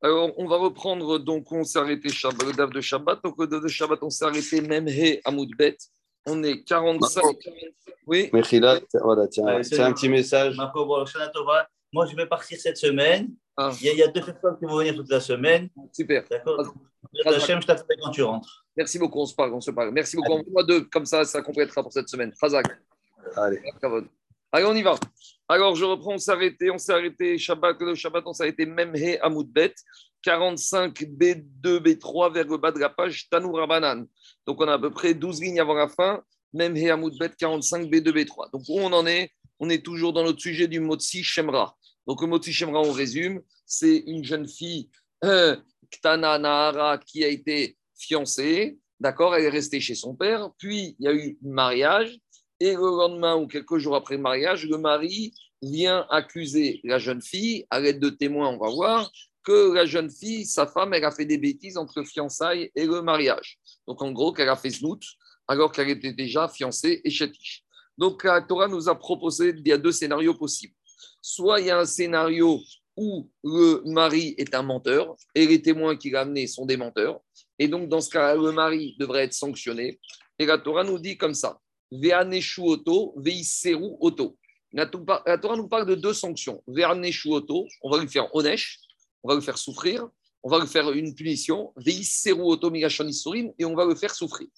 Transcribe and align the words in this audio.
Alors, 0.00 0.32
on 0.36 0.46
va 0.46 0.56
reprendre, 0.56 1.18
donc 1.18 1.50
on 1.50 1.64
s'est 1.64 1.78
arrêté 1.78 2.08
Shabbat, 2.08 2.46
le 2.46 2.52
DAF 2.52 2.70
de 2.70 2.80
Shabbat. 2.80 3.22
Donc, 3.24 3.34
le 3.38 3.46
DAF 3.46 3.62
de 3.62 3.68
Shabbat, 3.68 3.98
on 4.02 4.10
s'est 4.10 4.24
arrêté 4.24 4.60
même 4.60 4.86
He 4.86 5.20
Amoudbet. 5.24 5.76
On 6.26 6.42
est 6.42 6.62
45. 6.62 7.24
Oui. 8.06 8.30
Mechila, 8.32 8.80
voilà, 9.02 9.26
tiens, 9.28 9.62
c'est 9.62 9.80
un 9.80 9.92
petit 9.92 10.08
message. 10.08 10.56
Moi, 11.92 12.06
je 12.06 12.16
vais 12.16 12.26
partir 12.26 12.58
cette 12.60 12.76
semaine. 12.76 13.28
Ah. 13.56 13.72
Il, 13.80 13.96
y 13.96 14.02
a, 14.02 14.08
deux 14.08 14.20
personnes 14.20 14.56
qui 14.58 14.66
vont 14.66 14.76
venir 14.76 14.94
toute 14.94 15.10
la 15.10 15.20
semaine. 15.20 15.68
Super. 15.92 16.22
D'accord. 16.30 16.74
Hachem, 17.24 17.60
je 17.60 17.66
t'appelle 17.66 17.96
quand 18.00 18.10
tu 18.10 18.22
rentres. 18.22 18.64
Merci 18.76 18.98
beaucoup, 18.98 19.20
on 19.20 19.26
se 19.26 19.34
parle, 19.34 19.52
on 19.52 19.60
se 19.60 19.72
parle. 19.72 19.90
Merci 19.90 20.16
beaucoup. 20.16 20.32
Envoie 20.32 20.62
deux, 20.62 20.82
comme 20.82 21.06
ça, 21.06 21.24
ça 21.24 21.42
complétera 21.42 21.82
pour 21.82 21.92
cette 21.92 22.08
semaine. 22.08 22.32
Razak. 22.40 22.66
Allez. 23.34 23.60
Allez, 24.52 24.64
on 24.64 24.74
y 24.74 24.82
va. 24.82 24.94
Alors, 25.50 25.74
je 25.74 25.84
reprends, 25.86 26.12
on 26.12 26.18
s'est 26.18 26.30
arrêté, 26.30 26.70
on 26.70 26.76
s'est 26.76 26.92
arrêté, 26.92 27.38
Shabbat, 27.38 27.80
le 27.80 27.94
Shabbat, 27.94 28.22
on 28.26 28.34
s'est 28.34 28.42
arrêté 28.42 28.66
même 28.66 28.94
He 28.94 29.18
Amoudbet, 29.22 29.74
45 30.20 30.94
B2, 31.00 31.78
B3 31.80 32.34
vers 32.34 32.46
le 32.46 32.58
bas 32.58 32.70
de 32.70 32.78
la 32.78 32.90
page 32.90 33.30
Tanoura 33.30 33.66
Banan. 33.66 34.04
Donc, 34.46 34.60
on 34.60 34.68
a 34.68 34.74
à 34.74 34.78
peu 34.78 34.90
près 34.90 35.14
12 35.14 35.40
lignes 35.40 35.60
avant 35.60 35.72
la 35.72 35.88
fin, 35.88 36.22
même 36.52 36.76
He 36.76 36.90
Amoudbet, 36.90 37.30
45 37.38 37.88
B2, 37.88 38.10
B3. 38.10 38.52
Donc, 38.52 38.62
où 38.68 38.78
on 38.78 38.92
en 38.92 39.06
est? 39.06 39.30
On 39.58 39.70
est 39.70 39.82
toujours 39.82 40.12
dans 40.12 40.22
notre 40.22 40.40
sujet 40.40 40.68
du 40.68 40.80
Motsi 40.80 41.22
Shemra. 41.24 41.74
Donc, 42.06 42.20
le 42.20 42.28
Motsi 42.28 42.52
Shemra, 42.52 42.80
on 42.80 42.92
résume, 42.92 43.40
c'est 43.64 44.04
une 44.06 44.24
jeune 44.24 44.46
fille, 44.46 44.90
euh, 45.24 45.56
Ktana 45.90 46.38
Nahara, 46.38 46.98
qui 46.98 47.24
a 47.24 47.28
été 47.28 47.78
fiancée, 47.98 48.78
d'accord 49.00 49.34
Elle 49.34 49.44
est 49.44 49.48
restée 49.48 49.80
chez 49.80 49.94
son 49.94 50.14
père, 50.14 50.50
puis 50.58 50.94
il 50.98 51.04
y 51.04 51.08
a 51.08 51.14
eu 51.14 51.38
mariage 51.40 52.18
et 52.60 52.72
le 52.72 52.80
lendemain 52.80 53.36
ou 53.36 53.46
quelques 53.46 53.78
jours 53.78 53.96
après 53.96 54.16
le 54.16 54.22
mariage, 54.22 54.66
le 54.66 54.78
mari 54.78 55.34
vient 55.62 56.06
accuser 56.10 56.80
la 56.84 56.98
jeune 56.98 57.22
fille, 57.22 57.66
à 57.70 57.80
l'aide 57.80 58.00
de 58.00 58.10
témoins, 58.10 58.48
on 58.48 58.58
va 58.58 58.70
voir, 58.70 59.10
que 59.42 59.72
la 59.72 59.86
jeune 59.86 60.10
fille, 60.10 60.44
sa 60.44 60.66
femme, 60.66 60.92
elle 60.94 61.04
a 61.04 61.10
fait 61.10 61.24
des 61.24 61.38
bêtises 61.38 61.76
entre 61.76 62.02
fiançailles 62.02 62.70
et 62.74 62.86
le 62.86 63.02
mariage. 63.02 63.58
Donc 63.86 64.02
en 64.02 64.12
gros, 64.12 64.32
qu'elle 64.32 64.48
a 64.48 64.56
fait 64.56 64.70
snout 64.70 65.02
alors 65.46 65.72
qu'elle 65.72 65.88
était 65.88 66.12
déjà 66.12 66.48
fiancée 66.48 67.00
et 67.02 67.10
chétiche. 67.10 67.64
Donc 67.96 68.24
la 68.24 68.42
Torah 68.42 68.68
nous 68.68 68.88
a 68.88 68.98
proposé, 68.98 69.54
il 69.56 69.66
y 69.66 69.72
a 69.72 69.78
deux 69.78 69.92
scénarios 69.92 70.34
possibles. 70.34 70.74
Soit 71.22 71.60
il 71.60 71.66
y 71.66 71.70
a 71.70 71.78
un 71.78 71.86
scénario 71.86 72.60
où 72.96 73.30
le 73.42 73.82
mari 73.86 74.34
est 74.38 74.54
un 74.54 74.62
menteur 74.62 75.16
et 75.34 75.46
les 75.46 75.62
témoins 75.62 75.96
qu'il 75.96 76.14
a 76.16 76.20
amenés 76.20 76.46
sont 76.46 76.66
des 76.66 76.76
menteurs. 76.76 77.20
Et 77.58 77.68
donc 77.68 77.88
dans 77.88 78.00
ce 78.00 78.10
cas-là, 78.10 78.34
le 78.34 78.52
mari 78.52 78.96
devrait 78.98 79.24
être 79.24 79.32
sanctionné. 79.32 79.98
Et 80.38 80.46
la 80.46 80.58
Torah 80.58 80.84
nous 80.84 80.98
dit 80.98 81.16
comme 81.16 81.34
ça 81.34 81.58
Veaneshu 81.90 82.60
Oto, 82.62 83.14
Veiseru 83.16 83.96
Oto. 84.00 84.36
La 84.72 84.86
Torah 84.86 85.56
nous 85.56 85.68
parle 85.68 85.86
de 85.86 85.94
deux 85.94 86.12
sanctions. 86.12 86.62
Veaneshu 86.66 87.30
Oto, 87.30 87.66
on 87.82 87.90
va 87.90 87.98
lui 87.98 88.08
faire 88.08 88.34
Onesh, 88.34 88.80
on 89.22 89.28
va 89.28 89.34
lui 89.34 89.42
faire 89.42 89.58
souffrir, 89.58 90.06
on 90.42 90.50
va 90.50 90.58
lui 90.58 90.66
faire 90.66 90.90
une 90.92 91.14
punition, 91.14 91.72
Veiseru 91.76 92.42
Oto 92.42 92.70
Migashani 92.70 93.12
et 93.58 93.64
on 93.64 93.74
va 93.74 93.84
le 93.84 93.94
faire 93.94 94.14
souffrir. 94.14 94.48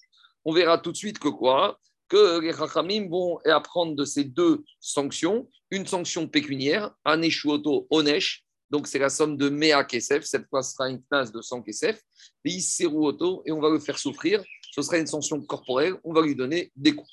On 0.43 0.53
verra 0.53 0.77
tout 0.77 0.91
de 0.91 0.97
suite 0.97 1.19
que 1.19 1.29
quoi? 1.29 1.79
Que 2.09 2.39
les 2.39 2.53
Chachamim 2.53 3.07
vont 3.09 3.39
apprendre 3.45 3.95
de 3.95 4.03
ces 4.03 4.25
deux 4.25 4.63
sanctions 4.79 5.47
une 5.69 5.87
sanction 5.87 6.27
pécuniaire, 6.27 6.93
Aneshu 7.05 7.47
Oto, 7.47 7.87
Onesh, 7.89 8.43
donc 8.69 8.87
c'est 8.87 8.99
la 8.99 9.09
somme 9.09 9.37
de 9.37 9.49
Mea 9.49 9.83
Kesef, 9.85 10.23
cette 10.23 10.47
fois 10.49 10.61
ce 10.63 10.73
sera 10.73 10.89
une 10.89 11.01
classe 11.03 11.31
de 11.31 11.41
100 11.41 11.61
Kesef, 11.61 12.01
Veiseru 12.43 13.05
Oto, 13.07 13.43
et 13.45 13.51
on 13.51 13.61
va 13.61 13.69
le 13.69 13.79
faire 13.79 13.97
souffrir. 13.97 14.43
Ce 14.71 14.81
sera 14.81 14.97
une 14.97 15.07
sanction 15.07 15.41
corporelle, 15.41 15.95
on 16.03 16.13
va 16.13 16.21
lui 16.21 16.35
donner 16.35 16.71
des 16.75 16.93
coups. 16.95 17.09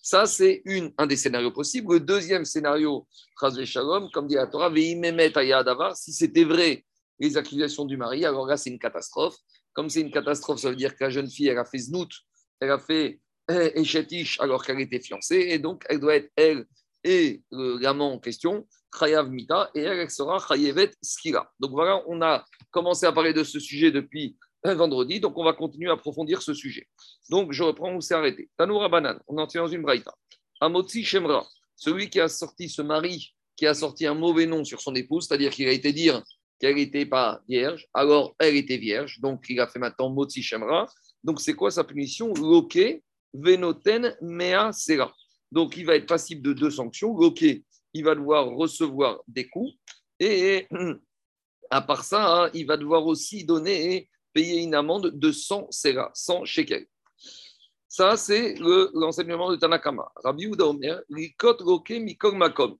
Ça, 0.00 0.26
c'est 0.26 0.62
un 0.98 1.06
des 1.06 1.16
scénarios 1.16 1.52
possibles. 1.52 1.94
Le 1.94 2.00
deuxième 2.00 2.44
scénario, 2.44 3.06
Shalom, 3.64 4.10
comme 4.12 4.26
dit 4.26 4.34
la 4.34 4.46
Torah, 4.46 5.94
si 5.94 6.12
c'était 6.12 6.44
vrai 6.44 6.84
les 7.18 7.36
accusations 7.36 7.84
du 7.84 7.96
mari, 7.96 8.24
alors 8.24 8.46
là, 8.46 8.56
c'est 8.56 8.70
une 8.70 8.78
catastrophe. 8.78 9.36
Comme 9.72 9.88
c'est 9.88 10.00
une 10.00 10.10
catastrophe, 10.10 10.60
ça 10.60 10.70
veut 10.70 10.76
dire 10.76 10.94
que 10.96 11.04
la 11.04 11.10
jeune 11.10 11.30
fille, 11.30 11.48
elle 11.48 11.58
a 11.58 11.64
fait 11.64 11.78
znout, 11.78 12.10
elle 12.60 12.70
a 12.70 12.78
fait 12.78 13.20
échetish 13.48 14.38
eh, 14.38 14.44
alors 14.44 14.64
qu'elle 14.64 14.80
était 14.80 15.00
fiancée, 15.00 15.46
et 15.50 15.58
donc 15.58 15.84
elle 15.88 16.00
doit 16.00 16.16
être, 16.16 16.30
elle 16.36 16.66
et 17.04 17.42
l'amant 17.50 18.12
en 18.12 18.18
question, 18.18 18.66
Chayav 18.96 19.28
Mita, 19.30 19.70
et 19.74 19.80
elle, 19.80 20.10
sera 20.10 20.38
Chayevet 20.38 20.92
Skira. 21.02 21.50
Donc 21.58 21.72
voilà, 21.72 22.02
on 22.06 22.22
a 22.22 22.44
commencé 22.70 23.06
à 23.06 23.12
parler 23.12 23.32
de 23.32 23.42
ce 23.42 23.58
sujet 23.58 23.90
depuis 23.90 24.36
vendredi, 24.64 25.20
donc 25.20 25.36
on 25.36 25.44
va 25.44 25.52
continuer 25.52 25.90
à 25.90 25.94
approfondir 25.94 26.42
ce 26.42 26.54
sujet. 26.54 26.86
Donc 27.30 27.52
je 27.52 27.62
reprends 27.62 27.94
où 27.94 28.00
c'est 28.00 28.14
arrêté. 28.14 28.48
Tanoura 28.56 28.88
Banan, 28.88 29.18
on 29.26 29.38
en 29.38 29.46
tient 29.46 29.62
dans 29.62 29.68
une 29.68 29.82
braïta. 29.82 30.14
Amotsi 30.60 31.04
Shemra, 31.04 31.46
celui 31.76 32.08
qui 32.08 32.20
a 32.20 32.28
sorti 32.28 32.68
ce 32.68 32.82
mari, 32.82 33.34
qui 33.56 33.66
a 33.66 33.74
sorti 33.74 34.06
un 34.06 34.14
mauvais 34.14 34.46
nom 34.46 34.64
sur 34.64 34.80
son 34.80 34.94
épouse, 34.94 35.26
c'est-à-dire 35.26 35.50
qu'il 35.50 35.68
a 35.68 35.72
été 35.72 35.92
dire 35.92 36.22
qu'elle 36.60 36.76
n'était 36.76 37.06
pas 37.06 37.42
vierge, 37.48 37.88
alors 37.92 38.36
elle 38.38 38.56
était 38.56 38.76
vierge, 38.76 39.18
donc 39.20 39.44
il 39.48 39.58
a 39.60 39.66
fait 39.66 39.80
maintenant 39.80 40.10
Motsi 40.10 40.42
Shemra. 40.42 40.86
Donc 41.24 41.40
c'est 41.40 41.54
quoi 41.54 41.70
sa 41.70 41.82
punition? 41.82 42.32
Loke 42.34 43.02
Venoten 43.34 44.16
Mea 44.20 44.72
Sera. 44.72 45.12
Donc 45.50 45.76
il 45.76 45.86
va 45.86 45.96
être 45.96 46.06
passible 46.06 46.42
de 46.42 46.52
deux 46.52 46.70
sanctions. 46.70 47.16
Loke, 47.16 47.44
il 47.94 48.04
va 48.04 48.14
devoir 48.14 48.46
recevoir 48.46 49.20
des 49.26 49.48
coups, 49.48 49.72
et 50.20 50.68
à 51.70 51.82
part 51.82 52.04
ça, 52.04 52.44
hein, 52.44 52.50
il 52.54 52.66
va 52.66 52.76
devoir 52.76 53.06
aussi 53.06 53.44
donner 53.44 54.08
payer 54.32 54.62
une 54.62 54.74
amende 54.74 55.10
de 55.12 55.32
100 55.32 55.70
sera, 55.70 56.10
100 56.14 56.44
shekels. 56.44 56.86
Ça, 57.88 58.16
c'est 58.16 58.54
l'enseignement 58.94 59.50
de 59.50 59.56
Tanakama. 59.56 60.10
Rabbi 60.24 60.44
Uda 60.44 60.64
Omer, 60.66 61.02
Rikot 61.10 61.56
Roke 61.60 61.92
Makom. 62.32 62.78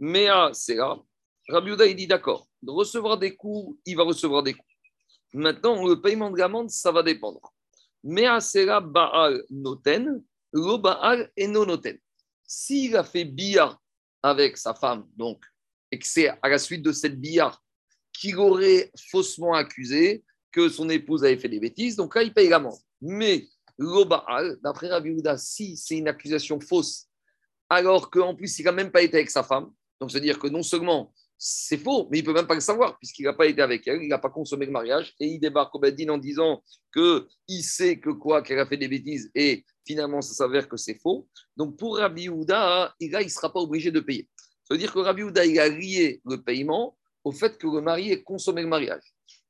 Mea 0.00 0.52
sera. 0.52 1.00
Rabbi 1.48 1.70
Uda, 1.70 1.86
il 1.86 1.94
dit 1.94 2.08
d'accord. 2.08 2.48
De 2.60 2.72
recevoir 2.72 3.18
des 3.18 3.36
coups, 3.36 3.78
il 3.86 3.96
va 3.96 4.02
recevoir 4.02 4.42
des 4.42 4.54
coups. 4.54 4.74
Maintenant, 5.32 5.86
le 5.86 6.00
paiement 6.00 6.30
de 6.30 6.38
l'amende, 6.38 6.70
ça 6.70 6.90
va 6.90 7.04
dépendre. 7.04 7.52
Mea 8.02 8.40
sera 8.40 8.80
Baal 8.80 9.44
Noten, 9.48 10.24
Lo 10.52 10.78
Baal 10.78 11.30
et 11.36 11.46
non 11.46 11.64
Noten. 11.64 11.98
S'il 12.44 12.96
a 12.96 13.04
fait 13.04 13.24
bia 13.24 13.78
avec 14.22 14.56
sa 14.56 14.74
femme, 14.74 15.06
donc, 15.16 15.44
et 15.90 15.98
que 15.98 16.06
c'est 16.06 16.28
à 16.28 16.48
la 16.48 16.58
suite 16.58 16.82
de 16.82 16.90
cette 16.90 17.20
bia 17.20 17.56
qu'il 18.12 18.36
aurait 18.38 18.90
faussement 19.10 19.54
accusé, 19.54 20.24
que 20.52 20.68
son 20.68 20.88
épouse 20.90 21.24
avait 21.24 21.38
fait 21.38 21.48
des 21.48 21.60
bêtises, 21.60 21.96
donc 21.96 22.14
là, 22.14 22.22
il 22.22 22.32
paye 22.32 22.48
l'amende. 22.48 22.78
Mais 23.00 23.48
l'Oba'al, 23.78 24.58
d'après 24.62 24.88
Rabbi 24.88 25.16
si 25.38 25.76
c'est 25.76 25.96
une 25.96 26.08
accusation 26.08 26.60
fausse, 26.60 27.06
alors 27.68 28.10
qu'en 28.10 28.34
plus, 28.34 28.58
il 28.58 28.64
n'a 28.64 28.72
même 28.72 28.90
pas 28.90 29.02
été 29.02 29.16
avec 29.16 29.30
sa 29.30 29.42
femme, 29.42 29.72
donc 30.00 30.10
c'est-à-dire 30.10 30.38
que 30.38 30.48
non 30.48 30.62
seulement 30.62 31.12
c'est 31.44 31.78
faux, 31.78 32.06
mais 32.10 32.18
il 32.18 32.24
peut 32.24 32.32
même 32.32 32.46
pas 32.46 32.54
le 32.54 32.60
savoir, 32.60 32.96
puisqu'il 32.98 33.24
n'a 33.24 33.32
pas 33.32 33.46
été 33.46 33.62
avec 33.62 33.88
elle, 33.88 34.00
il 34.02 34.08
n'a 34.08 34.18
pas 34.18 34.30
consommé 34.30 34.66
le 34.66 34.70
mariage, 34.70 35.14
et 35.18 35.26
il 35.26 35.40
débarque 35.40 35.74
au 35.74 35.80
Bedin 35.80 36.10
en 36.10 36.18
disant 36.18 36.62
qu'il 36.92 37.64
sait 37.64 37.98
que 37.98 38.10
quoi, 38.10 38.42
qu'elle 38.42 38.60
a 38.60 38.66
fait 38.66 38.76
des 38.76 38.86
bêtises, 38.86 39.30
et 39.34 39.64
finalement, 39.84 40.22
ça 40.22 40.34
s'avère 40.34 40.68
que 40.68 40.76
c'est 40.76 41.00
faux. 41.00 41.28
Donc 41.56 41.76
pour 41.76 41.96
Rabbi 41.96 42.28
Houda, 42.28 42.94
il 43.00 43.10
ne 43.10 43.28
sera 43.28 43.52
pas 43.52 43.58
obligé 43.58 43.90
de 43.90 43.98
payer. 43.98 44.28
Ça 44.62 44.74
veut 44.74 44.78
dire 44.78 44.92
que 44.92 45.00
Rabbi 45.00 45.24
Houda, 45.24 45.44
il 45.44 45.58
a 45.58 45.68
lié 45.68 46.20
le 46.24 46.40
paiement 46.40 46.96
au 47.24 47.32
fait 47.32 47.58
que 47.58 47.66
le 47.66 47.80
mari 47.80 48.12
ait 48.12 48.22
consommé 48.22 48.62
le 48.62 48.68
mariage. 48.68 49.02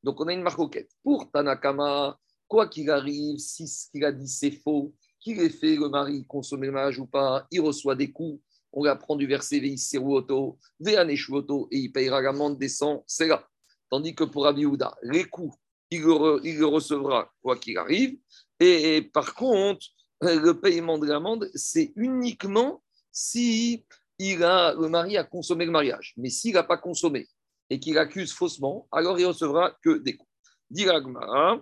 Donc, 0.03 0.21
on 0.21 0.27
a 0.29 0.33
une 0.33 0.43
marcoquette. 0.43 0.91
Pour 1.03 1.31
Tanakama, 1.31 2.19
quoi 2.49 2.69
qu'il 2.69 2.91
arrive, 2.91 3.39
si 3.39 3.67
ce 3.67 3.91
qu'il 3.91 4.05
a 4.05 4.13
dit 4.13 4.29
c'est 4.29 4.51
faux, 4.51 4.95
qu'il 5.21 5.41
ait 5.41 5.49
fait 5.49 5.77
le 5.77 5.89
mari 5.89 6.27
consommer 6.27 6.67
le 6.67 6.73
mariage 6.73 6.99
ou 6.99 7.07
pas, 7.07 7.47
il 7.51 7.61
reçoit 7.61 7.95
des 7.95 8.11
coups. 8.11 8.43
On 8.73 8.85
apprend 8.85 9.17
du 9.17 9.27
verset 9.27 9.61
Veisseruoto, 9.61 10.59
Veaneshuoto, 10.81 11.69
et 11.71 11.79
il 11.79 11.93
payera 11.93 12.21
l'amende 12.21 12.59
des 12.59 12.69
100, 12.69 13.05
c'est 13.07 13.29
là. 13.29 13.47
Tandis 13.91 14.15
que 14.15 14.25
pour 14.25 14.47
Abiouda, 14.47 14.97
les 15.03 15.25
coups, 15.25 15.57
il 15.91 16.01
le, 16.01 16.65
recevra 16.65 17.31
quoi 17.43 17.57
qu'il 17.57 17.77
arrive. 17.77 18.17
Et, 18.61 19.03
par 19.13 19.34
contre, 19.34 19.87
le 20.21 20.53
paiement 20.53 20.99
de 20.99 21.07
l'amende, 21.07 21.51
c'est 21.55 21.93
uniquement 21.97 22.83
si 23.11 23.84
il 24.19 24.43
a, 24.43 24.75
le 24.75 24.89
mari 24.89 25.17
a 25.17 25.25
consommé 25.25 25.67
le 25.67 25.71
mariage. 25.71 26.15
Mais 26.17 26.31
s'il 26.31 26.55
n'a 26.55 26.63
pas 26.63 26.79
consommé, 26.79 27.29
et 27.72 27.81
qu'il 27.81 27.97
accuse 27.97 28.33
faussement, 28.34 28.86
alors 28.92 29.19
il 29.19 29.24
recevra 29.24 29.74
que 29.83 29.97
des 29.97 30.15
coups. 30.15 30.28
Diragma, 30.69 31.59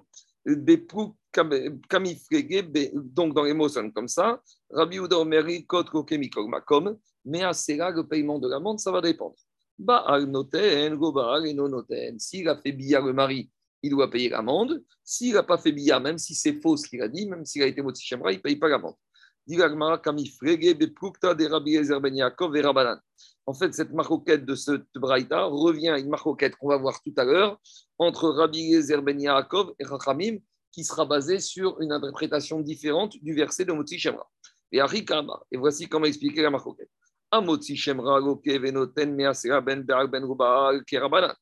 donc 2.94 3.34
dans 3.34 3.44
les 3.44 3.54
mots 3.54 3.68
comme 3.94 4.08
ça, 4.08 4.42
Rabbi 4.70 4.96
Uda 4.96 5.18
Omeri, 5.18 5.64
Kot 5.66 5.84
Kokemikol 5.84 6.48
Makom, 6.48 6.98
mais 7.24 7.44
à 7.44 7.52
cela, 7.52 7.90
le 7.90 8.08
paiement 8.08 8.40
de 8.40 8.48
l'amende, 8.48 8.80
ça 8.80 8.90
va 8.90 9.00
dépendre. 9.00 9.36
Baal 9.78 10.24
noten, 10.24 10.96
go 10.96 11.12
Baal 11.12 11.46
et 11.46 11.54
non 11.54 11.68
noten. 11.68 12.18
S'il 12.18 12.48
a 12.48 12.56
fait 12.56 12.72
billard 12.72 13.04
le 13.06 13.12
mari, 13.12 13.48
il 13.82 13.90
doit 13.90 14.10
payer 14.10 14.30
l'amende. 14.30 14.82
S'il 15.04 15.34
n'a 15.34 15.44
pas 15.44 15.58
fait 15.58 15.70
billard, 15.70 16.00
même 16.00 16.18
si 16.18 16.34
c'est 16.34 16.60
faux 16.60 16.76
ce 16.76 16.88
qu'il 16.88 17.02
a 17.02 17.08
dit, 17.08 17.26
même 17.26 17.44
s'il 17.44 17.62
a 17.62 17.66
été 17.66 17.82
motif 17.82 18.10
il 18.10 18.18
ne 18.18 18.36
paye 18.38 18.56
pas 18.56 18.68
l'amende. 18.68 18.96
En 23.46 23.54
fait, 23.54 23.74
cette 23.74 23.92
maroquette 23.92 24.44
de 24.44 24.54
ce 24.54 24.72
braïta 24.94 25.44
revient 25.44 25.88
à 25.88 25.98
une 25.98 26.08
maroquette 26.08 26.56
qu'on 26.56 26.68
va 26.68 26.76
voir 26.76 27.02
tout 27.02 27.14
à 27.16 27.24
l'heure 27.24 27.60
entre 27.98 28.28
Rabbi 28.28 28.60
Yezer 28.60 29.02
Ben 29.02 29.20
Yaakov 29.20 29.74
et 29.78 29.84
Rachamim, 29.84 30.38
qui 30.72 30.84
sera 30.84 31.04
basée 31.04 31.40
sur 31.40 31.80
une 31.80 31.92
interprétation 31.92 32.60
différente 32.60 33.16
du 33.22 33.34
verset 33.34 33.64
de 33.64 33.72
Motsi 33.72 33.98
Shemra. 33.98 34.28
Et 34.72 34.78
et 34.78 35.56
voici 35.56 35.88
comment 35.88 36.06
expliquer 36.06 36.42
la 36.42 36.50
maroquette. 36.50 36.90
Ben 37.32 37.42
Ben. 41.10 41.34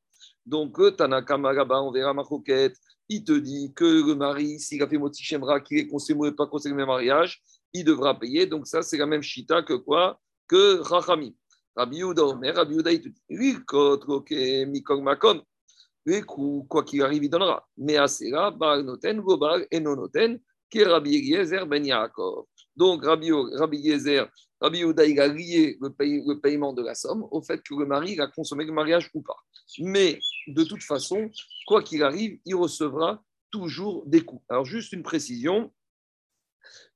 Donc, 0.47 0.81
euh, 0.81 0.91
Tanakama 0.91 1.53
là-bas, 1.53 1.83
on 1.83 1.93
verra 1.93 2.15
ma 2.15 2.25
coquette. 2.25 2.77
Il 3.11 3.25
te 3.25 3.33
dit 3.33 3.73
que 3.75 3.85
le 3.85 4.15
mari, 4.15 4.59
s'il 4.59 4.83
a 4.83 4.89
fait 4.89 4.99
Moti 4.99 5.23
Shemra, 5.23 5.61
qu'il 5.61 5.79
est 5.79 5.87
consommé 5.87 6.29
ou 6.29 6.35
pas 6.35 6.47
consommé 6.47 6.85
mariage, 6.85 7.43
il 7.73 7.85
devra 7.85 8.19
payer. 8.19 8.47
Donc, 8.47 8.67
ça, 8.67 8.83
c'est 8.83 8.99
la 8.99 9.07
même 9.07 9.23
chita 9.23 9.63
que 9.63 9.75
quoi? 9.75 10.21
Que 10.47 10.81
Rachami. 10.81 11.37
Rabbi 11.77 11.99
Yehuda 11.99 12.25
Omer, 12.25 12.55
Rabbi 12.55 12.75
Yehuda, 12.75 12.93
il 12.93 13.01
te 13.03 13.09
dit. 13.09 13.57
Quoi 16.25 16.85
qu'il 16.85 17.03
arrive, 17.03 17.25
il 17.25 17.31
donnera. 17.31 17.67
Mais 17.77 17.97
Asera, 17.97 18.51
Baal 18.51 18.83
Noten, 18.83 19.21
Gobal, 19.21 19.67
et 19.71 19.79
Noten, 19.79 20.41
qui 20.71 20.83
Rabbi 20.83 21.11
Yezer 21.11 21.67
Ben 21.67 21.85
Yaakov. 21.85 22.47
Donc, 22.75 23.05
Rabbi, 23.05 23.31
Rabbi 23.31 23.79
Yezer, 23.79 24.29
Rabbi 24.61 24.81
il 24.81 25.21
a 25.21 25.29
lié 25.29 25.79
le, 25.81 25.89
le, 25.99 26.41
paiement 26.41 26.73
de 26.73 26.83
la 26.83 26.95
somme 26.95 27.27
au 27.31 27.41
fait 27.41 27.63
que 27.63 27.75
le 27.75 27.87
mari 27.87 28.19
a 28.19 28.27
consommé 28.27 28.65
le 28.65 28.73
mariage 28.73 29.09
ou 29.15 29.23
pas. 29.23 29.37
Mais 29.79 30.19
de 30.49 30.65
toute 30.65 30.83
façon, 30.83 31.31
quoi 31.67 31.83
qu'il 31.83 32.03
arrive, 32.03 32.41
il 32.45 32.57
recevra 32.57 33.23
toujours 33.51 34.05
des 34.07 34.23
coûts. 34.23 34.43
Alors, 34.49 34.65
juste 34.65 34.93
une 34.93 35.03
précision. 35.03 35.73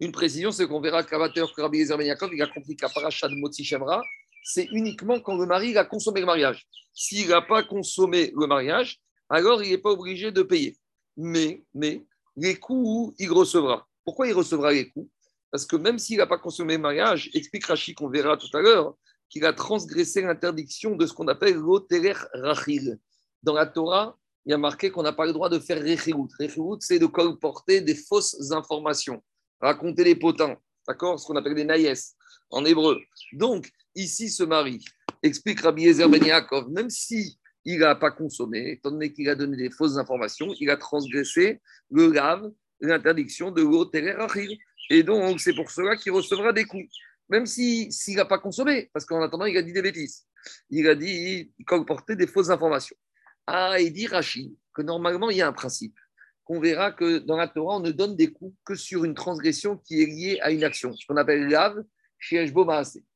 Une 0.01 0.13
précision, 0.13 0.51
c'est 0.53 0.67
qu'on 0.67 0.81
verra 0.81 1.03
que 1.03 1.15
Rabbi 1.15 1.79
Yezer 1.79 1.97
Ben 1.97 2.17
il 2.33 2.43
a 2.43 2.47
compris 2.47 2.77
qu'à 2.77 2.89
Parachat 2.89 3.29
de 3.29 3.35
Motsi 3.35 3.65
Shemra, 3.65 4.03
c'est 4.43 4.69
uniquement 4.73 5.21
quand 5.21 5.37
le 5.37 5.47
mari 5.47 5.77
a 5.77 5.85
consommé 5.85 6.21
le 6.21 6.27
mariage. 6.27 6.67
S'il 6.93 7.29
n'a 7.29 7.43
pas 7.43 7.63
consommé 7.63 8.33
le 8.37 8.47
mariage, 8.47 9.01
alors 9.29 9.63
il 9.63 9.71
n'est 9.71 9.79
pas 9.79 9.91
obligé 9.91 10.33
de 10.33 10.43
payer. 10.43 10.77
Mais, 11.17 11.63
mais 11.75 12.05
les 12.37 12.57
coûts, 12.57 13.15
il 13.19 13.31
recevra. 13.31 13.87
Pourquoi 14.05 14.27
il 14.27 14.33
recevra 14.33 14.73
les 14.73 14.89
coûts? 14.91 15.09
Parce 15.51 15.67
que 15.67 15.77
même 15.77 15.99
s'il 15.99 16.19
n'a 16.19 16.27
pas 16.27 16.39
consommé 16.39 16.75
le 16.75 16.81
mariage, 16.81 17.31
explique 17.35 17.67
Rachid 17.67 17.95
qu'on 17.95 18.09
verra 18.09 18.37
tout 18.37 18.55
à 18.57 18.61
l'heure, 18.61 18.97
qu'il 19.29 19.45
a 19.47 19.53
transgressé 19.53 20.23
l'interdiction 20.23 20.95
de 20.97 21.07
ce 21.07 21.13
qu'on 21.15 21.29
appelle 21.29 21.55
l'oteler 21.55 22.13
rachil. 22.35 22.99
Dans 23.43 23.55
la 23.55 23.67
Torah, 23.67 24.19
il 24.45 24.51
y 24.51 24.53
a 24.53 24.59
marqué 24.59 24.91
qu'on 24.91 25.03
n'a 25.03 25.13
pas 25.13 25.25
le 25.25 25.33
droit 25.33 25.49
de 25.49 25.59
faire 25.59 25.83
rechirout. 25.83 26.29
Rechirout, 26.39 26.79
c'est 26.81 26.99
de 26.99 27.07
colporter 27.07 27.81
des 27.81 27.95
fausses 27.95 28.53
informations, 28.53 29.23
raconter 29.63 30.05
les 30.05 30.17
potins, 30.17 30.57
d'accord 30.87 31.19
Ce 31.19 31.27
qu'on 31.27 31.37
appelle 31.37 31.55
des 31.55 31.65
naïs 31.65 32.17
en 32.51 32.65
hébreu. 32.65 33.01
Donc, 33.33 33.71
ici, 33.95 34.29
ce 34.29 34.43
mari, 34.43 34.85
explique 35.23 35.61
Rabbi 35.61 35.87
Ezer 35.87 36.09
Ben 36.09 36.23
même 36.71 36.91
si 36.91 37.39
il 37.65 37.79
n'a 37.79 37.95
pas 37.95 38.11
consommé, 38.11 38.73
étant 38.73 38.91
donné 38.91 39.13
qu'il 39.13 39.29
a 39.29 39.35
donné 39.35 39.57
des 39.57 39.71
fausses 39.71 39.97
informations, 39.97 40.53
il 40.59 40.69
a 40.69 40.77
transgressé 40.77 41.61
le 41.91 42.11
grave, 42.11 42.51
l'interdiction 42.81 43.53
de 43.53 43.63
l'eau 43.63 43.91
Et 44.91 45.03
donc, 45.05 45.41
c'est 45.41 45.55
pour 45.55 45.71
cela 45.71 45.97
qu'il 45.97 46.13
recevra 46.13 46.53
des 46.53 46.65
coups, 46.65 46.93
même 47.29 47.47
s'il 47.47 48.17
n'a 48.17 48.25
pas 48.25 48.39
consommé, 48.39 48.91
parce 48.93 49.07
qu'en 49.07 49.23
attendant, 49.23 49.47
il 49.47 49.57
a 49.57 49.63
dit 49.63 49.73
des 49.73 49.83
bêtises. 49.83 50.27
Il 50.71 50.89
a 50.89 50.97
dit, 50.97 51.53
il 51.57 51.65
comportait 51.65 52.17
des 52.17 52.27
fausses 52.27 52.51
informations. 52.51 52.97
Ah, 53.47 53.81
il 53.81 53.93
dit 53.93 54.09
Rachid 54.09 54.53
que 54.75 54.83
normalement, 54.83 55.31
il 55.31 55.37
y 55.37 55.43
a 55.43 55.47
un 55.47 55.53
principe 55.53 55.95
qu'on 56.45 56.61
verra 56.61 56.93
que 56.93 57.19
dans 57.19 57.37
la 57.37 57.49
Torah, 57.49 57.77
on 57.77 57.81
ne 57.81 57.91
donne 57.91 58.17
des 58.17 58.33
coups 58.33 58.57
que 58.65 58.75
sur 58.75 59.05
une 59.05 59.15
transgression 59.15 59.77
qui 59.77 60.03
est 60.03 60.07
liée 60.07 60.39
à 60.43 60.51
une 60.51 60.65
action, 60.65 60.95
ce 60.95 61.07
qu'on 61.07 61.17
appelle 61.17 61.49
l'ave 61.49 61.83
chez 62.19 62.45
D'où 62.51 62.65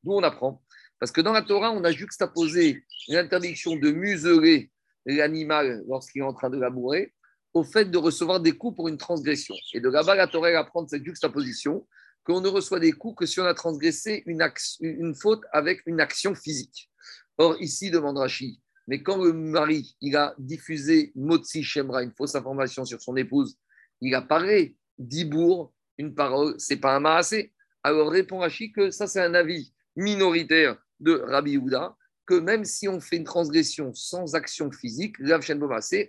on 0.06 0.22
apprend 0.22 0.62
Parce 0.98 1.12
que 1.12 1.20
dans 1.20 1.32
la 1.32 1.42
Torah, 1.42 1.72
on 1.72 1.84
a 1.84 1.92
juxtaposé 1.92 2.84
l'interdiction 3.08 3.76
de 3.76 3.90
museler 3.90 4.70
l'animal 5.04 5.84
lorsqu'il 5.86 6.22
est 6.22 6.24
en 6.24 6.34
train 6.34 6.50
de 6.50 6.58
labourer 6.58 7.12
au 7.54 7.64
fait 7.64 7.86
de 7.86 7.98
recevoir 7.98 8.40
des 8.40 8.52
coups 8.52 8.76
pour 8.76 8.88
une 8.88 8.98
transgression. 8.98 9.54
Et 9.72 9.80
de 9.80 9.88
là-bas, 9.88 10.14
la 10.14 10.26
Torah 10.26 10.48
apprend 10.58 10.86
cette 10.86 11.04
juxtaposition 11.04 11.86
qu'on 12.24 12.40
ne 12.40 12.48
reçoit 12.48 12.80
des 12.80 12.92
coups 12.92 13.16
que 13.16 13.26
si 13.26 13.40
on 13.40 13.44
a 13.44 13.54
transgressé 13.54 14.22
une, 14.26 14.46
une 14.80 15.14
faute 15.14 15.42
avec 15.52 15.80
une 15.86 16.00
action 16.00 16.34
physique. 16.34 16.90
Or, 17.38 17.56
ici, 17.60 17.90
demande 17.90 18.18
Rachid, 18.18 18.58
mais 18.86 19.02
quand 19.02 19.22
le 19.22 19.32
mari 19.32 19.96
il 20.00 20.16
a 20.16 20.34
diffusé 20.38 21.12
Motsi 21.14 21.62
Shemra, 21.62 22.02
une 22.02 22.12
fausse 22.12 22.34
information 22.34 22.84
sur 22.84 23.00
son 23.00 23.16
épouse, 23.16 23.56
il 24.00 24.14
a 24.14 24.22
parlé 24.22 24.76
d'Ibour, 24.98 25.72
une 25.98 26.14
parole, 26.14 26.54
c'est 26.58 26.76
pas 26.76 26.94
un 26.94 27.00
maassé. 27.00 27.52
Alors 27.82 28.10
répond 28.10 28.38
Rachid 28.38 28.74
que 28.74 28.90
ça, 28.90 29.06
c'est 29.06 29.20
un 29.20 29.34
avis 29.34 29.72
minoritaire 29.96 30.76
de 31.00 31.12
Rabbi 31.12 31.52
Yehuda, 31.52 31.96
que 32.26 32.34
même 32.34 32.64
si 32.64 32.88
on 32.88 33.00
fait 33.00 33.16
une 33.16 33.24
transgression 33.24 33.94
sans 33.94 34.34
action 34.34 34.70
physique, 34.72 35.16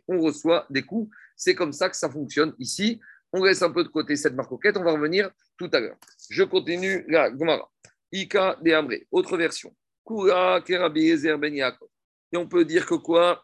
on 0.08 0.20
reçoit 0.20 0.66
des 0.70 0.82
coups. 0.82 1.16
C'est 1.36 1.56
comme 1.56 1.74
ça 1.74 1.90
que 1.90 1.96
ça 1.96 2.10
fonctionne 2.10 2.54
ici. 2.60 3.00
On 3.32 3.44
laisse 3.44 3.62
un 3.62 3.70
peu 3.70 3.84
de 3.84 3.90
côté 3.90 4.16
cette 4.16 4.34
marcoquette, 4.34 4.78
on 4.78 4.84
va 4.84 4.94
revenir 4.94 5.30
tout 5.58 5.70
à 5.74 5.80
l'heure. 5.80 5.98
Je 6.30 6.44
continue 6.44 7.06
la 7.08 7.30
Gomara. 7.30 7.70
Ika 8.12 8.58
de 8.62 8.72
Amré, 8.72 9.08
autre 9.12 9.38
version. 9.38 9.76
Kura 10.06 10.62
Kerabi 10.62 11.14
Ben 11.38 11.54
Yaakov. 11.54 11.90
Et 12.32 12.38
on 12.38 12.48
peut 12.48 12.66
dire 12.66 12.86
que 12.86 12.96
quoi 12.96 13.44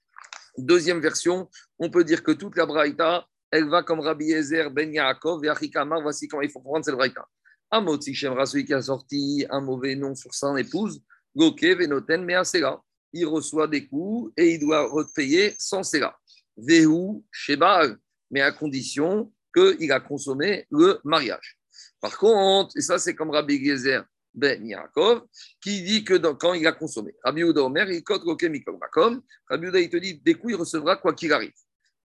Deuxième 0.58 1.00
version, 1.00 1.48
on 1.78 1.90
peut 1.90 2.04
dire 2.04 2.22
que 2.22 2.32
toute 2.32 2.56
la 2.56 2.66
Braïta, 2.66 3.26
elle 3.50 3.68
va 3.68 3.82
comme 3.82 4.00
Rabbi 4.00 4.32
Ezer 4.32 4.70
Ben 4.70 4.92
Yaakov 4.92 5.44
et. 5.44 6.02
Voici 6.02 6.28
comment 6.28 6.42
il 6.42 6.50
faut 6.50 6.60
prendre 6.60 6.84
cette 6.84 6.94
Braïta. 6.94 7.26
Amotzi 7.70 8.14
Shemra, 8.14 8.46
celui 8.46 8.64
qui 8.64 8.74
a 8.74 8.82
sorti 8.82 9.46
un 9.48 9.60
mauvais 9.60 9.94
nom 9.94 10.14
sur 10.14 10.34
son 10.34 10.56
épouse, 10.56 11.00
Goke 11.36 11.64
Venoten 11.64 12.24
Measera. 12.24 12.82
Il 13.12 13.26
reçoit 13.26 13.66
des 13.66 13.86
coups 13.86 14.32
et 14.36 14.54
il 14.54 14.60
doit 14.60 14.88
repayer 14.88 15.54
sans 15.58 15.82
Sera. 15.82 16.16
Vehu 16.56 17.22
Shebal, 17.30 17.96
mais 18.30 18.40
à 18.40 18.52
condition 18.52 19.32
qu'il 19.52 19.90
a 19.90 20.00
consommé 20.00 20.66
le 20.70 21.00
mariage. 21.04 21.58
Par 22.00 22.16
contre, 22.18 22.76
et 22.76 22.80
ça 22.80 22.98
c'est 22.98 23.14
comme 23.14 23.30
Rabbi 23.30 23.64
Gezer 23.64 24.04
ben 24.34 24.64
Yaakov, 24.64 25.22
qui 25.60 25.82
dit 25.82 26.04
que 26.04 26.14
quand 26.32 26.54
il 26.54 26.66
a 26.66 26.72
consommé, 26.72 27.14
Rabbi 27.24 27.42
Uda 27.42 27.62
Omer, 27.62 27.90
il 27.90 28.02
cote 28.02 28.24
Mikol 28.42 28.78
Makom, 28.78 29.20
Rabbi 29.48 29.66
Uda, 29.68 29.80
il 29.80 29.90
te 29.90 29.96
dit, 29.96 30.20
des 30.20 30.34
coups, 30.34 30.54
il 30.54 30.56
recevra 30.56 30.96
quoi 30.96 31.14
qu'il 31.14 31.32
arrive. 31.32 31.52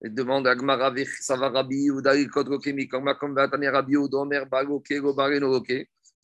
Il 0.01 0.13
demande 0.13 0.48
à 0.48 0.56
Gmara, 0.56 0.94
ça 1.22 1.36
va 1.38 1.50
Rabbi 1.50 1.88
Uda, 1.88 2.16
il 2.16 2.30
cote 2.30 2.50
Mikol 2.50 3.04
Makom, 3.04 3.33
Vatane 3.33 3.68
Rabbi 3.68 3.94
Uda 3.94 4.18
Omer, 4.18 4.45
Bagoke, 4.48 4.94
Gobareno, 5.00 5.63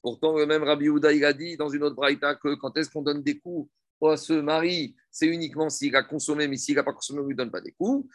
Pourtant, 0.01 0.36
le 0.36 0.48
même 0.48 0.63
Rabbi 0.63 0.86
Uda, 0.86 1.12
il 1.13 1.24
a 1.24 1.33
dit 1.33 1.57
dans 1.57 1.69
une 1.69 1.83
autre 1.83 1.95
braïta 1.95 2.36
que 2.36 2.56
quand 2.56 2.75
est-ce 2.77 2.89
qu'on 2.89 3.04
donne 3.04 3.21
des 3.21 3.39
coups 3.39 3.69
à 4.09 4.18
ce 4.18 4.33
mari, 4.33 4.95
c'est 5.12 5.27
uniquement 5.27 5.69
s'il 5.69 5.95
a 5.95 6.01
consommé, 6.04 6.47
mais 6.47 6.57
s'il 6.57 6.75
n'a 6.75 6.83
pas 6.83 6.94
consommé, 6.94 7.19
on 7.19 7.24
ne 7.24 7.30
lui 7.30 7.36
donne 7.36 7.51
pas 7.51 7.62
des 7.62 7.74
coups. 7.74 8.07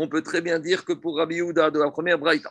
On 0.00 0.08
peut 0.08 0.22
très 0.22 0.40
bien 0.40 0.58
dire 0.58 0.84
que 0.84 0.92
pour 0.94 1.16
Rabbi 1.18 1.36
Uda 1.36 1.70
de 1.70 1.78
la 1.80 1.90
première 1.90 2.18
braïta, 2.18 2.50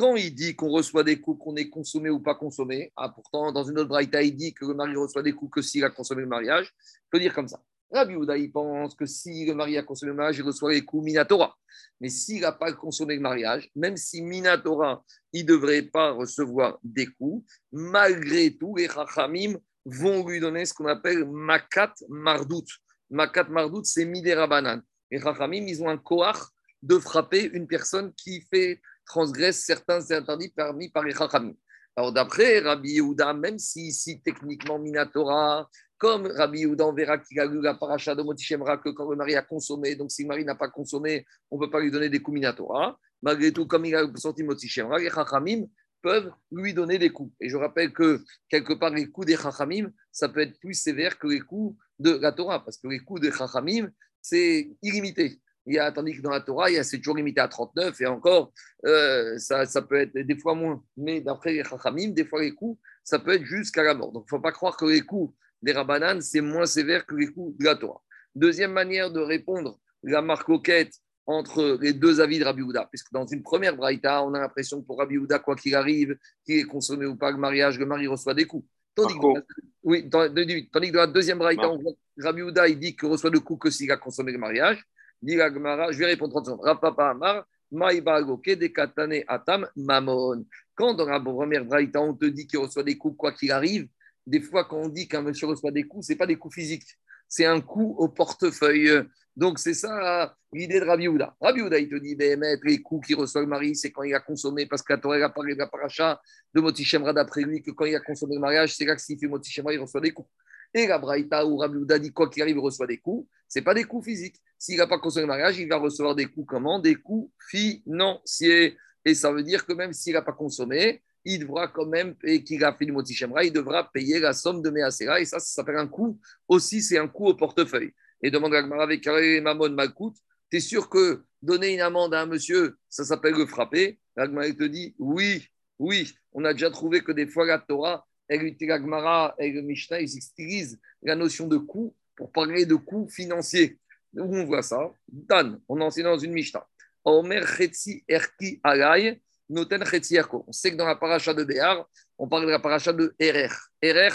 quand 0.00 0.16
il 0.16 0.34
dit 0.34 0.56
qu'on 0.56 0.70
reçoit 0.70 1.04
des 1.04 1.20
coups, 1.20 1.38
qu'on 1.44 1.56
est 1.56 1.68
consommé 1.68 2.08
ou 2.08 2.20
pas 2.20 2.34
consommé, 2.34 2.90
ah, 2.96 3.10
pourtant, 3.10 3.52
dans 3.52 3.64
une 3.64 3.78
autre 3.78 3.90
braïta, 3.90 4.22
il 4.22 4.34
dit 4.34 4.54
que 4.54 4.64
le 4.64 4.72
mari 4.72 4.96
reçoit 4.96 5.22
des 5.22 5.34
coups 5.34 5.56
que 5.56 5.60
s'il 5.60 5.84
a 5.84 5.90
consommé 5.90 6.22
le 6.22 6.26
mariage, 6.26 6.72
on 7.04 7.10
peut 7.10 7.20
dire 7.20 7.34
comme 7.34 7.48
ça. 7.48 7.60
Rabbi 7.92 8.14
Ouda, 8.14 8.38
il 8.38 8.50
pense 8.50 8.94
que 8.94 9.04
si 9.04 9.44
le 9.44 9.52
mari 9.52 9.76
a 9.76 9.82
consommé 9.82 10.12
le 10.12 10.16
mariage, 10.16 10.38
il 10.38 10.42
reçoit 10.42 10.72
les 10.72 10.86
coups 10.86 11.04
Minatora. 11.04 11.54
Mais 12.00 12.08
s'il 12.08 12.40
n'a 12.40 12.52
pas 12.52 12.72
consommé 12.72 13.14
le 13.14 13.20
mariage, 13.20 13.70
même 13.76 13.98
si 13.98 14.22
Minatora, 14.22 15.04
il 15.34 15.44
ne 15.44 15.48
devrait 15.48 15.82
pas 15.82 16.12
recevoir 16.12 16.78
des 16.82 17.06
coups, 17.06 17.44
malgré 17.70 18.56
tout, 18.56 18.76
les 18.76 18.88
Chachamim 18.88 19.58
vont 19.84 20.26
lui 20.26 20.40
donner 20.40 20.64
ce 20.64 20.72
qu'on 20.72 20.86
appelle 20.86 21.28
Makat 21.28 21.92
Mardout. 22.08 22.64
Makat 23.10 23.50
Mardout, 23.50 23.84
c'est 23.84 24.06
Midera 24.06 24.46
Banan. 24.46 24.80
Les 25.10 25.20
Chachamim, 25.20 25.66
ils 25.66 25.82
ont 25.82 25.90
un 25.90 25.98
koach 25.98 26.38
de 26.82 26.98
frapper 26.98 27.50
une 27.52 27.66
personne 27.66 28.14
qui 28.14 28.40
fait 28.40 28.80
transgresse 29.10 29.64
certains 29.64 30.08
interdits 30.12 30.50
permis 30.50 30.88
par 30.88 31.02
les 31.02 31.12
Chachamim. 31.12 31.54
Alors 31.96 32.12
d'après 32.12 32.60
Rabbi 32.60 32.92
Yehuda, 32.92 33.34
même 33.34 33.58
si 33.58 33.88
ici 33.88 34.22
techniquement 34.22 34.78
Minatora, 34.78 35.68
comme 35.98 36.26
Rabbi 36.28 36.60
Yehuda, 36.60 36.86
on 36.86 36.92
verra 36.92 37.18
qu'il 37.18 37.40
a 37.40 37.44
lu 37.44 37.60
la 37.60 37.74
paracha 37.74 38.14
de 38.14 38.22
Motichemra 38.22 38.78
que 38.78 38.90
quand 38.90 39.10
le 39.10 39.16
mari 39.16 39.34
a 39.34 39.42
consommé, 39.42 39.96
donc 39.96 40.12
si 40.12 40.22
le 40.22 40.28
mari 40.28 40.44
n'a 40.44 40.54
pas 40.54 40.68
consommé, 40.68 41.26
on 41.50 41.58
ne 41.58 41.64
peut 41.64 41.70
pas 41.70 41.80
lui 41.80 41.90
donner 41.90 42.08
des 42.08 42.20
coups 42.20 42.36
Minatora. 42.36 42.96
Malgré 43.20 43.52
tout, 43.52 43.66
comme 43.66 43.84
il 43.84 43.96
a 43.96 44.06
sorti 44.14 44.44
Motichemra, 44.44 45.00
les 45.00 45.10
Chachamim 45.10 45.66
peuvent 46.00 46.30
lui 46.52 46.72
donner 46.72 46.96
des 46.98 47.10
coups. 47.10 47.34
Et 47.40 47.48
je 47.48 47.56
rappelle 47.56 47.92
que 47.92 48.22
quelque 48.48 48.74
part, 48.74 48.90
les 48.90 49.10
coups 49.10 49.26
des 49.26 49.36
Chachamim, 49.36 49.90
ça 50.12 50.28
peut 50.28 50.40
être 50.40 50.58
plus 50.60 50.74
sévère 50.74 51.18
que 51.18 51.26
les 51.26 51.40
coups 51.40 51.76
de 51.98 52.12
la 52.12 52.30
Torah, 52.30 52.64
parce 52.64 52.78
que 52.78 52.86
les 52.86 53.00
coups 53.00 53.20
des 53.20 53.32
Chachamim, 53.32 53.90
c'est 54.22 54.70
illimité. 54.82 55.40
Il 55.66 55.74
y 55.74 55.78
a, 55.78 55.92
tandis 55.92 56.16
que 56.16 56.22
dans 56.22 56.30
la 56.30 56.40
Torah, 56.40 56.68
c'est 56.82 56.98
toujours 56.98 57.16
limité 57.16 57.40
à 57.40 57.48
39 57.48 58.00
et 58.00 58.06
encore, 58.06 58.52
euh, 58.86 59.36
ça, 59.38 59.66
ça, 59.66 59.82
peut 59.82 60.00
être 60.00 60.14
des 60.14 60.36
fois 60.36 60.54
moins. 60.54 60.82
Mais 60.96 61.20
d'après 61.20 61.52
les 61.52 61.64
Chachamim, 61.64 62.08
des 62.08 62.24
fois 62.24 62.40
les 62.40 62.52
coups, 62.52 62.80
ça 63.04 63.18
peut 63.18 63.34
être 63.34 63.44
jusqu'à 63.44 63.82
la 63.82 63.94
mort. 63.94 64.12
Donc 64.12 64.24
il 64.24 64.34
ne 64.34 64.38
faut 64.38 64.42
pas 64.42 64.52
croire 64.52 64.76
que 64.76 64.86
les 64.86 65.02
coups 65.02 65.34
des 65.62 65.72
Rabbanan, 65.72 66.20
c'est 66.22 66.40
moins 66.40 66.66
sévère 66.66 67.04
que 67.04 67.14
les 67.14 67.26
coups 67.26 67.56
de 67.58 67.64
la 67.64 67.76
Torah. 67.76 68.00
Deuxième 68.34 68.72
manière 68.72 69.10
de 69.10 69.20
répondre, 69.20 69.78
la 70.02 70.22
marcoquette 70.22 70.94
entre 71.26 71.78
les 71.80 71.92
deux 71.92 72.20
avis 72.20 72.38
de 72.38 72.44
Rabbi 72.44 72.62
Houda, 72.62 72.86
puisque 72.86 73.12
dans 73.12 73.26
une 73.26 73.42
première 73.42 73.76
braïta, 73.76 74.22
on 74.24 74.34
a 74.34 74.40
l'impression 74.40 74.80
que 74.80 74.86
pour 74.86 74.98
Rabbi 74.98 75.18
Houda, 75.18 75.38
quoi 75.38 75.54
qu'il 75.54 75.74
arrive, 75.74 76.16
qu'il 76.44 76.56
est 76.56 76.64
consommé 76.64 77.06
ou 77.06 77.16
pas 77.16 77.30
le 77.30 77.36
mariage, 77.36 77.78
le 77.78 77.86
mari 77.86 78.06
reçoit 78.06 78.34
des 78.34 78.46
coups. 78.46 78.66
Tandis 78.94 79.14
que, 79.14 79.44
oui, 79.84 80.08
tandis 80.10 80.88
que 80.88 80.92
dans 80.92 81.00
la 81.00 81.06
deuxième 81.06 81.38
braïta, 81.38 81.70
Rabbi 82.18 82.42
Houda, 82.42 82.68
il 82.68 82.78
dit 82.78 82.96
qu'il 82.96 83.08
reçoit 83.08 83.30
des 83.30 83.40
coups 83.40 83.60
que 83.60 83.70
s'il 83.70 83.90
a 83.92 83.96
consommé 83.96 84.32
le 84.32 84.38
mariage 84.38 84.84
je 85.22 85.98
vais 85.98 86.06
répondre 86.06 86.32
30 86.32 86.46
secondes. 86.46 86.60
Rapapa 86.64 87.10
Amar, 87.10 87.46
de 87.70 89.24
Atam 89.28 89.68
Mamon. 89.76 90.44
Quand 90.74 90.94
dans 90.94 91.06
la 91.06 91.20
première 91.20 91.64
braïta, 91.64 92.00
on 92.00 92.14
te 92.14 92.24
dit 92.24 92.46
qu'il 92.46 92.58
reçoit 92.58 92.82
des 92.82 92.96
coups 92.96 93.16
quoi 93.16 93.32
qu'il 93.32 93.52
arrive, 93.52 93.88
des 94.26 94.40
fois, 94.40 94.64
quand 94.64 94.78
on 94.78 94.88
dit 94.88 95.08
qu'un 95.08 95.22
monsieur 95.22 95.46
reçoit 95.46 95.70
des 95.70 95.84
coups, 95.84 96.06
ce 96.06 96.12
n'est 96.12 96.18
pas 96.18 96.26
des 96.26 96.36
coups 96.36 96.54
physiques, 96.54 96.86
c'est 97.28 97.46
un 97.46 97.60
coup 97.60 97.94
au 97.98 98.08
portefeuille. 98.08 99.02
Donc, 99.36 99.58
c'est 99.58 99.74
ça 99.74 100.36
l'idée 100.52 100.80
de 100.80 100.84
Rabbi 100.84 101.08
Houda. 101.08 101.36
Rabbi 101.40 101.62
Houda, 101.62 101.78
il 101.78 101.88
te 101.88 101.96
dit, 101.96 102.14
ben, 102.16 102.42
les 102.64 102.82
coups 102.82 103.06
qu'il 103.06 103.16
reçoit 103.16 103.40
le 103.40 103.46
mari, 103.46 103.74
c'est 103.76 103.90
quand 103.90 104.02
il 104.02 104.14
a 104.14 104.20
consommé, 104.20 104.66
parce 104.66 104.82
que 104.82 104.92
la 104.92 104.98
Torah 104.98 105.16
a 105.16 105.28
parlé 105.30 105.54
de 105.54 105.58
la 105.58 105.66
paracha 105.66 106.20
de 106.52 106.60
Motichemra 106.60 107.12
d'après 107.12 107.42
lui, 107.42 107.62
que 107.62 107.70
quand 107.70 107.84
il 107.84 107.94
a 107.94 108.00
consommé 108.00 108.34
le 108.34 108.40
mariage, 108.40 108.74
c'est 108.74 108.84
là 108.84 108.94
que 108.96 109.02
s'il 109.02 109.18
fait 109.18 109.28
Motichemra, 109.28 109.72
il 109.72 109.78
reçoit 109.78 110.00
des 110.00 110.12
coups. 110.12 110.28
Et 110.74 110.86
la 110.86 110.98
Braïta 110.98 111.46
ou 111.46 111.56
Rabbi 111.56 111.76
Houda 111.76 111.98
dit, 111.98 112.12
quoi 112.12 112.28
qu'il 112.28 112.42
arrive, 112.42 112.58
reçoit 112.58 112.86
des 112.86 112.98
coups. 112.98 113.28
Ce 113.48 113.60
pas 113.60 113.74
des 113.74 113.84
coups 113.84 114.04
physiques. 114.04 114.36
S'il 114.58 114.76
n'a 114.76 114.86
pas 114.86 114.98
consommé 114.98 115.22
le 115.22 115.28
mariage, 115.28 115.58
il 115.58 115.68
va 115.68 115.78
recevoir 115.78 116.14
des 116.14 116.26
coups 116.26 116.46
comment? 116.48 116.78
Des 116.78 116.94
coups 116.94 117.32
financiers. 117.48 118.76
Et 119.04 119.14
ça 119.14 119.32
veut 119.32 119.42
dire 119.42 119.66
que 119.66 119.72
même 119.72 119.92
s'il 119.92 120.12
n'a 120.12 120.22
pas 120.22 120.32
consommé, 120.32 121.02
il 121.24 121.40
devra 121.40 121.68
quand 121.68 121.86
même, 121.86 122.14
et 122.24 122.44
qu'il 122.44 122.64
a 122.64 122.74
fait 122.74 122.86
du 122.86 122.94
il 123.42 123.52
devra 123.52 123.90
payer 123.90 124.20
la 124.20 124.32
somme 124.32 124.62
de 124.62 124.70
Measera. 124.70 125.20
Et 125.20 125.24
ça, 125.24 125.38
ça 125.38 125.54
s'appelle 125.54 125.76
un 125.76 125.88
coup. 125.88 126.20
Aussi, 126.48 126.82
c'est 126.82 126.98
un 126.98 127.08
coup 127.08 127.26
au 127.26 127.34
portefeuille. 127.34 127.92
Et 128.22 128.30
demande 128.30 128.54
à 128.54 128.82
avec 128.82 129.06
Mamon 129.06 129.70
Malkout, 129.70 130.14
tu 130.50 130.56
es 130.56 130.60
sûr 130.60 130.88
que 130.88 131.24
donner 131.42 131.74
une 131.74 131.80
amende 131.80 132.14
à 132.14 132.22
un 132.22 132.26
monsieur, 132.26 132.76
ça 132.88 133.04
s'appelle 133.04 133.34
le 133.34 133.46
frapper? 133.46 133.98
Gmara 134.16 134.52
te 134.52 134.64
dit 134.64 134.94
oui, 134.98 135.46
oui. 135.78 136.12
On 136.32 136.44
a 136.44 136.52
déjà 136.52 136.70
trouvé 136.70 137.00
que 137.00 137.12
des 137.12 137.26
fois 137.26 137.46
la 137.46 137.58
Torah, 137.58 138.06
elle 138.30 138.44
utilise 138.44 138.76
Gmara 138.76 139.34
et 139.38 139.50
le 139.50 139.60
Mishnah, 139.60 140.00
ils 140.00 140.16
utilisent 140.16 140.78
la 141.02 141.16
notion 141.16 141.48
de 141.48 141.56
coût 141.58 141.94
pour 142.14 142.30
parler 142.30 142.64
de 142.64 142.76
coûts 142.76 143.08
financiers. 143.08 143.78
Où 144.14 144.36
on 144.36 144.44
voit 144.44 144.62
ça? 144.62 144.90
Dan, 145.08 145.60
on 145.68 145.80
enseigne 145.80 146.04
dans 146.04 146.18
une 146.18 146.32
Mishnah. 146.32 146.64
Omer 147.04 147.44
Chetzi 147.46 148.04
Erki 148.08 148.60
Alay, 148.62 149.20
Noten 149.48 149.84
Chetzi 149.84 150.16
Erko. 150.16 150.44
On 150.46 150.52
sait 150.52 150.70
que 150.70 150.76
dans 150.76 150.86
la 150.86 150.94
paracha 150.94 151.34
de 151.34 151.42
Béar, 151.42 151.88
on 152.18 152.28
parle 152.28 152.46
de 152.46 152.50
la 152.50 152.60
paracha 152.60 152.92
de 152.92 153.14
Erer. 153.18 153.50
Erer, 153.82 154.14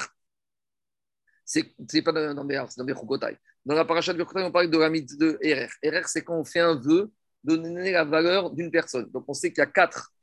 c'est 1.44 2.02
pas 2.02 2.14
dans, 2.14 2.34
dans 2.34 2.46
Béar, 2.46 2.72
c'est 2.72 2.80
dans 2.80 2.86
Bechukotai. 2.86 3.38
Dans 3.66 3.76
la 3.76 3.84
paracha 3.84 4.14
de 4.14 4.18
Bechukotai, 4.18 4.46
on 4.46 4.52
parle 4.52 4.70
de 4.70 4.78
la 4.78 4.90
mythe 4.90 5.18
de 5.18 5.38
Erer. 5.42 5.70
Erer, 5.82 6.04
c'est 6.06 6.24
quand 6.24 6.40
on 6.40 6.46
fait 6.46 6.62
un 6.62 6.76
vœu 6.76 7.12
de 7.44 7.56
donner 7.58 7.92
la 7.92 8.06
valeur 8.06 8.50
d'une 8.52 8.72
personne. 8.72 9.10
Donc 9.12 9.26
on 9.28 9.34
sait 9.34 9.52
qu'il 9.52 9.60
y 9.60 9.62
a 9.62 9.68
quatre 9.68 10.14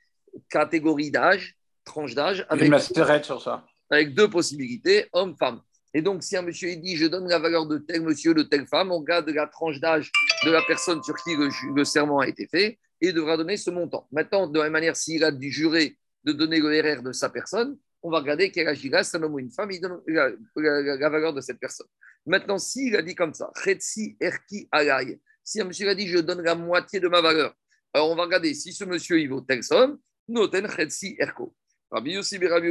catégories 0.48 1.10
d'âge, 1.10 1.56
tranches 1.84 2.14
d'âge. 2.14 2.46
Avec, 2.48 2.68
une 2.68 3.22
sur 3.22 3.42
ça. 3.42 3.66
Avec 3.92 4.14
deux 4.14 4.30
possibilités, 4.30 5.06
homme, 5.12 5.36
femme. 5.36 5.60
Et 5.92 6.00
donc, 6.00 6.22
si 6.22 6.34
un 6.34 6.40
monsieur 6.40 6.74
dit 6.76 6.96
je 6.96 7.04
donne 7.04 7.28
la 7.28 7.38
valeur 7.38 7.66
de 7.66 7.76
tel 7.76 8.00
monsieur, 8.00 8.32
de 8.32 8.42
telle 8.42 8.66
femme, 8.66 8.90
on 8.90 9.00
regarde 9.00 9.28
la 9.28 9.46
tranche 9.46 9.80
d'âge 9.80 10.10
de 10.46 10.50
la 10.50 10.62
personne 10.62 11.02
sur 11.02 11.14
qui 11.16 11.36
le, 11.36 11.84
serment 11.84 12.20
a 12.20 12.26
été 12.26 12.48
fait 12.50 12.78
et 13.02 13.12
devra 13.12 13.36
donner 13.36 13.58
ce 13.58 13.68
montant. 13.68 14.08
Maintenant, 14.10 14.46
de 14.46 14.56
la 14.56 14.64
même 14.64 14.72
manière, 14.72 14.96
s'il 14.96 15.22
a 15.24 15.30
dû 15.30 15.50
jurer 15.50 15.98
de 16.24 16.32
donner 16.32 16.58
le 16.58 16.68
RR 16.68 17.02
de 17.02 17.12
sa 17.12 17.28
personne, 17.28 17.76
on 18.02 18.10
va 18.10 18.20
regarder 18.20 18.50
quel 18.50 18.66
âge 18.66 18.82
il 18.82 18.98
c'est 19.02 19.18
un 19.18 19.22
homme 19.24 19.34
ou 19.34 19.38
une 19.38 19.52
femme, 19.52 19.70
il 19.70 19.80
donne 19.82 20.00
la, 20.06 21.08
valeur 21.10 21.34
de 21.34 21.42
cette 21.42 21.60
personne. 21.60 21.86
Maintenant, 22.24 22.56
s'il 22.56 22.96
a 22.96 23.02
dit 23.02 23.14
comme 23.14 23.34
ça, 23.34 23.52
Erki 23.66 24.68
Alay, 24.72 25.20
si 25.44 25.60
un 25.60 25.64
monsieur 25.64 25.90
a 25.90 25.94
dit 25.94 26.08
je 26.08 26.18
donne 26.18 26.40
la 26.40 26.54
moitié 26.54 26.98
de 26.98 27.08
ma 27.08 27.20
valeur, 27.20 27.54
alors 27.92 28.10
on 28.10 28.16
va 28.16 28.22
regarder 28.22 28.54
si 28.54 28.72
ce 28.72 28.84
monsieur 28.84 29.20
il 29.20 29.28
vaut 29.28 29.42
telle 29.42 29.62
somme, 29.62 29.98
Noten 30.28 30.66
Chetsi 30.66 31.14
Erko. 31.18 31.54
Rabbi 31.92 32.16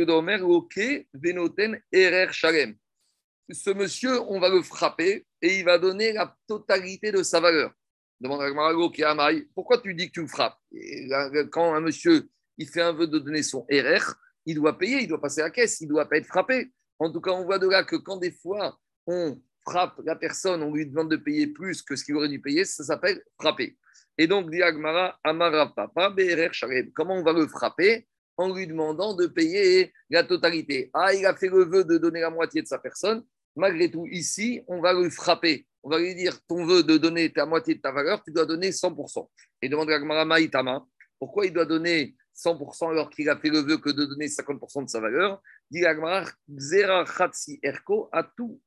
Omer, 0.09 0.43
Ok, 0.43 0.79
Erer 1.91 2.33
Shalem 2.33 2.75
ce 3.53 3.69
monsieur, 3.71 4.21
on 4.21 4.39
va 4.39 4.49
le 4.49 4.61
frapper 4.61 5.25
et 5.41 5.59
il 5.59 5.65
va 5.65 5.77
donner 5.77 6.13
la 6.13 6.35
totalité 6.47 7.11
de 7.11 7.23
sa 7.23 7.39
valeur. 7.39 7.71
Demande 8.19 8.41
à 8.41 8.89
qui 8.93 9.03
Amaï, 9.03 9.47
pourquoi 9.55 9.79
tu 9.79 9.93
dis 9.93 10.07
que 10.07 10.13
tu 10.13 10.21
le 10.21 10.27
frappes? 10.27 10.57
Quand 11.51 11.73
un 11.73 11.81
monsieur 11.81 12.29
il 12.57 12.67
fait 12.67 12.81
un 12.81 12.93
vœu 12.93 13.07
de 13.07 13.17
donner 13.17 13.41
son 13.41 13.65
RR, 13.71 14.13
il 14.45 14.55
doit 14.55 14.77
payer, 14.77 15.01
il 15.01 15.07
doit 15.07 15.21
passer 15.21 15.41
la 15.41 15.49
caisse, 15.49 15.81
il 15.81 15.85
ne 15.85 15.93
doit 15.93 16.07
pas 16.07 16.17
être 16.17 16.27
frappé. 16.27 16.71
En 16.99 17.11
tout 17.11 17.21
cas, 17.21 17.31
on 17.31 17.43
voit 17.43 17.57
de 17.57 17.67
là 17.67 17.83
que 17.83 17.95
quand 17.95 18.17
des 18.17 18.31
fois 18.31 18.77
on 19.07 19.41
frappe 19.67 19.99
la 20.05 20.15
personne, 20.15 20.61
on 20.61 20.71
lui 20.71 20.85
demande 20.85 21.09
de 21.09 21.17
payer 21.17 21.47
plus 21.47 21.81
que 21.81 21.95
ce 21.95 22.03
qu'il 22.03 22.15
aurait 22.15 22.29
dû 22.29 22.39
payer, 22.39 22.65
ça 22.65 22.83
s'appelle 22.83 23.23
frapper. 23.39 23.77
Et 24.17 24.27
donc, 24.27 24.51
dit 24.51 24.61
Agmara, 24.61 25.17
Amara 25.23 25.73
Papa, 25.73 26.09
BRR 26.09 26.51
Comment 26.93 27.15
on 27.15 27.23
va 27.23 27.33
le 27.33 27.47
frapper? 27.47 28.07
En 28.41 28.51
lui 28.51 28.65
demandant 28.65 29.13
de 29.13 29.27
payer 29.27 29.93
la 30.09 30.23
totalité. 30.23 30.89
Ah, 30.95 31.13
il 31.13 31.23
a 31.27 31.35
fait 31.35 31.47
le 31.47 31.63
vœu 31.63 31.83
de 31.83 31.99
donner 31.99 32.21
la 32.21 32.31
moitié 32.31 32.63
de 32.63 32.67
sa 32.67 32.79
personne, 32.79 33.23
malgré 33.55 33.91
tout, 33.91 34.07
ici, 34.07 34.63
on 34.67 34.81
va 34.81 34.93
lui 34.93 35.11
frapper. 35.11 35.67
On 35.83 35.91
va 35.91 35.99
lui 35.99 36.15
dire 36.15 36.41
ton 36.47 36.65
vœu 36.65 36.81
de 36.81 36.97
donner 36.97 37.31
ta 37.31 37.45
moitié 37.45 37.75
de 37.75 37.81
ta 37.81 37.91
valeur, 37.91 38.23
tu 38.23 38.31
dois 38.31 38.47
donner 38.47 38.71
100%. 38.71 39.29
Et 39.61 39.69
demande 39.69 39.91
à 39.91 39.99
Gmara 39.99 40.25
Maïtama, 40.25 40.83
pourquoi 41.19 41.45
il 41.45 41.53
doit 41.53 41.65
donner 41.65 42.15
100% 42.35 42.89
alors 42.89 43.11
qu'il 43.11 43.29
a 43.29 43.37
fait 43.37 43.49
le 43.49 43.59
vœu 43.59 43.77
que 43.77 43.91
de 43.91 44.05
donner 44.05 44.25
50% 44.25 44.85
de 44.85 44.89
sa 44.89 44.99
valeur? 44.99 45.39
Dit 45.69 45.81
Gmara, 45.81 46.25
Xera 46.49 47.05
Khatsi 47.05 47.59
Erko 47.61 48.09
Atu 48.11 48.59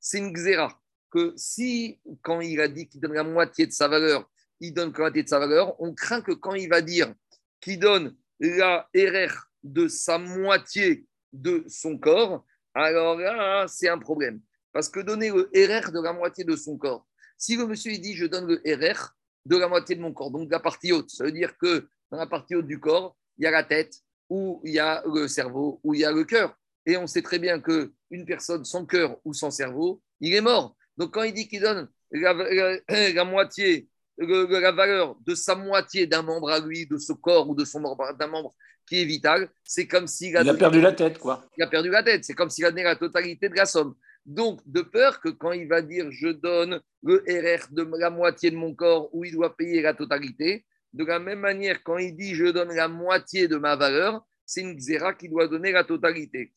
C'est 0.00 0.18
une 0.18 0.32
Xera 0.32 0.76
que 1.12 1.32
si, 1.36 2.00
quand 2.22 2.40
il 2.40 2.60
a 2.60 2.66
dit 2.66 2.88
qu'il 2.88 3.00
donne 3.00 3.14
la 3.14 3.22
moitié 3.22 3.68
de 3.68 3.72
sa 3.72 3.86
valeur, 3.86 4.28
il 4.58 4.74
donne 4.74 4.92
la 4.92 4.98
moitié 4.98 5.22
de 5.22 5.28
sa 5.28 5.38
valeur, 5.38 5.80
on 5.80 5.94
craint 5.94 6.22
que 6.22 6.32
quand 6.32 6.54
il 6.54 6.68
va 6.68 6.80
dire 6.80 7.14
qu'il 7.60 7.78
donne 7.78 8.16
la 8.40 8.88
RR 8.94 9.48
de 9.62 9.88
sa 9.88 10.18
moitié 10.18 11.06
de 11.32 11.64
son 11.68 11.98
corps, 11.98 12.44
alors 12.74 13.16
là, 13.16 13.66
c'est 13.68 13.88
un 13.88 13.98
problème. 13.98 14.40
Parce 14.72 14.88
que 14.88 15.00
donner 15.00 15.30
le 15.30 15.50
RR 15.54 15.92
de 15.92 16.02
la 16.02 16.12
moitié 16.12 16.44
de 16.44 16.54
son 16.54 16.76
corps, 16.76 17.06
si 17.38 17.56
le 17.56 17.66
monsieur 17.66 17.96
dit 17.98 18.14
je 18.14 18.26
donne 18.26 18.46
le 18.46 18.62
RR 18.64 19.14
de 19.46 19.56
la 19.56 19.68
moitié 19.68 19.96
de 19.96 20.00
mon 20.00 20.12
corps, 20.12 20.30
donc 20.30 20.50
la 20.50 20.60
partie 20.60 20.92
haute, 20.92 21.10
ça 21.10 21.24
veut 21.24 21.32
dire 21.32 21.56
que 21.58 21.88
dans 22.10 22.18
la 22.18 22.26
partie 22.26 22.54
haute 22.54 22.66
du 22.66 22.78
corps, 22.78 23.16
il 23.38 23.44
y 23.44 23.46
a 23.46 23.50
la 23.50 23.64
tête, 23.64 24.02
ou 24.28 24.60
il 24.64 24.72
y 24.72 24.78
a 24.78 25.02
le 25.06 25.28
cerveau, 25.28 25.80
ou 25.82 25.94
il 25.94 26.00
y 26.00 26.04
a 26.04 26.12
le 26.12 26.24
cœur. 26.24 26.56
Et 26.84 26.96
on 26.96 27.06
sait 27.06 27.22
très 27.22 27.38
bien 27.38 27.60
qu'une 27.60 28.26
personne 28.26 28.64
sans 28.64 28.86
cœur 28.86 29.18
ou 29.24 29.34
sans 29.34 29.50
cerveau, 29.50 30.02
il 30.20 30.34
est 30.34 30.40
mort. 30.40 30.76
Donc 30.96 31.14
quand 31.14 31.22
il 31.22 31.34
dit 31.34 31.48
qu'il 31.48 31.60
donne 31.60 31.88
la, 32.10 33.24
moitié, 33.24 33.88
la 34.18 34.72
valeur 34.72 35.16
de 35.26 35.34
sa 35.34 35.54
moitié 35.54 36.06
d'un 36.06 36.22
membre 36.22 36.50
à 36.50 36.60
lui, 36.60 36.86
de 36.86 36.96
ce 36.96 37.12
corps 37.12 37.48
ou 37.48 37.54
de 37.54 37.64
son 37.64 37.80
d'un 38.18 38.26
membre 38.26 38.54
qui 38.86 39.02
est 39.02 39.04
vital, 39.04 39.48
c'est 39.64 39.86
comme 39.86 40.06
s'il 40.06 40.36
a, 40.36 40.42
il 40.42 40.48
a 40.48 40.54
perdu 40.54 40.80
la 40.80 40.92
tête, 40.92 41.18
quoi. 41.18 41.44
Il 41.56 41.64
a 41.64 41.66
perdu 41.66 41.90
la 41.90 42.02
tête, 42.02 42.24
c'est 42.24 42.34
comme 42.34 42.50
s'il 42.50 42.64
a 42.64 42.70
donné 42.70 42.84
la 42.84 42.96
totalité 42.96 43.48
de 43.48 43.54
la 43.54 43.66
somme. 43.66 43.94
Donc, 44.24 44.60
de 44.66 44.80
peur 44.80 45.20
que 45.20 45.28
quand 45.28 45.52
il 45.52 45.68
va 45.68 45.82
dire 45.82 46.10
je 46.10 46.28
donne 46.28 46.80
le 47.02 47.24
RR 47.28 47.66
de 47.70 47.82
la 47.98 48.10
moitié 48.10 48.50
de 48.50 48.56
mon 48.56 48.74
corps 48.74 49.08
où 49.12 49.24
il 49.24 49.32
doit 49.32 49.56
payer 49.56 49.82
la 49.82 49.94
totalité, 49.94 50.64
de 50.92 51.04
la 51.04 51.18
même 51.18 51.40
manière, 51.40 51.82
quand 51.82 51.98
il 51.98 52.16
dit 52.16 52.34
je 52.34 52.46
donne 52.46 52.72
la 52.74 52.88
moitié 52.88 53.48
de 53.48 53.56
ma 53.56 53.76
valeur, 53.76 54.24
c'est 54.44 54.62
une 54.62 54.74
xéra 54.74 55.14
qui 55.14 55.28
doit 55.28 55.48
donner 55.48 55.72
la 55.72 55.84
totalité. 55.84 56.52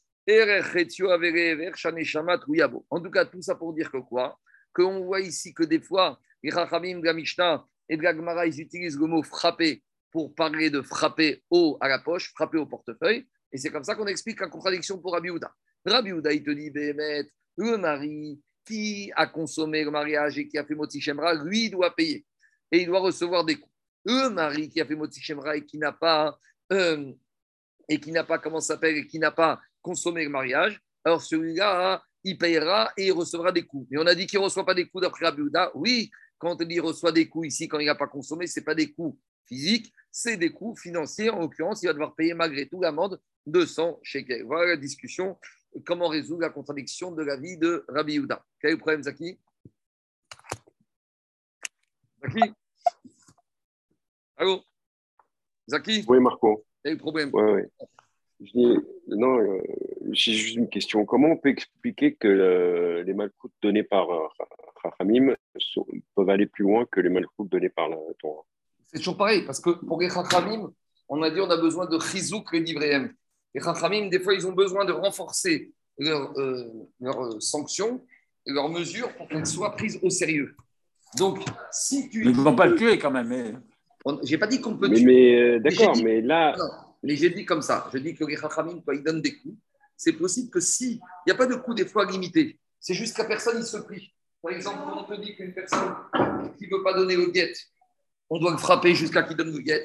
En 2.90 3.02
tout 3.02 3.12
cas, 3.12 3.26
tout 3.26 3.42
ça 3.42 3.56
pour 3.56 3.74
dire 3.74 3.92
que 3.92 3.98
quoi? 3.98 4.38
Qu'on 4.74 5.02
voit 5.02 5.22
ici 5.22 5.54
que 5.56 5.64
des 5.64 5.82
fois, 5.82 6.20
les 6.44 6.52
Rachamim 6.52 7.00
de 7.00 7.08
et 7.90 7.98
de 7.98 8.46
ils 8.48 8.62
utilisent 8.62 8.98
le 8.98 9.08
mot 9.08 9.24
frapper 9.24 9.84
pour 10.12 10.34
parler 10.34 10.70
de 10.70 10.82
frapper 10.82 11.44
haut 11.50 11.78
à 11.82 11.88
la 11.88 12.00
poche, 12.00 12.32
frapper 12.34 12.58
au 12.58 12.66
portefeuille. 12.66 13.28
Et 13.52 13.58
c'est 13.58 13.72
comme 13.72 13.84
ça 13.84 13.96
qu'on 13.96 14.08
explique 14.08 14.40
la 14.40 14.48
contradiction 14.48 15.00
pour 15.00 15.14
Rabbi 15.14 15.30
Houda. 15.30 15.54
Rabbi 15.86 16.12
Houda, 16.12 16.32
il 16.34 16.44
te 16.44 16.52
dit, 16.52 16.72
le 16.74 17.78
mari 17.78 18.40
qui 18.66 19.12
a 19.16 19.26
consommé 19.28 19.84
le 19.84 19.92
mariage 19.92 20.38
et 20.38 20.48
qui 20.48 20.58
a 20.58 20.64
fait 20.64 20.76
Moti 20.76 21.02
Shemra, 21.02 21.34
lui, 21.34 21.70
doit 21.70 21.96
payer. 21.96 22.26
Et 22.72 22.82
il 22.82 22.88
doit 22.88 23.00
recevoir 23.00 23.44
des 23.44 23.56
coups. 23.56 23.74
Le 24.06 24.30
mari 24.30 24.70
qui 24.70 24.80
a 24.80 24.86
fait 24.86 24.96
Moti 24.96 25.20
Shemra 25.22 25.58
et 25.58 25.66
qui 25.66 25.78
n'a 25.78 25.92
pas, 25.92 26.38
euh, 26.72 27.12
et 27.88 28.00
qui 28.00 28.12
n'a 28.12 28.24
pas, 28.24 28.38
comment 28.38 28.60
s'appelle, 28.60 28.98
et 28.98 29.08
qui 29.08 29.18
n'a 29.18 29.32
pas 29.32 29.60
consommé 29.82 30.24
le 30.24 30.30
mariage, 30.30 30.80
alors 31.04 31.22
celui-là, 31.22 32.04
il 32.24 32.38
payera 32.38 32.92
et 32.98 33.08
il 33.08 33.12
recevra 33.12 33.52
des 33.52 33.64
coups. 33.66 33.88
Mais 33.90 33.98
on 33.98 34.06
a 34.06 34.14
dit 34.14 34.28
qu'il 34.28 34.40
ne 34.40 34.44
reçoit 34.44 34.66
pas 34.66 34.76
des 34.76 34.88
coups 34.88 35.04
d'après 35.04 35.26
Rabbi 35.26 35.42
Houda. 35.42 35.72
Oui, 35.74 36.12
quand 36.40 36.54
on 36.54 36.56
dit 36.56 36.76
qu'il 36.76 36.82
reçoit 36.82 37.12
des 37.12 37.28
coups 37.28 37.48
ici, 37.50 37.68
quand 37.68 37.80
il 37.80 37.86
n'a 37.86 37.96
pas 37.96 38.08
consommé, 38.08 38.48
ce 38.48 38.60
n'est 38.60 38.64
pas 38.64 38.74
des 38.74 38.92
coups 38.92 39.20
physiques, 39.46 39.94
c'est 40.12 40.38
des 40.38 40.52
coûts 40.52 40.76
financiers. 40.76 41.30
En 41.30 41.40
l'occurrence, 41.42 41.84
il 41.84 41.88
va 41.88 41.94
devoir 41.94 42.16
payer 42.16 42.34
malgré 42.34 42.68
tout 42.68 42.82
l'amende 42.82 43.22
de 43.46 43.66
100 43.66 44.00
shekels. 44.02 44.44
Voilà 44.46 44.70
la 44.70 44.78
discussion. 44.78 45.38
Comment 45.86 46.08
résoudre 46.08 46.42
la 46.42 46.50
contradiction 46.50 47.12
de 47.12 47.24
la 47.24 47.36
vie 47.38 47.58
de 47.58 47.86
Rabbi 47.90 48.14
Yehuda 48.14 48.44
Quel 48.60 48.72
est 48.72 48.74
le 48.74 48.80
problème, 48.80 49.04
Zaki? 49.04 49.38
Zaki? 52.24 52.54
Allô? 54.38 54.64
Zaki? 55.70 56.06
Oui, 56.08 56.20
Marco. 56.20 56.66
Quel 56.82 56.94
est 56.94 56.96
le 56.96 57.00
problème? 57.00 57.30
Oui, 57.34 57.44
oui. 57.52 57.88
Je 58.42 58.52
dis, 58.54 58.78
non, 59.08 59.38
euh, 59.38 59.62
j'ai 60.12 60.32
juste 60.32 60.56
une 60.56 60.70
question. 60.70 61.06
Comment 61.06 61.28
on 61.28 61.38
peut 61.38 61.50
expliquer 61.50 62.16
que 62.16 63.04
les 63.06 63.14
malcoutes 63.14 63.54
donnés 63.62 63.84
par 63.84 64.10
euh, 64.10 64.28
Rachamim 64.84 65.36
peuvent 66.16 66.30
aller 66.30 66.46
plus 66.46 66.64
loin 66.64 66.86
que 66.86 67.00
les 67.00 67.10
malcoutes 67.10 67.50
donnés 67.50 67.70
par 67.70 67.90
la 67.90 67.98
Torah 68.20 68.44
c'est 68.92 68.98
toujours 68.98 69.18
pareil, 69.18 69.44
parce 69.44 69.60
que 69.60 69.70
pour 69.70 70.02
les 70.02 70.10
Chachamim, 70.10 70.72
on 71.08 71.22
a 71.22 71.30
dit 71.30 71.40
on 71.40 71.50
a 71.50 71.58
besoin 71.58 71.86
de 71.86 72.00
chizouk 72.00 72.52
les 72.54 72.62
livréem. 72.62 73.14
Les 73.54 73.62
Chachamim, 73.62 74.10
des 74.10 74.20
fois, 74.20 74.34
ils 74.34 74.46
ont 74.48 74.52
besoin 74.52 74.86
de 74.86 74.92
renforcer 74.92 75.72
leurs 75.98 76.38
euh, 76.40 76.88
euh, 77.04 77.40
sanctions 77.40 78.04
et 78.46 78.52
leurs 78.52 78.70
mesures 78.70 79.14
pour 79.16 79.28
qu'elles 79.28 79.46
soient 79.46 79.76
prises 79.76 80.00
au 80.02 80.10
sérieux. 80.10 80.56
Donc, 81.18 81.40
si 81.72 82.10
tu. 82.10 82.26
Mais 82.26 82.32
ils 82.32 82.38
ne 82.38 82.42
vont 82.42 82.56
pas 82.56 82.66
le 82.66 82.76
tuer 82.76 82.98
quand 82.98 83.12
même. 83.12 83.28
Mais... 83.28 83.54
J'ai 84.24 84.38
pas 84.38 84.48
dit 84.48 84.60
qu'on 84.60 84.76
peut 84.76 84.90
tuer. 84.90 85.06
Mais 85.06 85.40
euh, 85.40 85.60
d'accord, 85.60 85.96
mais 86.04 86.22
là. 86.22 86.56
mais 87.04 87.16
j'ai 87.16 87.30
dit 87.30 87.46
comme 87.46 87.62
ça. 87.62 87.90
Je 87.94 88.00
dis 88.00 88.16
que 88.16 88.24
les 88.26 88.38
Chachamim, 88.38 88.82
quand 88.86 88.94
ils 88.94 89.04
donnent 89.04 89.22
des 89.22 89.38
coups, 89.38 89.56
c'est 89.96 90.14
possible 90.14 90.50
que 90.50 90.60
si, 90.60 90.94
il 90.94 91.00
n'y 91.28 91.34
a 91.34 91.36
pas 91.36 91.46
de 91.46 91.56
coût 91.56 91.76
des 91.76 91.86
fois 91.86 92.10
limité, 92.10 92.58
c'est 92.80 92.94
juste 92.94 93.16
qu'à 93.16 93.26
personne, 93.26 93.58
il 93.58 93.66
se 93.66 93.78
prie. 93.78 94.14
Par 94.42 94.54
exemple, 94.54 94.80
quand 94.86 95.02
on 95.02 95.04
te 95.04 95.22
dit 95.22 95.36
qu'une 95.36 95.54
personne 95.54 95.96
qui 96.58 96.68
ne 96.68 96.78
veut 96.78 96.84
pas 96.84 96.94
donner 96.94 97.16
le 97.16 97.28
guet, 97.28 97.54
on 98.30 98.40
doit 98.40 98.52
le 98.52 98.58
frapper 98.58 98.96
jusqu'à 98.96 99.24
qu'il 99.24 99.36
donne 99.36 99.52
le 99.52 99.60
guet. 99.60 99.84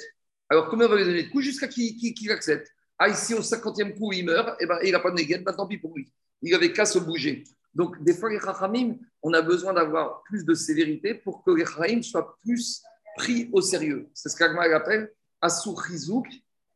Alors, 0.49 0.69
combien 0.69 0.87
on 0.87 0.91
va 0.91 0.97
lui 0.97 1.05
donner 1.05 1.23
de 1.25 1.31
coups 1.31 1.45
jusqu'à 1.45 1.67
qu'il 1.67 2.31
accepte? 2.31 2.71
Ah, 2.99 3.09
ici, 3.09 3.35
au 3.35 3.41
50e 3.41 3.99
coup, 3.99 4.13
il 4.13 4.25
meurt, 4.25 4.51
et 4.61 4.65
eh 4.65 4.67
ben, 4.67 4.79
il 4.85 4.93
n'a 4.93 5.01
pas 5.01 5.11
donné 5.11 5.27
guet, 5.27 5.39
ben, 5.39 5.53
tant 5.53 5.67
pis 5.67 5.79
pour 5.79 5.97
lui. 5.97 6.13
Il 6.43 6.53
n'avait 6.53 6.73
qu'à 6.73 6.85
se 6.85 6.99
bouger. 6.99 7.43
Donc, 7.75 8.03
des 8.05 8.15
fois, 8.15 8.31
les 8.31 8.39
Chachamim, 8.39 8.97
on 9.23 9.33
a 9.33 9.43
besoin 9.43 9.73
d'avoir 9.73 10.23
plus 10.23 10.45
de 10.45 10.55
sévérité 10.55 11.15
pour 11.15 11.43
que 11.43 11.51
les 11.51 11.67
Chachamim 11.67 12.03
soient 12.03 12.39
plus 12.45 12.83
pris 13.17 13.49
au 13.53 13.61
sérieux. 13.61 14.09
C'est 14.15 14.29
ce 14.29 14.37
qu'Agma 14.37 14.63
appelle 14.75 15.13
Asur 15.41 15.83
Chizouk, 15.85 16.27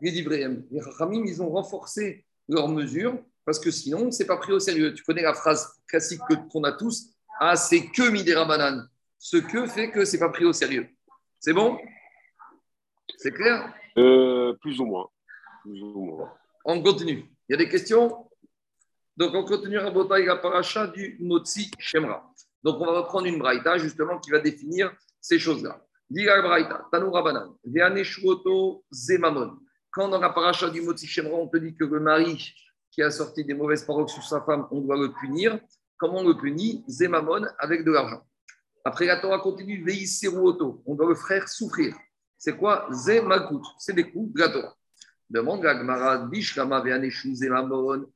les 0.01 0.11
Divréem. 0.11 0.65
Les 0.73 0.81
Chachamim, 0.81 1.25
ils 1.25 1.41
ont 1.41 1.51
renforcé 1.51 2.25
leurs 2.49 2.69
mesures 2.69 3.17
parce 3.45 3.61
que 3.61 3.71
sinon, 3.71 4.11
ce 4.11 4.23
n'est 4.23 4.27
pas 4.27 4.37
pris 4.39 4.53
au 4.53 4.59
sérieux. 4.59 4.93
Tu 4.95 5.05
connais 5.05 5.23
la 5.23 5.35
phrase 5.35 5.69
classique 5.87 6.21
qu'on 6.51 6.65
a 6.65 6.73
tous 6.73 7.11
Ah, 7.41 7.57
c'est 7.57 7.87
que 7.89 8.11
Midera 8.11 8.45
Banane. 8.45 8.89
Ce 9.19 9.37
que 9.37 9.67
fait 9.67 9.91
que 9.91 10.05
ce 10.05 10.13
n'est 10.13 10.21
pas 10.21 10.29
pris 10.31 10.45
au 10.45 10.53
sérieux. 10.53 10.89
C'est 11.39 11.53
bon? 11.53 11.79
C'est 13.17 13.33
clair? 13.33 13.73
Euh, 13.97 14.55
Plus 14.61 14.81
ou 14.81 14.87
moins. 14.87 15.09
Plus 15.63 15.83
ou 15.83 16.05
moins. 16.05 16.33
On 16.65 16.83
continue. 16.83 17.25
Il 17.49 17.53
y 17.53 17.55
a 17.55 17.57
des 17.57 17.69
questions? 17.69 18.29
Donc, 19.17 19.35
on 19.35 19.45
continue 19.45 19.79
à 19.79 19.87
avec 19.87 20.27
la 20.27 20.37
paracha 20.37 20.87
du 20.87 21.17
Motsi 21.21 21.71
Shemra. 21.79 22.33
Donc, 22.63 22.81
on 22.81 22.87
va 22.87 23.01
reprendre 23.01 23.27
une 23.27 23.39
braïta, 23.39 23.79
justement, 23.79 24.19
qui 24.19 24.31
va 24.31 24.39
définir 24.41 24.93
ces 25.21 25.39
choses-là. 25.39 25.85
Diga 26.11 26.41
braïta, 26.43 26.87
Tanou 26.91 27.11
Rabanan, 27.11 27.57
Zemamon. 28.91 29.59
Quand 29.91 30.09
dans 30.09 30.21
la 30.21 30.31
paracha 30.31 30.71
du 30.71 30.83
Motsi 30.83 31.07
Shemra, 31.07 31.35
on 31.35 31.49
te 31.49 31.57
dit 31.57 31.75
que 31.75 31.85
le 31.85 32.01
mari 32.01 32.55
qui 32.91 33.03
a 33.03 33.11
sorti 33.11 33.45
des 33.45 33.55
mauvaises 33.55 33.85
paroles 33.85 34.09
sur 34.09 34.23
sa 34.23 34.41
femme, 34.43 34.67
on 34.71 34.81
doit 34.81 34.97
le 34.97 35.13
punir. 35.13 35.59
Comment 35.99 36.19
on 36.21 36.29
le 36.29 36.37
punit 36.37 36.85
Zemamon 36.89 37.47
avec 37.59 37.85
de 37.85 37.93
l'argent. 37.93 38.23
Après, 38.85 39.07
la 39.07 39.21
Torah 39.21 39.41
continue, 39.41 39.85
Veiseruoto. 39.85 40.83
On 40.87 40.95
doit 40.95 41.09
le 41.09 41.15
faire 41.15 41.49
souffrir. 41.49 41.95
C'est 42.39 42.57
quoi? 42.57 42.89
Zemakut. 42.93 43.63
C'est 43.79 43.95
des 43.95 44.11
coups 44.11 44.33
de 44.33 44.41
la 44.41 44.49
Torah. 44.49 44.75
Demande 45.29 45.65
la 45.65 45.77
Gemara, 45.77 46.19
Bishlama 46.19 46.81
Veaneshu 46.81 47.35
Zemamon. 47.35 48.07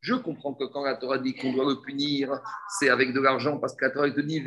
Je 0.00 0.14
comprends 0.14 0.54
que 0.54 0.64
quand 0.64 0.84
la 0.84 0.94
Torah 0.94 1.18
dit 1.18 1.34
qu'on 1.34 1.52
doit 1.52 1.68
le 1.68 1.80
punir, 1.80 2.40
c'est 2.78 2.88
avec 2.88 3.12
de 3.12 3.20
l'argent, 3.20 3.58
parce 3.58 3.74
que 3.74 3.84
la 3.84 3.90
Torah 3.90 4.10
te 4.10 4.20
dit 4.20 4.40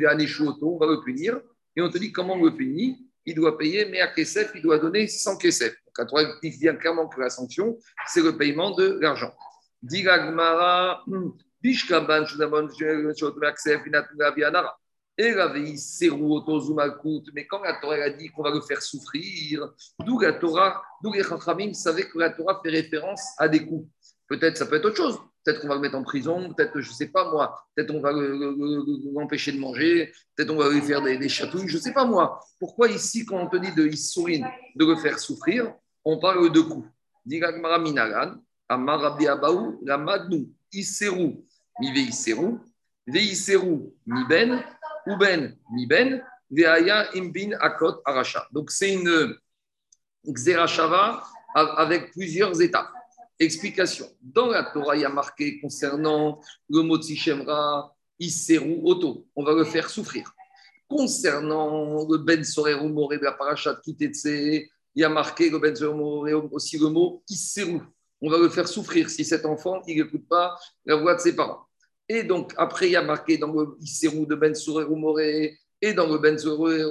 on 0.62 0.78
va 0.78 0.86
le 0.86 1.04
punir, 1.04 1.38
et 1.76 1.82
on 1.82 1.90
te 1.90 1.98
dit 1.98 2.10
comment 2.10 2.34
on 2.34 2.44
le 2.44 2.56
punit, 2.56 3.06
il 3.26 3.34
doit 3.34 3.58
payer, 3.58 3.84
mais 3.90 4.00
à 4.00 4.08
Kesef, 4.08 4.52
il 4.54 4.62
doit 4.62 4.78
donner 4.78 5.06
100 5.06 5.36
Kesef. 5.36 5.74
Donc 5.84 5.98
la 5.98 6.06
Torah 6.06 6.24
dit 6.42 6.56
bien 6.58 6.74
clairement 6.74 7.06
que 7.06 7.20
la 7.20 7.28
sanction, 7.28 7.76
c'est 8.06 8.22
le 8.22 8.38
paiement 8.38 8.70
de 8.70 8.98
l'argent. 9.00 9.34
Et 15.20 15.32
la 15.32 15.52
mais 17.34 17.46
quand 17.46 17.62
la 17.62 17.74
Torah 17.80 17.96
a 17.96 18.10
dit 18.10 18.28
qu'on 18.28 18.42
va 18.42 18.50
le 18.50 18.60
faire 18.60 18.80
souffrir, 18.80 19.68
d'où 20.06 20.20
la 20.20 20.32
Torah, 20.34 20.80
d'où 21.02 21.12
les 21.12 21.24
Chachamim 21.24 21.72
savaient 21.74 22.08
que 22.08 22.18
la 22.18 22.30
Torah 22.30 22.60
fait 22.62 22.70
référence 22.70 23.22
à 23.36 23.48
des 23.48 23.66
coups. 23.66 23.88
Peut-être 24.28 24.56
ça 24.56 24.66
peut 24.66 24.76
être 24.76 24.84
autre 24.84 24.96
chose. 24.96 25.18
Peut-être 25.42 25.60
qu'on 25.60 25.68
va 25.68 25.74
le 25.74 25.80
mettre 25.80 25.96
en 25.96 26.02
prison, 26.02 26.52
peut-être, 26.52 26.80
je 26.80 26.90
ne 26.90 26.94
sais 26.94 27.08
pas 27.08 27.30
moi, 27.30 27.58
peut-être 27.74 27.90
on 27.94 28.00
va 28.00 28.12
l'empêcher 28.12 29.50
de 29.52 29.58
manger, 29.58 30.12
peut-être 30.36 30.50
on 30.50 30.56
va 30.56 30.68
lui 30.68 30.82
faire 30.82 31.00
des, 31.00 31.28
chatouilles, 31.28 31.68
je 31.68 31.78
ne 31.78 31.82
sais 31.82 31.92
pas 31.92 32.04
moi. 32.04 32.38
Pourquoi 32.58 32.88
ici, 32.88 33.24
quand 33.24 33.40
on 33.40 33.48
te 33.48 33.56
dit 33.56 33.74
de 33.74 33.86
Issourin, 33.86 34.50
de 34.76 34.84
le 34.84 34.96
faire 34.96 35.18
souffrir, 35.18 35.72
on 36.04 36.18
parle 36.18 36.52
de 36.52 36.60
coups? 36.60 36.86
Digagmara 37.24 37.78
minagan, 38.76 39.08
amarabi 39.08 39.28
abaou, 39.28 39.80
la 39.82 39.98
madnou, 39.98 40.48
isseru, 40.72 41.44
mi 41.80 41.92
ve 41.92 43.20
isseru, 43.20 43.92
mi 44.06 44.24
ben, 44.28 44.64
Uben 45.08 45.56
Miben, 45.70 46.22
Veaya 46.50 47.08
Imbin 47.14 47.52
Akot 47.60 48.02
Aracha. 48.04 48.46
Donc 48.52 48.70
c'est 48.70 48.92
une 48.92 49.34
Xerashava 50.26 51.22
avec 51.54 52.12
plusieurs 52.12 52.60
étapes. 52.60 52.90
Explication. 53.38 54.06
Dans 54.20 54.48
la 54.48 54.64
Torah, 54.64 54.96
il 54.96 55.02
y 55.02 55.04
a 55.04 55.08
marqué 55.08 55.60
concernant 55.60 56.40
le 56.68 56.82
Motsi 56.82 57.16
Shemra, 57.16 57.94
Isseru 58.18 58.80
Oto. 58.82 59.26
On 59.34 59.44
va 59.44 59.54
le 59.54 59.64
faire 59.64 59.88
souffrir. 59.88 60.30
Concernant 60.88 62.06
le 62.08 62.18
Ben 62.18 62.42
Soreru 62.44 62.90
Moré 62.90 63.18
de 63.18 63.24
la 63.24 63.32
Parashat 63.32 63.76
Kitetse, 63.76 64.24
il 64.24 64.68
y 64.94 65.04
a 65.04 65.08
marqué 65.08 65.50
le 65.50 65.58
Ben 65.58 65.74
aussi 66.50 66.78
le 66.78 66.88
mot 66.88 67.22
Isseru. 67.28 67.80
On 68.20 68.30
va 68.30 68.38
le 68.38 68.48
faire 68.48 68.66
souffrir 68.66 69.08
si 69.10 69.24
cet 69.24 69.44
enfant 69.44 69.80
n'écoute 69.86 70.26
pas 70.28 70.58
la 70.84 70.96
voix 70.96 71.14
de 71.14 71.20
ses 71.20 71.36
parents. 71.36 71.66
Et 72.08 72.22
donc, 72.22 72.52
après, 72.56 72.88
il 72.88 72.92
y 72.92 72.96
a 72.96 73.02
marqué 73.02 73.38
dans 73.38 73.52
le 73.52 73.76
Isserou 73.80 74.26
de 74.26 74.34
Ben 74.34 74.54
Sourerou 74.54 74.96
Moré, 74.96 75.58
et 75.80 75.92
dans 75.92 76.06
le 76.06 76.18
Ben 76.18 76.36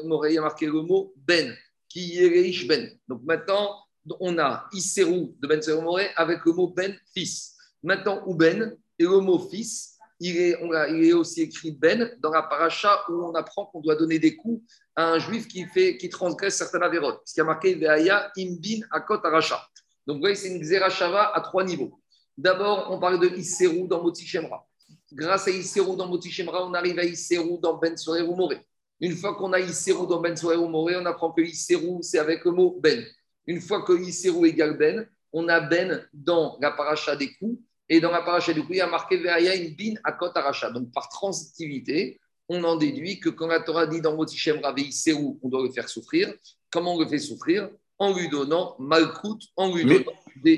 Moré, 0.05 0.31
il 0.31 0.35
y 0.35 0.37
a 0.37 0.41
marqué 0.41 0.67
le 0.67 0.81
mot 0.81 1.13
Ben, 1.17 1.53
qui 1.89 2.23
est 2.23 2.27
Reish 2.27 2.67
Ben. 2.67 2.89
Donc 3.07 3.21
maintenant, 3.23 3.75
on 4.19 4.37
a 4.37 4.67
Isserou 4.71 5.35
de 5.41 5.47
Ben 5.47 5.61
Sourerou 5.61 5.81
Moré 5.81 6.09
avec 6.15 6.45
le 6.45 6.53
mot 6.53 6.67
Ben, 6.67 6.95
fils. 7.13 7.55
Maintenant, 7.83 8.21
ou 8.25 8.35
Ben, 8.35 8.77
et 8.99 9.03
le 9.03 9.19
mot 9.19 9.39
fils, 9.39 9.97
il 10.19 10.37
est 10.37 11.13
aussi 11.13 11.41
écrit 11.41 11.71
Ben 11.71 12.15
dans 12.19 12.31
la 12.31 12.43
paracha 12.43 13.03
où 13.09 13.13
on 13.25 13.33
apprend 13.33 13.65
qu'on 13.65 13.81
doit 13.81 13.95
donner 13.95 14.19
des 14.19 14.35
coups 14.35 14.63
à 14.95 15.11
un 15.11 15.19
juif 15.19 15.47
qui, 15.47 15.65
fait, 15.65 15.97
qui 15.97 16.09
transgresse 16.09 16.57
certaines 16.57 16.83
avérotes. 16.83 17.21
Ce 17.25 17.33
qui 17.33 17.41
a 17.41 17.43
marqué 17.43 17.75
Veaya 17.75 18.31
Imbin 18.37 18.79
Akot 18.91 19.19
Aracha. 19.23 19.67
Donc 20.07 20.15
vous 20.15 20.21
voyez, 20.21 20.35
c'est 20.35 20.47
une 20.47 20.61
Xerashava 20.61 21.35
à 21.35 21.41
trois 21.41 21.65
niveaux. 21.65 21.99
D'abord, 22.37 22.87
on 22.91 22.99
parle 22.99 23.19
de 23.19 23.35
Isserou 23.35 23.87
dans 23.87 24.01
Moti 24.01 24.25
Shemra. 24.25 24.65
Grâce 25.11 25.47
à 25.47 25.51
Isserou 25.51 25.95
dans 25.95 26.07
Motichemra, 26.07 26.65
on 26.65 26.73
arrive 26.73 26.99
à 26.99 27.05
Isserou 27.05 27.59
dans 27.61 27.77
Ben 27.77 27.95
Sorerou 27.95 28.35
Moré. 28.35 28.59
Une 28.99 29.15
fois 29.15 29.35
qu'on 29.35 29.53
a 29.53 29.59
Isserou 29.59 30.05
dans 30.05 30.19
Ben 30.19 30.35
Sorerou 30.35 30.67
Moré, 30.67 30.95
on 30.97 31.05
apprend 31.05 31.31
que 31.31 31.41
Isserou, 31.41 31.99
c'est 32.01 32.19
avec 32.19 32.43
le 32.45 32.51
mot 32.51 32.77
Ben. 32.81 33.05
Une 33.45 33.61
fois 33.61 33.83
que 33.83 33.93
Isserou 33.93 34.45
égale 34.45 34.77
Ben, 34.77 35.07
on 35.31 35.47
a 35.47 35.61
Ben 35.61 36.05
dans 36.13 36.57
la 36.61 36.71
paracha 36.71 37.15
des 37.15 37.33
coups. 37.35 37.59
Et 37.89 38.01
dans 38.01 38.11
la 38.11 38.21
paracha 38.21 38.51
des 38.53 38.59
coups, 38.59 38.75
il 38.75 38.77
y 38.77 38.81
a 38.81 38.87
marqué 38.87 39.15
in 39.15 39.75
bin 39.77 39.93
akot 40.03 40.31
aracha. 40.35 40.71
Donc 40.71 40.91
par 40.91 41.07
transitivité, 41.07 42.19
on 42.49 42.61
en 42.65 42.75
déduit 42.75 43.19
que 43.19 43.29
quand 43.29 43.47
la 43.47 43.61
Torah 43.61 43.87
dit 43.87 44.01
dans 44.01 44.15
Motichemra, 44.15 44.73
Isserou, 44.77 45.39
on 45.41 45.47
doit 45.47 45.63
le 45.63 45.71
faire 45.71 45.87
souffrir. 45.87 46.33
Comment 46.69 46.95
on 46.95 46.99
le 46.99 47.07
fait 47.07 47.19
souffrir? 47.19 47.69
En 47.99 48.13
lui 48.13 48.29
donnant 48.29 48.75
Malkout, 48.79 49.39
en 49.55 49.73
lui 49.73 49.85
donnant 49.85 50.11
des. 50.43 50.57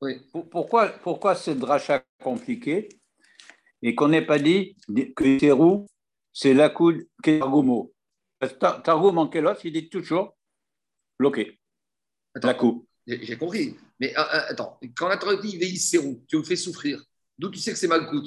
oui. 0.00 0.20
pourquoi, 0.50 0.88
pourquoi 0.88 1.34
ce 1.34 1.50
dracha 1.50 2.04
compliqué 2.22 2.88
et 3.82 3.94
qu'on 3.94 4.08
n'ait 4.08 4.24
pas 4.24 4.38
dit 4.38 4.76
que 5.14 5.38
Térou, 5.38 5.86
c'est 6.32 6.54
la 6.54 6.70
coude 6.70 7.06
Targumo. 7.22 7.92
Targum 8.82 9.18
en 9.18 9.28
Kélos, 9.28 9.56
il 9.62 9.72
dit 9.72 9.88
toujours 9.88 10.36
bloqué. 11.18 11.60
La 12.42 12.54
coupe. 12.54 12.88
J'ai 13.06 13.36
compris. 13.36 13.76
Mais 14.00 14.16
euh, 14.16 14.20
euh, 14.20 14.40
attends, 14.48 14.80
quand 14.96 15.08
la 15.08 15.18
Torah 15.18 15.36
dit 15.36 15.58
Veïserou, 15.58 16.24
tu 16.26 16.38
me 16.38 16.42
fais 16.42 16.56
souffrir, 16.56 17.02
d'où 17.38 17.50
tu 17.50 17.58
sais 17.58 17.72
que 17.72 17.78
c'est 17.78 17.86
Malkout? 17.86 18.26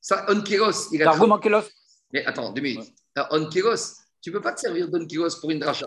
Ça, 0.00 0.24
Onkeros, 0.30 0.92
il 0.92 1.02
a. 1.02 1.06
Targum 1.06 1.32
en 1.32 1.38
Kélos. 1.38 1.68
Mais 2.12 2.24
attends, 2.24 2.52
deux 2.52 2.62
minutes. 2.62 2.94
Ouais. 3.16 3.22
Onkeros, 3.32 3.96
tu 4.20 4.30
ne 4.30 4.34
peux 4.34 4.40
pas 4.40 4.52
te 4.52 4.60
servir 4.60 4.88
d'Onkeros 4.88 5.40
pour 5.40 5.50
une 5.50 5.58
dracha. 5.58 5.86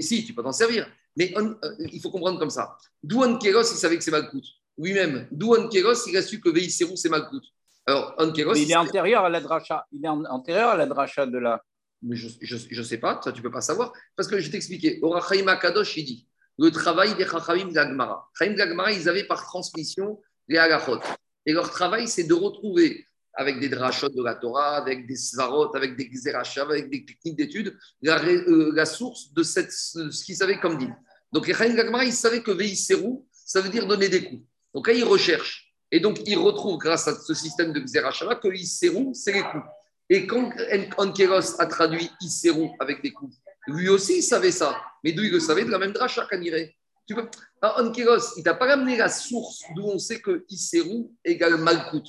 Si, 0.00 0.24
tu 0.24 0.34
peux 0.34 0.42
t'en 0.42 0.52
servir. 0.52 0.88
Mais 1.16 1.32
euh, 1.36 1.54
il 1.78 2.00
faut 2.00 2.10
comprendre 2.10 2.38
comme 2.38 2.50
ça. 2.50 2.76
D'où 3.02 3.22
Onkeros, 3.22 3.62
il 3.62 3.76
savait 3.76 3.98
que 3.98 4.04
c'est 4.04 4.10
Malkout. 4.10 4.44
Oui-même. 4.78 5.28
D'où 5.30 5.54
Onkeros, 5.54 6.06
il 6.06 6.16
a 6.16 6.22
su 6.22 6.40
que 6.40 6.48
Veïserou, 6.48 6.96
c'est 6.96 7.08
Malkout. 7.08 7.42
Alors, 7.86 8.14
il 8.56 8.70
est 8.70 8.76
antérieur 8.76 9.24
à 9.24 9.28
la 9.28 9.40
dracha. 9.40 9.86
Il 9.92 10.04
est 10.04 10.08
antérieur 10.08 10.68
à 10.68 10.76
la 10.76 10.86
dracha 10.86 11.26
de 11.26 11.38
la. 11.38 11.62
Mais 12.02 12.16
je 12.16 12.78
ne 12.78 12.82
sais 12.82 12.98
pas, 12.98 13.20
ça 13.22 13.32
tu 13.32 13.38
ne 13.38 13.42
peux 13.42 13.50
pas 13.50 13.60
savoir. 13.60 13.92
Parce 14.16 14.28
que 14.28 14.38
je 14.38 14.50
t'expliquais. 14.50 14.98
Orachaim 15.02 15.46
Akadosh, 15.48 15.96
il 15.96 16.04
dit 16.04 16.28
le 16.58 16.70
travail 16.70 17.14
des 17.14 17.24
Chachamim 17.24 17.72
d'Agmara. 17.72 18.28
Chachamim 18.38 18.56
d'Agmara, 18.56 18.92
ils 18.92 19.08
avaient 19.08 19.24
par 19.24 19.42
transmission 19.42 20.20
les 20.48 20.58
Agachot. 20.58 21.00
Et 21.46 21.52
leur 21.52 21.70
travail, 21.70 22.06
c'est 22.08 22.24
de 22.24 22.34
retrouver 22.34 23.06
avec 23.34 23.60
des 23.60 23.68
drachot 23.68 24.08
de 24.08 24.22
la 24.22 24.34
Torah, 24.34 24.76
avec 24.76 25.06
des 25.06 25.16
svarot, 25.16 25.74
avec 25.74 25.96
des 25.96 26.08
xerachas, 26.08 26.62
avec 26.62 26.90
des 26.90 27.04
techniques 27.04 27.36
d'étude, 27.36 27.76
la, 28.02 28.22
euh, 28.22 28.84
source 28.84 29.32
de 29.32 29.42
cette, 29.42 29.72
ce 29.72 30.24
qu'ils 30.24 30.36
savaient 30.36 30.60
comme 30.60 30.78
dit. 30.78 30.90
Donc 31.32 31.46
les 31.46 31.54
Chachamim 31.54 31.76
d'Agmara, 31.76 32.04
ils 32.04 32.12
savaient 32.12 32.42
que 32.42 32.50
Veïserou, 32.50 33.26
ça 33.32 33.60
veut 33.60 33.70
dire 33.70 33.86
donner 33.86 34.08
des 34.08 34.24
coups. 34.24 34.42
Donc 34.74 34.88
là, 34.88 34.94
ils 34.94 35.04
recherchent. 35.04 35.72
Et 35.90 36.00
donc, 36.00 36.22
il 36.26 36.38
retrouve, 36.38 36.78
grâce 36.78 37.06
à 37.06 37.14
ce 37.14 37.34
système 37.34 37.72
de 37.72 37.80
Xerashava, 37.80 38.36
que 38.36 38.48
Isserou, 38.48 39.12
c'est 39.14 39.32
les 39.32 39.42
coups. 39.42 39.64
Et 40.08 40.26
quand 40.26 40.50
Ankeros 40.96 41.60
a 41.60 41.66
traduit 41.66 42.10
Isserou 42.20 42.74
avec 42.80 43.02
des 43.02 43.12
coups, 43.12 43.36
lui 43.66 43.88
aussi, 43.88 44.18
il 44.18 44.22
savait 44.22 44.50
ça. 44.50 44.80
Mais 45.04 45.12
d'où 45.12 45.22
il 45.22 45.30
le 45.30 45.40
savait? 45.40 45.64
De 45.64 45.70
la 45.70 45.78
même 45.78 45.92
dracha 45.92 46.26
Kaniré. 46.26 46.76
Tu 47.06 47.14
peux... 47.14 47.28
Ah, 47.60 47.82
Ankeros, 47.82 48.36
il 48.36 48.42
t'a 48.42 48.54
pas 48.54 48.66
ramené 48.66 48.96
la 48.96 49.08
source 49.08 49.62
d'où 49.74 49.84
on 49.84 49.98
sait 49.98 50.20
que 50.20 50.44
Isserou 50.48 51.14
égale 51.24 51.56
Malkout. 51.58 52.04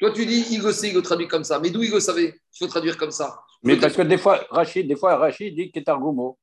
Toi, 0.00 0.12
tu 0.12 0.24
dis, 0.24 0.46
il 0.50 0.62
le 0.62 0.72
sait, 0.72 0.88
il 0.88 0.94
le 0.94 1.02
traduit 1.02 1.28
comme 1.28 1.44
ça. 1.44 1.60
Mais 1.60 1.70
d'où 1.70 1.82
il 1.82 1.90
le 1.90 2.00
savait 2.00 2.34
Il 2.54 2.58
faut 2.58 2.66
traduire 2.66 2.96
comme 2.96 3.10
ça? 3.10 3.38
Mais 3.62 3.76
parce 3.76 3.94
que 3.94 4.02
des 4.02 4.16
fois, 4.16 4.46
Rachid, 4.50 4.88
des 4.88 4.96
fois, 4.96 5.16
Rachid 5.16 5.54
dit 5.54 5.70
Ketargumo. 5.70 6.38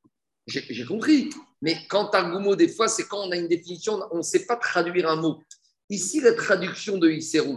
J'ai 0.46 0.84
compris. 0.86 1.30
Mais 1.60 1.76
quand 1.88 2.06
Targumo, 2.06 2.56
des 2.56 2.68
fois, 2.68 2.88
c'est 2.88 3.06
quand 3.06 3.18
on 3.26 3.30
a 3.32 3.36
une 3.36 3.48
définition, 3.48 4.00
on 4.12 4.18
ne 4.18 4.22
sait 4.22 4.46
pas 4.46 4.56
traduire 4.56 5.10
un 5.10 5.16
mot. 5.16 5.42
Ici, 5.90 6.20
la 6.20 6.32
traduction 6.32 6.98
de 6.98 7.10
Isseru, 7.10 7.56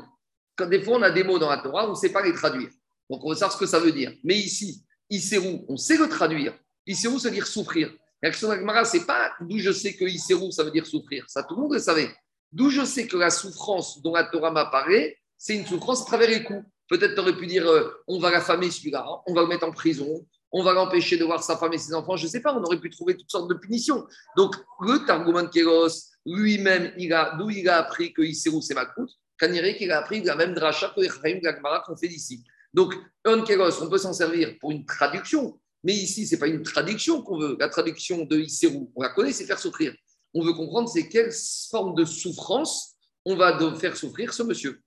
quand 0.56 0.68
des 0.68 0.82
fois 0.82 0.98
on 0.98 1.02
a 1.02 1.12
des 1.12 1.24
mots 1.24 1.38
dans 1.38 1.50
la 1.50 1.58
Torah, 1.58 1.88
on 1.88 1.92
ne 1.92 1.96
sait 1.96 2.12
pas 2.12 2.24
les 2.24 2.34
traduire. 2.34 2.70
Donc 3.10 3.24
on 3.24 3.30
va 3.30 3.36
savoir 3.36 3.54
ce 3.54 3.58
que 3.58 3.66
ça 3.66 3.80
veut 3.80 3.92
dire. 3.92 4.12
Mais 4.24 4.36
ici, 4.38 4.84
Isseru, 5.10 5.60
on 5.68 5.78
sait 5.78 5.98
le 5.98 6.10
traduire. 6.10 6.58
Isseru, 6.88 7.20
ça 7.20 7.30
veut 7.30 7.36
dire 7.36 7.48
souffrir. 7.48 7.94
L'action 8.22 8.48
d'Agmara, 8.48 8.86
ce 8.86 8.98
n'est 8.98 9.06
pas 9.06 9.34
d'où 9.42 9.58
je 9.58 9.72
sais 9.72 9.94
que 9.96 10.06
Isseru, 10.06 10.52
ça 10.52 10.64
veut 10.64 10.72
dire 10.72 10.86
souffrir. 10.86 11.26
Ça, 11.28 11.44
tout 11.44 11.56
le 11.56 11.62
monde 11.62 11.74
le 11.74 11.80
savait. 11.80 12.10
D'où 12.52 12.70
je 12.70 12.84
sais 12.84 13.08
que 13.08 13.18
la 13.18 13.30
souffrance 13.30 14.02
dont 14.02 14.14
la 14.14 14.26
Torah 14.26 14.52
m'apparaît, 14.52 15.18
c'est 15.42 15.56
une 15.56 15.66
souffrance 15.66 16.04
à 16.04 16.06
travers 16.06 16.30
les 16.30 16.44
coups. 16.44 16.64
Peut-être 16.88 17.26
tu 17.26 17.36
pu 17.36 17.48
dire 17.48 17.66
euh, 17.68 17.90
on 18.08 18.20
va 18.20 18.30
l'affamer 18.30 18.70
celui-là, 18.70 19.04
on 19.26 19.34
va 19.34 19.42
le 19.42 19.48
mettre 19.48 19.66
en 19.66 19.72
prison, 19.72 20.28
on 20.52 20.62
va 20.62 20.72
l'empêcher 20.74 21.18
de 21.18 21.24
voir 21.24 21.42
sa 21.42 21.58
femme 21.58 21.74
et 21.74 21.80
ses 21.80 21.96
enfants. 21.96 22.16
Je 22.16 22.26
ne 22.26 22.30
sais 22.30 22.42
pas, 22.42 22.54
on 22.54 22.64
aurait 22.64 22.80
pu 22.80 22.92
trouver 22.92 23.18
toutes 23.18 23.32
sortes 23.32 23.50
de 23.50 23.56
punitions. 23.56 24.06
Donc, 24.38 24.56
le 24.82 25.04
Targuman 25.08 25.50
Kéros, 25.50 25.88
lui-même, 26.28 26.94
d'où 27.40 27.50
il 27.50 27.68
a 27.68 27.78
appris 27.78 28.14
que 28.14 28.22
Isserou 28.22 28.62
c'est 28.62 28.76
Makout, 28.76 29.10
Kaniré 29.40 29.76
qu'il 29.78 29.92
a 29.92 29.98
appris 29.98 30.22
de 30.22 30.28
la 30.28 30.36
même 30.36 30.54
dracha 30.54 30.94
que 30.96 31.02
les 31.02 31.40
Gagmara 31.40 31.84
qu'on 31.88 31.98
fait 31.98 32.08
d'ici. 32.08 32.44
Donc, 32.72 32.94
on 33.26 33.42
Kéros, 33.42 33.82
on 33.82 33.90
peut 33.90 33.98
s'en 33.98 34.14
servir 34.14 34.56
pour 34.60 34.70
une 34.70 34.86
traduction, 34.86 35.60
mais 35.84 35.94
ici, 35.94 36.28
ce 36.28 36.36
n'est 36.36 36.40
pas 36.40 36.48
une 36.48 36.62
traduction 36.62 37.24
qu'on 37.24 37.40
veut. 37.40 37.58
La 37.60 37.70
traduction 37.70 38.26
de 38.26 38.38
Isserou, 38.38 38.92
on 38.96 39.02
la 39.02 39.10
connaît, 39.10 39.34
c'est 39.34 39.46
faire 39.46 39.60
souffrir. 39.60 39.92
On 40.36 40.44
veut 40.44 40.54
comprendre 40.54 40.88
c'est 40.88 41.10
quelle 41.10 41.32
forme 41.72 41.96
de 41.96 42.06
souffrance 42.06 42.96
on 43.26 43.36
va 43.36 43.58
faire 43.76 43.98
souffrir 43.98 44.34
ce 44.34 44.44
monsieur. 44.44 44.82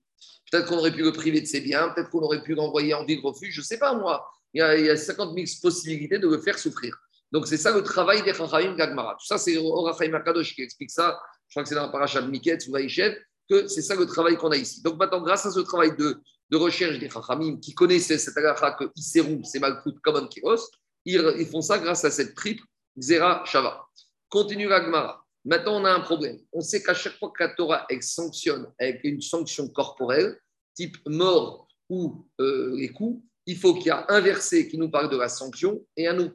Peut-être 0.51 0.67
qu'on 0.67 0.77
aurait 0.77 0.91
pu 0.91 1.01
le 1.01 1.11
priver 1.11 1.41
de 1.41 1.45
ses 1.45 1.61
biens, 1.61 1.89
peut-être 1.89 2.09
qu'on 2.09 2.21
aurait 2.21 2.43
pu 2.43 2.53
l'envoyer 2.53 2.93
en 2.93 3.05
ville 3.05 3.19
refuge, 3.21 3.53
je 3.53 3.61
ne 3.61 3.65
sais 3.65 3.77
pas 3.77 3.93
moi. 3.93 4.27
Il 4.53 4.59
y, 4.59 4.61
a, 4.61 4.77
il 4.77 4.85
y, 4.85 4.89
a, 4.89 4.95
50 4.95 5.33
000 5.33 5.45
possibilités 5.61 6.17
de 6.17 6.27
le 6.27 6.39
faire 6.39 6.57
souffrir. 6.57 6.95
Donc 7.31 7.47
c'est 7.47 7.57
ça 7.57 7.71
le 7.71 7.83
travail 7.83 8.23
des 8.23 8.33
Chachamim 8.33 8.75
Gagmara. 8.75 9.15
Tout 9.19 9.25
ça, 9.25 9.37
c'est 9.37 9.57
Orachaim 9.57 10.13
Akadosh 10.13 10.55
qui 10.55 10.61
explique 10.61 10.91
ça. 10.91 11.19
Je 11.49 11.53
crois 11.53 11.63
que 11.63 11.69
c'est 11.69 11.75
dans 11.75 11.87
la 11.87 11.91
paracha 11.91 12.21
de 12.21 12.29
Miketz 12.29 12.67
ou 12.67 12.71
Vaïchev, 12.71 13.17
que 13.49 13.67
c'est 13.67 13.81
ça 13.81 13.95
le 13.95 14.05
travail 14.05 14.37
qu'on 14.37 14.51
a 14.51 14.55
ici. 14.55 14.81
Donc 14.81 14.97
maintenant, 14.97 15.21
grâce 15.21 15.45
à 15.45 15.51
ce 15.51 15.59
travail 15.59 15.95
de, 15.97 16.21
de 16.49 16.57
recherche 16.57 16.99
des 16.99 17.09
Chachamim 17.09 17.57
qui 17.59 17.73
connaissaient 17.73 18.17
cette 18.17 18.37
agacha 18.37 18.71
que 18.71 18.85
c'est 18.95 19.59
Malkout 19.59 19.95
un 20.05 20.27
Kiros, 20.27 20.71
ils, 21.03 21.33
ils, 21.37 21.47
font 21.47 21.61
ça 21.61 21.77
grâce 21.77 22.05
à 22.05 22.11
cette 22.11 22.35
triple 22.35 22.63
Zera 22.97 23.43
Shava. 23.45 23.85
Continue 24.29 24.69
Gagmara. 24.69 25.24
Maintenant, 25.45 25.79
on 25.79 25.85
a 25.85 25.91
un 25.91 25.99
problème. 25.99 26.39
On 26.53 26.61
sait 26.61 26.81
qu'à 26.81 26.95
chaque 26.95 27.17
fois 27.19 27.31
que 27.35 27.43
la 27.43 27.49
Torah 27.49 27.85
elle 27.89 28.01
sanctionne 28.01 28.67
avec 28.79 29.03
une 29.03 29.21
sanction 29.21 29.67
corporelle, 29.69 30.39
type 30.73 30.97
mort 31.05 31.67
ou 31.87 32.27
euh, 32.41 32.75
les 32.75 32.89
coups, 32.89 33.23
il 33.45 33.57
faut 33.57 33.75
qu'il 33.75 33.85
y 33.85 33.89
ait 33.89 34.03
un 34.09 34.21
verset 34.21 34.67
qui 34.67 34.77
nous 34.77 34.89
parle 34.89 35.09
de 35.09 35.17
la 35.17 35.29
sanction 35.29 35.85
et 35.95 36.07
un, 36.07 36.31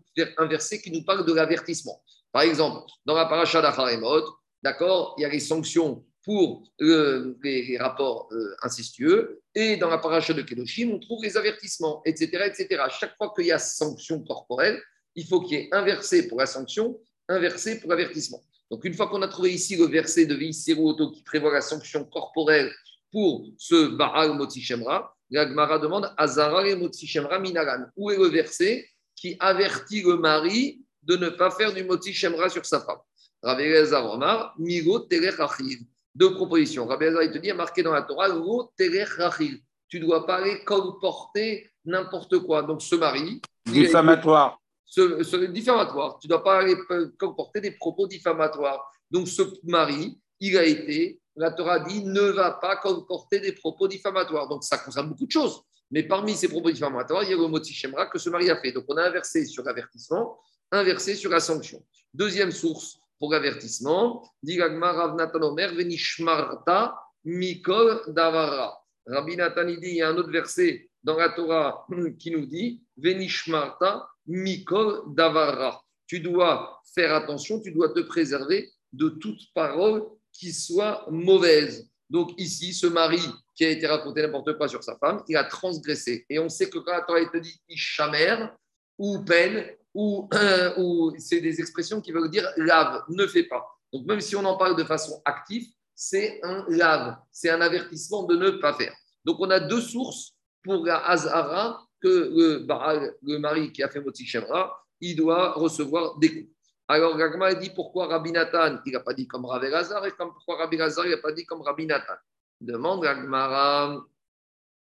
verset 0.47 0.81
qui 0.81 0.93
nous 0.93 1.05
parle 1.05 1.27
de 1.27 1.33
l'avertissement. 1.33 2.01
Par 2.31 2.43
exemple, 2.43 2.89
dans 3.05 3.15
la 3.15 3.27
paracha 3.27 3.61
d'Acharemot, 3.61 4.23
d'accord, 4.63 5.17
il 5.19 5.23
y 5.23 5.25
a 5.25 5.29
les 5.29 5.41
sanctions 5.41 6.05
pour 6.23 6.63
euh, 6.81 7.37
les, 7.43 7.79
rapports 7.79 8.29
euh, 8.31 8.55
incestueux, 8.63 9.41
et 9.55 9.77
dans 9.77 9.89
la 9.89 9.99
paracha 9.99 10.35
de 10.35 10.43
Kedoshim, 10.43 10.93
on 10.93 11.01
trouve 11.01 11.25
les 11.25 11.37
avertissements, 11.37 12.03
etc. 12.05 12.45
etc. 12.47 12.85
Chaque 12.91 13.17
fois 13.17 13.33
qu'il 13.35 13.47
y 13.47 13.53
a 13.53 13.59
sanction 13.59 14.23
corporelle, 14.23 14.81
il 15.17 15.27
faut 15.27 15.41
qu'il 15.41 15.59
y 15.59 15.63
ait 15.63 15.69
un 15.73 15.83
verset 15.83 16.29
pour 16.29 16.39
la 16.39 16.47
sanction, 16.47 17.01
un 17.29 17.41
verset 17.41 17.81
pour 17.81 17.91
l'avertissement. 17.91 18.41
Donc, 18.71 18.85
une 18.85 18.95
fois 18.95 19.09
qu'on 19.09 19.23
a 19.23 19.29
trouvé 19.29 19.53
ici 19.53 19.77
le 19.77 19.87
verset 19.87 20.27
de 20.27 20.39
Auto 20.81 21.11
qui 21.11 21.23
prévoit 21.23 21.53
la 21.53 21.61
sanction 21.61 22.05
corporelle 22.05 22.71
pour 23.11 23.45
ce 23.59 23.89
Baal 23.97 24.35
Motsi 24.35 24.63
Shemra, 24.63 25.17
l'Agmara 25.31 25.81
demande 25.81 26.15
Azara 26.17 26.67
et 26.69 26.77
Motsi 26.77 27.07
Shemra. 27.07 27.43
Où 27.97 28.11
est 28.13 28.17
le 28.17 28.29
verset 28.29 28.89
qui 29.17 29.37
avertit 29.41 30.03
le 30.03 30.17
mari 30.17 30.81
de 31.03 31.17
ne 31.17 31.31
pas 31.31 31.51
faire 31.51 31.73
du 31.75 31.83
Motsi 31.83 32.13
Shemra 32.13 32.49
sur 32.49 32.65
sa 32.65 32.81
femme? 32.81 32.99
Rabbi 33.43 33.65
Elazar 33.65 34.07
Omar, 34.07 34.55
Migo 34.59 35.09
Deux 36.15 36.35
propositions. 36.35 36.87
Rabbi 36.87 37.07
Elazar, 37.07 37.23
il 37.25 37.33
te 37.33 37.39
dit, 37.39 37.53
marqué 37.53 37.83
dans 37.83 37.93
la 37.93 38.03
Torah, 38.03 38.29
Terech 38.77 39.11
Tu 39.89 39.99
ne 39.99 40.07
dois 40.07 40.25
pas 40.27 40.37
aller 40.37 40.63
colporter 40.63 41.73
n'importe 41.85 42.39
quoi. 42.39 42.63
Donc, 42.63 42.83
ce 42.83 42.95
mari. 42.95 43.43
Diffamatoire 43.67 44.61
ce, 44.91 45.47
diffamatoire. 45.47 46.19
Tu 46.19 46.27
ne 46.27 46.31
dois 46.31 46.43
pas 46.43 46.65
comporter 47.19 47.61
des 47.61 47.71
propos 47.71 48.07
diffamatoires. 48.07 48.91
Donc, 49.11 49.29
ce 49.29 49.43
mari, 49.63 50.21
il 50.41 50.59
a 50.59 50.65
été, 50.65 51.21
la 51.37 51.53
Torah 51.53 51.81
dit, 51.81 52.05
ne 52.05 52.21
va 52.21 52.53
pas 52.53 52.77
comporter 52.77 53.41
des 53.41 53.53
propos 53.53 53.89
diffamatoires. 53.89 54.49
Donc, 54.49 54.65
ça 54.65 54.79
concerne 54.79 55.09
beaucoup 55.09 55.27
de 55.27 55.31
choses. 55.31 55.63
Mais 55.91 56.03
parmi 56.03 56.35
ces 56.35 56.49
propos 56.49 56.71
diffamatoires, 56.71 57.23
il 57.23 57.31
y 57.31 57.33
a 57.33 57.37
le 57.37 57.47
mot 57.47 57.63
Shemra 57.63 58.07
que 58.07 58.19
ce 58.19 58.31
mari 58.31 58.51
a 58.51 58.61
fait. 58.61 58.73
Donc, 58.73 58.85
on 58.89 58.97
a 58.97 59.05
inversé 59.05 59.45
sur 59.45 59.65
l'avertissement, 59.65 60.39
inversé 60.73 61.15
sur 61.15 61.31
la 61.31 61.41
sanction. 61.41 61.85
Deuxième 62.13 62.51
source 62.51 62.99
pour 63.19 63.33
l'avertissement, 63.33 64.25
Mikol 67.25 68.03
Davara. 68.09 68.77
Rabbi 69.07 69.37
Nathan, 69.37 69.65
dit, 69.67 69.79
il 69.83 69.95
y 69.97 70.03
a 70.03 70.09
un 70.09 70.17
autre 70.17 70.31
verset 70.31 70.91
dans 71.03 71.17
la 71.17 71.31
Torah 71.31 71.87
qui 72.19 72.31
nous 72.31 72.47
dit 72.47 72.83
Venishmarta 72.97 74.09
Mikol 74.31 75.03
Davara. 75.15 75.83
Tu 76.07 76.21
dois 76.21 76.81
faire 76.95 77.15
attention, 77.15 77.61
tu 77.61 77.73
dois 77.73 77.91
te 77.91 78.01
préserver 78.01 78.71
de 78.93 79.09
toute 79.09 79.41
parole 79.55 80.05
qui 80.33 80.53
soit 80.53 81.07
mauvaise. 81.11 81.89
Donc 82.09 82.33
ici, 82.39 82.73
ce 82.73 82.87
mari 82.87 83.21
qui 83.55 83.65
a 83.65 83.69
été 83.69 83.87
raconté 83.87 84.23
n'importe 84.23 84.57
quoi 84.57 84.69
sur 84.69 84.83
sa 84.83 84.97
femme, 84.97 85.23
il 85.29 85.37
a 85.37 85.45
transgressé. 85.45 86.25
Et 86.29 86.39
on 86.39 86.49
sait 86.49 86.71
que 86.71 86.79
quand 86.79 86.93
la 86.93 87.03
Torah 87.03 87.25
te 87.27 87.39
dit 87.39 87.61
Ishamer 87.69 88.49
ou 88.99 89.23
peine 89.25 89.67
ou, 89.95 90.29
ou 90.79 91.13
c'est 91.19 91.41
des 91.41 91.61
expressions 91.61 92.01
qui 92.01 92.13
veulent 92.13 92.31
dire 92.31 92.49
lave, 92.57 93.03
ne 93.09 93.27
fais 93.27 93.45
pas. 93.45 93.65
Donc 93.93 94.07
même 94.07 94.21
si 94.21 94.37
on 94.37 94.45
en 94.45 94.57
parle 94.57 94.77
de 94.77 94.85
façon 94.85 95.21
active, 95.25 95.67
c'est 95.95 96.41
un 96.43 96.65
lave, 96.69 97.17
c'est 97.33 97.51
un 97.51 97.61
avertissement 97.61 98.25
de 98.25 98.37
ne 98.37 98.51
pas 98.51 98.75
faire. 98.75 98.95
Donc 99.25 99.39
on 99.41 99.51
a 99.51 99.61
deux 99.61 99.81
sources 99.81 100.35
pour 100.63 100.87
la 100.87 100.99
Azara 101.09 101.85
que 102.01 102.09
le, 102.09 102.67
le 103.23 103.39
mari 103.39 103.73
qui 103.73 103.83
a 103.83 103.89
fait 103.89 104.01
Motsi 104.01 104.27
Shemra, 104.27 104.85
il 105.01 105.17
doit 105.17 105.53
recevoir 105.53 106.19
des 106.19 106.31
coups. 106.31 106.55
Alors 106.89 107.17
Gagma 107.17 107.55
dit 107.55 107.71
pourquoi 107.71 108.09
Rabbi 108.09 108.33
Nathan, 108.33 108.79
il 108.85 108.93
n'a 108.93 109.01
pas 109.01 109.15
dit 109.15 109.29
comme 109.29 109.45
Rabbi 109.47 109.69
Lazar, 109.69 110.05
et 110.07 110.13
pourquoi 110.13 110.57
Rabbi 110.57 110.77
Lazar, 110.77 111.07
il 111.07 111.13
n'a 111.13 111.19
pas 111.19 111.31
dit 111.31 111.47
comme 111.47 111.63
Rabbi 111.63 111.87
Nathan? 111.87 112.15
Demande 112.61 113.03
Gagmara, 113.03 114.05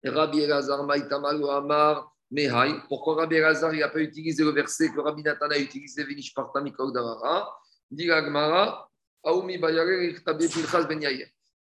Rabbi 0.04 0.46
Lazar, 0.48 0.84
Maïtamal 0.84 1.44
Amar, 1.50 2.12
Mehai, 2.32 2.74
pourquoi 2.88 3.16
Rabbi 3.16 3.40
Lazar, 3.40 3.74
n'a 3.74 3.90
pas 3.90 4.00
utilisé 4.00 4.44
le 4.44 4.52
verset 4.52 4.90
que 4.92 5.00
Rabbi 5.00 5.22
Nathan 5.22 5.50
a 5.50 5.58
utilisé, 5.58 6.04
Vinish 6.04 6.34
Partam 6.34 6.68
Davara, 6.68 7.56
dit 7.92 8.08
Gagmara, 8.08 8.90
Aoumi 9.24 9.58
Bayare, 9.58 10.16
Ben. 10.26 11.00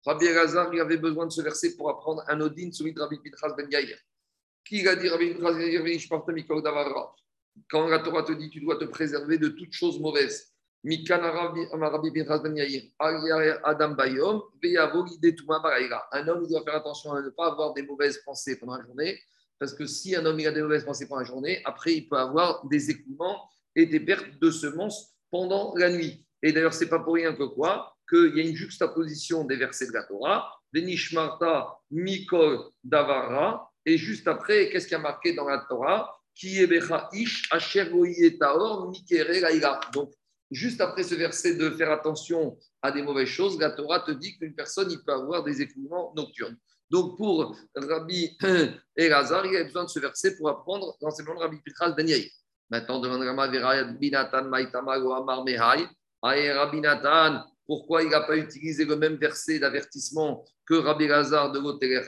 Rabbi 0.06 0.24
Lazar, 0.32 0.72
il 0.72 0.80
avait 0.80 0.96
besoin 0.96 1.26
de 1.26 1.32
ce 1.32 1.42
verset 1.42 1.76
pour 1.76 1.90
apprendre 1.90 2.22
un 2.26 2.40
Odin, 2.40 2.70
celui 2.72 2.94
de 2.94 3.00
Rabbi 3.00 3.18
Pinchas 3.18 3.54
Ben 3.54 3.68
Yair. 3.70 3.98
Qui 4.68 4.86
a 4.86 4.94
dit 4.96 5.08
Quand 7.70 7.88
la 7.88 7.98
Torah 8.00 8.22
te 8.22 8.32
dit 8.32 8.50
tu 8.50 8.60
dois 8.60 8.76
te 8.76 8.84
préserver 8.84 9.38
de 9.38 9.48
toute 9.48 9.72
chose 9.72 9.98
mauvaise. 9.98 10.52
Un 10.84 10.98
homme 16.28 16.46
doit 16.46 16.64
faire 16.64 16.74
attention 16.74 17.12
à 17.14 17.22
ne 17.22 17.30
pas 17.30 17.46
avoir 17.46 17.72
des 17.72 17.82
mauvaises 17.82 18.18
pensées 18.18 18.58
pendant 18.58 18.76
la 18.76 18.84
journée, 18.84 19.18
parce 19.58 19.72
que 19.72 19.86
si 19.86 20.14
un 20.14 20.26
homme 20.26 20.38
a 20.40 20.50
des 20.50 20.60
mauvaises 20.60 20.84
pensées 20.84 21.08
pendant 21.08 21.22
la 21.22 21.26
journée, 21.26 21.62
après 21.64 21.94
il 21.94 22.06
peut 22.06 22.18
avoir 22.18 22.66
des 22.66 22.90
écoulements 22.90 23.48
et 23.74 23.86
des 23.86 24.00
pertes 24.00 24.38
de 24.38 24.50
semences 24.50 25.14
pendant 25.30 25.74
la 25.76 25.90
nuit. 25.90 26.26
Et 26.42 26.52
d'ailleurs, 26.52 26.74
c'est 26.74 26.90
pas 26.90 27.00
pour 27.00 27.14
rien 27.14 27.34
que 27.34 27.44
quoi? 27.44 27.96
Qu'il 28.08 28.36
y 28.36 28.40
a 28.40 28.44
une 28.44 28.54
juxtaposition 28.54 29.44
des 29.44 29.56
versets 29.56 29.86
de 29.86 29.92
la 29.92 30.04
Torah. 30.04 30.52
Mikol 31.90 32.70
Davara, 32.84 33.67
et 33.88 33.96
juste 33.96 34.28
après, 34.28 34.68
qu'est-ce 34.68 34.86
qui 34.86 34.94
a 34.94 34.98
marqué 34.98 35.32
dans 35.32 35.48
la 35.48 35.64
Torah? 35.66 36.14
Donc, 39.94 40.12
juste 40.50 40.80
après 40.82 41.02
ce 41.02 41.14
verset 41.14 41.54
de 41.54 41.70
faire 41.70 41.90
attention 41.90 42.58
à 42.82 42.92
des 42.92 43.00
mauvaises 43.00 43.28
choses, 43.28 43.58
la 43.58 43.70
Torah 43.70 44.00
te 44.00 44.10
dit 44.10 44.36
qu'une 44.36 44.54
personne 44.54 44.94
peut 45.06 45.12
avoir 45.12 45.42
des 45.42 45.62
écoulements 45.62 46.12
nocturnes. 46.14 46.58
Donc, 46.90 47.16
pour 47.16 47.56
Rabbi 47.74 48.36
Elazar, 48.96 49.46
il 49.46 49.56
a 49.56 49.64
besoin 49.64 49.84
de 49.84 49.88
ce 49.88 50.00
verset 50.00 50.36
pour 50.36 50.50
apprendre 50.50 50.94
l'enseignement 51.00 51.36
de 51.36 51.40
Rabbi 51.40 51.58
Ben 51.96 52.08
Yair. 52.08 52.30
Maintenant, 52.68 53.00
demande 53.00 53.22
Rabbi 53.22 54.10
Nathan 54.10 54.44
Maitamago 54.44 55.12
Amar 55.14 55.44
Mehai. 55.44 55.86
Rabbi 56.22 56.80
Nathan, 56.82 57.42
pourquoi 57.66 58.02
il 58.02 58.10
n'a 58.10 58.20
pas 58.20 58.36
utilisé 58.36 58.84
le 58.84 58.96
même 58.96 59.16
verset 59.16 59.58
d'avertissement 59.58 60.44
que 60.66 60.74
Rabbi 60.74 61.04
Elazar 61.04 61.52
de 61.52 61.58
Goteler 61.58 62.02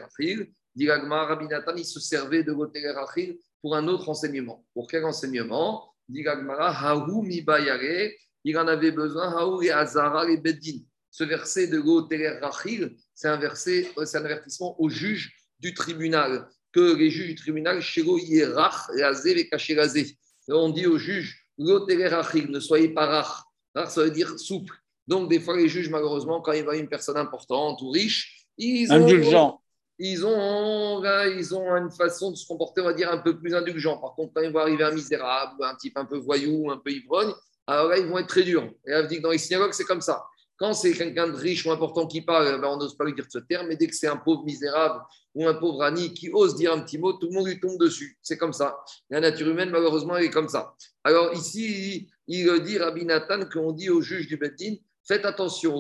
Digagma, 0.74 1.24
Rabbi 1.24 1.46
Nathan, 1.46 1.74
il 1.76 1.84
se 1.84 2.00
servait 2.00 2.44
de 2.44 2.52
Goteler 2.52 2.94
Achil 2.96 3.38
pour 3.60 3.74
un 3.76 3.86
autre 3.88 4.08
enseignement. 4.08 4.64
Pour 4.72 4.86
quel 4.86 5.04
enseignement? 5.04 5.92
Digagmara, 6.08 6.70
Haou 6.70 7.22
Mibayare, 7.22 8.10
il 8.44 8.58
en 8.58 8.66
avait 8.66 8.92
besoin, 8.92 9.32
Haou 9.36 9.62
et 9.62 9.70
Azara 9.70 10.28
et 10.30 10.36
Bedin. 10.36 10.78
Ce 11.10 11.24
verset 11.24 11.66
de 11.66 11.80
Goteler 11.80 12.38
Achil, 12.42 12.96
c'est 13.14 13.28
un 13.28 13.36
verset, 13.36 13.90
c'est 14.04 14.18
un 14.18 14.24
avertissement 14.24 14.80
aux 14.80 14.88
juges 14.88 15.32
du 15.58 15.74
tribunal, 15.74 16.48
que 16.72 16.94
les 16.94 17.10
juges 17.10 17.28
du 17.28 17.34
tribunal, 17.34 17.80
Shiro 17.82 18.18
Yerach, 18.18 18.90
Razé 18.98 20.16
On 20.48 20.70
dit 20.70 20.86
aux 20.86 20.98
juges, 20.98 21.46
Achil, 21.58 22.50
ne 22.50 22.60
soyez 22.60 22.88
pas 22.90 23.06
rach, 23.06 23.42
ça 23.74 24.02
veut 24.02 24.10
dire 24.10 24.38
souple. 24.38 24.74
Donc, 25.06 25.28
des 25.28 25.40
fois, 25.40 25.56
les 25.56 25.68
juges, 25.68 25.90
malheureusement, 25.90 26.40
quand 26.40 26.52
ils 26.52 26.62
voient 26.62 26.76
une 26.76 26.88
personne 26.88 27.16
importante 27.16 27.82
ou 27.82 27.90
riche, 27.90 28.46
ils 28.56 28.92
ont, 28.92 29.58
ils 30.02 30.24
ont, 30.24 31.02
ils 31.36 31.54
ont 31.54 31.76
une 31.76 31.90
façon 31.90 32.30
de 32.30 32.36
se 32.36 32.46
comporter, 32.46 32.80
on 32.80 32.84
va 32.84 32.94
dire, 32.94 33.12
un 33.12 33.18
peu 33.18 33.38
plus 33.38 33.54
indulgent. 33.54 33.98
Par 33.98 34.14
contre, 34.14 34.32
quand 34.34 34.40
ils 34.40 34.50
vont 34.50 34.60
arriver 34.60 34.82
un 34.82 34.92
misérable, 34.92 35.62
un 35.62 35.74
type 35.74 35.96
un 35.98 36.06
peu 36.06 36.16
voyou, 36.16 36.70
un 36.70 36.78
peu 36.78 36.90
ivrogne, 36.90 37.32
alors 37.66 37.88
là, 37.88 37.98
ils 37.98 38.06
vont 38.06 38.18
être 38.18 38.28
très 38.28 38.42
durs. 38.42 38.68
Et 38.86 38.90
là, 38.90 39.02
je 39.02 39.08
dis 39.08 39.18
que 39.18 39.22
dans 39.22 39.30
les 39.30 39.38
synagogues, 39.38 39.74
c'est 39.74 39.84
comme 39.84 40.00
ça. 40.00 40.24
Quand 40.56 40.72
c'est 40.72 40.92
quelqu'un 40.92 41.28
de 41.28 41.36
riche 41.36 41.66
ou 41.66 41.70
important 41.70 42.06
qui 42.06 42.22
parle, 42.22 42.60
ben, 42.60 42.68
on 42.68 42.78
n'ose 42.78 42.96
pas 42.96 43.04
lui 43.04 43.14
dire 43.14 43.26
ce 43.28 43.38
terme, 43.38 43.68
mais 43.68 43.76
dès 43.76 43.88
que 43.88 43.94
c'est 43.94 44.08
un 44.08 44.16
pauvre 44.16 44.42
misérable 44.44 45.02
ou 45.34 45.46
un 45.46 45.54
pauvre 45.54 45.82
Annie 45.82 46.14
qui 46.14 46.30
ose 46.32 46.56
dire 46.56 46.72
un 46.72 46.80
petit 46.80 46.98
mot, 46.98 47.12
tout 47.12 47.28
le 47.28 47.34
monde 47.34 47.46
lui 47.46 47.60
tombe 47.60 47.78
dessus. 47.78 48.18
C'est 48.22 48.38
comme 48.38 48.52
ça. 48.52 48.78
La 49.10 49.20
nature 49.20 49.48
humaine, 49.48 49.70
malheureusement, 49.70 50.16
elle 50.16 50.24
est 50.24 50.30
comme 50.30 50.48
ça. 50.48 50.74
Alors 51.04 51.32
ici, 51.34 52.10
il 52.26 52.62
dit, 52.62 52.78
Rabbi 52.78 53.04
Nathan, 53.04 53.40
qu'on 53.52 53.72
dit 53.72 53.90
au 53.90 54.00
juge 54.00 54.26
du 54.26 54.36
Beddin, 54.36 54.76
faites 55.06 55.24
attention, 55.24 55.74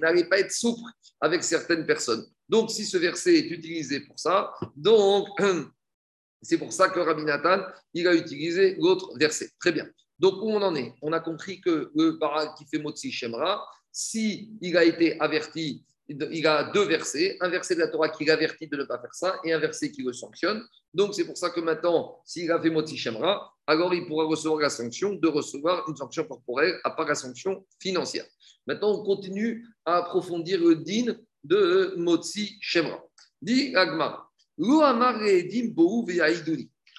n'allez 0.00 0.24
pas 0.24 0.38
être 0.38 0.52
souple 0.52 0.90
avec 1.20 1.42
certaines 1.42 1.86
personnes. 1.86 2.24
Donc, 2.48 2.70
si 2.70 2.84
ce 2.84 2.98
verset 2.98 3.36
est 3.36 3.50
utilisé 3.50 4.00
pour 4.00 4.18
ça, 4.18 4.52
donc 4.76 5.28
c'est 6.42 6.58
pour 6.58 6.72
ça 6.72 6.88
que 6.88 7.00
Rabbi 7.00 7.24
Nathan, 7.24 7.62
il 7.94 8.06
a 8.06 8.14
utilisé 8.14 8.76
l'autre 8.78 9.16
verset. 9.18 9.50
Très 9.58 9.72
bien. 9.72 9.88
Donc, 10.18 10.34
où 10.42 10.50
on 10.50 10.62
en 10.62 10.74
est? 10.74 10.94
On 11.02 11.12
a 11.12 11.20
compris 11.20 11.60
que 11.60 11.90
le 11.94 12.18
para 12.18 12.54
qui 12.54 12.66
fait 12.66 12.78
Motsi 12.78 13.10
Shemra, 13.10 13.66
si 13.90 14.50
il 14.60 14.76
a 14.76 14.84
été 14.84 15.18
averti, 15.20 15.84
il 16.08 16.46
a 16.46 16.70
deux 16.72 16.84
versets, 16.84 17.36
un 17.40 17.48
verset 17.48 17.74
de 17.74 17.80
la 17.80 17.88
Torah 17.88 18.08
qui 18.08 18.24
l'avertit 18.24 18.66
de 18.68 18.76
ne 18.76 18.84
pas 18.84 18.98
faire 18.98 19.14
ça 19.14 19.40
et 19.44 19.52
un 19.52 19.58
verset 19.58 19.90
qui 19.90 20.02
le 20.02 20.12
sanctionne. 20.12 20.62
Donc, 20.92 21.14
c'est 21.14 21.24
pour 21.24 21.36
ça 21.36 21.50
que 21.50 21.60
maintenant, 21.60 22.20
s'il 22.24 22.50
a 22.50 22.60
fait 22.60 22.70
Motsi 22.70 22.96
Shemra, 22.96 23.52
alors 23.66 23.94
il 23.94 24.06
pourra 24.06 24.26
recevoir 24.26 24.60
la 24.60 24.70
sanction 24.70 25.14
de 25.14 25.28
recevoir 25.28 25.88
une 25.88 25.96
sanction 25.96 26.24
corporelle 26.24 26.78
à 26.84 26.90
part 26.90 27.08
la 27.08 27.14
sanction 27.14 27.64
financière. 27.80 28.26
Maintenant, 28.66 29.00
on 29.00 29.04
continue 29.04 29.66
à 29.84 29.96
approfondir 29.98 30.60
le 30.60 30.76
din 30.76 31.16
de 31.42 31.94
Motsi 31.96 32.58
Shemra. 32.60 33.02
Dit 33.40 33.74
Agmar, 33.74 34.30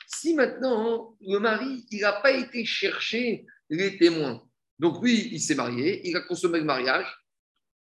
si 0.07 0.33
maintenant 0.33 1.15
le 1.21 1.37
mari, 1.39 1.85
il 1.89 2.01
n'a 2.01 2.13
pas 2.13 2.31
été 2.31 2.65
chercher 2.65 3.45
les 3.69 3.97
témoins, 3.97 4.43
donc 4.77 5.01
lui, 5.01 5.29
il 5.31 5.39
s'est 5.39 5.55
marié, 5.55 6.07
il 6.07 6.15
a 6.17 6.21
consommé 6.21 6.59
le 6.59 6.65
mariage, 6.65 7.07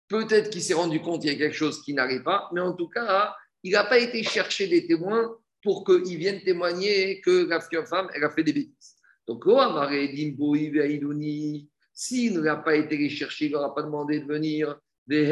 peut-être 0.09 0.51
qu'il 0.51 0.62
s'est 0.62 0.75
rendu 0.75 1.01
compte 1.01 1.23
qu'il 1.23 1.33
y 1.33 1.35
a 1.35 1.38
quelque 1.38 1.57
chose 1.57 1.83
qui 1.83 1.95
n'allait 1.95 2.23
pas, 2.23 2.49
mais 2.53 2.61
en 2.61 2.73
tout 2.73 2.88
cas, 2.88 3.35
il 3.62 3.73
n'a 3.73 3.85
pas 3.85 3.99
été 3.99 4.23
chercher 4.23 4.69
des 4.69 4.87
témoins 4.87 5.37
pour 5.62 5.85
qu'ils 5.85 6.16
viennent 6.16 6.42
témoigner 6.42 7.21
que 7.21 7.49
la 7.49 7.61
femme, 7.85 8.09
elle 8.14 8.25
a 8.25 8.31
fait 8.31 8.45
des 8.45 8.53
bêtises. 8.53 8.95
Donc, 9.27 9.45
s'il 11.92 12.35
ne 12.35 12.40
l'a 12.40 12.57
pas 12.57 12.77
été 12.77 12.97
les 12.97 13.09
chercher, 13.09 13.47
il 13.47 13.53
n'aura 13.53 13.75
pas 13.75 13.83
demandé 13.83 14.21
de 14.21 14.27
venir. 14.27 14.79
Et 15.09 15.27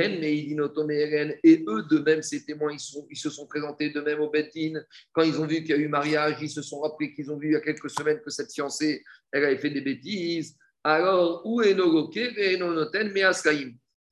eux, 1.69 1.85
de 1.91 1.99
même, 1.99 2.23
ces 2.23 2.45
témoins, 2.45 2.73
ils, 2.73 2.81
sont, 2.81 3.07
ils 3.11 3.17
se 3.17 3.31
sont 3.31 3.47
présentés 3.47 3.91
de 3.91 4.01
même 4.01 4.21
au 4.21 4.31
Betin. 4.31 4.81
Quand 5.13 5.23
ils 5.23 5.41
ont 5.41 5.47
vu 5.47 5.59
qu'il 5.59 5.71
y 5.71 5.73
a 5.73 5.77
eu 5.77 5.89
mariage, 5.89 6.39
ils 6.41 6.51
se 6.51 6.63
sont 6.63 6.81
rappelés 6.81 7.13
qu'ils 7.13 7.31
ont 7.31 7.37
vu 7.37 7.49
il 7.49 7.53
y 7.53 7.57
a 7.57 7.61
quelques 7.61 7.91
semaines 7.91 8.21
que 8.21 8.31
cette 8.31 8.53
fiancée, 8.53 9.05
elle 9.33 9.45
avait 9.45 9.59
fait 9.59 9.71
des 9.71 9.81
bêtises. 9.81 10.57
Alors, 10.83 11.43
où 11.45 11.63
est 11.63 11.75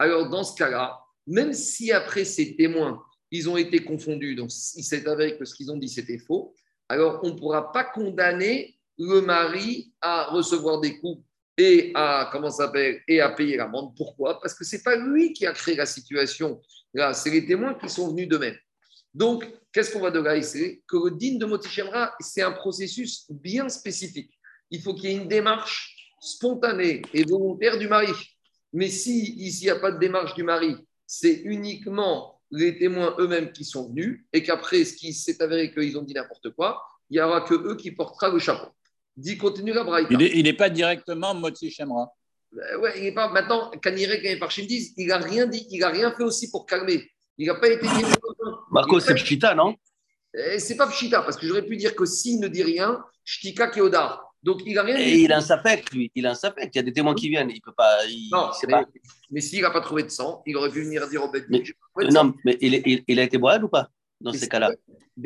Alors, 0.02 0.28
dans 0.28 0.42
ce 0.42 0.56
cas-là, 0.56 0.98
même 1.28 1.52
si 1.52 1.92
après 1.92 2.24
ces 2.24 2.56
témoins, 2.56 3.00
ils 3.30 3.48
ont 3.48 3.56
été 3.56 3.84
confondus, 3.84 4.34
donc 4.34 4.50
il 4.74 4.82
s'est 4.82 5.08
avéré 5.08 5.38
que 5.38 5.44
ce 5.44 5.54
qu'ils 5.54 5.70
ont 5.70 5.76
dit, 5.76 5.88
c'était 5.88 6.18
faux, 6.18 6.56
alors 6.88 7.20
on 7.22 7.28
ne 7.28 7.38
pourra 7.38 7.70
pas 7.70 7.84
condamner 7.84 8.76
le 8.98 9.20
mari 9.20 9.92
à 10.00 10.24
recevoir 10.24 10.80
des 10.80 10.98
coups 10.98 11.22
et 11.56 11.92
à 11.94 12.28
comment 12.32 12.50
s'appelle 12.50 13.00
et 13.06 13.20
payer 13.36 13.56
l'amende. 13.56 13.94
Pourquoi? 13.96 14.40
Parce 14.40 14.54
que 14.54 14.64
c'est 14.64 14.82
pas 14.82 14.96
lui 14.96 15.34
qui 15.34 15.46
a 15.46 15.52
créé 15.52 15.76
la 15.76 15.86
situation. 15.86 16.60
Là, 16.92 17.14
c'est 17.14 17.30
les 17.30 17.46
témoins 17.46 17.74
qui 17.74 17.88
sont 17.88 18.08
venus 18.08 18.26
de 18.26 18.38
même. 18.38 18.56
Donc, 19.14 19.46
qu'est-ce 19.72 19.92
qu'on 19.92 20.00
va 20.00 20.10
de 20.10 20.18
là? 20.18 20.36
Ici 20.36 20.82
Que 20.88 20.96
le 20.96 21.12
din 21.12 21.36
de 21.36 21.46
Motichemra, 21.46 22.12
c'est 22.18 22.42
un 22.42 22.50
processus 22.50 23.30
bien 23.30 23.68
spécifique. 23.68 24.36
Il 24.68 24.82
faut 24.82 24.94
qu'il 24.94 25.10
y 25.10 25.12
ait 25.12 25.16
une 25.22 25.28
démarche 25.28 26.12
spontanée 26.20 27.02
et 27.14 27.22
volontaire 27.22 27.78
du 27.78 27.86
mari. 27.86 28.10
Mais 28.72 28.88
si 28.88 29.34
ici 29.36 29.64
il 29.64 29.66
n'y 29.66 29.70
a 29.70 29.76
pas 29.76 29.92
de 29.92 29.98
démarche 29.98 30.34
du 30.34 30.42
mari, 30.42 30.76
c'est 31.06 31.42
uniquement 31.44 32.40
les 32.50 32.78
témoins 32.78 33.14
eux-mêmes 33.18 33.52
qui 33.52 33.64
sont 33.64 33.88
venus 33.88 34.24
et 34.32 34.42
qu'après, 34.42 34.84
ce 34.84 34.94
qui 34.94 35.12
s'est 35.12 35.42
avéré 35.42 35.72
qu'ils 35.72 35.96
ont 35.98 36.02
dit 36.02 36.14
n'importe 36.14 36.50
quoi, 36.50 36.82
il 37.10 37.14
n'y 37.14 37.20
aura 37.20 37.42
que 37.42 37.54
eux 37.54 37.76
qui 37.76 37.90
portera 37.90 38.30
le 38.30 38.38
chapeau. 38.38 38.70
Dit 39.16 39.36
continue 39.36 39.72
la 39.72 39.84
braïta. 39.84 40.14
Il 40.14 40.44
n'est 40.44 40.52
pas 40.52 40.70
directement 40.70 41.34
Motsi 41.34 41.70
Shemra. 41.70 42.10
Ben 42.52 42.76
ouais, 42.80 42.98
il 42.98 43.06
est 43.06 43.12
pas. 43.12 43.28
Maintenant, 43.30 43.70
Kanire, 43.70 44.10
quand 44.10 44.20
il 44.22 44.26
est 44.26 44.38
par 44.38 44.48
disent, 44.50 44.92
il 44.96 45.06
n'a 45.06 45.18
rien 45.18 45.46
dit, 45.46 45.66
il 45.70 45.80
n'a 45.80 45.88
rien 45.88 46.12
fait 46.12 46.22
aussi 46.22 46.50
pour 46.50 46.66
calmer. 46.66 47.10
Il 47.38 47.46
n'a 47.46 47.54
pas 47.54 47.68
été. 47.68 47.86
Marco, 48.70 49.00
c'est 49.00 49.14
Pshita, 49.14 49.54
non? 49.54 49.74
Eh, 50.34 50.58
C'est 50.58 50.76
pas 50.76 50.86
Pshita, 50.86 51.22
parce 51.22 51.36
que 51.36 51.46
j'aurais 51.46 51.64
pu 51.64 51.76
dire 51.76 51.94
que 51.94 52.04
s'il 52.04 52.40
ne 52.40 52.48
dit 52.48 52.62
rien, 52.62 53.02
Shtika 53.24 53.68
Keodar. 53.68 54.31
Donc 54.42 54.62
il 54.66 54.74
n'a 54.74 54.82
rien 54.82 54.96
dit. 54.96 55.02
Et 55.02 55.20
il 55.20 55.32
a 55.32 55.38
un 55.38 55.40
sapek, 55.40 55.92
lui. 55.92 56.10
Il 56.14 56.26
a 56.26 56.32
un 56.32 56.34
sapek. 56.34 56.70
Il 56.74 56.78
y 56.78 56.80
a 56.80 56.82
des 56.82 56.92
témoins 56.92 57.14
qui 57.14 57.28
viennent. 57.28 57.50
Il 57.50 57.60
peut 57.60 57.72
pas. 57.72 57.98
non, 58.32 58.50
mais, 59.30 59.40
s'il 59.40 59.62
n'a 59.62 59.70
pas 59.70 59.80
trouvé 59.80 60.02
de 60.02 60.08
sang, 60.08 60.42
il 60.46 60.56
aurait 60.56 60.70
pu 60.70 60.82
venir 60.82 61.08
dire 61.08 61.24
au 61.24 61.30
bête. 61.30 61.46
Non, 62.10 62.34
mais 62.44 62.58
il, 62.60 63.02
il, 63.06 63.20
a 63.20 63.22
été 63.22 63.38
boire 63.38 63.62
ou 63.62 63.68
pas 63.68 63.88
dans 64.20 64.32
ces 64.32 64.48
cas-là? 64.48 64.72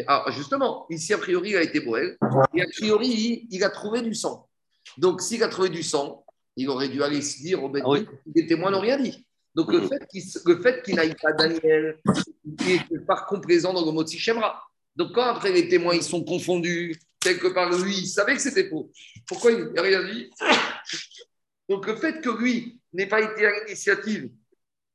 alors 0.07 0.31
justement, 0.33 0.87
ici, 0.91 1.13
a 1.15 1.19
priori, 1.19 1.51
il 1.51 1.57
a 1.57 1.63
été 1.63 1.81
Boël. 1.81 2.17
Et 2.55 2.63
a 2.63 2.67
priori, 2.67 3.47
il 3.51 3.65
a 3.65 3.71
trouvé 3.71 4.03
du 4.03 4.15
sang. 4.15 4.49
Donc, 4.99 5.21
s'il 5.21 5.43
a 5.43 5.49
trouvé 5.49 5.69
du 5.69 5.83
sang, 5.83 6.25
il 6.57 6.69
aurait 6.69 6.89
dû 6.89 7.03
aller 7.03 7.23
se 7.23 7.39
dire 7.39 7.63
au 7.63 7.73
ah 7.75 7.99
les 8.35 8.47
témoins 8.47 8.71
n'ont 8.71 8.81
rien 8.81 8.99
dit. 8.99 9.27
Donc, 9.55 9.73
le 9.73 9.81
fait 10.61 10.83
qu'il 10.83 10.95
n'aille 10.95 11.15
pas 11.15 11.33
Daniel, 11.33 11.99
il 12.45 12.73
est 12.73 13.07
par 13.07 13.27
complaisant 13.27 13.73
dans 13.73 13.85
le 13.85 13.93
mot 13.93 14.07
Shemra. 14.07 14.63
Donc, 14.97 15.13
quand 15.13 15.23
après 15.23 15.53
les 15.53 15.69
témoins 15.69 15.95
ils 15.95 16.03
sont 16.03 16.25
confondus, 16.25 16.99
quelque 17.35 17.49
part 17.49 17.71
lui, 17.71 17.99
il 17.99 18.07
savait 18.07 18.35
que 18.35 18.43
c'était 18.43 18.69
faux. 18.69 18.91
Pourquoi 19.27 19.53
il 19.53 19.73
n'a 19.73 19.83
rien 19.83 20.03
dit? 20.05 20.31
Donc, 21.69 21.87
le 21.87 21.97
fait 21.97 22.21
que 22.21 22.31
lui 22.31 22.81
n'ait 22.93 23.09
pas 23.09 23.21
été 23.21 23.47
à 23.47 23.51
l'initiative 23.51 24.31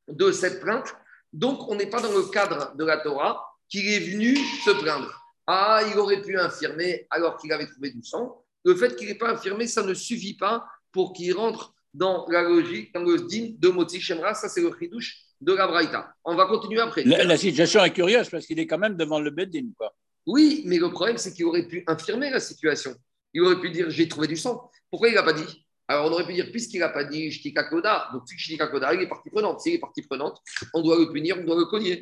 de 0.08 0.32
cette 0.32 0.62
plainte, 0.62 0.96
donc 1.34 1.70
on 1.70 1.76
n'est 1.76 1.90
pas 1.90 2.02
dans 2.02 2.12
le 2.12 2.24
cadre 2.30 2.76
de 2.76 2.86
la 2.86 2.98
Torah, 2.98 3.46
qu'il 3.70 3.88
est 3.88 4.00
venu 4.00 4.36
se 4.36 4.72
plaindre. 4.82 5.12
Ah, 5.48 5.82
il 5.92 5.98
aurait 5.98 6.22
pu 6.22 6.38
infirmer 6.38 7.08
alors 7.10 7.38
qu'il 7.38 7.52
avait 7.52 7.68
trouvé 7.68 7.92
du 7.92 8.04
sang. 8.04 8.44
Le 8.64 8.76
fait 8.76 8.96
qu'il 8.96 9.08
n'ait 9.08 9.16
pas 9.16 9.32
infirmé, 9.32 9.68
ça 9.68 9.84
ne 9.84 9.94
suffit 9.94 10.36
pas 10.36 10.66
pour 10.92 11.14
qu'il 11.14 11.34
rentre 11.34 11.74
dans 11.94 12.26
la 12.30 12.42
logique, 12.44 12.94
dans 12.94 13.02
de 13.04 13.70
Moti 13.70 14.00
Shemra. 14.00 14.34
Ça, 14.34 14.48
c'est 14.48 14.62
le 14.62 14.72
chidouche 14.78 15.18
de 15.42 15.54
la 15.54 15.68
Braïta. 15.68 16.14
On 16.24 16.36
va 16.36 16.46
continuer 16.46 16.80
après. 16.80 17.04
La, 17.04 17.38
situation 17.38 17.84
est 17.84 17.92
curieuse 17.92 18.30
parce 18.30 18.46
qu'il 18.46 18.60
est 18.60 18.68
quand 18.68 18.78
même 18.78 18.96
devant 18.96 19.20
le 19.20 19.32
Beddin. 19.32 19.70
Quoi. 19.76 19.94
Oui, 20.26 20.64
mais 20.66 20.78
le 20.78 20.90
problème, 20.90 21.18
c'est 21.18 21.34
qu'il 21.34 21.46
aurait 21.46 21.68
pu 21.68 21.84
infirmer 21.88 22.30
la 22.30 22.40
situation. 22.40 22.94
Il 23.34 23.42
aurait 23.42 23.60
pu 23.60 23.70
dire 23.72 23.90
j'ai 23.90 24.08
trouvé 24.08 24.28
du 24.28 24.36
sang. 24.36 24.70
Pourquoi 24.90 25.10
il 25.10 25.16
n'a 25.16 25.24
pas 25.24 25.34
dit? 25.34 25.66
Alors, 25.88 26.06
on 26.06 26.14
aurait 26.14 26.26
pu 26.26 26.34
dire, 26.34 26.50
puisqu'il 26.52 26.80
n'a 26.80 26.90
pas 26.90 27.04
dit 27.04 27.32
Shtika 27.32 27.66
Koda, 27.66 28.10
donc 28.14 28.24
Shtika 28.26 28.68
Koda, 28.68 28.94
il 28.94 29.02
est 29.02 29.10
partie 29.10 29.30
prenante. 29.30 29.60
S'il 29.60 29.74
est 29.74 29.80
partie 29.80 30.02
prenante, 30.04 30.40
on 30.74 30.82
doit 30.82 30.98
le 30.98 31.12
punir, 31.12 31.38
on 31.38 31.44
doit 31.44 31.58
le 31.58 31.66
cogner. 31.66 32.00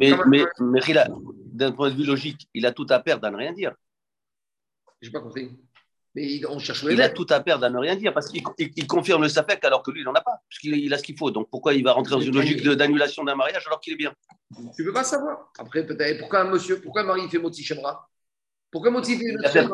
Mais, 0.00 0.12
mais, 0.26 0.44
mais 0.58 0.80
d'un 1.52 1.72
point 1.72 1.90
de 1.90 1.96
vue 1.96 2.04
logique, 2.04 2.48
il 2.54 2.64
a 2.64 2.72
tout 2.72 2.86
à 2.88 2.98
perdre 2.98 3.26
à 3.26 3.30
ne 3.30 3.36
rien 3.36 3.52
dire. 3.52 3.74
Je 5.02 5.08
n'ai 5.08 5.12
pas 5.12 5.20
compris. 5.20 5.50
Mais 6.16 6.40
on 6.46 6.58
cherche 6.58 6.82
Il 6.90 7.02
a 7.02 7.10
tout 7.10 7.26
à 7.28 7.40
perdre 7.40 7.66
à 7.66 7.70
ne 7.70 7.78
rien 7.78 7.94
dire 7.94 8.14
parce 8.14 8.28
qu'il 8.28 8.42
confirme 8.86 9.22
le 9.22 9.28
SAPEC 9.28 9.62
alors 9.66 9.82
que 9.82 9.90
lui, 9.90 10.00
il 10.00 10.04
n'en 10.04 10.14
a 10.14 10.22
pas, 10.22 10.40
puisqu'il 10.48 10.74
il 10.74 10.92
a 10.94 10.96
ce 10.96 11.02
qu'il 11.02 11.16
faut. 11.16 11.30
Donc 11.30 11.50
pourquoi 11.50 11.74
il 11.74 11.84
va 11.84 11.92
rentrer 11.92 12.12
dans 12.12 12.22
une 12.22 12.34
logique 12.34 12.66
d'annulation 12.66 13.22
d'un 13.22 13.34
mariage 13.34 13.64
alors 13.66 13.80
qu'il 13.80 13.92
est 13.92 13.96
bien? 13.96 14.14
Tu 14.74 14.82
ne 14.82 14.86
peux 14.86 14.94
pas 14.94 15.04
savoir. 15.04 15.52
Après, 15.58 15.84
peut-être, 15.84 16.18
pourquoi 16.18 16.40
un 16.40 16.50
monsieur, 16.50 16.80
pourquoi 16.80 17.02
un 17.02 17.04
mari 17.04 17.28
fait 17.28 17.38
Moti 17.38 17.62
Shemra 17.62 18.08
pourquoi 18.72 18.90
motiver 18.90 19.24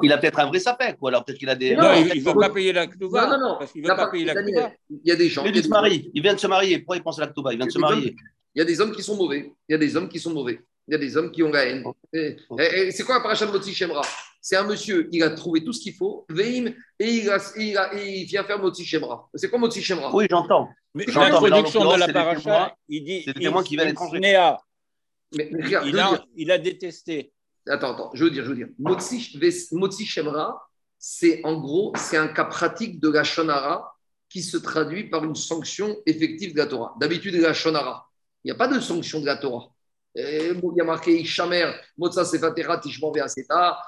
Il 0.02 0.12
a 0.12 0.18
peut-être 0.18 0.38
un 0.38 0.46
vrai 0.46 0.60
sapin, 0.60 0.94
ou 1.00 1.08
alors 1.08 1.24
peut-être 1.24 1.38
qu'il 1.38 1.48
a 1.48 1.54
des. 1.54 1.74
Non, 1.74 1.94
il 1.94 2.22
ne 2.22 2.24
veut 2.24 2.38
pas 2.38 2.50
payer 2.50 2.72
la 2.72 2.86
Ktouba. 2.86 3.26
Non, 3.26 3.32
non, 3.32 3.48
non. 3.48 3.56
Parce 3.58 3.72
qu'il 3.72 3.82
ne 3.82 3.88
veut 3.88 3.96
pas 3.96 4.08
payer 4.08 4.26
la 4.26 4.34
Ktouba. 4.34 4.72
Il 4.90 5.00
y 5.04 5.10
a 5.10 5.16
des 5.16 5.28
gens. 5.28 5.44
Il, 5.44 5.64
se 5.64 5.68
marie. 5.68 6.10
il 6.12 6.22
vient 6.22 6.34
de 6.34 6.38
se 6.38 6.46
marier. 6.46 6.78
Pourquoi 6.78 6.98
il 6.98 7.02
pense 7.02 7.18
à 7.18 7.22
la 7.22 7.28
Ktouba 7.28 7.52
Il 7.52 7.56
vient 7.56 7.66
de 7.66 7.72
se 7.72 7.78
marier. 7.78 8.14
Il 8.54 8.58
y 8.58 8.62
a 8.62 8.64
des 8.64 8.80
hommes 8.80 8.92
qui 8.92 9.02
sont 9.02 9.16
mauvais. 9.16 9.54
Il 9.68 9.72
y 9.72 9.74
a 9.74 9.78
des 9.78 9.96
hommes 9.96 10.08
qui 10.08 10.20
sont 10.20 10.32
mauvais. 10.32 10.60
Il 10.88 10.92
y 10.92 10.94
a 10.94 10.98
des 10.98 11.16
hommes 11.16 11.30
qui 11.30 11.42
ont 11.42 11.50
la 11.50 11.64
haine. 11.64 11.84
C'est 12.12 13.04
quoi 13.04 13.16
la 13.16 13.20
paracha 13.20 13.46
de 13.46 13.52
Motsi 13.52 13.72
Shemra? 13.74 14.02
C'est 14.40 14.56
un 14.56 14.64
monsieur, 14.64 15.08
il 15.12 15.22
a 15.22 15.30
trouvé 15.30 15.62
tout 15.62 15.72
ce 15.72 15.80
qu'il 15.80 15.94
faut, 15.94 16.26
Veim, 16.28 16.72
et 16.98 17.08
il, 17.08 17.30
a, 17.30 17.38
il, 17.56 17.78
a, 17.78 17.94
il 17.94 18.24
vient 18.24 18.42
faire 18.42 18.58
Motsi 18.58 18.84
Shemra. 18.84 19.28
C'est 19.34 19.48
quoi 19.48 19.60
Motsi 19.60 19.80
Shemra? 19.82 20.12
Oui, 20.12 20.26
j'entends. 20.28 20.68
Mais 20.94 21.04
l'introduction 21.06 21.92
de 21.92 21.98
la 21.98 22.08
paracha, 22.08 22.76
il 22.88 23.04
dit. 23.04 23.22
C'est 23.24 23.34
témoins 23.34 23.62
qui 23.62 23.76
viennent 23.76 23.88
étrangers. 23.88 24.18
Mais, 24.20 25.50
il, 25.50 25.98
a, 25.98 26.24
il 26.36 26.50
a 26.50 26.58
détesté 26.58 27.32
Attends, 27.66 27.94
attends, 27.94 28.10
je 28.12 28.24
veux 28.24 28.30
dire, 28.30 28.44
je 28.44 28.50
veux 28.50 28.56
dire. 28.56 28.68
Motsi 28.78 30.04
Shemra, 30.04 30.68
c'est 30.98 31.40
en 31.44 31.60
gros, 31.60 31.92
c'est 31.96 32.16
un 32.16 32.28
cas 32.28 32.44
pratique 32.44 33.00
de 33.00 33.08
la 33.08 33.24
Shonara 33.24 33.94
qui 34.28 34.42
se 34.42 34.56
traduit 34.56 35.08
par 35.10 35.24
une 35.24 35.34
sanction 35.34 35.96
effective 36.06 36.52
de 36.54 36.58
la 36.58 36.66
Torah. 36.66 36.94
D'habitude, 37.00 37.34
la 37.34 37.54
Shonara, 37.54 38.08
il 38.42 38.48
n'y 38.48 38.52
a 38.52 38.56
pas 38.56 38.68
de 38.68 38.80
sanction 38.80 39.20
de 39.20 39.26
la 39.26 39.36
Torah. 39.36 39.68
Il 40.14 40.60
y 40.76 40.80
a 40.80 40.84
marqué 40.84 41.20
Ishamer, 41.20 41.72
Motsa 41.96 42.24
Sefatera, 42.24 42.78
Tishman 42.78 43.12
Veaseta. 43.12 43.78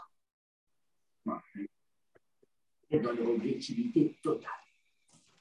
Dans 1.27 3.13
l'objectivité 3.13 4.19
totale. 4.23 4.51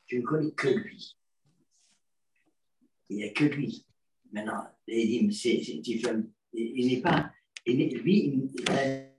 je 0.08 0.18
ne 0.18 0.22
connais 0.24 0.52
que 0.52 0.68
lui. 0.70 1.16
Il 3.10 3.18
n'y 3.18 3.24
a 3.26 3.30
que 3.30 3.44
lui. 3.46 3.86
Maintenant, 4.32 4.68
il 4.88 5.28
n'est 6.88 7.02
pas. 7.02 7.32
lui, 7.66 8.50
il 8.56 9.14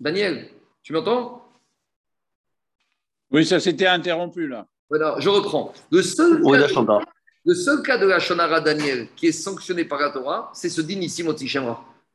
Daniel, 0.00 0.48
tu 0.82 0.92
m'entends? 0.92 1.47
Oui, 3.30 3.44
ça 3.44 3.60
s'était 3.60 3.86
interrompu 3.86 4.46
là. 4.46 4.66
Voilà, 4.88 5.16
je 5.18 5.28
reprends. 5.28 5.72
Le 5.90 6.02
seul, 6.02 6.42
cas, 6.42 7.00
le 7.44 7.54
seul 7.54 7.82
cas 7.82 7.98
de 7.98 8.06
la 8.06 8.18
Shonara 8.18 8.60
Daniel 8.60 9.08
qui 9.14 9.26
est 9.26 9.32
sanctionné 9.32 9.84
par 9.84 10.00
la 10.00 10.10
Torah, 10.10 10.50
c'est 10.54 10.70
ce 10.70 10.80
din 10.80 11.00
ici, 11.00 11.24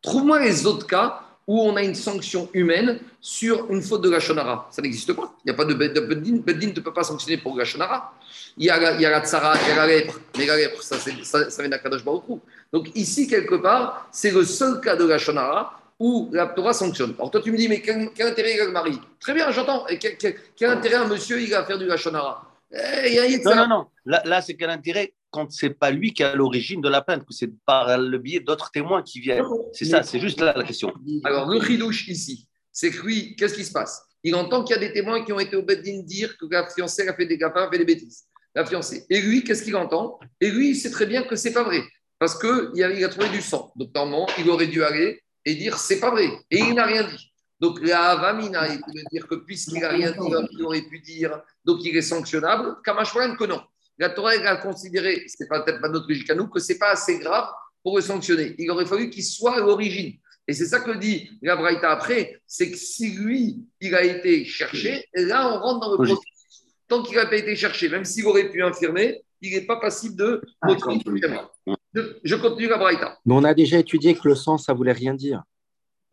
Trouve-moi 0.02 0.39
les 0.39 0.65
autres 0.65 0.88
cas 0.88 1.21
où 1.45 1.62
on 1.62 1.76
a 1.76 1.84
une 1.84 1.93
sanction 1.93 2.49
humaine 2.54 2.99
sur 3.21 3.69
une 3.69 3.82
faute 3.82 4.02
de 4.02 4.10
la 4.10 4.19
Shonara. 4.19 4.67
Ça 4.71 4.82
n'existe 4.82 5.13
pas. 5.13 5.34
Il 5.43 5.49
n'y 5.49 5.52
a 5.52 5.54
pas 5.54 5.65
de 5.65 5.73
Beddin. 5.73 6.38
Beddin 6.38 6.67
ne 6.67 6.80
peut 6.80 6.93
pas 6.93 7.04
sanctionner 7.04 7.38
pour 7.38 7.58
la 7.58 7.65
Shonara. 7.65 8.13
Il 8.58 8.65
y 8.65 8.69
a, 8.69 8.95
il 8.95 9.02
y 9.02 9.06
a 9.06 9.10
la 9.10 9.21
tsara, 9.21 9.54
il 9.62 9.69
y 9.69 9.71
a 9.71 9.76
la 9.76 9.88
lèpre. 9.88 10.19
Mais 10.38 10.45
la 10.45 10.58
lèpre, 10.58 10.82
ça, 10.82 10.97
ça, 10.97 11.49
ça 11.49 11.62
vient 11.62 11.69
d'Akadosh 11.69 12.04
Baruch 12.04 12.23
Donc 12.71 12.89
ici, 12.95 13.28
quelque 13.28 13.56
part, 13.56 14.08
c'est 14.12 14.32
le 14.32 14.45
seul 14.45 14.80
cas 14.80 14.95
de 14.95 15.06
la 15.06 15.17
Shonara 15.17 15.80
où 16.04 16.30
la 16.34 16.48
Torah 16.48 16.74
sanctionne. 16.74 17.13
Alors 17.18 17.32
toi, 17.32 17.42
tu 17.42 17.50
me 17.50 17.58
dis, 17.58 17.70
mais 17.70 17.82
quel, 17.82 18.12
intérêt 18.20 18.56
il 18.56 18.60
a 18.60 18.66
le 18.66 18.72
mari? 18.72 19.00
Très 19.22 19.34
bien, 19.34 19.50
j'entends. 19.52 19.86
Quel, 20.02 20.18
quel, 20.18 20.70
intérêt 20.70 20.96
un 20.96 21.08
monsieur 21.08 21.42
il 21.42 21.54
a 21.54 21.62
à 21.62 21.66
faire 21.66 21.78
du 21.78 21.86
Lachonara? 21.86 22.46
Eh, 22.72 23.39
Non, 23.46 23.56
non, 23.56 23.68
non. 23.68 23.86
Là, 24.06 24.22
là 24.26 24.42
c'est 24.42 24.56
quel 24.56 24.70
intérêt 24.70 25.13
quand 25.32 25.50
c'est 25.50 25.70
pas 25.70 25.92
lui 25.92 26.13
qui 26.13 26.22
est 26.22 26.26
à 26.26 26.36
l'origine 26.36 26.82
de 26.82 26.89
la 26.89 27.02
plainte, 27.02 27.26
que 27.26 27.34
c'est 27.34 27.50
par 27.66 27.98
le 27.98 28.18
biais 28.18 28.42
d'autres 28.42 28.70
témoins 28.72 29.02
qui 29.02 29.22
viennent? 29.22 29.46
C'est 29.72 29.86
ça, 29.86 30.04
c'est 30.04 30.20
juste 30.20 30.42
là 30.42 30.54
la 30.56 30.66
question. 30.66 30.94
Alors, 31.24 31.48
le 31.48 31.58
ridouche 31.58 32.10
ici, 32.10 32.50
c'est 32.70 32.92
que 32.92 33.02
lui, 33.02 33.36
qu'est-ce 33.38 33.56
qui 33.56 33.63
se 33.63 33.72
passe? 33.72 34.04
Il 34.26 34.36
entend 34.36 34.66
qu'il 34.66 34.76
y 34.76 34.78
a 34.78 34.82
des 34.82 34.92
témoins 34.92 35.24
qui 35.24 35.32
ont 35.32 35.39
été 35.39 35.56
au 35.56 35.63
Beddin 35.63 36.02
dire 36.04 36.38
que 36.38 36.46
la 36.52 36.68
fiancée 36.70 37.08
a 37.08 37.13
fait 37.13 37.26
des 37.26 37.38
gaffes, 37.38 37.56
a 37.56 37.70
fait 37.72 37.78
des 37.78 37.86
bêtises. 37.86 38.26
La 38.54 38.66
fiancée. 38.66 39.06
Et 39.10 39.22
lui, 39.22 39.44
qu'est-ce 39.44 39.63
qu'il 39.63 39.76
entend? 39.78 40.20
Et 40.42 40.52
lui, 40.52 40.72
il 40.72 40.76
sait 40.76 40.92
très 40.92 41.06
bien 41.06 41.24
que 41.24 41.36
c'est 41.36 41.54
pas 41.54 41.63
vrai. 41.63 41.82
Parce 42.20 42.38
qu'il 42.38 42.84
a, 42.84 42.92
il 42.92 43.04
a 43.04 43.10
trouvé 43.10 43.30
du 43.30 43.42
sang. 43.42 43.72
Donc, 43.76 43.89
normalement, 43.96 44.28
il 44.38 44.50
aurait 44.50 44.68
dû 44.68 44.84
aller 44.84 45.22
et 45.45 45.56
dire 45.56 45.77
c'est 45.77 45.99
pas 45.99 46.12
vrai. 46.12 46.29
Et 46.49 46.60
il 46.60 46.73
n'a 46.73 46.86
rien 46.86 47.03
dit. 47.03 47.34
Donc 47.60 47.79
la 47.82 48.12
Avamina, 48.12 48.67
il 48.73 48.82
pouvait 48.82 49.03
dire 49.12 49.27
que 49.27 49.36
puisqu'il 49.36 49.79
n'a 49.79 49.89
rien 49.89 50.12
dit, 50.12 50.27
il 50.51 50.63
aurait 50.63 50.82
pu 50.82 50.99
dire, 50.99 51.41
donc 51.63 51.79
il 51.84 51.95
est 51.95 52.01
sanctionnable. 52.01 52.75
Kamashwaran 52.84 53.36
que 53.36 53.45
non. 53.45 53.62
La 53.97 54.10
Torah 54.10 54.32
a 54.32 54.58
considéré, 54.58 55.23
c'est 55.27 55.47
peut-être 55.47 55.79
pas 55.79 55.88
notre 55.88 56.10
logique 56.10 56.29
à 56.29 56.36
nous, 56.36 56.47
que 56.47 56.60
c'est 56.60 56.77
pas 56.77 56.91
assez 56.91 57.19
grave 57.19 57.47
pour 57.84 57.95
le 57.95 58.01
sanctionner. 58.01 58.56
Il 58.58 58.69
aurait 58.71 58.86
fallu 58.86 59.10
qu'il 59.10 59.23
soit 59.23 59.56
à 59.56 59.60
l'origine. 59.60 60.13
Et 60.47 60.53
c'est 60.53 60.65
ça 60.65 60.82
que 60.82 60.91
dit 60.97 61.29
la 61.41 61.56
Braïta 61.56 61.89
après, 61.91 62.41
c'est 62.45 62.69
que 62.69 62.77
si 62.77 63.12
lui, 63.12 63.60
il 63.79 63.95
a 63.95 64.03
été 64.03 64.43
cherché, 64.45 65.06
là 65.13 65.53
on 65.53 65.60
rentre 65.60 65.79
dans 65.79 65.91
le 65.91 65.97
processus. 65.97 66.65
Tant 66.88 67.01
qu'il 67.01 67.15
n'a 67.15 67.27
pas 67.27 67.38
été 67.38 67.56
cherché, 67.56 67.88
même 67.88 68.03
s'il 68.03 68.25
aurait 68.25 68.49
pu 68.49 68.62
infirmer, 68.62 69.23
il 69.43 69.53
n'est 69.53 69.65
pas 69.65 69.75
passible 69.75 70.15
de 70.15 70.41
ah, 70.62 70.67
je, 70.69 72.36
continue 72.36 72.67
la 72.67 72.77
braïta. 72.77 73.19
Mais 73.25 73.34
on 73.36 73.43
a 73.43 73.53
déjà 73.53 73.77
étudié 73.77 74.15
que 74.15 74.27
le 74.27 74.36
sang, 74.36 74.58
ça 74.58 74.73
voulait 74.73 74.93
rien 74.93 75.13
dire. 75.13 75.43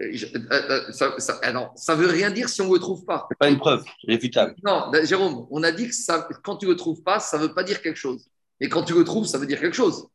Euh, 0.03 0.13
euh, 0.51 0.93
ça, 0.93 1.15
ça, 1.19 1.41
euh, 1.45 1.53
non, 1.53 1.69
ça 1.77 1.95
veut 1.95 2.09
rien 2.09 2.31
dire 2.31 2.49
si 2.49 2.61
on 2.63 2.69
ne 2.69 2.73
le 2.73 2.79
trouve 2.79 3.05
pas. 3.05 3.27
C'est 3.31 3.39
pas 3.39 3.49
une 3.49 3.59
preuve 3.59 3.85
réfutable. 4.07 4.55
Non, 4.65 4.91
ben, 4.91 5.07
Jérôme, 5.07 5.47
on 5.51 5.63
a 5.63 5.73
dit 5.73 5.89
que 5.89 5.95
ça, 5.95 6.27
quand 6.43 6.57
tu 6.57 6.67
ne 6.67 6.71
le 6.71 6.77
trouves 6.77 7.03
pas, 7.03 7.21
ça 7.21 7.39
ne 7.39 7.45
veut 7.45 7.55
pas 7.55 7.63
dire 7.63 7.83
quelque 7.83 7.99
chose. 7.99 8.27
Et 8.61 8.69
quand 8.69 8.83
tu 8.83 8.95
le 8.95 9.05
trouves, 9.05 9.27
ça 9.27 9.39
veut 9.39 9.47
dire 9.47 9.61
quelque 9.61 9.77
chose. 9.77 10.07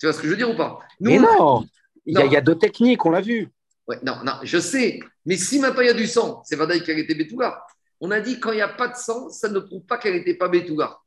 Tu 0.00 0.06
vois 0.06 0.12
ce 0.12 0.18
que 0.18 0.26
je 0.26 0.30
veux 0.30 0.36
dire 0.36 0.50
ou 0.50 0.56
pas? 0.56 0.78
Mais 1.00 1.18
non, 1.18 1.64
il 2.06 2.18
y, 2.18 2.36
a, 2.36 2.40
deux 2.40 2.56
techniques, 2.56 3.04
on 3.04 3.10
l'a 3.10 3.20
vu. 3.20 3.48
Ouais, 3.86 3.98
non, 4.02 4.16
non, 4.24 4.34
je 4.42 4.58
sais. 4.58 5.00
Mais 5.26 5.36
si 5.36 5.58
maintenant 5.58 5.82
il 5.82 5.86
y 5.86 5.90
a 5.90 5.94
du 5.94 6.06
sang, 6.06 6.42
c'est 6.44 6.56
Vadaï 6.56 6.82
qui 6.82 6.90
a 6.90 6.98
été 6.98 7.14
Betouga. 7.14 7.62
On 8.00 8.10
a 8.10 8.20
dit 8.20 8.40
quand 8.40 8.52
il 8.52 8.56
n'y 8.56 8.62
a 8.62 8.68
pas 8.68 8.88
de 8.88 8.96
sang, 8.96 9.28
ça 9.28 9.48
ne 9.48 9.58
prouve 9.58 9.84
pas 9.84 9.98
qu'elle 9.98 10.14
n'était 10.14 10.34
pas 10.34 10.48
Betouga. 10.48 10.98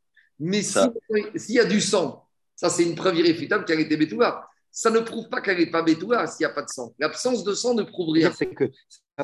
Mais 0.41 0.63
s'il 0.63 1.55
y 1.55 1.59
a 1.59 1.65
du 1.65 1.79
sang, 1.79 2.27
ça 2.55 2.69
c'est 2.69 2.83
une 2.83 2.95
preuve 2.95 3.17
irréfutable 3.17 3.63
qu'elle 3.63 3.79
était 3.79 3.95
Betouga. 3.95 4.47
Ça 4.71 4.89
ne 4.89 4.99
prouve 4.99 5.29
pas 5.29 5.41
qu'elle 5.41 5.59
n'est 5.59 5.69
pas 5.69 5.83
Betouga 5.83 6.25
s'il 6.25 6.45
n'y 6.45 6.51
a 6.51 6.53
pas 6.53 6.63
de 6.63 6.69
sang. 6.69 6.93
L'absence 6.97 7.43
de 7.43 7.53
sang 7.53 7.75
ne 7.75 7.83
prouve 7.83 8.13
rien. 8.13 8.31
C'est 8.35 8.47
que 8.47 8.65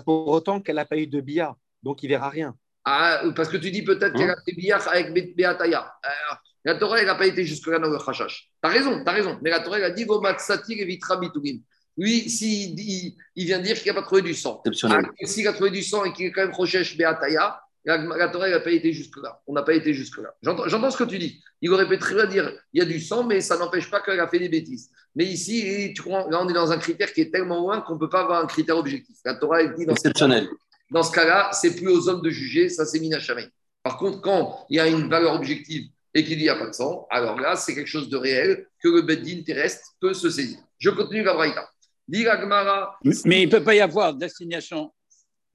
pour 0.05 0.27
autant 0.27 0.61
qu'elle 0.61 0.75
n'a 0.75 0.85
pas 0.85 0.97
eu 0.97 1.07
de 1.07 1.19
billard, 1.19 1.55
donc 1.81 2.03
il 2.03 2.09
verra 2.09 2.29
rien. 2.29 2.55
Ah, 2.85 3.23
parce 3.35 3.49
que 3.49 3.57
tu 3.57 3.71
dis 3.71 3.81
peut-être 3.81 4.13
qu'elle 4.13 4.29
a 4.29 4.33
hein 4.33 4.41
fait 4.45 4.53
billard 4.53 4.87
avec 4.87 5.35
Beataya. 5.35 5.91
Euh, 6.05 6.35
la 6.63 6.75
Torah, 6.75 6.99
elle 6.99 7.07
n'a 7.07 7.15
pas 7.15 7.25
été 7.25 7.43
jusque-là 7.43 7.79
dans 7.79 7.89
le 7.89 7.97
Khashash. 7.97 8.51
Tu 8.61 8.69
as 8.69 8.71
raison, 8.71 9.03
tu 9.03 9.09
as 9.09 9.13
raison. 9.13 9.39
Mais 9.41 9.49
la 9.49 9.61
Torah, 9.61 9.77
elle 9.79 9.85
a 9.85 9.89
dit 9.89 10.03
Vomatsati 10.03 10.85
Vitra 10.85 11.17
Bitugin. 11.17 11.61
Lui, 11.97 12.29
s'il 12.29 12.79
il, 12.79 13.15
il, 13.35 13.45
vient 13.45 13.59
dire 13.59 13.75
qu'il 13.77 13.91
n'a 13.91 13.99
pas 13.99 14.05
trouvé 14.05 14.21
du 14.21 14.35
sang. 14.35 14.61
Ah, 14.83 14.99
s'il 15.23 15.47
a 15.47 15.53
trouvé 15.53 15.71
du 15.71 15.81
sang 15.81 16.05
et 16.05 16.13
qu'il 16.13 16.27
est 16.27 16.31
quand 16.31 16.41
même 16.41 16.53
Rochesh 16.53 16.95
Beataya, 16.95 17.59
la, 17.87 18.27
Torah 18.27 18.49
n'a 18.49 18.59
pas 18.59 18.71
été 18.71 18.91
jusque-là. 18.91 19.41
On 19.47 19.53
n'a 19.53 19.63
pas 19.63 19.73
été 19.73 19.93
jusque-là. 19.93 20.35
J'entends 20.41 20.91
ce 20.91 20.97
que 20.97 21.05
tu 21.05 21.17
dis. 21.17 21.41
Il 21.61 21.71
aurait 21.71 21.87
pu 21.87 21.97
très 21.97 22.15
bien 22.15 22.25
dire 22.25 22.51
il 22.73 22.79
y 22.79 22.81
a 22.81 22.85
du 22.85 22.99
sang, 22.99 23.23
mais 23.23 23.39
ça 23.39 23.57
n'empêche 23.57 23.89
pas 23.89 24.01
qu'elle 24.01 24.19
a 24.19 24.27
fait 24.27 24.39
des 24.39 24.49
bêtises. 24.49 24.91
Mais 25.15 25.25
ici, 25.25 25.93
tu 25.95 26.07
là, 26.09 26.27
on 26.31 26.49
est 26.49 26.53
dans 26.53 26.71
un 26.71 26.77
critère 26.77 27.13
qui 27.13 27.21
est 27.21 27.31
tellement 27.31 27.61
loin 27.61 27.81
qu'on 27.81 27.93
ne 27.93 27.99
peut 27.99 28.09
pas 28.09 28.21
avoir 28.21 28.43
un 28.43 28.47
critère 28.47 28.77
objectif. 28.77 29.15
La 29.23 29.35
Torah 29.35 29.63
est 29.63 29.73
dit 29.73 29.85
dans 29.85 29.93
Exceptionnel. 29.93 30.49
dans 30.91 31.03
ce 31.03 31.11
cas-là, 31.13 31.49
c'est 31.53 31.75
plus 31.75 31.87
aux 31.87 32.09
hommes 32.09 32.21
de 32.21 32.29
juger, 32.29 32.67
ça 32.67 32.85
c'est 32.85 32.99
Minachamay. 32.99 33.47
Par 33.81 33.97
contre, 33.97 34.19
quand 34.19 34.65
il 34.69 34.75
y 34.75 34.79
a 34.81 34.87
une 34.87 35.09
valeur 35.09 35.33
objective 35.33 35.87
et 36.13 36.25
qu'il 36.25 36.37
n'y 36.39 36.49
a 36.49 36.55
pas 36.55 36.67
de 36.67 36.73
sang, 36.73 37.07
alors 37.09 37.39
là, 37.39 37.55
c'est 37.55 37.73
quelque 37.73 37.87
chose 37.87 38.09
de 38.09 38.17
réel 38.17 38.67
que 38.83 38.89
le 38.89 39.01
Beddin 39.01 39.43
terrestre 39.45 39.93
peut 40.01 40.13
se 40.13 40.29
saisir. 40.29 40.59
Je 40.77 40.89
continue 40.89 41.23
la 41.23 41.33
Braïta. 41.33 41.69
Mais 42.09 43.41
il 43.41 43.45
ne 43.45 43.51
peut 43.51 43.63
pas 43.63 43.75
y 43.75 43.79
avoir 43.79 44.13
d'assignation 44.13 44.91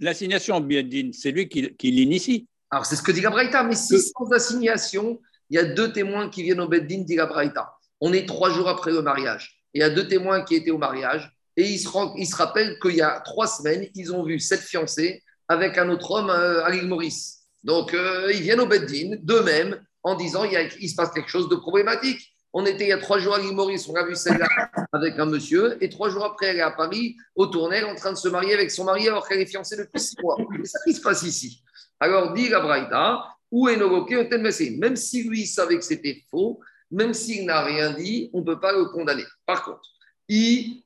l'assignation 0.02 0.60
Biedin, 0.60 1.10
c'est 1.12 1.30
lui 1.30 1.48
qui, 1.48 1.90
l'initie. 1.90 2.46
Alors, 2.70 2.84
c'est 2.84 2.96
ce 2.96 3.02
que 3.02 3.12
dit 3.12 3.20
Gabraïta, 3.20 3.62
mais 3.62 3.74
si 3.74 3.98
sans 4.00 4.30
assignation, 4.32 5.20
il 5.48 5.56
y 5.56 5.58
a 5.58 5.64
deux 5.64 5.92
témoins 5.92 6.28
qui 6.28 6.42
viennent 6.42 6.60
au 6.60 6.68
Beddin, 6.68 7.02
dit 7.02 7.16
Gabraïta. 7.16 7.74
On 8.00 8.12
est 8.12 8.26
trois 8.26 8.50
jours 8.50 8.68
après 8.68 8.90
le 8.90 9.02
mariage. 9.02 9.62
Il 9.74 9.80
y 9.80 9.84
a 9.84 9.90
deux 9.90 10.08
témoins 10.08 10.42
qui 10.42 10.54
étaient 10.54 10.70
au 10.70 10.78
mariage 10.78 11.30
et 11.56 11.64
ils 11.64 11.78
se, 11.78 11.88
ils 12.18 12.26
se 12.26 12.36
rappellent 12.36 12.78
qu'il 12.80 12.96
y 12.96 13.02
a 13.02 13.20
trois 13.20 13.46
semaines, 13.46 13.86
ils 13.94 14.12
ont 14.14 14.24
vu 14.24 14.40
cette 14.40 14.60
fiancée 14.60 15.22
avec 15.48 15.78
un 15.78 15.88
autre 15.88 16.10
homme 16.10 16.30
euh, 16.30 16.64
à 16.64 16.70
l'île 16.70 16.88
Maurice. 16.88 17.40
Donc, 17.62 17.94
euh, 17.94 18.32
ils 18.34 18.42
viennent 18.42 18.60
au 18.60 18.66
Beddin 18.66 19.16
d'eux-mêmes 19.22 19.80
en 20.02 20.14
disant 20.14 20.44
il, 20.44 20.70
il 20.80 20.88
se 20.88 20.94
passe 20.94 21.10
quelque 21.10 21.28
chose 21.28 21.48
de 21.48 21.56
problématique. 21.56 22.32
On 22.54 22.66
était 22.66 22.84
il 22.84 22.88
y 22.88 22.92
a 22.92 22.98
trois 22.98 23.18
jours 23.18 23.34
à 23.34 23.40
on 23.40 23.94
a 23.94 24.06
vu 24.06 24.14
celle-là 24.14 24.46
avec 24.92 25.18
un 25.18 25.24
monsieur, 25.24 25.82
et 25.82 25.88
trois 25.88 26.10
jours 26.10 26.24
après, 26.24 26.48
elle 26.48 26.58
est 26.58 26.60
à 26.60 26.70
Paris, 26.70 27.16
au 27.34 27.46
tournel, 27.46 27.86
en 27.86 27.94
train 27.94 28.12
de 28.12 28.18
se 28.18 28.28
marier 28.28 28.52
avec 28.52 28.70
son 28.70 28.84
mari 28.84 29.08
alors 29.08 29.26
qu'elle 29.26 29.40
est 29.40 29.46
fiancée 29.46 29.76
depuis 29.76 30.00
six 30.00 30.16
mois. 30.22 30.36
C'est 30.62 30.70
ça 30.70 30.78
qui 30.84 30.92
se 30.92 31.00
passe 31.00 31.22
ici. 31.22 31.62
Alors, 31.98 32.34
dit 32.34 32.48
la 32.48 32.60
Braïta, 32.60 33.24
ou 33.50 33.68
même 33.68 34.96
si 34.96 35.22
lui 35.24 35.46
savait 35.46 35.76
que 35.76 35.84
c'était 35.84 36.22
faux, 36.30 36.60
même 36.90 37.14
s'il 37.14 37.46
n'a 37.46 37.62
rien 37.62 37.92
dit, 37.94 38.30
on 38.32 38.40
ne 38.40 38.44
peut 38.44 38.60
pas 38.60 38.72
le 38.72 38.84
condamner. 38.86 39.24
Par 39.46 39.64
contre, 39.64 39.82
I, 40.28 40.84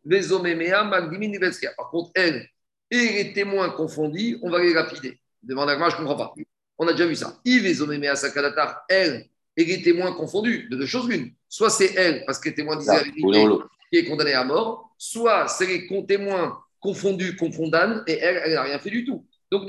Par 1.77 1.91
contre, 1.91 2.11
elle 2.15 2.49
et 2.91 3.25
les 3.25 3.33
témoins 3.33 3.71
confondus, 3.71 4.39
on 4.43 4.51
va 4.51 4.61
les 4.61 4.73
lapider. 4.73 5.21
Demande 5.43 5.71
à 5.71 5.79
moi, 5.79 5.91
je 5.91 5.97
ne 5.97 6.01
comprends 6.01 6.17
pas. 6.17 6.35
On 6.79 6.87
a 6.87 6.93
déjà 6.93 7.07
vu 7.07 7.17
ça. 7.17 7.39
I, 7.45 7.75
Sakadatar, 8.15 8.85
elle 8.89 9.27
et 9.57 9.65
les 9.65 9.83
témoins 9.83 10.13
confondus, 10.13 10.69
de 10.69 10.77
deux 10.77 10.87
choses 10.87 11.09
l'une. 11.09 11.33
Soit 11.57 11.71
c'est 11.71 11.95
elle, 11.95 12.23
parce 12.27 12.39
que 12.39 12.51
les 12.51 12.55
témoins 12.55 12.77
disaient 12.77 12.93
la 12.93 13.03
vérité, 13.03 13.23
qui 13.91 13.99
est 13.99 14.05
condamnée 14.05 14.35
à 14.35 14.45
mort, 14.45 14.95
soit 14.99 15.49
c'est 15.49 15.65
les 15.65 15.89
témoins 16.07 16.59
confondus 16.81 17.35
qu'on 17.35 17.51
condamne, 17.51 18.05
et 18.07 18.19
elle, 18.19 18.43
elle 18.45 18.53
n'a 18.53 18.63
rien 18.63 18.79
fait 18.79 18.91
du 18.91 19.07
tout. 19.07 19.25
Donc, 19.51 19.67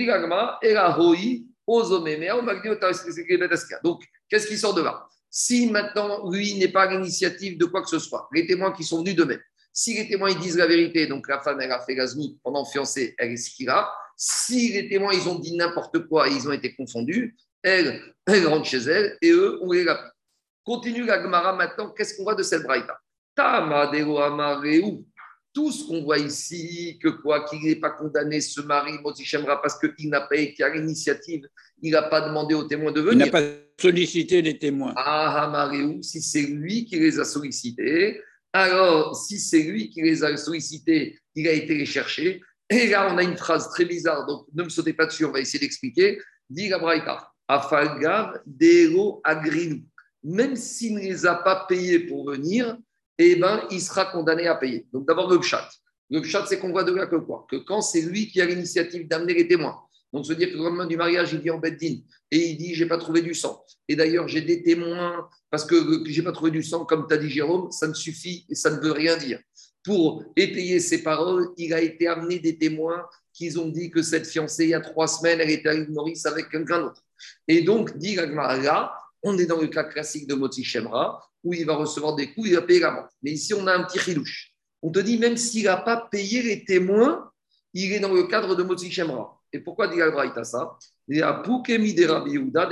donc, 3.83 4.03
qu'est-ce 4.27 4.47
qui 4.47 4.57
sort 4.57 4.73
de 4.73 4.81
là? 4.81 5.07
Si 5.29 5.71
maintenant, 5.71 6.29
lui 6.29 6.55
n'est 6.55 6.67
pas 6.67 6.83
à 6.83 6.91
l'initiative 6.91 7.57
de 7.57 7.63
quoi 7.63 7.81
que 7.81 7.89
ce 7.89 7.99
soit, 7.99 8.27
les 8.33 8.45
témoins 8.45 8.73
qui 8.73 8.83
sont 8.83 8.97
venus 8.97 9.15
de 9.15 9.23
même, 9.23 9.39
si 9.71 9.93
les 9.93 10.09
témoins 10.09 10.31
ils 10.31 10.39
disent 10.39 10.57
la 10.57 10.67
vérité, 10.67 11.07
donc 11.07 11.29
la 11.29 11.39
femme 11.39 11.61
elle 11.61 11.71
a 11.71 11.79
fait 11.79 11.95
la 11.95 12.05
pendant 12.43 12.65
fiancée, 12.65 13.15
elle 13.17 13.31
est 13.31 13.37
ce 13.37 13.51
qu'il 13.51 13.69
a. 13.69 13.89
Si 14.17 14.73
les 14.73 14.89
témoins 14.89 15.13
ils 15.13 15.29
ont 15.29 15.39
dit 15.39 15.55
n'importe 15.55 16.05
quoi 16.09 16.27
et 16.27 16.33
ils 16.33 16.49
ont 16.49 16.51
été 16.51 16.75
confondus, 16.75 17.37
elle, 17.63 18.01
elle 18.25 18.45
rentre 18.45 18.65
chez 18.65 18.79
elle 18.79 19.17
et 19.21 19.31
eux, 19.31 19.59
on 19.61 19.71
les 19.71 19.85
lapide. 19.85 20.11
Continue 20.67 21.05
la 21.05 21.23
Gemara 21.23 21.55
maintenant. 21.55 21.91
Qu'est-ce 21.91 22.17
qu'on 22.17 22.23
voit 22.23 22.35
de 22.35 22.43
cette 22.43 22.63
braïta? 22.63 22.99
Tout 25.53 25.71
ce 25.71 25.87
qu'on 25.87 26.03
voit 26.03 26.17
ici, 26.17 26.99
que 27.01 27.07
quoi, 27.07 27.45
qu'il 27.45 27.61
n'est 27.63 27.77
pas 27.77 27.91
condamné, 27.91 28.41
ce 28.41 28.59
mari, 28.59 28.91
Motichemra, 29.01 29.61
parce 29.61 29.79
qu'il 29.79 30.09
n'a 30.09 30.19
pas 30.19 30.35
été 30.35 30.63
à 30.63 30.69
l'initiative, 30.69 31.47
il 31.81 31.91
n'a 31.91 32.01
pas 32.01 32.19
demandé 32.19 32.53
aux 32.53 32.65
témoins 32.65 32.91
de 32.91 32.99
venir. 32.99 33.13
Il 33.13 33.31
n'a 33.31 33.31
pas 33.31 33.47
sollicité 33.79 34.41
les 34.41 34.59
témoins. 34.59 34.93
Ah, 34.97 35.47
Maréou, 35.49 36.03
si 36.03 36.21
c'est 36.21 36.41
lui 36.41 36.83
qui 36.83 36.99
les 36.99 37.17
a 37.17 37.23
sollicités, 37.23 38.21
alors 38.51 39.15
si 39.15 39.39
c'est 39.39 39.63
lui 39.63 39.89
qui 39.89 40.01
les 40.01 40.21
a 40.21 40.35
sollicités, 40.35 41.17
il 41.33 41.47
a 41.47 41.53
été 41.53 41.75
les 41.75 41.85
chercher. 41.85 42.41
Et 42.69 42.87
là, 42.87 43.09
on 43.09 43.17
a 43.17 43.23
une 43.23 43.37
phrase 43.37 43.69
très 43.69 43.85
bizarre, 43.85 44.25
donc 44.25 44.47
ne 44.53 44.63
me 44.63 44.69
sautez 44.69 44.91
pas 44.91 45.05
dessus, 45.05 45.23
on 45.23 45.31
va 45.31 45.39
essayer 45.39 45.59
d'expliquer. 45.59 46.19
Dit 46.49 46.67
la 46.67 46.77
Braïta. 46.77 47.31
Afalgav 47.47 48.41
Dero 48.45 49.21
Agrinou. 49.23 49.81
Même 50.23 50.55
s'il 50.55 50.95
ne 50.95 50.99
les 50.99 51.25
a 51.25 51.35
pas 51.35 51.65
payés 51.67 51.99
pour 51.99 52.29
venir, 52.29 52.77
eh 53.17 53.35
ben, 53.35 53.65
il 53.71 53.81
sera 53.81 54.05
condamné 54.05 54.47
à 54.47 54.55
payer. 54.55 54.87
Donc 54.91 55.07
d'abord 55.07 55.29
le 55.29 55.41
chat. 55.41 55.69
Le 56.09 56.23
chat, 56.23 56.45
c'est 56.47 56.59
qu'on 56.59 56.71
voit 56.71 56.83
de 56.83 56.93
là 56.93 57.07
que 57.07 57.17
quoi? 57.17 57.45
Que 57.49 57.57
quand 57.57 57.81
c'est 57.81 58.01
lui 58.01 58.27
qui 58.27 58.41
a 58.41 58.45
l'initiative 58.45 59.07
d'amener 59.07 59.33
les 59.33 59.47
témoins. 59.47 59.81
Donc, 60.13 60.25
se 60.25 60.33
dire 60.33 60.49
que 60.49 60.53
le 60.53 60.63
lendemain 60.63 60.85
du 60.85 60.95
mariage, 60.95 61.33
il 61.33 61.39
vient 61.39 61.55
en 61.55 61.59
Beddin 61.59 61.97
et 62.31 62.37
il 62.37 62.57
dit 62.57 62.73
J'ai 62.73 62.85
pas 62.85 62.97
trouvé 62.97 63.21
du 63.21 63.33
sang. 63.33 63.61
Et 63.87 63.95
d'ailleurs, 63.95 64.27
j'ai 64.27 64.41
des 64.41 64.63
témoins 64.63 65.27
parce 65.49 65.65
que, 65.65 66.03
j'ai 66.05 66.23
pas 66.23 66.31
trouvé 66.31 66.51
du 66.51 66.63
sang, 66.63 66.85
comme 66.85 67.07
t'as 67.07 67.17
dit 67.17 67.29
Jérôme, 67.29 67.71
ça 67.71 67.87
ne 67.87 67.93
suffit 67.93 68.45
et 68.49 68.55
ça 68.55 68.69
ne 68.69 68.79
veut 68.79 68.93
rien 68.93 69.17
dire. 69.17 69.39
Pour 69.83 70.23
étayer 70.35 70.79
ses 70.79 71.03
paroles, 71.03 71.49
il 71.57 71.73
a 71.73 71.81
été 71.81 72.07
amené 72.07 72.39
des 72.39 72.57
témoins 72.57 73.05
qui 73.33 73.55
ont 73.57 73.67
dit 73.67 73.89
que 73.89 74.01
cette 74.01 74.27
fiancée, 74.27 74.65
il 74.65 74.69
y 74.69 74.73
a 74.73 74.81
trois 74.81 75.07
semaines, 75.07 75.39
elle 75.39 75.51
était 75.51 75.69
à 75.69 75.73
l'île 75.73 75.91
Maurice 75.91 76.25
avec 76.25 76.49
quelqu'un 76.49 76.79
d'autre. 76.79 77.03
Et 77.47 77.61
donc, 77.61 77.97
dit 77.97 78.15
là, 78.15 78.93
on 79.23 79.37
est 79.37 79.45
dans 79.45 79.59
le 79.59 79.67
cas 79.67 79.83
classique 79.83 80.27
de 80.27 80.35
Moti 80.35 80.63
Shemra, 80.63 81.21
où 81.43 81.53
il 81.53 81.65
va 81.65 81.75
recevoir 81.75 82.15
des 82.15 82.33
coups, 82.33 82.49
il 82.49 82.55
va 82.55 82.61
payer 82.61 82.79
la 82.79 83.09
Mais 83.21 83.31
ici, 83.31 83.53
on 83.53 83.67
a 83.67 83.73
un 83.73 83.83
petit 83.83 83.99
chilouche. 83.99 84.53
On 84.81 84.91
te 84.91 84.99
dit, 84.99 85.17
même 85.17 85.37
s'il 85.37 85.65
n'a 85.65 85.77
pas 85.77 86.07
payé 86.11 86.41
les 86.41 86.65
témoins, 86.65 87.31
il 87.73 87.91
est 87.93 87.99
dans 87.99 88.13
le 88.13 88.23
cadre 88.23 88.55
de 88.55 88.63
Moti 88.63 88.91
Shemra. 88.91 89.39
Et 89.53 89.59
pourquoi 89.59 89.87
dit 89.87 90.01
Albraïta 90.01 90.43
ça? 90.43 90.77
Il 91.07 91.17
y 91.17 91.21
a 91.21 91.33
Poukemi 91.33 91.93
de 91.93 92.05
Rabbi 92.05 92.31
Yehuda, 92.33 92.67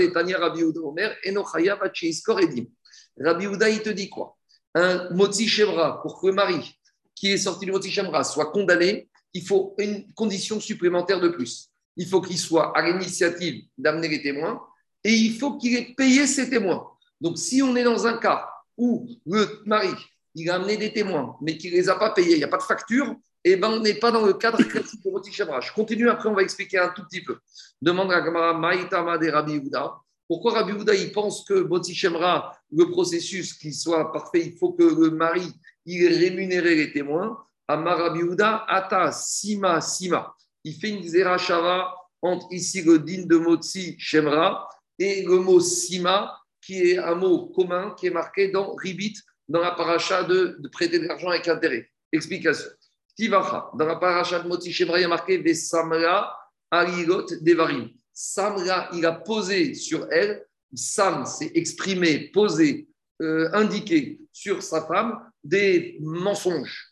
il 3.70 3.82
te 3.82 3.90
dit 3.90 4.10
quoi? 4.10 4.38
Un 4.74 5.10
Moti 5.12 5.48
Shemra, 5.48 6.02
pour 6.02 6.20
que 6.20 6.28
le 6.28 6.34
mari 6.34 6.78
qui 7.16 7.32
est 7.32 7.38
sorti 7.38 7.66
du 7.66 7.72
Moti 7.72 7.90
Shemra 7.90 8.24
soit 8.24 8.52
condamné, 8.52 9.10
il 9.34 9.46
faut 9.46 9.74
une 9.78 10.12
condition 10.14 10.60
supplémentaire 10.60 11.22
de 11.22 11.30
plus. 11.30 11.70
Il 11.96 12.08
faut 12.08 12.22
qu'il 12.22 12.38
soit 12.38 12.78
à 12.78 12.82
l'initiative 12.86 13.64
d'amener 13.78 14.10
les 14.10 14.22
témoins 14.22 14.62
et 15.06 15.14
il 15.14 15.38
faut 15.38 15.56
qu'il 15.56 15.76
ait 15.76 15.94
payé 15.96 16.26
ses 16.26 16.50
témoins. 16.50 16.88
Donc, 17.22 17.38
si 17.38 17.62
on 17.62 17.76
est 17.76 17.84
dans 17.84 18.08
un 18.08 18.18
cas 18.18 18.50
où 18.76 19.08
le 19.28 19.62
mari, 19.64 19.94
il 20.34 20.50
a 20.50 20.56
amené 20.56 20.78
des 20.78 20.92
témoins, 20.92 21.38
mais 21.42 21.58
qu'il 21.58 21.72
ne 21.72 21.78
les 21.78 21.88
a 21.88 21.96
pas 21.96 22.10
payés, 22.10 22.34
il 22.34 22.38
n'y 22.40 22.44
a 22.44 22.48
pas 22.48 22.58
de 22.58 22.64
facture, 22.64 23.16
eh 23.44 23.56
ben, 23.56 23.70
on 23.70 23.80
n'est 23.82 24.00
pas 24.00 24.12
dans 24.12 24.26
le 24.26 24.34
cadre 24.34 24.64
classique 24.64 25.02
de 25.04 25.32
Shemra. 25.32 25.62
Je 25.62 25.72
continue, 25.72 26.10
après, 26.10 26.28
on 26.28 26.34
va 26.34 26.42
expliquer 26.42 26.80
un 26.80 26.90
tout 26.90 27.04
petit 27.04 27.22
peu. 27.22 27.38
Demande 27.80 28.12
à 28.12 28.20
Gamara 28.20 28.58
Maïtama 28.58 29.20
de 29.20 29.30
Rabbi 29.30 29.60
Houda. 29.60 29.94
Pourquoi 30.28 30.54
Rabbi 30.54 30.72
Houda, 30.72 30.96
il 30.96 31.12
pense 31.12 31.46
que 31.46 31.70
Shemra, 31.94 32.58
le 32.72 32.90
processus 32.90 33.54
qui 33.54 33.72
soit 33.74 34.12
parfait, 34.12 34.42
il 34.44 34.58
faut 34.58 34.74
que 34.74 34.84
le 34.84 35.12
mari, 35.12 35.48
il 35.86 36.04
ait 36.04 36.18
rémunéré 36.18 36.74
les 36.74 36.92
témoins. 36.92 37.38
Amar 37.68 38.00
Rabbi 38.00 38.24
Houda, 38.24 38.66
Ata, 38.68 39.12
Sima, 39.12 39.80
Sima. 39.82 40.34
Il 40.64 40.74
fait 40.74 40.90
une 40.90 41.04
Zerachava 41.04 41.94
entre 42.24 42.48
ici 42.50 42.82
le 42.82 42.98
de 42.98 43.38
Motsi 43.38 43.96
Shemra 44.00 44.68
et 45.00 45.24
le 45.24 45.38
mot 45.38 45.60
Sima, 45.60 46.38
qui 46.62 46.92
est 46.92 46.98
un 46.98 47.16
mot 47.16 47.48
commun 47.48 47.96
qui 47.98 48.08
est 48.08 48.12
marqué 48.12 48.50
dans 48.50 48.74
Ribit, 48.76 49.16
dans 49.48 49.62
la 49.62 49.72
paracha 49.72 50.24
de, 50.24 50.58
de 50.60 50.68
prêter 50.70 51.00
de 51.00 51.08
l'argent 51.08 51.30
avec 51.30 51.48
intérêt. 51.48 51.92
Explication. 52.12 52.70
Tivacha, 53.16 53.70
dans 53.78 53.86
la 53.86 53.96
paracha 53.96 54.40
de 54.40 54.48
Moti 54.48 54.74
Shemra, 54.74 55.00
il 55.00 55.04
y 55.04 55.06
a 55.06 55.08
marqué 55.08 55.38
Vesamra 55.38 56.36
Arigot 56.72 57.28
Devarim. 57.42 57.90
Samra, 58.14 58.90
il 58.94 59.06
a 59.06 59.14
posé 59.14 59.74
sur 59.74 60.08
elle. 60.12 60.46
Sam, 60.74 61.26
c'est 61.26 61.52
exprimé, 61.56 62.32
posé, 62.34 62.88
euh, 63.22 63.50
indiqué 63.54 64.20
sur 64.34 64.62
sa 64.62 64.86
femme 64.86 65.20
des 65.44 65.98
mensonges. 66.02 66.92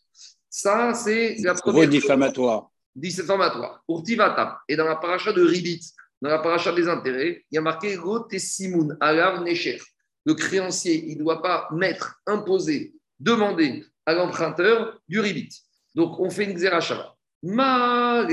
Ça, 0.49 0.93
c'est 0.93 1.35
la 1.39 1.55
première. 1.55 1.89
diffamatoire. 1.89 2.69
Diffamatoire. 2.95 3.83
Pour 3.85 4.03
Tivatam. 4.03 4.55
Et 4.69 4.75
dans 4.75 4.85
la 4.85 4.95
paracha 4.95 5.33
de 5.33 5.43
Ribit, 5.43 5.93
dans 6.23 6.29
la 6.29 6.39
paracha 6.39 6.71
des 6.71 6.87
intérêts, 6.87 7.43
il 7.51 7.55
y 7.55 7.57
a 7.57 7.61
marqué 7.61 7.97
Rotesimoun, 7.97 8.95
Alav 9.01 9.43
Necher. 9.43 9.77
Le 10.25 10.33
créancier, 10.35 11.03
il 11.09 11.17
ne 11.17 11.23
doit 11.23 11.41
pas 11.41 11.67
mettre, 11.73 12.15
imposer, 12.25 12.93
demander 13.19 13.85
à 14.05 14.13
l'emprunteur 14.13 15.01
du 15.05 15.19
Ribit. 15.19 15.49
Donc, 15.93 16.17
on 16.21 16.29
fait 16.29 16.45
une 16.45 16.53
xerachava. 16.53 17.13
Ma 17.43 18.25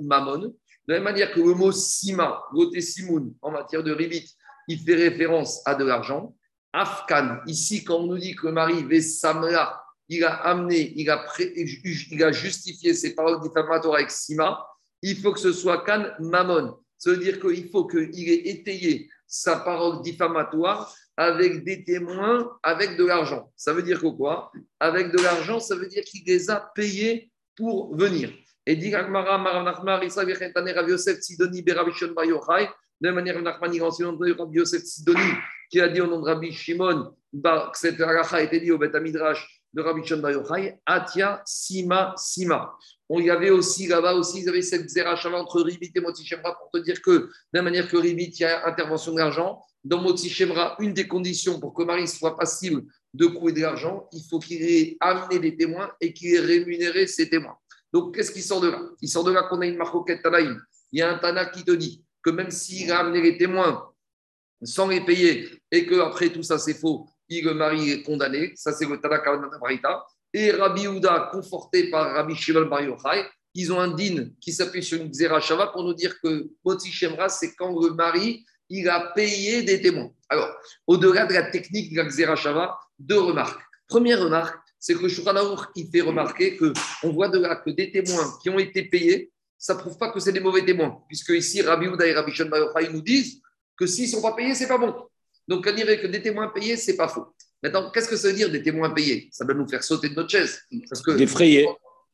mamon. 0.00 0.52
De 0.88 0.94
la 0.94 0.94
même 0.94 1.04
manière 1.04 1.30
que 1.30 1.38
le 1.38 1.54
mot 1.54 1.70
sima, 1.70 2.42
simoun, 2.80 3.32
en 3.40 3.52
matière 3.52 3.84
de 3.84 3.92
ribit, 3.92 4.28
il 4.66 4.80
fait 4.80 4.96
référence 4.96 5.62
à 5.64 5.76
de 5.76 5.84
l'argent. 5.84 6.34
Afkan, 6.72 7.38
ici, 7.46 7.84
quand 7.84 7.98
on 7.98 8.06
nous 8.08 8.18
dit 8.18 8.34
que 8.34 8.48
le 8.48 8.52
mari 8.52 8.82
Vesamra, 8.82 9.80
il 10.08 10.24
a 10.24 10.34
amené, 10.42 10.92
il 10.96 11.08
a, 11.08 11.24
il 11.38 12.24
a 12.24 12.32
justifié 12.32 12.94
ses 12.94 13.14
paroles 13.14 13.40
diffamatoires 13.40 13.94
avec 13.94 14.10
Sima, 14.10 14.66
il 15.02 15.16
faut 15.18 15.32
que 15.32 15.38
ce 15.38 15.52
soit 15.52 15.84
Kan 15.84 16.08
Mamon. 16.18 16.82
Ça 17.02 17.10
veut 17.10 17.16
dire 17.16 17.40
qu'il 17.40 17.68
faut 17.68 17.84
qu'il 17.84 18.28
ait 18.30 18.48
étayé 18.48 19.10
sa 19.26 19.56
parole 19.56 20.02
diffamatoire 20.02 20.94
avec 21.16 21.64
des 21.64 21.82
témoins, 21.82 22.48
avec 22.62 22.96
de 22.96 23.04
l'argent. 23.04 23.52
Ça 23.56 23.72
veut 23.72 23.82
dire 23.82 24.00
que 24.00 24.06
quoi? 24.06 24.52
Avec 24.78 25.10
de 25.10 25.20
l'argent, 25.20 25.58
ça 25.58 25.74
veut 25.74 25.88
dire 25.88 26.04
qu'il 26.04 26.22
les 26.24 26.48
a 26.48 26.60
payés 26.76 27.28
pour 27.56 27.96
venir. 27.96 28.30
Et 28.64 28.76
dit 28.76 28.94
Agmara, 28.94 29.36
Maranachmar, 29.36 30.04
Israël, 30.04 30.52
Rav 30.54 30.88
Yosef, 30.88 31.18
Sidoni, 31.18 31.62
Beravishon, 31.62 32.12
Bayochai, 32.12 32.68
de 33.00 33.10
manière, 33.10 33.42
Nachman, 33.42 33.72
Rabbi 33.82 34.58
Yosef 34.58 34.84
Sidoni, 34.84 35.32
qui 35.72 35.80
a 35.80 35.88
dit 35.88 36.00
au 36.00 36.06
nom 36.06 36.20
de 36.20 36.26
Rabbi 36.26 36.52
Shimon, 36.52 37.16
que 37.32 37.78
cette 37.78 38.00
halakha 38.00 38.36
a 38.36 38.42
été 38.42 38.60
dit 38.60 38.70
au 38.70 38.78
Beth 38.78 38.94
Midrash 38.94 39.44
de 39.72 39.82
Rabbi 39.82 40.06
Shimon 40.06 40.20
Bayochai, 40.20 40.78
Atia, 40.86 41.42
Sima, 41.44 42.14
Sima. 42.16 42.72
On 43.14 43.20
y 43.20 43.28
avait 43.28 43.50
aussi, 43.50 43.88
là-bas 43.88 44.14
aussi, 44.14 44.40
ils 44.40 44.48
avaient 44.48 44.62
cette 44.62 44.88
zerachava 44.88 45.36
entre 45.36 45.60
Ribit 45.60 45.92
et 45.94 46.00
Moti 46.00 46.24
Shemra 46.24 46.56
pour 46.58 46.70
te 46.70 46.78
dire 46.78 47.02
que, 47.02 47.10
de 47.10 47.30
la 47.52 47.60
manière 47.60 47.86
que 47.86 47.98
Ribit, 47.98 48.32
il 48.38 48.40
y 48.40 48.44
a 48.44 48.66
intervention 48.66 49.12
d'argent, 49.12 49.60
dans 49.84 50.00
Moti 50.00 50.30
Shemra, 50.30 50.76
une 50.78 50.94
des 50.94 51.06
conditions 51.06 51.60
pour 51.60 51.74
que 51.74 51.82
Marie 51.82 52.08
soit 52.08 52.38
passible 52.38 52.84
de 53.12 53.26
couper 53.26 53.52
de 53.52 53.60
l'argent, 53.60 54.08
il 54.12 54.22
faut 54.30 54.38
qu'il 54.38 54.62
ait 54.62 54.96
amené 54.98 55.40
des 55.40 55.54
témoins 55.58 55.90
et 56.00 56.14
qu'il 56.14 56.34
ait 56.34 56.40
rémunéré 56.40 57.06
ses 57.06 57.28
témoins. 57.28 57.58
Donc, 57.92 58.14
qu'est-ce 58.14 58.32
qui 58.32 58.40
sort 58.40 58.62
de 58.62 58.70
là? 58.70 58.80
Il 59.02 59.10
sort 59.10 59.24
de 59.24 59.32
là 59.32 59.42
qu'on 59.42 59.60
a 59.60 59.66
une 59.66 59.76
marcoquette 59.76 60.22
Tanaïm. 60.22 60.58
Il 60.90 61.00
y 61.00 61.02
a 61.02 61.10
un 61.10 61.18
Tana 61.18 61.44
qui 61.44 61.64
te 61.64 61.72
dit 61.72 62.02
que 62.22 62.30
même 62.30 62.50
s'il 62.50 62.90
a 62.90 63.00
amené 63.00 63.20
les 63.20 63.36
témoins 63.36 63.92
sans 64.62 64.88
les 64.88 65.04
payer 65.04 65.50
et 65.70 65.84
qu'après 65.84 66.30
tout 66.30 66.42
ça 66.42 66.56
c'est 66.58 66.72
faux, 66.72 67.06
il, 67.28 67.44
le 67.44 67.52
mari 67.52 67.90
est 67.90 68.02
condamné. 68.04 68.52
Ça, 68.54 68.72
c'est 68.72 68.86
le 68.86 68.98
Tana 68.98 69.20
Marita. 69.60 70.02
Et 70.34 70.50
Rabbi 70.50 70.86
Houda, 70.86 71.28
conforté 71.32 71.90
par 71.90 72.12
Rabbi 72.14 72.34
Shimon 72.34 72.66
Bar 72.66 72.82
Yochai, 72.82 73.26
ils 73.54 73.72
ont 73.72 73.80
un 73.80 73.88
din 73.88 74.30
qui 74.40 74.52
s'appuie 74.52 74.82
sur 74.82 75.00
une 75.00 75.10
Xerashava 75.10 75.68
pour 75.68 75.84
nous 75.84 75.94
dire 75.94 76.18
que 76.20 76.48
Moti 76.64 76.90
Shemra, 76.90 77.28
c'est 77.28 77.54
quand 77.54 77.78
le 77.78 77.90
mari 77.90 78.44
il 78.70 78.88
a 78.88 79.12
payé 79.14 79.62
des 79.62 79.82
témoins. 79.82 80.10
Alors, 80.30 80.48
au-delà 80.86 81.26
de 81.26 81.34
la 81.34 81.50
technique 81.50 81.92
de 81.92 81.98
la 81.98 82.04
Xerashava, 82.04 82.78
deux 82.98 83.20
remarques. 83.20 83.60
Première 83.86 84.22
remarque, 84.22 84.56
c'est 84.78 84.94
que 84.94 85.06
Shuranaour, 85.06 85.66
il 85.76 85.90
fait 85.90 86.00
remarquer 86.00 86.56
qu'on 86.56 87.12
voit 87.12 87.28
de 87.28 87.38
là 87.38 87.56
que 87.56 87.70
des 87.70 87.92
témoins 87.92 88.38
qui 88.42 88.48
ont 88.48 88.58
été 88.58 88.84
payés, 88.84 89.30
ça 89.58 89.74
ne 89.74 89.78
prouve 89.78 89.98
pas 89.98 90.10
que 90.10 90.18
c'est 90.18 90.32
des 90.32 90.40
mauvais 90.40 90.64
témoins, 90.64 91.04
puisque 91.06 91.30
ici, 91.30 91.60
Rabbi 91.60 91.86
Houda 91.86 92.06
et 92.06 92.14
Rabbi 92.14 92.32
Shon 92.32 92.50
nous 92.90 93.02
disent 93.02 93.40
que 93.76 93.86
s'ils 93.86 94.06
ne 94.06 94.10
sont 94.10 94.22
pas 94.22 94.32
payés, 94.32 94.54
ce 94.54 94.62
n'est 94.62 94.68
pas 94.68 94.78
bon. 94.78 94.94
Donc, 95.46 95.66
on 95.68 95.74
dirait 95.74 96.00
que 96.00 96.06
des 96.06 96.22
témoins 96.22 96.48
payés, 96.48 96.76
ce 96.76 96.90
n'est 96.90 96.96
pas 96.96 97.08
faux. 97.08 97.26
Maintenant, 97.62 97.90
qu'est-ce 97.90 98.08
que 98.08 98.16
ça 98.16 98.28
veut 98.28 98.34
dire 98.34 98.50
des 98.50 98.62
témoins 98.62 98.90
payés? 98.90 99.28
Ça 99.30 99.44
va 99.44 99.54
nous 99.54 99.68
faire 99.68 99.84
sauter 99.84 100.08
de 100.08 100.14
notre 100.14 100.30
chaise. 100.30 100.62
Parce 100.88 101.02
que 101.02 101.12
Défrayé. 101.12 101.68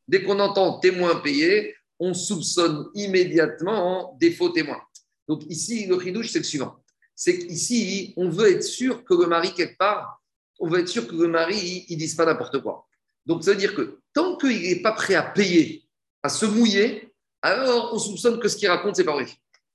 Dès 0.07 0.23
qu'on 0.23 0.39
entend 0.39 0.79
témoins 0.79 1.15
payés, 1.15 1.75
on 1.99 2.13
soupçonne 2.13 2.87
immédiatement 2.93 4.17
des 4.19 4.31
faux 4.31 4.49
témoins. 4.49 4.81
Donc 5.27 5.43
ici, 5.49 5.85
le 5.85 5.95
ridouche, 5.95 6.29
c'est 6.31 6.39
le 6.39 6.45
suivant. 6.45 6.75
C'est 7.15 7.37
qu'ici, 7.39 8.13
on 8.15 8.29
veut 8.29 8.51
être 8.51 8.63
sûr 8.63 9.03
que 9.03 9.13
le 9.13 9.27
mari, 9.27 9.53
quelque 9.53 9.77
part, 9.77 10.21
on 10.59 10.67
veut 10.67 10.79
être 10.79 10.87
sûr 10.87 11.07
que 11.07 11.15
le 11.15 11.27
mari, 11.27 11.85
il 11.89 11.95
ne 11.95 11.99
dise 11.99 12.15
pas 12.15 12.25
n'importe 12.25 12.59
quoi. 12.61 12.87
Donc 13.25 13.43
ça 13.43 13.51
veut 13.51 13.57
dire 13.57 13.75
que 13.75 13.99
tant 14.13 14.37
qu'il 14.37 14.61
n'est 14.61 14.81
pas 14.81 14.93
prêt 14.93 15.15
à 15.15 15.23
payer, 15.23 15.83
à 16.23 16.29
se 16.29 16.45
mouiller, 16.45 17.13
alors 17.41 17.91
on 17.93 17.99
soupçonne 17.99 18.39
que 18.39 18.47
ce 18.47 18.57
qu'il 18.57 18.67
raconte, 18.69 18.95
c'est 18.95 19.03
pas 19.03 19.13
vrai. 19.13 19.27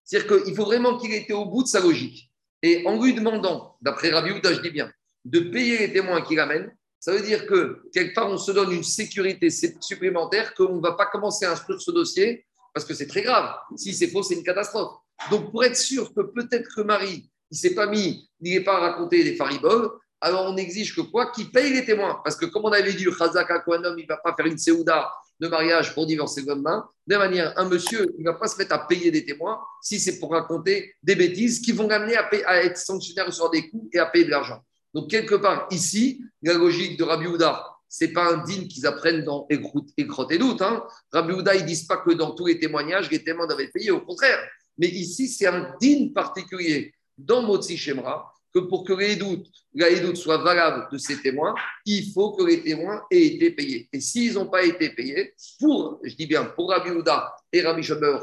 C'est-à-dire 0.05 0.43
qu'il 0.43 0.55
faut 0.55 0.65
vraiment 0.65 0.99
qu'il 0.99 1.13
ait 1.13 1.19
été 1.19 1.33
au 1.33 1.47
bout 1.47 1.63
de 1.63 1.69
sa 1.69 1.81
logique. 1.81 2.31
Et 2.63 2.87
en 2.87 3.01
lui 3.03 3.15
demandant, 3.15 3.77
d'après 3.81 4.11
Rabbi 4.11 4.31
Houda, 4.31 4.53
je 4.53 4.61
dis 4.61 4.71
bien, 4.71 4.91
de 5.25 5.41
payer 5.41 5.79
les 5.79 5.93
témoins 5.93 6.23
qu'il 6.23 6.39
amène, 6.41 6.75
ça 7.01 7.13
veut 7.13 7.23
dire 7.23 7.47
que 7.47 7.83
quelque 7.93 8.15
part, 8.15 8.31
on 8.31 8.39
se 8.39 8.51
donne 8.53 8.73
une 8.73 8.85
sécurité 8.85 9.49
supplémentaire, 9.51 10.55
qu'on 10.55 10.77
ne 10.77 10.81
va 10.81 10.93
pas 10.93 11.07
commencer 11.07 11.45
à 11.45 11.53
instruire 11.53 11.81
ce 11.81 11.91
dossier, 11.91 12.47
parce 12.73 12.87
que 12.87 12.95
c'est 12.95 13.07
très 13.07 13.23
grave. 13.23 13.55
Si 13.77 13.93
c'est 13.93 14.09
faux, 14.09 14.23
c'est 14.23 14.35
une 14.35 14.43
catastrophe. 14.43 14.97
Donc, 15.31 15.51
pour 15.51 15.65
être 15.65 15.77
sûr 15.77 16.13
que 16.15 16.23
peut-être 16.23 16.69
que 16.75 16.81
Marie, 16.81 17.31
il 17.51 17.55
ne 17.55 17.57
s'est 17.57 17.75
pas 17.75 17.87
mis, 17.87 18.29
il 18.41 18.55
n'est 18.55 18.65
pas 18.65 18.79
raconté 18.79 19.23
des 19.23 19.37
fariboles, 19.37 19.91
alors 20.21 20.47
on 20.51 20.57
exige 20.57 20.97
que 20.97 21.03
quoi 21.03 21.31
Qu'il 21.31 21.51
paye 21.51 21.73
les 21.73 21.85
témoins. 21.85 22.21
Parce 22.25 22.37
que 22.37 22.47
comme 22.47 22.65
on 22.65 22.73
avait 22.73 22.95
dit, 22.95 23.05
Khazaka, 23.05 23.63
un 23.67 23.85
homme, 23.85 23.99
il 23.99 24.05
ne 24.05 24.09
va 24.09 24.17
pas 24.17 24.35
faire 24.35 24.47
une 24.47 24.57
séouda 24.57 25.13
de 25.39 25.49
mariage 25.49 25.95
pour 25.95 26.07
divorcer 26.07 26.43
main. 26.57 26.89
De 27.07 27.17
manière, 27.17 27.53
un 27.59 27.69
monsieur, 27.69 28.07
il 28.19 28.25
ne 28.25 28.31
va 28.31 28.39
pas 28.39 28.49
se 28.49 28.57
mettre 28.57 28.75
à 28.75 28.87
payer 28.87 29.11
des 29.11 29.25
témoins 29.27 29.61
si 29.83 30.01
c'est 30.01 30.19
pour 30.19 30.33
raconter 30.33 30.95
des 31.03 31.17
bêtises 31.17 31.61
qui 31.61 31.73
vont 31.73 31.87
l'amener 31.87 32.17
à, 32.17 32.29
à, 32.47 32.57
être 32.63 32.79
sanctionnaire 32.79 33.33
sur 33.33 33.51
des 33.51 33.69
coûts 33.69 33.91
et 33.93 33.99
à 33.99 34.07
payer 34.07 34.25
de 34.25 34.31
l'argent. 34.31 34.61
Donc, 34.95 35.11
quelque 35.11 35.35
part, 35.35 35.67
ici, 35.71 36.23
la 36.43 36.55
logique 36.55 36.99
de 36.99 37.05
Rabbi 37.05 37.27
Houda, 37.27 37.67
ce 37.89 38.05
n'est 38.05 38.13
pas 38.13 38.33
un 38.33 38.45
digne 38.45 38.67
qu'ils 38.67 38.87
apprennent 38.87 39.25
dans 39.25 39.47
Écrotte 39.51 40.33
et 40.33 40.39
doute. 40.39 40.63
Hein. 40.63 40.85
Rabbi 41.13 41.33
Houda, 41.33 41.55
ils 41.55 41.63
ne 41.63 41.67
disent 41.67 41.87
pas 41.87 41.99
que 41.99 42.13
dans 42.13 42.33
tous 42.33 42.47
les 42.47 42.59
témoignages, 42.59 43.11
les 43.11 43.23
témoins 43.23 43.47
doivent 43.47 43.71
payer, 43.73 43.91
au 43.91 44.01
contraire. 44.01 44.39
Mais 44.79 44.89
ici, 44.89 45.29
c'est 45.29 45.47
un 45.47 45.75
digne 45.81 46.13
particulier 46.13 46.95
dans 47.17 47.43
Motsi 47.43 47.77
Shemra 47.77 48.34
que 48.55 48.61
pour 48.61 48.85
que 48.85 48.93
les 48.93 49.17
doutes, 49.17 49.47
la 49.75 49.93
doute 49.99 50.17
soit 50.17 50.39
valable 50.39 50.87
de 50.93 50.97
ces 50.97 51.21
témoins, 51.21 51.55
il 51.85 52.13
faut 52.13 52.31
que 52.33 52.45
les 52.45 52.63
témoins 52.63 53.03
aient 53.11 53.27
été 53.27 53.51
payés. 53.51 53.89
Et 53.93 54.01
s'ils 54.01 54.35
n'ont 54.35 54.47
pas 54.47 54.63
été 54.63 54.91
payés, 54.91 55.35
pour, 55.59 55.99
je 56.05 56.15
dis 56.15 56.27
bien, 56.27 56.45
pour 56.45 56.71
Rabbi 56.71 56.91
Houda 56.91 57.35
et 57.53 57.63
Rabbi 57.63 57.83
Shimon 57.83 58.21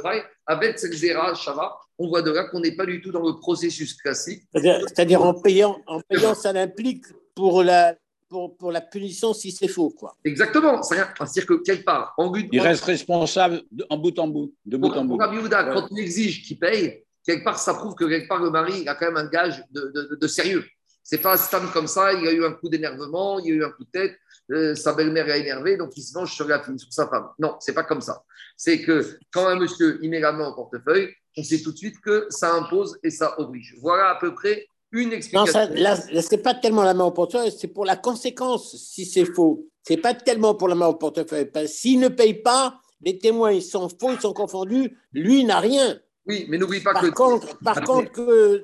avec 0.47 0.79
cette 0.79 0.93
Zera 0.93 1.35
Shava, 1.35 1.77
on 1.97 2.07
voit 2.07 2.21
de 2.21 2.31
là 2.31 2.45
qu'on 2.45 2.61
n'est 2.61 2.75
pas 2.75 2.85
du 2.85 3.01
tout 3.01 3.11
dans 3.11 3.27
le 3.27 3.39
processus 3.39 3.93
classique. 3.93 4.43
C'est-à-dire 4.53 5.21
en 5.21 5.33
payant, 5.33 5.81
en 5.85 5.99
payant, 5.99 6.33
ça 6.33 6.53
l'implique 6.53 7.05
pour 7.35 7.61
la, 7.61 7.95
pour, 8.29 8.55
pour, 8.55 8.71
la 8.71 8.81
punition 8.81 9.33
si 9.33 9.51
c'est 9.51 9.67
faux. 9.67 9.89
Quoi. 9.89 10.15
Exactement. 10.23 10.81
C'est-à-dire 10.81 11.45
que 11.45 11.61
quelque 11.61 11.83
part, 11.83 12.13
en 12.17 12.29
but, 12.29 12.47
Il 12.53 12.61
reste 12.61 12.85
responsable 12.85 13.63
en 13.89 13.97
bout 13.97 14.17
en 14.17 14.29
bout. 14.29 14.53
De 14.65 14.77
bout 14.77 14.93
en 14.93 15.03
bout. 15.03 15.17
Rabbi 15.17 15.37
Houda, 15.37 15.65
quand 15.65 15.87
on 15.91 15.95
exige 15.97 16.43
qu'il 16.43 16.57
paye, 16.57 17.03
quelque 17.25 17.43
part, 17.43 17.59
ça 17.59 17.73
prouve 17.73 17.95
que 17.95 18.05
quelque 18.05 18.27
part, 18.27 18.41
le 18.41 18.49
mari 18.49 18.87
a 18.87 18.95
quand 18.95 19.07
même 19.07 19.17
un 19.17 19.29
gage 19.29 19.63
de, 19.71 19.91
de, 19.93 20.17
de 20.19 20.27
sérieux. 20.27 20.65
C'est 21.03 21.17
pas 21.17 21.33
un 21.33 21.37
stand 21.37 21.71
comme 21.73 21.87
ça, 21.87 22.13
il 22.13 22.27
a 22.27 22.31
eu 22.31 22.45
un 22.45 22.53
coup 22.53 22.69
d'énervement, 22.69 23.39
il 23.39 23.53
a 23.53 23.55
eu 23.55 23.63
un 23.63 23.71
coup 23.71 23.83
de 23.83 23.89
tête, 23.91 24.15
euh, 24.51 24.75
sa 24.75 24.93
belle-mère 24.93 25.29
est 25.29 25.41
énervée, 25.41 25.75
donc 25.77 25.91
il 25.97 26.01
se 26.03 26.13
venge 26.13 26.33
sur, 26.33 26.47
la, 26.47 26.63
sur 26.63 26.93
sa 26.93 27.07
femme. 27.07 27.29
Non, 27.39 27.55
c'est 27.59 27.73
pas 27.73 27.83
comme 27.83 28.01
ça. 28.01 28.23
C'est 28.55 28.81
que 28.81 29.17
quand 29.31 29.47
un 29.47 29.55
monsieur 29.57 29.99
il 30.01 30.09
met 30.09 30.19
la 30.19 30.31
main 30.31 30.49
au 30.49 30.53
portefeuille, 30.53 31.09
on 31.37 31.43
sait 31.43 31.61
tout 31.61 31.71
de 31.71 31.77
suite 31.77 31.99
que 32.01 32.27
ça 32.29 32.53
impose 32.53 32.99
et 33.03 33.09
ça 33.09 33.39
oblige. 33.39 33.75
Voilà 33.81 34.09
à 34.09 34.15
peu 34.19 34.33
près 34.33 34.67
une 34.91 35.13
explication. 35.13 35.67
Non, 35.69 35.75
là, 35.75 35.95
c'est 35.95 36.37
pas 36.43 36.53
tellement 36.53 36.83
la 36.83 36.93
main 36.93 37.05
au 37.05 37.11
portefeuille, 37.11 37.51
c'est 37.57 37.69
pour 37.69 37.85
la 37.85 37.95
conséquence 37.95 38.75
si 38.75 39.05
c'est 39.05 39.25
faux. 39.25 39.65
C'est 39.83 39.97
pas 39.97 40.13
tellement 40.13 40.53
pour 40.53 40.67
la 40.67 40.75
main 40.75 40.87
au 40.87 40.95
portefeuille. 40.95 41.49
S'il 41.67 41.99
ne 41.99 42.09
paye 42.09 42.35
pas, 42.35 42.79
les 43.01 43.17
témoins 43.17 43.53
ils 43.53 43.63
sont 43.63 43.89
faux, 43.89 44.11
ils 44.11 44.21
sont 44.21 44.33
confondus, 44.33 44.97
lui 45.13 45.43
n'a 45.45 45.59
rien. 45.59 45.97
Oui, 46.25 46.45
mais 46.49 46.57
n'oublie 46.57 46.81
pas 46.81 46.93
par 46.93 47.01
que. 47.01 47.09
Contre, 47.09 47.57
par 47.59 47.81
contre, 47.83 48.11
que, 48.11 48.63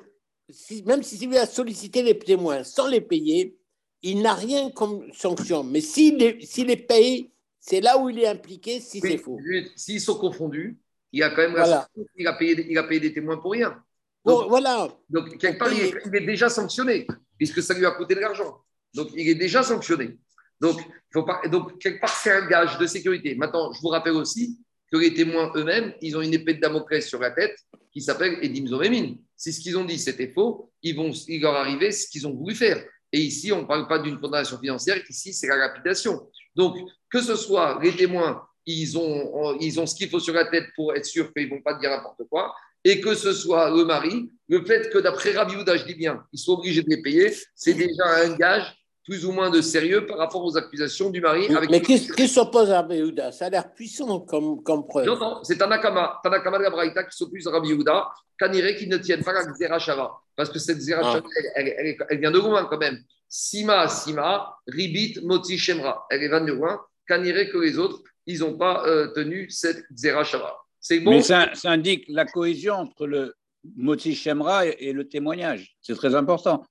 même 0.86 1.02
si 1.02 1.26
lui 1.26 1.36
a 1.38 1.46
sollicité 1.46 2.02
les 2.02 2.18
témoins 2.18 2.64
sans 2.64 2.86
les 2.86 3.00
payer, 3.00 3.58
il 4.02 4.22
n'a 4.22 4.34
rien 4.34 4.70
comme 4.70 5.12
sanction. 5.12 5.64
Mais 5.64 5.80
s'il 5.80 6.16
les, 6.16 6.38
les 6.64 6.76
paye, 6.76 7.30
c'est 7.58 7.80
là 7.80 7.98
où 7.98 8.08
il 8.08 8.18
est 8.18 8.28
impliqué 8.28 8.80
si 8.80 9.00
c'est 9.00 9.18
faux. 9.18 9.38
S'ils 9.76 10.00
sont 10.00 10.18
confondus, 10.18 10.78
il 11.12 11.22
a 11.22 11.30
quand 11.30 11.50
même 11.50 11.88
il, 12.16 12.26
a 12.26 12.32
payé, 12.34 12.66
il 12.70 12.78
a 12.78 12.84
payé 12.84 13.00
des 13.00 13.12
témoins 13.12 13.38
pour 13.38 13.52
rien. 13.52 13.82
Donc, 14.24 14.48
voilà. 14.48 14.88
Donc, 15.08 15.38
quelque 15.38 15.58
part, 15.58 15.72
il 15.72 16.14
est, 16.14 16.26
déjà 16.26 16.48
sanctionné, 16.48 17.06
puisque 17.36 17.62
ça 17.62 17.74
lui 17.74 17.86
a 17.86 17.92
coûté 17.92 18.14
de 18.14 18.20
l'argent. 18.20 18.62
Donc, 18.94 19.08
il 19.14 19.28
est 19.28 19.34
déjà 19.34 19.62
sanctionné. 19.62 20.18
Donc, 20.60 20.80
faut 21.12 21.22
pas, 21.22 21.40
donc 21.48 21.78
quelque 21.78 22.00
part, 22.00 22.14
c'est 22.14 22.32
un 22.32 22.46
gage 22.46 22.78
de 22.78 22.86
sécurité. 22.86 23.34
Maintenant, 23.36 23.72
je 23.72 23.80
vous 23.80 23.88
rappelle 23.88 24.14
aussi 24.14 24.58
que 24.90 24.96
les 24.96 25.14
témoins 25.14 25.52
eux-mêmes, 25.54 25.92
ils 26.00 26.16
ont 26.16 26.22
une 26.22 26.34
épée 26.34 26.54
de 26.54 26.60
Damoclès 26.60 27.06
sur 27.06 27.20
la 27.20 27.30
tête 27.30 27.56
qui 27.92 28.00
s'appelle 28.00 28.38
Edim 28.42 28.66
Zomémin. 28.66 29.14
Si 29.36 29.52
ce 29.52 29.60
qu'ils 29.60 29.76
ont 29.76 29.84
dit 29.84 29.98
c'était 29.98 30.32
faux, 30.32 30.70
ils 30.82 30.96
vont, 30.96 31.12
il 31.28 31.40
leur 31.40 31.54
arriver 31.54 31.92
ce 31.92 32.08
qu'ils 32.08 32.26
ont 32.26 32.34
voulu 32.34 32.54
faire. 32.54 32.82
Et 33.12 33.20
ici, 33.20 33.52
on 33.52 33.62
ne 33.62 33.66
parle 33.66 33.88
pas 33.88 33.98
d'une 33.98 34.18
condamnation 34.18 34.58
financière, 34.58 34.98
ici, 35.08 35.32
c'est 35.32 35.46
la 35.46 35.56
lapidation. 35.56 36.28
Donc, 36.54 36.76
que 37.10 37.20
ce 37.20 37.36
soit 37.36 37.78
les 37.82 37.92
témoins, 37.92 38.42
ils 38.66 38.98
ont, 38.98 39.56
ils 39.60 39.80
ont 39.80 39.86
ce 39.86 39.94
qu'il 39.94 40.10
faut 40.10 40.20
sur 40.20 40.34
la 40.34 40.44
tête 40.44 40.66
pour 40.76 40.94
être 40.94 41.06
sûr 41.06 41.32
qu'ils 41.32 41.48
ne 41.48 41.54
vont 41.54 41.62
pas 41.62 41.74
dire 41.74 41.90
n'importe 41.90 42.22
quoi, 42.28 42.54
et 42.84 43.00
que 43.00 43.14
ce 43.14 43.32
soit 43.32 43.70
le 43.70 43.84
mari, 43.84 44.30
le 44.48 44.64
fait 44.64 44.90
que 44.90 44.98
d'après 44.98 45.32
Rabbi 45.32 45.54
je 45.54 45.84
dis 45.84 45.94
bien, 45.94 46.22
ils 46.32 46.38
sont 46.38 46.52
obligés 46.52 46.82
de 46.82 46.90
les 46.90 47.02
payer, 47.02 47.34
c'est 47.54 47.74
déjà 47.74 48.04
un 48.24 48.36
gage 48.36 48.77
plus 49.08 49.24
ou 49.24 49.32
moins 49.32 49.48
de 49.48 49.62
sérieux 49.62 50.04
par 50.06 50.18
rapport 50.18 50.44
aux 50.44 50.54
accusations 50.58 51.08
du 51.08 51.22
mari. 51.22 51.46
Avec 51.56 51.70
mais 51.70 51.80
qu'est-ce 51.80 52.12
qui 52.12 52.28
s'oppose 52.28 52.70
à 52.70 52.82
Rabbi 52.82 53.14
Ça 53.32 53.46
a 53.46 53.50
l'air 53.50 53.72
puissant 53.72 54.20
comme, 54.20 54.62
comme 54.62 54.86
preuve. 54.86 55.06
Non, 55.06 55.18
non, 55.18 55.42
c'est 55.42 55.56
Tanakama, 55.56 56.20
Tanakama 56.22 56.58
de 56.58 56.64
la 56.64 56.70
Braïta 56.70 57.04
qui 57.04 57.16
s'oppose 57.16 57.46
à 57.46 57.52
Rabbi 57.52 57.68
Yehuda, 57.68 58.10
Kanire 58.38 58.76
qui 58.76 58.86
ne 58.86 58.98
tiennent 58.98 59.24
pas 59.24 59.32
la 59.32 59.50
Zerachava. 59.54 60.12
Parce 60.36 60.50
que 60.50 60.58
cette 60.58 60.80
Zerachava, 60.80 61.24
ah. 61.24 61.40
elle, 61.56 61.96
elle, 62.10 62.18
vient 62.18 62.30
de 62.30 62.38
loin 62.38 62.66
quand 62.66 62.76
même. 62.76 62.98
Sima, 63.30 63.88
Sima, 63.88 64.54
Ribit, 64.66 65.20
Moti, 65.22 65.56
Shemra. 65.56 66.06
Elle 66.10 66.28
vient 66.28 66.42
de 66.42 66.52
loin. 66.52 66.78
Kanire 67.06 67.50
que 67.50 67.56
les 67.56 67.78
autres, 67.78 68.02
ils 68.26 68.40
n'ont 68.40 68.58
pas 68.58 68.86
euh, 68.86 69.06
tenu 69.14 69.48
cette 69.48 69.84
Zerachava. 69.94 70.54
C'est 70.80 71.00
bon? 71.00 71.12
Mais 71.12 71.22
ça, 71.22 71.48
ça, 71.54 71.70
indique 71.70 72.04
la 72.08 72.26
cohésion 72.26 72.74
entre 72.74 73.06
le 73.06 73.34
Moti 73.74 74.14
Shemra 74.14 74.66
et, 74.66 74.92
le 74.92 75.08
témoignage. 75.08 75.76
C'est 75.80 75.94
très 75.94 76.14
important 76.14 76.62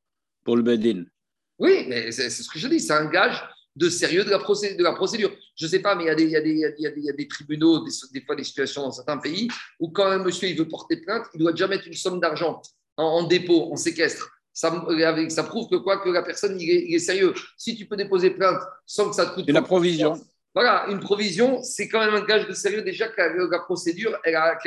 pour 0.43 0.55
le 0.55 0.61
Bedin. 0.61 1.05
Oui, 1.60 1.86
mais 1.88 2.12
c'est 2.12 2.30
ce 2.30 2.49
que 2.49 2.60
je 2.60 2.68
dis, 2.68 2.80
c'est 2.80 2.93
un 2.93 3.05
gage 3.05 3.43
de 3.76 3.89
sérieux 3.89 4.24
de 4.24 4.32
la, 4.32 4.39
procédure. 4.39 4.78
De 4.78 4.84
la 4.84 4.93
procédure. 4.93 5.32
Je 5.55 5.66
ne 5.66 5.70
sais 5.70 5.80
pas, 5.80 5.95
mais 5.95 6.05
il 6.05 6.08
y, 6.08 6.10
a 6.10 6.16
des, 6.16 6.24
il, 6.24 6.30
y 6.32 6.36
a 6.36 6.41
des, 6.41 6.49
il, 6.51 6.60
y 6.60 6.66
a 6.66 6.72
des, 6.91 6.99
il 6.99 7.05
y 7.05 7.10
a 7.10 7.14
des, 7.14 7.28
tribunaux, 7.28 7.86
des, 8.12 8.22
fois 8.22 8.36
des 8.36 8.43
situations 8.43 8.84
dans 8.84 8.91
certains 8.91 9.18
pays, 9.18 9.47
où 9.80 9.89
quand 9.89 10.05
un 10.05 10.18
monsieur 10.18 10.49
il 10.49 10.58
veut 10.58 10.68
porter 10.68 10.97
plainte, 10.97 11.26
il 11.34 11.39
doit 11.39 11.51
déjà 11.51 11.68
mettre 11.68 11.88
une 11.88 11.93
somme 11.93 12.20
d'argent 12.20 12.62
en, 12.97 13.24
dépôt, 13.28 13.72
en 13.72 13.76
séquestre. 13.76 14.30
Ça, 14.51 14.84
ça, 15.30 15.43
prouve 15.43 15.70
que 15.70 15.76
quoi 15.76 15.99
que 15.99 16.10
la 16.10 16.24
personne 16.24 16.60
il 16.60 16.93
est, 16.93 16.99
sérieux. 16.99 17.34
Si 17.55 17.76
tu 17.76 17.86
peux 17.86 17.95
déposer 17.95 18.32
plainte 18.32 18.60
sans 18.88 19.10
que 19.10 19.16
ça 19.16 19.28
te 19.28 19.36
coûte. 19.36 19.47
Et 19.47 19.51
la 19.51 19.62
provision. 19.62 20.20
Voilà, 20.55 20.88
une 20.89 20.99
provision, 20.99 21.62
c'est 21.62 21.88
quand 21.88 22.03
même 22.03 22.16
un 22.16 22.26
gage 22.26 22.47
de 22.47 22.53
sérieux 22.53 22.82
déjà 22.82 23.08
que 23.08 23.22
la, 23.22 23.60
procédure, 23.60 24.18
elle 24.24 24.36
a, 24.36 24.58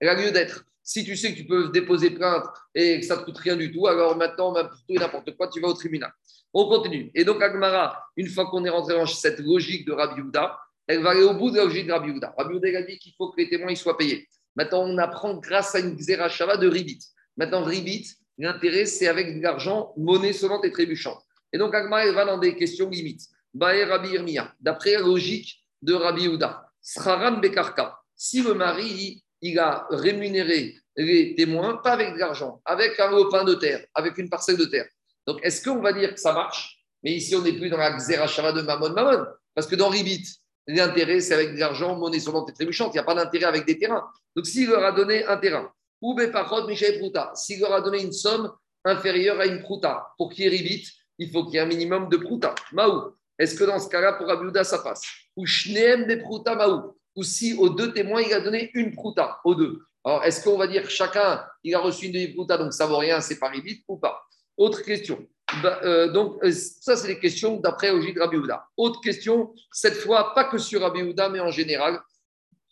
elle 0.00 0.08
a 0.08 0.14
lieu 0.14 0.30
d'être. 0.30 0.64
Si 0.88 1.04
tu 1.04 1.18
sais 1.18 1.34
que 1.34 1.36
tu 1.36 1.44
peux 1.44 1.68
déposer 1.68 2.08
plainte 2.08 2.46
et 2.74 2.98
que 2.98 3.04
ça 3.04 3.16
ne 3.16 3.20
te 3.20 3.26
coûte 3.26 3.36
rien 3.36 3.56
du 3.56 3.70
tout, 3.70 3.86
alors 3.86 4.16
maintenant, 4.16 4.54
pour 4.54 4.70
tout 4.70 4.94
et 4.94 4.98
n'importe 4.98 5.36
quoi, 5.36 5.48
tu 5.48 5.60
vas 5.60 5.68
au 5.68 5.74
tribunal. 5.74 6.10
On 6.54 6.66
continue. 6.66 7.10
Et 7.14 7.26
donc, 7.26 7.42
Agmara, 7.42 8.02
une 8.16 8.26
fois 8.26 8.46
qu'on 8.46 8.64
est 8.64 8.70
rentré 8.70 8.94
dans 8.94 9.04
cette 9.04 9.38
logique 9.40 9.86
de 9.86 9.92
Rabbi 9.92 10.22
Houda, 10.22 10.58
elle 10.86 11.02
va 11.02 11.10
aller 11.10 11.24
au 11.24 11.34
bout 11.34 11.50
de 11.50 11.58
la 11.58 11.64
logique 11.64 11.86
de 11.88 11.92
Rabbi 11.92 12.12
Houda. 12.12 12.34
Rabbi 12.38 12.54
Houda 12.54 12.78
a 12.78 12.82
dit 12.84 12.98
qu'il 12.98 13.12
faut 13.18 13.30
que 13.30 13.38
les 13.38 13.50
témoins 13.50 13.74
soient 13.74 13.98
payés. 13.98 14.26
Maintenant, 14.56 14.84
on 14.84 14.96
apprend 14.96 15.34
grâce 15.34 15.74
à 15.74 15.80
une 15.80 15.94
Xerashava 15.94 16.56
de 16.56 16.66
Ribit. 16.66 17.00
Maintenant, 17.36 17.64
Ribit, 17.64 18.08
l'intérêt, 18.38 18.86
c'est 18.86 19.08
avec 19.08 19.36
de 19.36 19.42
l'argent, 19.42 19.92
monnaie 19.98 20.32
sonnante 20.32 20.64
et 20.64 20.72
trébuchante. 20.72 21.20
Et 21.52 21.58
donc, 21.58 21.74
Agmara, 21.74 22.06
elle 22.06 22.14
va 22.14 22.24
dans 22.24 22.38
des 22.38 22.56
questions 22.56 22.88
limites. 22.88 23.26
Baé 23.52 23.84
Rabbi 23.84 24.08
Irmiya, 24.08 24.54
d'après 24.58 24.92
la 24.92 25.00
logique 25.00 25.66
de 25.82 25.92
Rabbi 25.92 26.28
Houda, 26.28 26.72
Sraran 26.80 27.40
Bekarka, 27.40 27.98
si 28.16 28.42
le 28.42 28.54
mari 28.54 29.22
il 29.40 29.58
a 29.58 29.86
rémunéré 29.90 30.76
les 30.96 31.34
témoins, 31.34 31.76
pas 31.76 31.92
avec 31.92 32.14
de 32.14 32.18
l'argent, 32.18 32.60
avec 32.64 32.98
un 32.98 33.10
lopin 33.10 33.44
de 33.44 33.54
terre, 33.54 33.84
avec 33.94 34.18
une 34.18 34.28
parcelle 34.28 34.56
de 34.56 34.64
terre. 34.64 34.86
Donc, 35.26 35.38
est-ce 35.42 35.62
qu'on 35.62 35.80
va 35.80 35.92
dire 35.92 36.14
que 36.14 36.20
ça 36.20 36.32
marche? 36.32 36.82
Mais 37.04 37.12
ici, 37.12 37.36
on 37.36 37.42
n'est 37.42 37.52
plus 37.52 37.70
dans 37.70 37.76
la 37.76 37.96
Xerashava 37.96 38.52
de 38.52 38.62
Mammon 38.62 38.90
Mammon, 38.90 39.26
parce 39.54 39.66
que 39.66 39.76
dans 39.76 39.88
Ribit, 39.88 40.26
l'intérêt, 40.66 41.20
c'est 41.20 41.34
avec 41.34 41.54
de 41.54 41.60
l'argent, 41.60 41.96
monnaie 41.96 42.18
sonnante 42.18 42.50
et 42.50 42.52
trébuchante. 42.52 42.92
Il 42.94 42.96
n'y 42.96 43.00
a 43.00 43.04
pas 43.04 43.14
d'intérêt 43.14 43.44
avec 43.44 43.64
des 43.64 43.78
terrains. 43.78 44.04
Donc, 44.34 44.46
s'il 44.46 44.68
leur 44.68 44.84
a 44.84 44.92
donné 44.92 45.24
un 45.24 45.36
terrain, 45.36 45.70
ou 46.00 46.14
Beparot, 46.14 46.66
Michel 46.66 46.98
Prouta, 46.98 47.32
s'il 47.34 47.60
leur 47.60 47.72
a 47.72 47.80
donné 47.80 48.02
une 48.02 48.12
somme 48.12 48.52
inférieure 48.84 49.38
à 49.40 49.46
une 49.46 49.60
Prouta, 49.60 50.08
pour 50.16 50.32
qu'il 50.32 50.44
y 50.44 50.46
ait 50.46 50.50
Ribit, 50.50 50.88
il 51.18 51.30
faut 51.30 51.44
qu'il 51.44 51.54
y 51.54 51.56
ait 51.58 51.60
un 51.60 51.66
minimum 51.66 52.08
de 52.08 52.16
Prouta. 52.16 52.54
Maou. 52.72 53.12
Est-ce 53.38 53.54
que 53.56 53.64
dans 53.64 53.78
ce 53.78 53.88
cas-là, 53.88 54.14
pour 54.14 54.28
Abiouda, 54.30 54.64
ça 54.64 54.78
passe? 54.78 55.02
Ou 55.36 55.46
Shneem 55.46 56.06
de 56.06 56.16
Prouta 56.16 56.56
Maou 56.56 56.97
ou 57.18 57.24
si 57.24 57.54
aux 57.54 57.68
deux 57.68 57.92
témoins, 57.92 58.22
il 58.22 58.32
a 58.32 58.40
donné 58.40 58.70
une 58.74 58.94
prouta, 58.94 59.40
aux 59.44 59.56
deux. 59.56 59.80
Alors, 60.04 60.22
est-ce 60.22 60.40
qu'on 60.44 60.56
va 60.56 60.68
dire 60.68 60.88
chacun, 60.88 61.44
il 61.64 61.74
a 61.74 61.80
reçu 61.80 62.06
une 62.06 62.12
demi-prouta, 62.12 62.56
donc 62.56 62.72
ça 62.72 62.86
vaut 62.86 62.98
rien, 62.98 63.20
c'est 63.20 63.40
pas 63.40 63.50
vite 63.50 63.82
ou 63.88 63.96
pas? 63.96 64.22
Autre 64.56 64.82
question. 64.82 65.26
Bah, 65.60 65.80
euh, 65.82 66.12
donc, 66.12 66.38
euh, 66.44 66.52
ça, 66.52 66.96
c'est 66.96 67.08
les 67.08 67.18
questions 67.18 67.56
d'après 67.56 67.90
Oji 67.90 68.12
de 68.12 68.20
Rabbi 68.20 68.36
Autre 68.76 69.00
question, 69.00 69.52
cette 69.72 69.96
fois, 69.96 70.32
pas 70.32 70.44
que 70.44 70.58
sur 70.58 70.80
Rabbi 70.80 71.02
mais 71.32 71.40
en 71.40 71.50
général, 71.50 72.00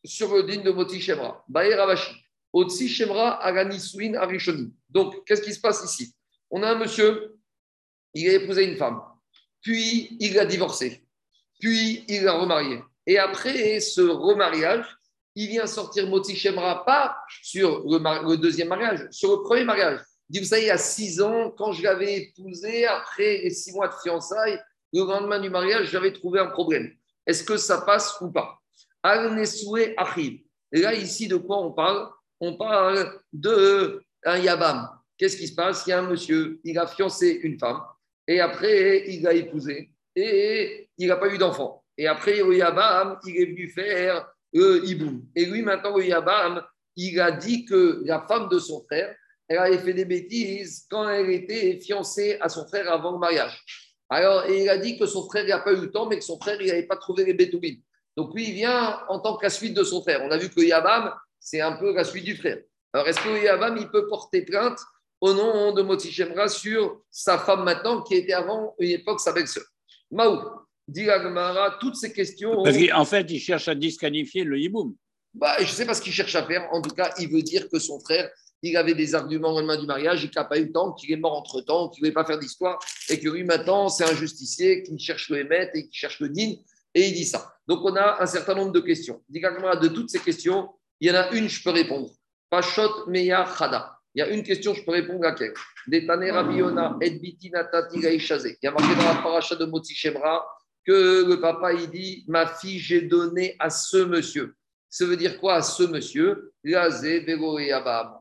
sur 0.04 0.32
le 0.32 0.44
digne 0.44 0.62
de 0.62 0.70
Moti 0.70 1.00
Shemra. 1.00 1.44
Baer 1.48 1.74
Ravashi. 1.74 2.14
Otsi 2.52 2.88
Shemra 2.88 3.42
Aganisouin 3.42 4.14
Arishoni. 4.14 4.72
Donc, 4.88 5.26
qu'est-ce 5.26 5.42
qui 5.42 5.52
se 5.52 5.60
passe 5.60 5.82
ici? 5.84 6.14
On 6.52 6.62
a 6.62 6.70
un 6.70 6.78
monsieur, 6.78 7.36
il 8.14 8.28
a 8.28 8.34
épousé 8.34 8.64
une 8.64 8.76
femme, 8.76 9.00
puis 9.60 10.16
il 10.20 10.38
a 10.38 10.44
divorcé, 10.44 11.02
puis 11.58 12.04
il 12.06 12.28
a 12.28 12.34
remarié. 12.34 12.80
Et 13.06 13.18
après 13.18 13.80
ce 13.80 14.00
remariage, 14.00 14.84
il 15.34 15.48
vient 15.48 15.66
sortir 15.66 16.08
Moti 16.08 16.34
Shemra, 16.34 16.84
pas 16.84 17.18
sur 17.42 17.84
le, 17.84 18.36
deuxième 18.36 18.68
mariage, 18.68 19.06
sur 19.10 19.30
le 19.30 19.42
premier 19.42 19.64
mariage. 19.64 20.00
Il 20.28 20.32
dit, 20.32 20.38
vous 20.40 20.46
savez, 20.46 20.62
il 20.62 20.68
y 20.68 20.70
a 20.70 20.78
six 20.78 21.20
ans, 21.20 21.50
quand 21.50 21.72
je 21.72 21.82
l'avais 21.82 22.16
épousé, 22.16 22.86
après 22.86 23.42
les 23.42 23.50
six 23.50 23.72
mois 23.72 23.88
de 23.88 23.94
fiançailles, 24.02 24.58
le 24.92 25.00
lendemain 25.00 25.38
du 25.38 25.50
mariage, 25.50 25.90
j'avais 25.90 26.12
trouvé 26.12 26.40
un 26.40 26.46
problème. 26.46 26.90
Est-ce 27.26 27.44
que 27.44 27.56
ça 27.56 27.82
passe 27.82 28.18
ou 28.20 28.30
pas? 28.30 28.58
Al-Nesoué 29.02 29.94
arrive. 29.96 30.40
Et 30.72 30.80
là, 30.80 30.94
ici, 30.94 31.28
de 31.28 31.36
quoi 31.36 31.58
on 31.58 31.72
parle? 31.72 32.10
On 32.40 32.56
parle 32.56 33.20
d'un 33.32 34.00
Yabam. 34.24 34.88
Qu'est-ce 35.16 35.36
qui 35.36 35.46
se 35.46 35.54
passe? 35.54 35.86
Il 35.86 35.90
y 35.90 35.92
a 35.92 36.00
un 36.00 36.08
monsieur, 36.08 36.60
il 36.64 36.78
a 36.78 36.86
fiancé 36.86 37.40
une 37.42 37.58
femme, 37.58 37.82
et 38.26 38.40
après, 38.40 39.04
il 39.08 39.26
a 39.26 39.32
épousé, 39.32 39.90
et 40.14 40.88
il 40.98 41.08
n'a 41.08 41.16
pas 41.16 41.28
eu 41.28 41.38
d'enfant. 41.38 41.84
Et 41.98 42.06
après, 42.06 42.38
Yabam, 42.38 43.18
il 43.26 43.36
est 43.36 43.46
venu 43.46 43.68
faire 43.68 44.28
euh, 44.54 44.84
Iboum. 44.84 45.26
Et 45.34 45.46
lui, 45.46 45.62
maintenant, 45.62 45.98
Yabam, 45.98 46.62
il 46.96 47.20
a 47.20 47.30
dit 47.30 47.64
que 47.64 48.02
la 48.04 48.26
femme 48.26 48.48
de 48.48 48.58
son 48.58 48.84
frère, 48.84 49.14
elle 49.48 49.58
avait 49.58 49.78
fait 49.78 49.94
des 49.94 50.04
bêtises 50.04 50.86
quand 50.90 51.08
elle 51.08 51.30
était 51.30 51.78
fiancée 51.80 52.36
à 52.40 52.48
son 52.48 52.66
frère 52.66 52.90
avant 52.90 53.12
le 53.12 53.18
mariage. 53.18 53.64
Alors, 54.08 54.48
il 54.48 54.68
a 54.68 54.78
dit 54.78 54.98
que 54.98 55.06
son 55.06 55.28
frère 55.28 55.46
n'a 55.46 55.58
pas 55.60 55.72
eu 55.72 55.80
le 55.80 55.90
temps, 55.90 56.06
mais 56.06 56.18
que 56.18 56.24
son 56.24 56.38
frère, 56.38 56.58
n'avait 56.58 56.86
pas 56.86 56.96
trouvé 56.96 57.24
les 57.24 57.34
bétoumines. 57.34 57.80
Donc, 58.16 58.34
lui, 58.34 58.48
il 58.48 58.54
vient 58.54 59.00
en 59.08 59.20
tant 59.20 59.36
que 59.36 59.44
la 59.44 59.50
suite 59.50 59.74
de 59.74 59.84
son 59.84 60.02
frère. 60.02 60.22
On 60.22 60.30
a 60.30 60.38
vu 60.38 60.48
que 60.48 60.60
Yabam, 60.60 61.12
c'est 61.38 61.60
un 61.60 61.72
peu 61.72 61.94
la 61.94 62.04
suite 62.04 62.24
du 62.24 62.36
frère. 62.36 62.58
Alors, 62.92 63.06
est-ce 63.08 63.20
que 63.20 63.42
Yabam, 63.42 63.76
il 63.76 63.88
peut 63.90 64.06
porter 64.06 64.42
plainte 64.42 64.78
au 65.20 65.32
nom 65.34 65.72
de 65.72 65.82
Moti 65.82 66.10
Shemra 66.10 66.48
sur 66.48 67.02
sa 67.10 67.38
femme 67.38 67.64
maintenant 67.64 68.02
qui 68.02 68.14
était 68.14 68.32
avant 68.32 68.74
une 68.78 68.90
époque 68.90 69.20
sa 69.20 69.32
belle-sœur? 69.32 69.64
Maou, 70.10 70.40
dit 70.88 71.08
Agmara, 71.10 71.78
toutes 71.80 71.96
ces 71.96 72.12
questions. 72.12 72.62
Parce 72.62 72.76
qu'en 72.76 73.04
fait, 73.04 73.30
il 73.30 73.40
cherche 73.40 73.68
à 73.68 73.74
disqualifier 73.74 74.44
le 74.44 74.58
hiboum. 74.58 74.94
Bah, 75.34 75.56
je 75.58 75.64
ne 75.64 75.68
sais 75.68 75.84
pas 75.84 75.94
ce 75.94 76.00
qu'il 76.00 76.12
cherche 76.12 76.34
à 76.34 76.44
faire. 76.44 76.68
En 76.72 76.80
tout 76.80 76.94
cas, 76.94 77.12
il 77.18 77.28
veut 77.28 77.42
dire 77.42 77.68
que 77.68 77.78
son 77.78 78.00
frère, 78.00 78.30
il 78.62 78.76
avait 78.76 78.94
des 78.94 79.14
arguments 79.14 79.52
au 79.52 79.56
lendemain 79.56 79.78
du 79.78 79.86
mariage, 79.86 80.24
il 80.24 80.30
n'a 80.34 80.44
pas 80.44 80.58
eu 80.58 80.66
le 80.66 80.72
temps, 80.72 80.92
qu'il 80.92 81.12
est 81.12 81.16
mort 81.16 81.36
entre 81.36 81.60
temps, 81.60 81.88
qu'il 81.88 82.02
ne 82.02 82.06
voulait 82.06 82.14
pas 82.14 82.24
faire 82.24 82.38
d'histoire, 82.38 82.78
et 83.10 83.20
que 83.20 83.28
lui, 83.28 83.44
maintenant, 83.44 83.88
c'est 83.88 84.04
un 84.04 84.14
justicier 84.14 84.82
qui 84.82 84.98
cherche 84.98 85.28
le 85.28 85.40
émet 85.40 85.70
et 85.74 85.88
qui 85.88 85.96
cherche 85.96 86.20
le 86.20 86.30
din, 86.30 86.54
et 86.94 87.08
il 87.08 87.12
dit 87.12 87.26
ça. 87.26 87.52
Donc, 87.66 87.80
on 87.84 87.94
a 87.96 88.22
un 88.22 88.26
certain 88.26 88.54
nombre 88.54 88.72
de 88.72 88.80
questions. 88.80 89.22
De 89.28 89.88
toutes 89.88 90.08
ces 90.08 90.20
questions, 90.20 90.70
il 91.00 91.08
y 91.08 91.10
en 91.10 91.16
a 91.16 91.30
une, 91.32 91.48
je 91.48 91.62
peux 91.62 91.70
répondre. 91.70 92.10
Pashot 92.48 93.06
Meya 93.08 93.44
Khada. 93.58 93.92
Il 94.14 94.20
y 94.20 94.22
a 94.22 94.28
une 94.28 94.42
question, 94.42 94.72
je 94.72 94.82
peux 94.82 94.92
répondre 94.92 95.26
à 95.26 95.30
laquelle? 95.30 95.52
Detane 95.86 96.30
Rabiona, 96.30 96.96
Edbiti 97.02 97.50
Natati 97.50 97.98
Il 97.98 98.56
y 98.62 98.66
a 98.66 98.70
marqué 98.70 98.94
dans 98.94 99.04
la 99.04 99.20
paracha 99.22 99.54
de 99.56 99.66
Moti 99.66 99.94
Shemra 99.94 100.46
que 100.86 101.24
le 101.28 101.40
papa, 101.40 101.72
il 101.72 101.90
dit 101.90 102.24
Ma 102.28 102.46
fille, 102.46 102.78
j'ai 102.78 103.02
donné 103.02 103.56
à 103.58 103.70
ce 103.70 103.98
monsieur. 103.98 104.54
Ça 104.88 105.04
veut 105.04 105.16
dire 105.16 105.38
quoi 105.40 105.54
à 105.54 105.62
ce 105.62 105.82
monsieur? 105.82 106.52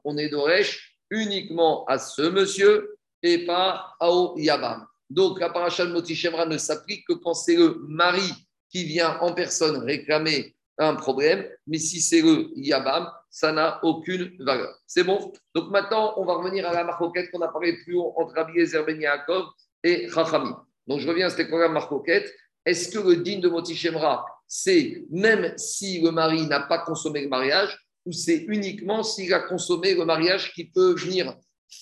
On 0.03 0.17
est 0.17 0.29
d'Oresh 0.29 0.97
uniquement 1.09 1.85
à 1.85 1.99
ce 1.99 2.23
monsieur 2.23 2.97
et 3.21 3.45
pas 3.45 3.95
à 3.99 4.09
Yabam. 4.35 4.85
Donc 5.09 5.39
la 5.39 5.49
paracha 5.49 5.85
de 5.85 5.91
Moti 5.91 6.15
Shemra 6.15 6.45
ne 6.45 6.57
s'applique 6.57 7.05
que 7.07 7.13
quand 7.13 7.33
c'est 7.33 7.55
le 7.55 7.77
mari 7.87 8.29
qui 8.69 8.83
vient 8.83 9.17
en 9.19 9.33
personne 9.33 9.77
réclamer 9.77 10.55
un 10.77 10.95
problème, 10.95 11.47
mais 11.67 11.77
si 11.77 12.01
c'est 12.01 12.21
le 12.21 12.49
Yabam, 12.55 13.07
ça 13.29 13.51
n'a 13.51 13.79
aucune 13.83 14.35
valeur. 14.39 14.75
C'est 14.87 15.03
bon? 15.03 15.31
Donc 15.53 15.69
maintenant, 15.69 16.13
on 16.17 16.25
va 16.25 16.33
revenir 16.33 16.67
à 16.67 16.73
la 16.73 16.83
marcoquette 16.83 17.31
qu'on 17.31 17.41
a 17.41 17.47
parlé 17.47 17.77
plus 17.83 17.95
haut 17.95 18.13
entre 18.17 18.33
Rabbi 18.33 18.59
Ezer 18.59 18.83
Ben 18.85 18.99
Yaakov 18.99 19.45
et 19.83 20.09
Chachami. 20.09 20.51
Donc 20.87 20.99
je 20.99 21.07
reviens 21.07 21.27
à 21.27 21.29
cette 21.29 21.47
programme 21.47 21.73
marcoquette. 21.73 22.33
Est-ce 22.65 22.89
que 22.89 22.99
le 22.99 23.17
din 23.17 23.39
de 23.39 23.47
Moti 23.47 23.75
Shemra, 23.75 24.25
c'est 24.47 25.03
même 25.11 25.53
si 25.57 26.01
le 26.01 26.11
mari 26.11 26.47
n'a 26.47 26.61
pas 26.61 26.79
consommé 26.79 27.21
le 27.21 27.29
mariage, 27.29 27.77
ou 28.05 28.11
c'est 28.11 28.45
uniquement 28.47 29.03
s'il 29.03 29.33
a 29.33 29.39
consommé 29.39 29.93
le 29.93 30.05
mariage 30.05 30.53
qui 30.53 30.65
peut 30.65 30.93
venir 30.95 31.35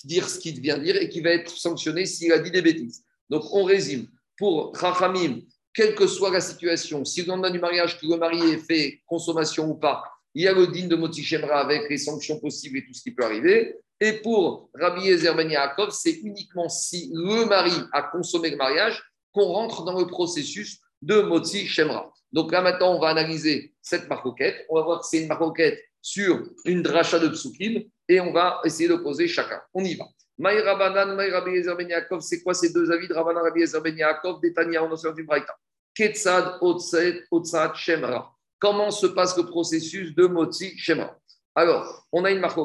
dire 0.04 0.28
ce 0.28 0.38
qu'il 0.38 0.60
vient 0.60 0.78
dire 0.78 0.96
et 0.96 1.08
qui 1.08 1.20
va 1.20 1.30
être 1.30 1.50
sanctionné 1.50 2.06
s'il 2.06 2.32
a 2.32 2.38
dit 2.38 2.50
des 2.50 2.62
bêtises 2.62 3.04
Donc 3.30 3.44
on 3.52 3.64
résume. 3.64 4.06
Pour 4.36 4.76
Chachamim, 4.78 5.40
quelle 5.72 5.94
que 5.94 6.06
soit 6.06 6.30
la 6.30 6.40
situation, 6.40 7.04
si 7.04 7.22
le 7.22 7.28
lendemain 7.28 7.50
du 7.50 7.60
mariage, 7.60 7.98
que 7.98 8.06
le 8.06 8.16
mari 8.16 8.40
ait 8.50 8.58
fait 8.58 9.00
consommation 9.06 9.70
ou 9.70 9.74
pas, 9.74 10.02
il 10.34 10.42
y 10.42 10.48
a 10.48 10.52
le 10.52 10.66
din 10.66 10.86
de 10.86 10.96
Moti 10.96 11.22
Shemra 11.22 11.60
avec 11.60 11.88
les 11.88 11.98
sanctions 11.98 12.40
possibles 12.40 12.78
et 12.78 12.84
tout 12.84 12.92
ce 12.92 13.02
qui 13.02 13.12
peut 13.12 13.24
arriver. 13.24 13.76
Et 14.00 14.14
pour 14.14 14.70
Rabbi 14.74 15.08
Ezer 15.08 15.34
Ben 15.34 15.48
Yaakov, 15.48 15.90
c'est 15.92 16.12
uniquement 16.12 16.68
si 16.68 17.10
le 17.12 17.46
mari 17.46 17.72
a 17.92 18.02
consommé 18.02 18.50
le 18.50 18.56
mariage 18.56 19.00
qu'on 19.34 19.46
rentre 19.46 19.84
dans 19.84 19.98
le 19.98 20.06
processus 20.06 20.80
de 21.02 21.20
Moti 21.20 21.66
Shemra. 21.66 22.10
Donc 22.32 22.50
là, 22.52 22.62
maintenant, 22.62 22.94
on 22.94 23.00
va 23.00 23.08
analyser 23.08 23.74
cette 23.82 24.08
marcoquette. 24.08 24.64
On 24.70 24.76
va 24.76 24.82
voir 24.82 25.00
que 25.00 25.06
c'est 25.06 25.22
une 25.22 25.28
marcoquette 25.28 25.78
sur 26.00 26.42
une 26.64 26.82
dracha 26.82 27.18
de 27.18 27.28
psukim 27.28 27.82
et 28.08 28.20
on 28.20 28.32
va 28.32 28.60
essayer 28.64 28.88
de 28.88 28.96
poser 28.96 29.28
chacun. 29.28 29.60
On 29.74 29.84
y 29.84 29.94
va. 29.94 30.06
Maï 30.38 30.60
Rabanan, 30.60 31.14
Maï 31.14 31.30
Rabbi 31.30 31.62
Ben 31.62 32.20
c'est 32.20 32.42
quoi 32.42 32.54
ces 32.54 32.72
deux 32.72 32.90
avis 32.90 33.06
de 33.06 33.14
Rabanan 33.14 33.42
Rabbi 33.42 33.62
Ezer 33.62 33.80
Ben 33.80 33.96
Yaakov, 33.96 34.40
d'Etania, 34.40 34.82
en 34.82 35.12
du 35.12 35.24
Braïta? 35.24 35.54
Ketzad, 35.94 36.58
Otsad, 36.60 37.74
Shemra. 37.74 38.34
Comment 38.58 38.90
se 38.90 39.06
passe 39.06 39.36
le 39.36 39.44
processus 39.44 40.14
de 40.14 40.26
Motzi 40.26 40.76
Shema 40.78 41.16
Alors, 41.54 42.06
on 42.10 42.24
a 42.24 42.30
une 42.30 42.40
marque. 42.40 42.58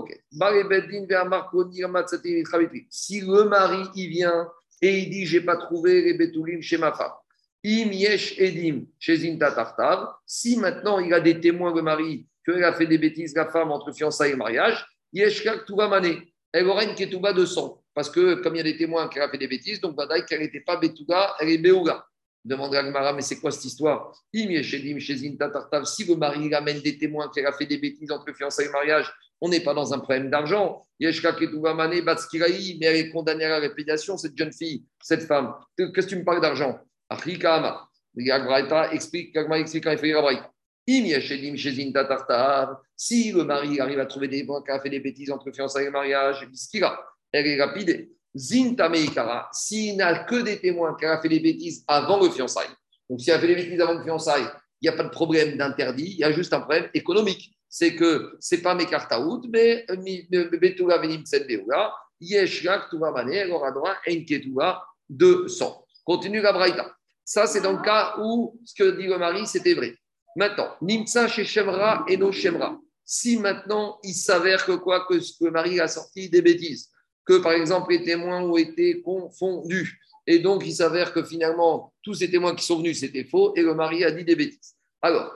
Si 2.89 3.21
le 3.21 3.43
mari 3.43 3.83
il 3.95 4.09
vient 4.09 4.49
et 4.81 4.99
il 4.99 5.09
dit 5.09 5.25
J'ai 5.25 5.41
pas 5.41 5.57
trouvé 5.57 6.01
les 6.01 6.13
Betoulim 6.13 6.61
chez 6.61 6.77
ma 6.77 6.93
femme. 6.93 7.11
Im 7.65 7.91
yesh 7.91 8.39
edim 8.39 8.85
chez 8.97 9.37
Si 10.25 10.57
maintenant 10.57 10.99
il 10.99 11.13
a 11.13 11.19
des 11.19 11.39
témoins, 11.39 11.73
le 11.75 11.81
mari, 11.81 12.25
qu'il 12.45 12.63
a 12.63 12.73
fait 12.73 12.87
des 12.87 12.97
bêtises, 12.97 13.35
la 13.35 13.47
femme, 13.47 13.71
entre 13.71 13.91
fiançailles 13.91 14.31
et 14.31 14.35
mariage, 14.35 14.85
yesh 15.11 15.43
kak 15.43 15.69
mané. 15.69 16.33
Elle 16.51 16.67
aura 16.67 16.83
une 16.83 16.95
ketouba 16.95 17.33
de 17.33 17.45
sang. 17.45 17.83
Parce 17.93 18.09
que 18.09 18.35
comme 18.35 18.55
il 18.55 18.59
y 18.59 18.61
a 18.61 18.63
des 18.63 18.77
témoins 18.77 19.09
qui 19.09 19.19
a 19.19 19.29
fait 19.29 19.37
des 19.37 19.47
bêtises, 19.47 19.81
donc 19.81 19.95
badaï 19.95 20.25
qu'elle 20.25 20.39
n'était 20.39 20.61
pas 20.61 20.77
betouga, 20.77 21.35
elle 21.39 21.49
est 21.49 21.57
béouga. 21.57 22.05
Demande 22.45 22.73
à 22.73 22.83
Gmara, 22.83 23.11
mais 23.11 23.21
c'est 23.21 23.39
quoi 23.41 23.51
cette 23.51 23.65
histoire? 23.65 24.13
Si 24.33 24.45
le 24.45 26.15
mari 26.15 26.53
amène 26.53 26.79
des 26.79 26.97
témoins 26.97 27.29
qui 27.29 27.41
a 27.41 27.51
fait 27.51 27.65
des 27.65 27.77
bêtises 27.77 28.09
entre 28.11 28.33
fiançailles 28.33 28.67
et 28.67 28.71
mariage, 28.71 29.11
on 29.41 29.49
n'est 29.49 29.61
pas 29.61 29.73
dans 29.73 29.93
un 29.93 29.99
problème 29.99 30.29
d'argent. 30.29 30.85
Yeshka 30.99 31.35
mais 31.39 32.85
elle 32.85 32.95
est 32.95 33.09
condamnée 33.09 33.45
à 33.45 33.49
la 33.49 33.59
répétition, 33.59 34.17
cette 34.17 34.37
jeune 34.37 34.51
fille, 34.51 34.83
cette 35.01 35.23
femme. 35.23 35.53
Qu'est-ce 35.77 35.91
que 35.91 36.09
tu 36.09 36.17
me 36.17 36.25
parles 36.25 36.41
d'argent? 36.41 36.79
Achikama. 37.09 37.87
explique, 38.15 39.35
explique 39.35 39.83
quand 39.83 39.93
il 39.93 39.97
fait 39.97 40.13
si 42.97 43.31
le 43.31 43.43
mari 43.43 43.79
arrive 43.79 43.99
à 43.99 44.05
trouver 44.05 44.27
des 44.27 44.45
a 44.67 44.79
fait 44.79 44.89
des 44.89 44.99
bêtises 44.99 45.31
entre 45.31 45.51
fiançailles 45.51 45.85
et 45.85 45.89
mariage, 45.89 46.47
elle 47.31 47.47
est 47.47 47.63
rapide. 47.63 48.09
Zinta 48.35 48.91
s'il 49.51 49.97
n'a 49.97 50.23
que 50.23 50.41
des 50.41 50.59
témoins 50.59 50.95
qui 50.99 51.05
a 51.05 51.19
fait 51.21 51.29
des 51.29 51.39
bêtises 51.39 51.83
avant 51.87 52.21
le 52.21 52.29
fiançailles, 52.29 52.69
donc 53.09 53.21
s'il 53.21 53.33
a 53.33 53.39
fait 53.39 53.47
des 53.47 53.55
bêtises 53.55 53.81
avant 53.81 53.93
le 53.93 54.03
fiançailles, 54.03 54.47
il 54.81 54.89
n'y 54.89 54.89
a 54.89 54.97
pas 54.97 55.03
de 55.03 55.09
problème 55.09 55.57
d'interdit, 55.57 56.11
il 56.11 56.17
y 56.17 56.23
a 56.23 56.31
juste 56.31 56.53
un 56.53 56.59
problème 56.61 56.89
économique. 56.93 57.55
C'est 57.69 57.95
que 57.95 58.35
ce 58.39 58.55
n'est 58.55 58.61
pas 58.61 58.73
mes 58.73 58.87
cartes 58.87 59.11
à 59.11 59.21
out, 59.21 59.45
mais 59.51 59.85
Betula 59.89 60.97
Venim 60.97 61.23
aura 63.51 63.71
droit 63.71 63.95
à 64.05 64.09
une 64.09 64.25
de. 65.09 65.47
Continue 66.03 66.41
la 66.41 66.51
Braïta. 66.51 66.91
Ça, 67.23 67.45
c'est 67.45 67.61
dans 67.61 67.73
le 67.73 67.83
cas 67.83 68.15
où 68.19 68.59
ce 68.65 68.73
que 68.73 68.97
dit 68.97 69.05
le 69.05 69.19
mari, 69.19 69.45
c'était 69.45 69.75
vrai. 69.75 69.95
Maintenant, 70.35 70.75
Nimsa 70.81 71.27
chez 71.27 71.45
Shemra 71.45 72.03
et 72.07 72.17
no 72.17 72.31
Shemra. 72.31 72.79
Si 73.05 73.37
maintenant 73.37 73.99
il 74.03 74.13
s'avère 74.13 74.65
que 74.65 74.71
quoi 74.71 75.05
que 75.05 75.13
le 75.13 75.51
mari 75.51 75.79
a 75.79 75.87
sorti 75.87 76.29
des 76.29 76.41
bêtises, 76.41 76.89
que, 77.25 77.37
par 77.37 77.51
exemple, 77.51 77.91
les 77.91 78.03
témoins 78.03 78.41
ont 78.41 78.57
été 78.57 79.01
confondus. 79.03 79.99
Et 80.25 80.39
donc, 80.39 80.65
il 80.65 80.73
s'avère 80.73 81.13
que 81.13 81.23
finalement, 81.23 81.93
tous 82.01 82.15
ces 82.15 82.31
témoins 82.31 82.55
qui 82.55 82.65
sont 82.65 82.77
venus, 82.77 82.99
c'était 82.99 83.25
faux, 83.25 83.53
et 83.55 83.61
le 83.61 83.75
mari 83.75 84.03
a 84.03 84.11
dit 84.11 84.25
des 84.25 84.35
bêtises. 84.35 84.73
Alors, 85.01 85.31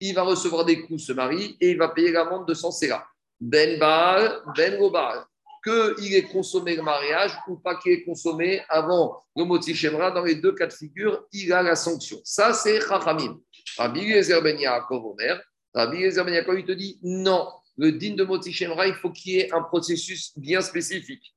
il 0.00 0.14
va 0.14 0.22
recevoir 0.22 0.64
des 0.64 0.82
coups, 0.82 1.04
ce 1.04 1.12
mari, 1.12 1.56
et 1.60 1.70
il 1.70 1.78
va 1.78 1.88
payer 1.88 2.12
l'amende 2.12 2.46
de 2.46 2.54
son 2.54 2.70
Sera. 2.70 3.06
Ben 3.40 3.78
Baal, 3.78 4.42
Ben 4.56 4.78
Gobal. 4.78 5.24
Qu'il 5.62 6.14
ait 6.14 6.24
consommé 6.24 6.76
le 6.76 6.82
mariage 6.82 7.32
ou 7.48 7.56
pas 7.56 7.76
qu'il 7.76 7.92
ait 7.92 8.04
consommé 8.04 8.60
avant 8.68 9.18
le 9.34 9.44
moti 9.44 9.74
Shemra, 9.74 10.10
dans 10.10 10.22
les 10.22 10.34
deux 10.34 10.52
cas 10.52 10.66
de 10.66 10.72
figure, 10.72 11.24
il 11.32 11.52
a 11.52 11.62
la 11.62 11.74
sanction. 11.74 12.20
Ça, 12.22 12.52
c'est 12.52 12.80
Chachamim. 12.80 13.40
Rabbi 13.78 14.00
Yezer 14.00 14.42
Ben 14.42 14.58
Yaakov 14.58 15.06
Omer. 15.06 15.40
Rabbi 15.72 16.00
Yezer 16.00 16.24
Ben 16.24 16.44
il 16.58 16.64
te 16.64 16.72
dit 16.72 16.98
non, 17.02 17.48
le 17.78 17.92
din 17.92 18.14
de 18.14 18.24
Moti 18.24 18.52
Shemra, 18.52 18.86
il 18.86 18.94
faut 18.94 19.10
qu'il 19.10 19.32
y 19.32 19.38
ait 19.40 19.52
un 19.52 19.62
processus 19.62 20.38
bien 20.38 20.60
spécifique. 20.60 21.34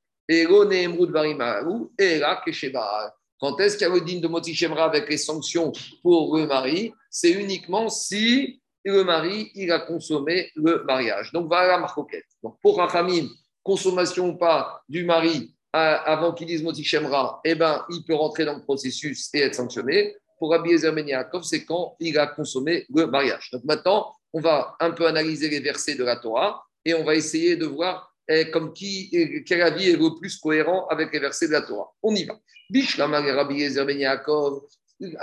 Quand 3.40 3.60
est-ce 3.60 3.78
qu'il 3.78 3.88
y 3.88 3.92
a 3.92 3.94
le 3.94 4.02
din 4.02 4.20
de 4.20 4.28
Moti 4.28 4.56
Shemra 4.56 4.86
avec 4.86 5.10
les 5.10 5.18
sanctions 5.18 5.72
pour 6.02 6.36
le 6.38 6.48
mari? 6.48 6.92
C'est 7.10 7.32
uniquement 7.32 7.90
si 7.90 8.62
le 8.84 9.04
mari 9.04 9.52
il 9.54 9.72
a 9.72 9.80
consommé 9.80 10.50
le 10.56 10.84
mariage. 10.86 11.32
Donc 11.34 11.48
voilà 11.48 11.78
ma 11.78 11.88
coquette. 11.88 12.26
Donc 12.42 12.58
pour 12.62 12.78
Rachamim, 12.78 13.28
consommation 13.64 14.30
ou 14.30 14.38
pas 14.38 14.82
du 14.90 15.04
mari 15.04 15.54
avant 15.74 16.34
qu'il 16.34 16.48
dise 16.48 16.64
Moti 16.64 16.84
Shemra, 16.84 17.40
eh 17.44 17.54
ben, 17.54 17.86
il 17.90 18.04
peut 18.04 18.16
rentrer 18.16 18.46
dans 18.46 18.56
le 18.56 18.64
processus 18.64 19.30
et 19.34 19.42
être 19.42 19.56
sanctionné. 19.56 20.16
Pour 20.40 20.52
Rabbi 20.52 20.72
Ezer 20.72 20.94
ben 20.94 21.06
c'est 21.44 21.66
quand 21.66 21.96
il 22.00 22.18
a 22.18 22.28
consommé 22.28 22.86
le 22.94 23.08
mariage. 23.08 23.50
Donc 23.52 23.64
maintenant, 23.64 24.14
on 24.34 24.40
va 24.40 24.76
un 24.80 24.92
peu 24.92 25.08
analyser 25.08 25.50
les 25.50 25.60
versets 25.60 25.96
de 25.96 26.04
la 26.04 26.16
Torah 26.16 26.64
et 26.86 26.94
on 26.94 27.04
va 27.04 27.16
essayer 27.16 27.56
de 27.56 27.66
voir 27.66 28.16
comme 28.52 28.74
qui, 28.74 29.10
eh, 29.14 29.44
quel 29.44 29.62
avis 29.62 29.90
est 29.90 29.98
le 29.98 30.20
plus 30.20 30.38
cohérent 30.38 30.88
avec 30.88 31.14
les 31.14 31.20
versets 31.20 31.48
de 31.48 31.54
la 31.54 31.62
Torah. 31.62 31.90
On 32.04 32.14
y 32.14 32.26
va. 32.26 32.38
Ben 32.70 32.84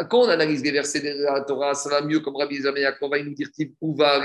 Quand 0.08 0.20
on 0.20 0.28
analyse 0.28 0.62
les 0.62 0.70
versets 0.70 1.00
de 1.00 1.22
la 1.22 1.42
Torah, 1.42 1.74
ça 1.74 1.90
va 1.90 2.00
mieux 2.02 2.20
comme 2.20 2.36
Rabbi 2.36 2.56
Ezer 2.56 2.72
Ben 2.72 2.82
Yaakov 2.82 3.10
va 3.10 3.22
nous 3.22 3.34
dire 3.34 3.50
type 3.52 3.76
Uva 3.82 4.22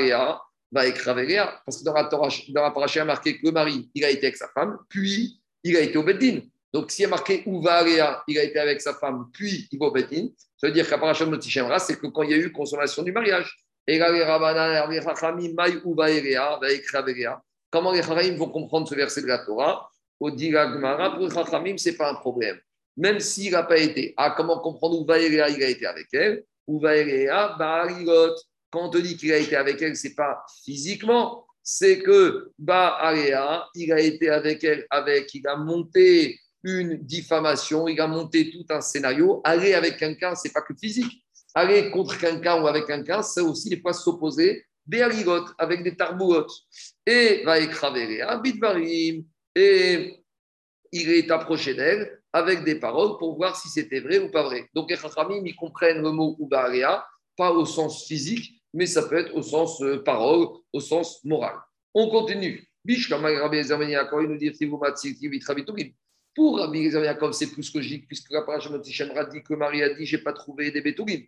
va 0.71 0.85
écraver 0.85 1.43
parce 1.65 1.79
que 1.79 1.83
dans 1.83 1.93
la 1.93 2.05
Torah, 2.05 2.29
dans 2.49 2.61
la 2.61 2.71
paracha, 2.71 2.99
il 2.99 3.01
y 3.01 3.01
a 3.01 3.05
marqué 3.05 3.37
que 3.37 3.45
le 3.45 3.51
mari, 3.51 3.89
il 3.93 4.05
a 4.05 4.09
été 4.09 4.27
avec 4.27 4.37
sa 4.37 4.47
femme, 4.49 4.77
puis 4.87 5.41
il 5.63 5.75
a 5.75 5.81
été 5.81 5.97
au 5.97 6.03
Beddin. 6.03 6.41
Donc, 6.71 6.91
s'il 6.91 7.03
y 7.03 7.05
a 7.05 7.09
marqué 7.09 7.43
Uva 7.47 7.83
il 8.27 8.37
a 8.37 8.43
été 8.43 8.59
avec 8.59 8.79
sa 8.79 8.93
femme, 8.93 9.25
puis 9.33 9.67
il 9.71 9.79
va 9.79 9.87
au 9.87 9.91
Beddin, 9.91 10.27
ça 10.55 10.67
veut 10.67 10.73
dire 10.73 10.87
qu'à 10.87 10.99
paracha 10.99 11.25
de 11.25 11.31
Notichemra, 11.31 11.79
c'est 11.79 11.99
que 11.99 12.07
quand 12.07 12.21
il 12.21 12.29
y 12.29 12.33
a 12.33 12.37
eu 12.37 12.51
consommation 12.51 13.01
du 13.01 13.11
mariage. 13.11 13.57
Et 13.87 13.97
là, 13.97 14.11
les 14.11 14.23
Comment 17.71 17.91
les 17.91 18.01
Chachamim 18.01 18.37
vont 18.37 18.49
comprendre 18.49 18.87
ce 18.87 18.95
verset 18.95 19.21
de 19.21 19.27
la 19.27 19.39
Torah? 19.39 19.89
Au 20.19 20.35
Gemara, 20.35 21.15
pour 21.15 21.27
les 21.27 21.33
Chachamim, 21.33 21.77
ce 21.77 21.89
n'est 21.89 21.95
pas 21.95 22.11
un 22.11 22.15
problème. 22.15 22.59
Même 22.97 23.19
s'il 23.19 23.51
n'a 23.51 23.63
pas 23.63 23.77
été. 23.77 24.13
Ah, 24.17 24.33
comment 24.35 24.59
comprendre 24.59 24.99
où 24.99 25.05
Vaéréa, 25.05 25.49
il 25.49 25.63
a 25.63 25.69
été 25.69 25.85
avec 25.85 26.07
elle? 26.13 26.43
Où 26.67 26.79
Vaéréa, 26.79 27.55
Quand 28.71 28.87
on 28.87 28.89
te 28.89 28.97
dit 28.97 29.15
qu'il 29.15 29.31
a 29.31 29.37
été 29.37 29.55
avec 29.55 29.81
elle, 29.81 29.95
ce 29.95 30.07
n'est 30.07 30.13
pas 30.15 30.43
physiquement, 30.65 31.45
c'est 31.63 31.99
que 31.99 32.51
Baalea, 32.57 33.67
il 33.75 33.93
a 33.93 33.99
été 33.99 34.29
avec 34.29 34.63
elle, 34.63 34.85
avec, 34.89 35.33
il 35.35 35.47
a 35.47 35.55
monté 35.55 36.39
une 36.63 36.97
diffamation, 36.97 37.87
il 37.87 38.01
a 38.01 38.07
monté 38.07 38.51
tout 38.51 38.65
un 38.69 38.81
scénario. 38.81 39.41
Aller 39.43 39.73
avec 39.73 39.97
quelqu'un, 39.97 40.35
c'est 40.35 40.51
pas 40.51 40.61
que 40.61 40.73
physique. 40.73 41.23
Aller 41.53 41.89
contre 41.91 42.17
quelqu'un 42.17 42.61
ou 42.61 42.67
avec 42.67 42.85
quelqu'un, 42.85 43.21
c'est 43.21 43.41
aussi 43.41 43.69
des 43.69 43.79
fois 43.79 43.93
s'opposer 43.93 44.65
des 44.89 45.01
avec 45.57 45.83
des 45.83 45.95
tarbouotes. 45.95 46.51
Et 47.05 47.43
va 47.45 47.59
écraver 47.59 48.21
un 48.21 48.39
bitvarim. 48.39 49.23
Et 49.55 50.23
il 50.91 51.09
est 51.09 51.29
approché 51.31 51.73
d'elle 51.73 52.19
avec 52.33 52.63
des 52.63 52.75
paroles 52.75 53.17
pour 53.17 53.35
voir 53.35 53.55
si 53.55 53.69
c'était 53.69 53.99
vrai 53.99 54.19
ou 54.19 54.29
pas 54.29 54.43
vrai. 54.43 54.69
Donc 54.73 54.89
les 54.89 54.97
Chachamim, 54.97 55.41
ils 55.45 55.55
comprennent 55.55 56.01
le 56.01 56.11
mot 56.11 56.35
Ubaria, 56.39 57.05
pas 57.35 57.51
au 57.51 57.65
sens 57.65 58.05
physique, 58.05 58.61
mais 58.73 58.85
ça 58.85 59.03
peut 59.03 59.17
être 59.17 59.35
au 59.35 59.41
sens 59.41 59.81
euh, 59.81 60.03
parole, 60.03 60.47
au 60.73 60.79
sens 60.79 61.23
moral. 61.23 61.55
On 61.93 62.09
continue. 62.09 62.67
Pour 66.35 66.59
Rabbi 66.59 66.79
Yaakov, 66.79 67.33
c'est 67.33 67.51
plus 67.51 67.73
logique, 67.73 68.07
puisque 68.07 68.31
la 68.31 68.43
paracha 68.43 68.69
Motishem 68.69 69.09
dit 69.31 69.43
que 69.43 69.53
Marie 69.55 69.83
a 69.83 69.93
dit 69.93 70.05
J'ai 70.05 70.19
pas 70.19 70.33
trouvé 70.33 70.71
des 70.71 70.81
bétourim. 70.81 71.23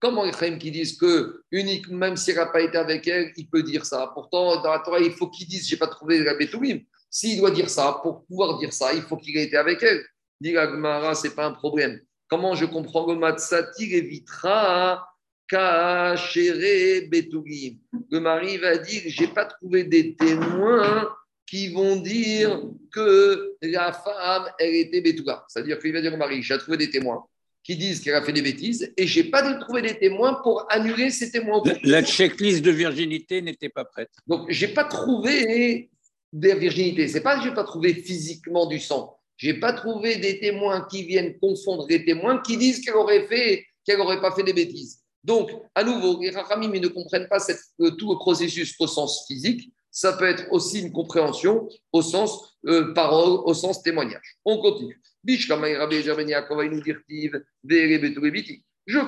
Comment 0.00 0.24
les 0.24 0.32
Chaim 0.32 0.58
qui 0.58 0.70
disent 0.70 0.98
que, 0.98 1.42
unique, 1.50 1.88
même 1.88 2.16
s'il 2.16 2.34
n'a 2.34 2.46
pas 2.46 2.60
été 2.60 2.76
avec 2.76 3.08
elle, 3.08 3.32
il 3.36 3.48
peut 3.48 3.62
dire 3.62 3.86
ça 3.86 4.10
Pourtant, 4.12 4.60
dans 4.60 4.72
la 4.72 4.80
Torah, 4.80 5.00
il 5.00 5.12
faut 5.12 5.28
qu'il 5.28 5.46
dise 5.46 5.66
J'ai 5.66 5.78
pas 5.78 5.86
trouvé 5.86 6.22
la 6.22 6.34
bétourim. 6.34 6.80
S'il 7.08 7.38
doit 7.38 7.50
dire 7.50 7.70
ça, 7.70 8.00
pour 8.02 8.26
pouvoir 8.26 8.58
dire 8.58 8.72
ça, 8.72 8.92
il 8.92 9.02
faut 9.02 9.16
qu'il 9.16 9.36
ait 9.36 9.44
été 9.44 9.56
avec 9.56 9.82
elle. 9.82 10.04
Dit 10.40 10.52
Gemara, 10.52 11.14
ce 11.14 11.28
n'est 11.28 11.34
pas 11.34 11.46
un 11.46 11.52
problème. 11.52 12.00
Comment 12.28 12.54
je 12.54 12.66
comprends 12.66 13.06
le 13.06 13.18
Matsati 13.18 13.94
évitera 13.94 15.06
Kachere 15.48 17.08
Betourim 17.08 17.78
Le 18.10 18.20
mari 18.20 18.58
va 18.58 18.76
dire 18.76 19.02
J'ai 19.06 19.28
pas 19.28 19.44
trouvé 19.44 19.84
des 19.84 20.16
témoins 20.16 21.08
qui 21.46 21.68
vont 21.68 21.96
dire 21.96 22.62
que 22.92 23.56
la 23.62 23.92
femme, 23.92 24.50
elle 24.58 24.74
était 24.74 25.00
Betouga. 25.00 25.44
C'est-à-dire 25.48 25.78
qu'il 25.78 25.92
va 25.92 26.00
dire 26.00 26.14
au 26.14 26.16
mari 26.16 26.42
J'ai 26.42 26.58
trouvé 26.58 26.76
des 26.76 26.90
témoins 26.90 27.24
qui 27.62 27.76
disent 27.76 28.00
qu'elle 28.00 28.14
a 28.14 28.22
fait 28.22 28.32
des 28.32 28.42
bêtises 28.42 28.92
et 28.96 29.06
j'ai 29.06 29.24
pas 29.24 29.54
trouvé 29.58 29.82
des 29.82 29.98
témoins 29.98 30.34
pour 30.42 30.66
annuler 30.70 31.10
ces 31.10 31.30
témoins. 31.30 31.62
La 31.82 32.02
checklist 32.02 32.62
de 32.62 32.70
virginité 32.70 33.40
n'était 33.40 33.70
pas 33.70 33.84
prête. 33.84 34.10
Donc, 34.26 34.50
j'ai 34.50 34.68
pas 34.68 34.84
trouvé 34.84 35.90
des 36.32 36.54
virginités. 36.54 37.08
C'est 37.08 37.22
pas 37.22 37.38
que 37.38 37.44
j'ai 37.44 37.54
pas 37.54 37.64
trouvé 37.64 37.94
physiquement 37.94 38.66
du 38.66 38.78
sang. 38.78 39.18
J'ai 39.36 39.54
pas 39.54 39.72
trouvé 39.72 40.16
des 40.16 40.38
témoins 40.38 40.86
qui 40.90 41.04
viennent 41.04 41.38
confondre 41.38 41.86
les 41.88 42.04
témoins 42.04 42.40
qui 42.40 42.56
disent 42.56 42.80
qu'elle 42.80 42.94
aurait 42.94 43.26
fait, 43.26 43.64
qu'elle 43.84 44.00
aurait 44.00 44.20
pas 44.20 44.32
fait 44.32 44.42
des 44.42 44.52
bêtises. 44.52 45.00
Donc, 45.24 45.50
à 45.74 45.82
nouveau, 45.82 46.20
les 46.20 46.30
Rachamim 46.30 46.68
ne 46.68 46.88
comprennent 46.88 47.28
pas 47.28 47.38
cette, 47.38 47.60
euh, 47.80 47.92
tout 47.92 48.12
le 48.12 48.18
processus 48.18 48.74
au 48.78 48.86
sens 48.86 49.24
physique. 49.26 49.72
Ça 49.94 50.12
peut 50.14 50.24
être 50.24 50.50
aussi 50.50 50.80
une 50.80 50.90
compréhension 50.90 51.68
au 51.92 52.02
sens 52.02 52.58
euh, 52.66 52.92
parole, 52.94 53.38
au 53.44 53.54
sens 53.54 53.80
témoignage. 53.80 54.38
On 54.44 54.58
continue. 54.58 55.00
Je 55.24 55.46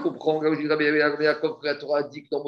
comprends, 0.01 0.41
dit 2.09 2.23
que 2.23 2.29
dans 2.31 2.45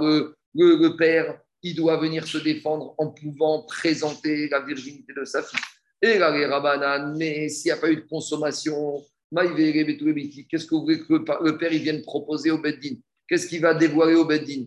le, 0.00 0.36
le, 0.54 0.76
le 0.76 0.96
père, 0.96 1.36
doit 1.74 1.96
venir 1.96 2.24
se 2.24 2.38
défendre 2.38 2.94
en 2.98 3.08
pouvant 3.08 3.64
présenter 3.64 4.48
la 4.48 4.60
virginité 4.60 5.12
de 5.16 5.24
sa 5.24 5.42
fille. 5.42 5.58
Et 6.00 6.18
là, 6.18 7.10
mais 7.16 7.48
s'il 7.48 7.72
n'y 7.72 7.72
a 7.72 7.80
pas 7.80 7.90
eu 7.90 7.96
de 7.96 8.06
consommation, 8.08 9.04
qu'est-ce 9.34 10.66
que 10.66 10.74
vous 10.76 10.82
voulez 10.82 11.00
que 11.00 11.14
le 11.14 11.58
père 11.58 11.72
il 11.72 11.82
vienne 11.82 12.02
proposer 12.02 12.52
au 12.52 12.58
Beddin? 12.58 12.94
Qu'est-ce 13.28 13.48
qu'il 13.48 13.60
va 13.60 13.74
dévoiler 13.74 14.14
au 14.14 14.24
Beddin? 14.24 14.66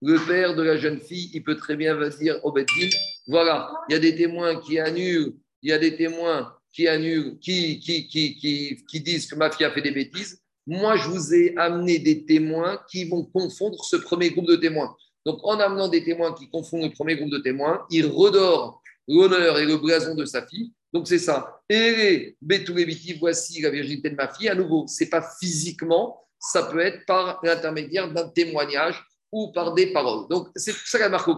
Le 0.00 0.26
père 0.26 0.54
de 0.54 0.62
la 0.62 0.76
jeune 0.76 1.00
fille, 1.00 1.30
il 1.34 1.42
peut 1.42 1.56
très 1.56 1.76
bien 1.76 1.96
dire 2.08 2.38
au 2.44 2.52
Beddin 2.52 2.88
voilà, 3.28 3.70
il 3.88 3.92
y 3.92 3.96
a 3.96 3.98
des 3.98 4.16
témoins 4.16 4.58
qui 4.58 4.78
annulent, 4.78 5.34
il 5.62 5.68
y 5.68 5.72
a 5.72 5.78
des 5.78 5.94
témoins 5.96 6.54
qui 6.72 6.88
annulent, 6.88 7.38
qui, 7.40 7.78
qui, 7.78 8.08
qui, 8.08 8.36
qui, 8.36 8.84
qui 8.88 9.00
disent 9.00 9.26
que 9.26 9.34
ma 9.34 9.50
fille 9.50 9.66
a 9.66 9.70
fait 9.70 9.82
des 9.82 9.90
bêtises. 9.90 10.40
Moi, 10.66 10.96
je 10.96 11.08
vous 11.08 11.34
ai 11.34 11.54
amené 11.58 11.98
des 11.98 12.24
témoins 12.24 12.80
qui 12.90 13.04
vont 13.04 13.24
confondre 13.24 13.84
ce 13.84 13.96
premier 13.96 14.30
groupe 14.30 14.46
de 14.46 14.56
témoins. 14.56 14.96
Donc, 15.26 15.40
en 15.42 15.60
amenant 15.60 15.88
des 15.88 16.02
témoins 16.02 16.32
qui 16.32 16.48
confondent 16.48 16.84
le 16.84 16.90
premier 16.90 17.16
groupe 17.16 17.30
de 17.30 17.38
témoins, 17.38 17.84
il 17.90 18.06
redore 18.06 18.82
l'honneur 19.06 19.58
et 19.58 19.66
le 19.66 19.76
blason 19.76 20.14
de 20.14 20.24
sa 20.24 20.46
fille. 20.46 20.72
Donc, 20.92 21.06
c'est 21.06 21.18
ça. 21.18 21.60
Et 21.68 22.34
Betouébiti, 22.40 23.12
voici 23.12 23.60
la 23.60 23.68
virginité 23.68 24.08
de 24.08 24.14
ma 24.14 24.28
fille. 24.28 24.48
À 24.48 24.54
nouveau, 24.54 24.86
ce 24.86 25.04
n'est 25.04 25.10
pas 25.10 25.26
physiquement, 25.38 26.24
ça 26.38 26.64
peut 26.64 26.80
être 26.80 27.04
par 27.06 27.40
l'intermédiaire 27.42 28.12
d'un 28.12 28.28
témoignage 28.28 29.02
ou 29.32 29.52
par 29.52 29.74
des 29.74 29.92
paroles. 29.92 30.28
Donc, 30.28 30.48
c'est 30.56 30.72
ça 30.72 30.98
la 30.98 31.08
marque 31.08 31.28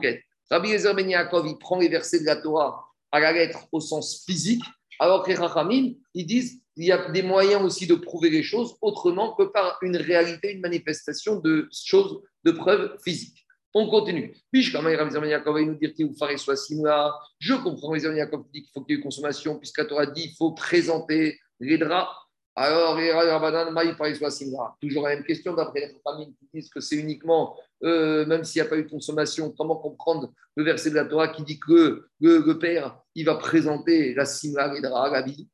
Rabbi 0.50 0.72
Ezer 0.72 0.94
Ben 0.94 1.08
Yaakov, 1.08 1.46
il 1.46 1.58
prend 1.58 1.78
les 1.78 1.88
versets 1.88 2.20
de 2.20 2.26
la 2.26 2.36
Torah 2.36 2.84
à 3.12 3.20
la 3.20 3.32
lettre 3.32 3.66
au 3.72 3.80
sens 3.80 4.24
physique, 4.24 4.62
alors 4.98 5.22
que 5.22 5.30
les 5.30 5.36
Rachamim, 5.36 5.94
ils 6.14 6.26
disent 6.26 6.60
il 6.76 6.86
y 6.86 6.92
a 6.92 7.10
des 7.10 7.22
moyens 7.22 7.62
aussi 7.62 7.86
de 7.86 7.94
prouver 7.94 8.30
les 8.30 8.42
choses 8.42 8.76
autrement 8.80 9.34
que 9.34 9.44
par 9.44 9.78
une 9.82 9.96
réalité, 9.96 10.52
une 10.52 10.60
manifestation 10.60 11.36
de 11.36 11.68
choses, 11.72 12.22
de 12.44 12.52
preuves 12.52 12.96
physiques. 13.04 13.44
On 13.74 13.88
continue. 13.88 14.34
Je 14.52 14.72
comprends 17.56 17.94
les 17.94 18.02
Yaakov 18.02 18.44
dit 18.52 18.62
qu'il 18.62 18.70
faut 18.72 18.82
qu'il 18.82 18.94
y 18.94 18.94
ait 18.94 18.96
une 18.96 19.02
consommation, 19.04 19.58
puisque 19.58 19.78
la 19.78 19.84
Torah 19.84 20.06
dit 20.06 20.28
qu'il 20.28 20.36
faut 20.36 20.52
présenter 20.52 21.38
les 21.60 21.78
draps. 21.78 22.10
Alors, 22.62 22.98
toujours 24.82 25.04
la 25.04 25.14
même 25.14 25.24
question. 25.24 25.54
D'après 25.54 25.80
les 25.80 25.96
familles 26.04 26.34
qui 26.38 26.46
disent 26.52 26.68
que 26.68 26.80
c'est 26.80 26.96
uniquement, 26.96 27.56
euh, 27.82 28.26
même 28.26 28.44
s'il 28.44 28.60
n'y 28.60 28.66
a 28.66 28.70
pas 28.70 28.76
eu 28.76 28.84
de 28.84 28.90
consommation, 28.90 29.50
comment 29.56 29.76
comprendre 29.76 30.30
le 30.56 30.64
verset 30.64 30.90
de 30.90 30.96
la 30.96 31.06
Torah 31.06 31.28
qui 31.28 31.42
dit 31.42 31.58
que 31.58 32.06
le, 32.20 32.52
père, 32.58 33.00
il 33.14 33.24
va 33.24 33.36
présenter 33.36 34.12
la 34.12 34.26
simla, 34.26 34.74
les 34.74 34.82
draps, 34.82 35.10
la 35.10 35.22
vie. 35.22 35.48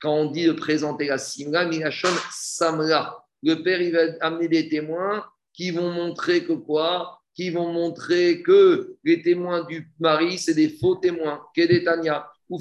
Quand 0.00 0.12
on 0.12 0.30
dit 0.30 0.44
de 0.44 0.52
présenter 0.52 1.06
la 1.06 1.16
simla, 1.16 1.64
minachon 1.64 2.10
samla 2.30 3.16
le 3.42 3.62
père 3.62 3.80
il 3.80 3.92
va 3.92 4.00
amener 4.20 4.48
des 4.48 4.68
témoins 4.68 5.24
qui 5.54 5.70
vont 5.70 5.90
montrer 5.92 6.44
que 6.44 6.52
quoi? 6.52 7.22
Qui 7.34 7.50
vont 7.50 7.72
montrer 7.72 8.42
que 8.42 8.96
les 9.02 9.22
témoins 9.22 9.64
du 9.64 9.90
mari, 9.98 10.36
c'est 10.36 10.54
des 10.54 10.68
faux 10.68 10.96
témoins. 10.96 11.42
Kedetania, 11.54 12.26
ou 12.48 12.58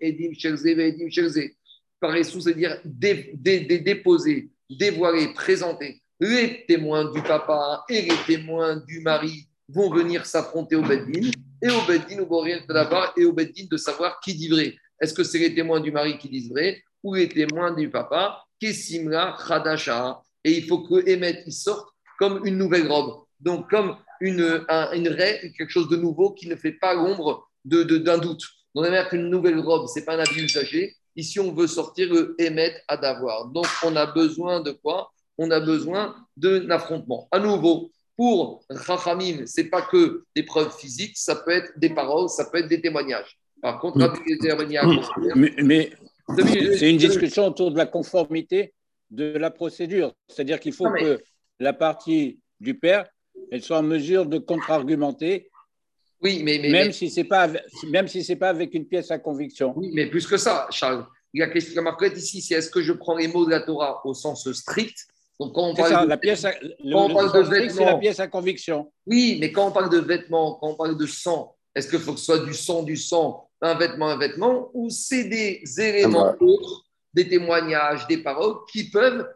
Edim, 0.00 0.32
Edim. 0.80 1.48
Paressou, 2.00 2.40
c'est-à-dire 2.40 2.80
déposer, 2.84 4.50
dévoiler, 4.70 5.34
présenter. 5.34 6.00
Les 6.18 6.64
témoins 6.66 7.10
du 7.10 7.22
papa 7.22 7.84
et 7.88 8.02
les 8.02 8.16
témoins 8.26 8.76
du 8.76 9.00
mari 9.00 9.48
vont 9.68 9.90
venir 9.90 10.24
s'affronter 10.26 10.76
au 10.76 10.82
Beddin 10.82 11.30
et 11.62 11.70
au 11.70 11.80
Beddin, 11.86 12.22
au 12.22 12.44
d'abord 12.68 13.12
et 13.16 13.24
au 13.24 13.32
Beddin 13.32 13.66
de 13.70 13.76
savoir 13.76 14.18
qui 14.20 14.34
dit 14.34 14.48
vrai. 14.48 14.74
Est-ce 15.00 15.14
que 15.14 15.24
c'est 15.24 15.38
les 15.38 15.54
témoins 15.54 15.80
du 15.80 15.90
mari 15.90 16.18
qui 16.18 16.28
disent 16.28 16.50
vrai 16.50 16.82
ou 17.02 17.14
les 17.14 17.28
témoins 17.28 17.72
du 17.72 17.90
papa 17.90 18.44
Kessimra 18.60 19.36
Khadasha. 19.46 20.20
Et 20.44 20.52
il 20.52 20.66
faut 20.66 20.80
que 20.80 21.02
Emmet 21.14 21.42
il 21.46 21.52
sorte 21.52 21.88
comme 22.18 22.46
une 22.46 22.58
nouvelle 22.58 22.90
robe. 22.90 23.24
Donc, 23.40 23.70
comme 23.70 23.96
une, 24.20 24.64
un, 24.68 24.92
une 24.92 25.08
raie, 25.08 25.52
quelque 25.56 25.70
chose 25.70 25.88
de 25.88 25.96
nouveau 25.96 26.32
qui 26.32 26.48
ne 26.48 26.56
fait 26.56 26.72
pas 26.72 26.94
l'ombre 26.94 27.49
d'un 27.64 27.84
de, 27.84 27.98
d'un 27.98 28.18
doute. 28.18 28.42
On 28.74 28.82
a 28.82 29.04
qu'une 29.04 29.28
nouvelle 29.28 29.58
robe, 29.58 29.88
ce 29.88 29.98
n'est 29.98 30.04
pas 30.04 30.16
un 30.16 30.20
habit 30.20 30.42
usagé. 30.42 30.94
Ici, 31.16 31.40
on 31.40 31.52
veut 31.52 31.66
sortir 31.66 32.12
le 32.12 32.36
Emet 32.38 32.82
à 32.88 32.96
d'avoir. 32.96 33.46
Donc, 33.46 33.66
on 33.84 33.96
a 33.96 34.06
besoin 34.06 34.60
de 34.60 34.70
quoi? 34.70 35.10
On 35.38 35.50
a 35.50 35.60
besoin 35.60 36.14
d'un 36.36 36.70
affrontement. 36.70 37.28
À 37.32 37.38
nouveau, 37.38 37.90
pour 38.16 38.64
Rachamim, 38.68 39.46
ce 39.46 39.60
n'est 39.60 39.68
pas 39.68 39.82
que 39.82 40.24
des 40.36 40.42
preuves 40.44 40.76
physiques, 40.76 41.16
ça 41.16 41.36
peut 41.36 41.50
être 41.50 41.72
des 41.76 41.90
paroles, 41.90 42.28
ça 42.28 42.44
peut 42.44 42.58
être 42.58 42.68
des 42.68 42.80
témoignages. 42.80 43.38
Par 43.60 43.80
contre, 43.80 43.98
mais, 45.34 45.52
mais 45.58 45.92
c'est 46.78 46.90
une 46.90 46.96
discussion 46.96 47.46
autour 47.46 47.72
de 47.72 47.76
la 47.76 47.86
conformité 47.86 48.72
de 49.10 49.24
la 49.36 49.50
procédure. 49.50 50.12
C'est-à-dire 50.28 50.60
qu'il 50.60 50.72
faut 50.72 50.90
que 50.90 51.20
la 51.58 51.72
partie 51.72 52.38
du 52.60 52.78
père 52.78 53.06
elle 53.50 53.62
soit 53.62 53.78
en 53.78 53.82
mesure 53.82 54.26
de 54.26 54.38
contre-argumenter. 54.38 55.49
Oui, 56.22 56.42
mais, 56.44 56.58
même 56.58 56.92
si 56.92 57.08
c'est 57.08 57.24
pas 57.24 57.48
même 57.88 58.06
si 58.06 58.22
c'est 58.22 58.36
pas 58.36 58.50
avec 58.50 58.74
une 58.74 58.86
pièce 58.86 59.10
à 59.10 59.18
conviction. 59.18 59.72
Oui, 59.76 59.90
mais 59.94 60.06
plus 60.06 60.26
que 60.26 60.36
ça, 60.36 60.66
Charles. 60.70 61.06
La 61.32 61.48
question 61.48 61.82
marquée 61.82 62.12
ici, 62.14 62.42
c'est 62.42 62.54
est-ce 62.54 62.70
que 62.70 62.82
je 62.82 62.92
prends 62.92 63.16
les 63.16 63.28
mots 63.28 63.46
de 63.46 63.50
la 63.50 63.60
Torah 63.60 64.02
au 64.04 64.14
sens 64.14 64.50
strict? 64.52 65.06
Donc 65.38 65.54
quand 65.54 65.68
on 65.68 65.74
parle 65.74 66.04
de, 66.04 66.08
la 66.08 66.18
pièce 66.18 66.44
à, 66.44 66.52
c'est 66.52 67.84
la 67.84 67.96
pièce 67.96 68.20
à 68.20 68.28
conviction. 68.28 68.92
Oui, 69.06 69.38
mais 69.40 69.50
quand 69.52 69.68
on 69.68 69.72
parle 69.72 69.88
de 69.88 69.98
vêtements, 69.98 70.58
quand 70.60 70.68
on 70.68 70.74
parle 70.74 70.98
de 70.98 71.06
sang, 71.06 71.56
est-ce 71.74 71.88
qu'il 71.88 72.00
faut 72.00 72.12
que 72.12 72.18
ce 72.18 72.26
soit 72.26 72.44
du 72.44 72.52
sang, 72.52 72.82
du 72.82 72.96
sang 72.96 73.48
un 73.62 73.74
vêtement, 73.74 74.08
un 74.08 74.18
vêtement, 74.18 74.70
ou 74.74 74.88
c'est 74.90 75.24
des 75.24 75.62
éléments 75.78 76.26
ah 76.26 76.36
bah. 76.38 76.46
autres, 76.46 76.84
des 77.12 77.28
témoignages, 77.28 78.06
des 78.06 78.18
paroles 78.18 78.56
qui 78.72 78.90
peuvent 78.90 79.26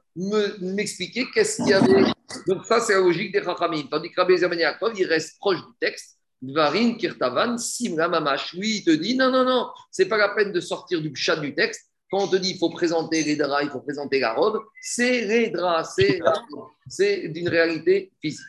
m'expliquer 0.60 1.26
qu'est-ce 1.32 1.56
qu'il 1.56 1.68
y 1.68 1.74
avait. 1.74 2.04
Donc 2.46 2.64
ça, 2.64 2.80
c'est 2.80 2.94
la 2.94 3.00
logique 3.00 3.32
des 3.32 3.42
Chachamim. 3.42 3.84
Tandis 3.90 4.10
que 4.10 4.20
Rabbi 4.20 4.34
Yaakov, 4.36 4.92
il 4.98 5.06
reste 5.06 5.38
proche 5.38 5.58
du 5.58 5.72
texte, 5.80 6.18
Dvarin 6.44 6.94
Kirtavan 6.94 7.58
Simra 7.58 8.08
Mamash. 8.08 8.54
Oui, 8.54 8.76
il 8.78 8.84
te 8.84 8.90
dit 8.90 9.16
non, 9.16 9.30
non, 9.30 9.44
non, 9.44 9.68
c'est 9.90 10.06
pas 10.06 10.18
la 10.18 10.30
peine 10.30 10.52
de 10.52 10.60
sortir 10.60 11.00
du 11.00 11.14
chat 11.14 11.36
du 11.36 11.54
texte. 11.54 11.90
Quand 12.10 12.24
on 12.24 12.28
te 12.28 12.36
dit 12.36 12.50
il 12.50 12.58
faut 12.58 12.70
présenter 12.70 13.22
les 13.22 13.36
draps, 13.36 13.64
il 13.64 13.70
faut 13.70 13.80
présenter 13.80 14.20
la 14.20 14.34
robe, 14.34 14.60
c'est 14.80 15.26
les 15.26 15.50
draps, 15.50 15.98
c'est 16.86 17.28
d'une 17.28 17.48
réalité 17.48 18.12
physique. 18.20 18.40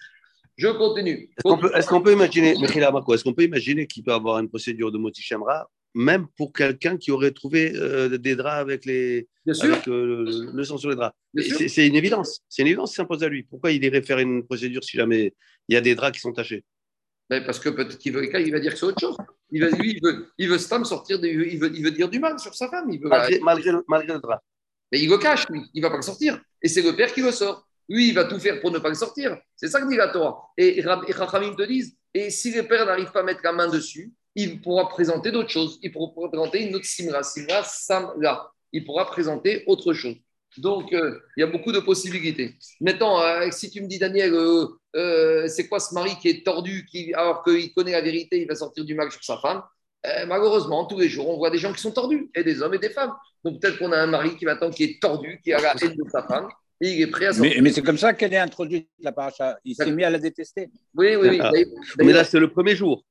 Je 0.58 0.68
continue. 0.68 1.30
Est-ce 1.76 1.88
qu'on 1.88 2.02
peut, 2.02 2.14
imaginer, 2.14 2.52
est-ce 2.52 3.24
qu'on 3.24 3.34
peut 3.34 3.44
imaginer 3.44 3.88
qu'il 3.88 4.04
peut 4.04 4.14
avoir 4.14 4.40
une 4.40 4.48
procédure 4.48 4.92
de 4.92 4.98
Moti 4.98 5.22
Shamra, 5.22 5.70
même 5.94 6.28
pour 6.38 6.54
quelqu'un 6.54 6.98
qui 6.98 7.12
aurait 7.12 7.32
trouvé 7.32 7.74
euh, 7.76 8.18
des 8.18 8.36
draps 8.36 8.62
avec, 8.62 8.86
les, 8.86 9.28
avec 9.48 9.88
euh, 9.88 10.50
le, 10.54 10.64
sang 10.64 10.78
sur 10.78 10.90
les 10.90 10.96
draps? 10.96 11.16
C'est 11.68 11.88
une 11.88 11.96
évidence. 11.96 12.42
C'est 12.48 12.62
une 12.62 12.70
évidence 12.70 12.92
qui 12.92 12.96
s'impose 12.96 13.24
à 13.24 13.28
lui. 13.28 13.44
Pourquoi 13.44 13.72
il 13.72 13.84
irait 13.84 14.02
faire 14.02 14.20
une 14.20 14.46
procédure 14.46 14.84
si 14.84 14.96
jamais 14.96 15.34
il 15.68 15.74
y 15.74 15.78
a 15.78 15.82
des 15.82 15.96
draps 15.96 16.16
qui 16.16 16.22
sont 16.22 16.32
tachés? 16.32 16.64
Ben, 17.30 17.44
parce 17.44 17.60
que 17.60 17.70
peut-être 17.70 17.98
qu'il 17.98 18.14
veut, 18.14 18.26
il 18.40 18.52
va 18.52 18.60
dire 18.60 18.74
que 18.74 18.78
c'est 18.78 18.86
autre 18.86 19.00
chose. 19.00 19.18
Il 19.52 19.62
va, 19.64 19.70
lui, 19.70 19.94
il 19.94 20.02
veut, 20.04 20.32
il 20.38 20.50
veut 20.50 20.58
sortir, 20.58 21.20
il, 21.24 21.60
veut, 21.60 21.76
il 21.76 21.84
veut 21.84 21.92
dire 21.92 22.10
du 22.10 22.20
mal 22.20 22.40
sur 22.40 22.54
sa 22.54 22.70
femme. 22.70 22.90
Il 22.92 23.00
veut, 23.00 23.10
malgré, 23.10 23.40
malgré, 23.88 24.14
le 24.14 24.20
drap. 24.20 24.42
Mais 24.92 25.00
il 25.00 25.10
le 25.10 25.18
cache, 25.18 25.48
lui. 25.50 25.62
Il 25.74 25.82
ne 25.82 25.88
va 25.88 25.92
pas 25.92 25.98
le 25.98 26.04
sortir. 26.04 26.40
Et 26.62 26.68
c'est 26.68 26.82
le 26.82 26.96
père 26.96 27.14
qui 27.14 27.22
le 27.22 27.32
sort. 27.32 27.68
Lui, 27.90 28.10
il 28.10 28.16
va 28.16 28.26
tout 28.26 28.40
faire 28.40 28.60
pour 28.62 28.72
ne 28.72 28.80
pas 28.80 28.90
le 28.90 28.96
sortir. 28.96 29.38
C'est 29.56 29.68
ça 29.68 29.82
que 29.82 29.88
dit 29.88 29.96
la 29.96 30.10
Torah. 30.10 30.50
Et 30.58 30.82
Rachamim 30.82 31.56
te 31.56 31.64
disent, 31.64 31.96
et 32.14 32.30
si 32.30 32.52
le 32.52 32.64
père 32.64 32.86
n'arrive 32.86 33.12
pas 33.12 33.20
à 33.22 33.24
mettre 33.24 33.42
la 33.44 33.54
main 33.54 33.68
dessus, 33.68 34.12
il 34.36 34.62
pourra 34.62 34.88
présenter 34.90 35.32
d'autres 35.32 35.50
choses. 35.50 35.80
Il 35.82 35.92
pourra 35.92 36.30
présenter 36.30 36.68
une 36.68 36.76
autre 36.76 36.86
simra, 36.86 37.24
simra, 37.24 37.64
samra. 37.64 38.54
Il 38.72 38.86
pourra 38.86 39.06
présenter 39.06 39.64
autre 39.68 39.94
chose. 39.94 40.16
Donc, 40.58 40.94
euh, 40.94 41.20
il 41.36 41.42
y 41.42 41.44
a 41.44 41.48
beaucoup 41.48 41.72
de 41.72 41.80
possibilités. 41.80 42.56
Maintenant, 42.80 43.22
euh, 43.22 43.50
si 43.52 43.70
tu 43.70 43.82
me 43.82 43.88
dis, 43.88 44.00
Daniel, 44.00 44.34
euh, 44.34 44.68
c'est 45.48 45.68
quoi 45.68 45.80
ce 45.80 45.94
mari 45.94 46.12
qui 46.22 46.30
est 46.30 46.46
tordu, 46.46 46.86
qui, 46.90 47.14
alors 47.14 47.44
qu'il 47.44 47.74
connaît 47.74 47.92
la 47.92 48.02
vérité, 48.02 48.42
il 48.42 48.48
va 48.48 48.56
sortir 48.56 48.86
du 48.86 48.96
mal 48.96 49.12
sur 49.12 49.24
sa 49.24 49.38
femme 49.38 49.64
Malheureusement, 50.28 50.86
tous 50.86 51.00
les 51.00 51.10
jours, 51.10 51.30
on 51.30 51.38
voit 51.38 51.50
des 51.50 51.58
gens 51.58 51.74
qui 51.74 51.82
sont 51.82 51.92
tordus, 51.92 52.30
et 52.36 52.44
des 52.44 52.62
hommes 52.62 52.76
et 52.76 52.80
des 52.80 52.92
femmes. 52.92 53.14
Donc, 53.44 53.60
peut-être 53.60 53.80
qu'on 53.80 53.92
a 53.92 53.98
un 53.98 54.08
mari 54.08 54.36
qui 54.38 54.46
maintenant 54.46 54.70
qui 54.70 54.84
est 54.84 55.02
tordu, 55.02 55.40
qui 55.44 55.52
a 55.54 55.60
la 55.60 55.74
haine 55.82 55.96
de 55.96 56.10
sa 56.10 56.24
femme, 56.24 56.48
et 56.82 56.92
il 56.92 57.02
est 57.02 57.08
prêt 57.08 57.28
à 57.28 57.34
sortir. 57.34 57.62
Mais, 57.62 57.72
c'est 57.72 57.82
comme 57.82 57.98
ça 57.98 58.14
qu'elle 58.14 58.34
est 58.34 58.38
introduite, 58.38 58.90
la 59.00 59.12
paracha. 59.12 59.58
Il 59.64 59.76
s'est 59.76 59.92
mis 59.92 60.04
à 60.04 60.10
la 60.10 60.20
détester. 60.20 60.70
Oui, 60.96 61.16
oui, 61.16 61.30
oui. 61.30 61.40
Ah. 61.42 61.52
Mais 62.00 62.14
là, 62.14 62.24
c'est 62.24 62.40
le 62.40 62.50
premier 62.50 62.76
jour. 62.76 63.04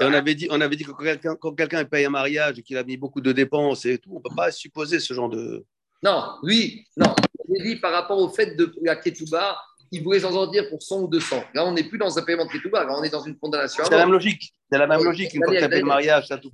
on 0.00 0.12
avait 0.12 0.34
dit, 0.34 0.48
on 0.50 0.60
avait 0.60 0.76
dit 0.76 0.84
que 0.84 0.92
quand 0.92 1.54
quelqu'un, 1.54 1.84
paye 1.84 2.04
un 2.04 2.10
mariage 2.10 2.58
et 2.58 2.62
qu'il 2.62 2.76
a 2.76 2.84
mis 2.84 2.96
beaucoup 2.96 3.20
de 3.20 3.32
dépenses 3.32 3.84
et 3.84 3.98
tout, 3.98 4.10
on 4.12 4.18
ne 4.18 4.22
peut 4.22 4.34
pas 4.34 4.50
supposer 4.50 5.00
ce 5.00 5.12
genre 5.14 5.28
de. 5.28 5.64
Non, 6.02 6.22
oui, 6.42 6.84
non. 6.96 7.14
J'ai 7.48 7.64
dit 7.64 7.76
par 7.76 7.92
rapport 7.92 8.18
au 8.18 8.28
fait 8.28 8.56
de 8.56 8.72
la 8.82 8.96
ketouba, 8.96 9.56
il 9.90 10.02
voulait 10.02 10.20
s'en 10.20 10.32
sortir 10.32 10.68
pour 10.68 10.82
100 10.82 11.02
ou 11.02 11.08
200. 11.08 11.44
Là, 11.54 11.64
on 11.64 11.72
n'est 11.72 11.84
plus 11.84 11.98
dans 11.98 12.18
un 12.18 12.22
paiement 12.22 12.46
de 12.46 12.50
ketouba, 12.50 12.84
là, 12.84 12.94
on 12.98 13.02
est 13.02 13.10
dans 13.10 13.22
une 13.22 13.36
condamnation. 13.36 13.84
C'est 13.84 13.90
la 13.90 13.98
même 13.98 14.12
logique. 14.12 14.52
C'est 14.70 14.78
la 14.78 14.86
même 14.86 15.02
logique. 15.02 15.32
Une 15.34 15.44
fois 15.44 15.54
que 15.54 15.64
tu 15.64 15.70
le 15.70 15.84
mariage, 15.84 16.28
ça 16.28 16.38
tout 16.38 16.50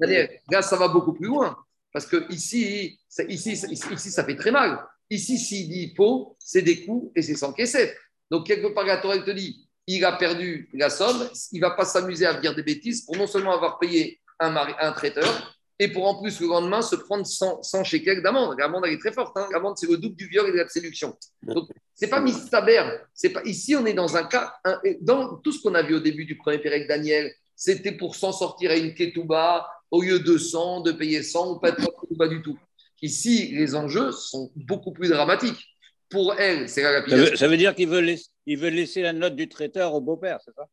Là, 0.50 0.62
ça 0.62 0.76
va 0.76 0.88
beaucoup 0.88 1.12
plus 1.12 1.26
loin. 1.26 1.56
Parce 1.92 2.06
que 2.06 2.30
ici, 2.32 2.98
ici, 3.28 3.52
ici, 3.52 4.10
ça 4.10 4.24
fait 4.24 4.36
très 4.36 4.50
mal. 4.50 4.78
Ici, 5.08 5.38
s'il 5.38 5.68
dit 5.68 5.92
faux, 5.96 6.36
c'est 6.38 6.62
des 6.62 6.84
coups 6.84 7.10
et 7.16 7.22
c'est 7.22 7.34
sans 7.34 7.52
caissette. 7.52 7.96
Donc, 8.30 8.46
quelque 8.46 8.68
part, 8.68 8.84
la 8.84 8.98
Torah 8.98 9.18
te 9.18 9.30
dit 9.32 9.68
il 9.86 10.04
a 10.04 10.12
perdu 10.12 10.68
la 10.72 10.88
somme, 10.88 11.28
il 11.52 11.60
ne 11.60 11.66
va 11.66 11.72
pas 11.72 11.84
s'amuser 11.84 12.24
à 12.26 12.34
dire 12.34 12.54
des 12.54 12.62
bêtises 12.62 13.04
pour 13.04 13.16
non 13.16 13.26
seulement 13.26 13.52
avoir 13.52 13.78
payé 13.80 14.20
un, 14.38 14.54
un 14.54 14.92
traiteur, 14.92 15.59
et 15.80 15.88
pour 15.88 16.06
en 16.06 16.20
plus 16.20 16.40
le 16.40 16.46
lendemain 16.46 16.82
se 16.82 16.94
prendre 16.94 17.26
100, 17.26 17.62
100 17.62 17.84
shekels 17.84 18.22
d'amende. 18.22 18.58
L'amende, 18.58 18.84
elle 18.86 18.92
est 18.92 18.98
très 18.98 19.12
forte. 19.12 19.34
Hein. 19.38 19.48
L'amende, 19.50 19.78
c'est 19.78 19.88
le 19.88 19.96
double 19.96 20.14
du 20.14 20.28
viol 20.28 20.46
et 20.46 20.52
de 20.52 20.58
la 20.58 20.68
séduction. 20.68 21.16
Donc, 21.42 21.70
c'est 21.94 22.08
pas 22.08 22.20
mistaber. 22.20 22.98
C'est 23.14 23.30
pas, 23.30 23.42
ici, 23.44 23.74
on 23.74 23.86
est 23.86 23.94
dans 23.94 24.14
un 24.14 24.24
cas, 24.24 24.52
dans 25.00 25.36
tout 25.36 25.52
ce 25.52 25.62
qu'on 25.62 25.74
a 25.74 25.82
vu 25.82 25.94
au 25.94 26.00
début 26.00 26.26
du 26.26 26.36
premier 26.36 26.58
Pérec 26.58 26.86
Daniel, 26.86 27.32
c'était 27.56 27.92
pour 27.92 28.14
s'en 28.14 28.30
sortir 28.30 28.70
à 28.70 28.76
une 28.76 28.92
ketouba, 28.92 29.66
au 29.90 30.02
lieu 30.02 30.20
de 30.20 30.36
100, 30.36 30.82
de 30.82 30.92
payer 30.92 31.22
100, 31.22 31.52
ou 31.52 31.58
pas 31.58 31.70
de 31.70 31.76
ketouba 31.76 32.28
du 32.28 32.42
tout. 32.42 32.58
Ici, 33.00 33.48
les 33.54 33.74
enjeux 33.74 34.12
sont 34.12 34.52
beaucoup 34.56 34.92
plus 34.92 35.08
dramatiques. 35.08 35.64
Pour 36.10 36.34
elle, 36.38 36.68
c'est 36.68 36.82
la 36.82 36.92
lapidation. 36.92 37.36
Ça 37.36 37.48
veut, 37.48 37.56
dire 37.56 37.74
qu'il 37.74 37.88
veut, 37.88 38.00
laisser, 38.00 38.26
il 38.44 38.58
veut 38.58 38.68
laisser 38.68 39.00
la 39.00 39.14
note 39.14 39.34
du 39.34 39.48
traiteur 39.48 39.94
au 39.94 40.02
beau-père, 40.02 40.40
c'est 40.44 40.54
ça? 40.54 40.66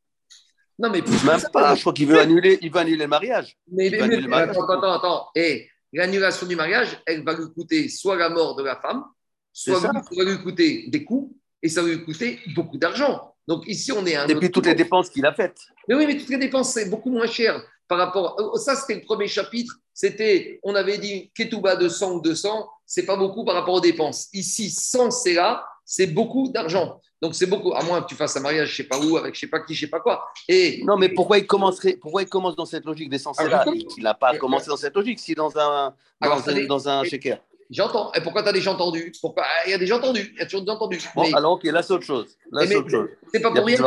Non, 0.79 0.89
mais 0.91 1.01
Même 1.01 1.41
pas, 1.51 1.75
je 1.75 1.81
crois 1.81 1.93
qu'il 1.93 2.07
veut 2.07 2.19
annuler, 2.19 2.59
il 2.61 2.71
veut 2.71 2.79
annuler 2.79 3.03
le 3.03 3.07
mariage. 3.07 3.57
Mais, 3.71 3.91
attends, 3.99 4.69
attends, 4.69 4.91
attends. 4.93 5.27
Et 5.35 5.67
l'annulation 5.91 6.45
du 6.45 6.55
mariage, 6.55 7.01
elle 7.05 7.23
va 7.23 7.33
lui 7.33 7.51
coûter 7.53 7.89
soit 7.89 8.15
la 8.15 8.29
mort 8.29 8.55
de 8.55 8.63
la 8.63 8.75
femme, 8.75 9.03
soit 9.51 9.81
ça. 9.81 9.91
va 9.91 10.23
lui 10.23 10.37
coûter 10.37 10.85
des 10.87 11.03
coûts, 11.03 11.35
et 11.63 11.69
ça 11.69 11.81
va 11.81 11.87
lui 11.87 12.03
coûter 12.05 12.39
beaucoup 12.55 12.77
d'argent. 12.77 13.33
Donc 13.47 13.67
ici, 13.67 13.91
on 13.91 14.05
est 14.05 14.15
un. 14.15 14.27
Et 14.27 14.35
puis 14.35 14.51
toutes 14.51 14.67
les 14.67 14.75
dépenses 14.75 15.09
qu'il 15.09 15.25
a 15.25 15.33
faites. 15.33 15.59
Mais 15.87 15.95
oui, 15.95 16.05
mais 16.05 16.17
toutes 16.17 16.29
les 16.29 16.37
dépenses, 16.37 16.73
c'est 16.73 16.89
beaucoup 16.89 17.09
moins 17.09 17.27
cher 17.27 17.63
par 17.87 17.97
rapport. 17.97 18.57
Ça, 18.59 18.75
c'était 18.75 18.95
le 18.95 19.05
premier 19.05 19.27
chapitre. 19.27 19.79
C'était, 19.93 20.59
on 20.61 20.75
avait 20.75 20.99
dit 20.99 21.31
Ketouba 21.33 21.75
de 21.75 21.89
100 21.89 22.17
ou 22.17 22.21
200, 22.21 22.69
c'est 22.85 23.05
pas 23.05 23.15
beaucoup 23.15 23.43
par 23.45 23.55
rapport 23.55 23.75
aux 23.75 23.81
dépenses. 23.81 24.27
Ici, 24.33 24.69
100, 24.69 25.09
c'est 25.09 25.33
là, 25.33 25.65
c'est 25.85 26.07
beaucoup 26.07 26.49
d'argent. 26.49 27.01
Donc 27.21 27.33
c'est 27.33 27.47
beaucoup, 27.47 27.73
à 27.73 27.83
moins 27.83 28.01
que 28.01 28.07
tu 28.07 28.15
fasses 28.15 28.37
un 28.37 28.41
mariage, 28.41 28.69
je 28.69 28.75
sais 28.75 28.83
pas 28.83 28.99
où, 28.99 29.17
avec 29.17 29.33
je 29.33 29.39
sais 29.39 29.47
pas 29.47 29.59
qui, 29.61 29.73
je 29.73 29.81
sais 29.81 29.89
pas 29.89 29.99
quoi. 29.99 30.27
Et 30.47 30.83
non, 30.85 30.97
mais 30.97 31.09
pourquoi 31.09 31.39
il 31.39 31.47
commencerait, 31.47 31.97
pourquoi 31.99 32.21
il 32.21 32.29
commence 32.29 32.55
dans 32.55 32.65
cette 32.65 32.85
logique 32.85 33.09
des 33.09 33.21
ah, 33.25 33.47
là 33.47 33.65
Il 33.97 34.03
n'a 34.03 34.13
pas 34.13 34.37
commencé 34.37 34.67
dans 34.67 34.77
cette 34.77 34.95
logique, 34.95 35.19
si 35.19 35.33
dans 35.33 35.57
un 35.57 35.95
dans, 36.21 36.49
un, 36.49 36.65
dans 36.65 36.89
un 36.89 37.03
shaker. 37.03 37.39
J'entends. 37.69 38.11
Et 38.13 38.21
pourquoi 38.21 38.43
tu 38.43 38.49
as 38.49 38.53
déjà 38.53 38.71
entendu 38.71 39.11
Pourquoi 39.19 39.43
Il 39.65 39.71
y 39.71 39.73
a 39.73 39.77
déjà 39.77 39.97
entendu. 39.97 40.31
Il 40.33 40.39
y 40.39 40.41
a 40.41 40.45
toujours 40.45 40.61
déjà 40.61 40.73
entendu. 40.73 40.99
Bon, 41.15 41.33
alors, 41.33 41.53
ok, 41.53 41.63
là, 41.65 41.81
c'est 41.83 41.93
autre 41.93 42.05
chose. 42.05 42.37
Là, 42.51 42.65
c'est 42.65 42.75
autre 42.75 42.89
chose. 42.89 43.09
C'est 43.33 43.41
pas 43.41 43.51
pour 43.51 43.65
rien. 43.65 43.77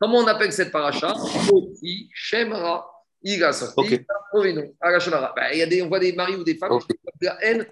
Comment 0.00 0.18
on 0.18 0.26
appelle 0.26 0.52
cette 0.52 0.70
paracha? 0.70 1.14
Oti 1.52 2.08
Shemra. 2.14 2.88
Il 3.22 3.42
a 3.42 3.52
sorti. 3.52 3.74
Okay. 3.76 4.06
Ben, 4.32 5.50
il 5.52 5.58
y 5.58 5.62
a 5.62 5.66
des, 5.66 5.82
on 5.82 5.88
voit 5.88 5.98
des 5.98 6.12
maris 6.12 6.36
ou 6.36 6.44
des 6.44 6.54
femmes 6.54 6.78
qui 6.78 6.86
ont 6.86 7.08
la 7.22 7.44
haine. 7.44 7.66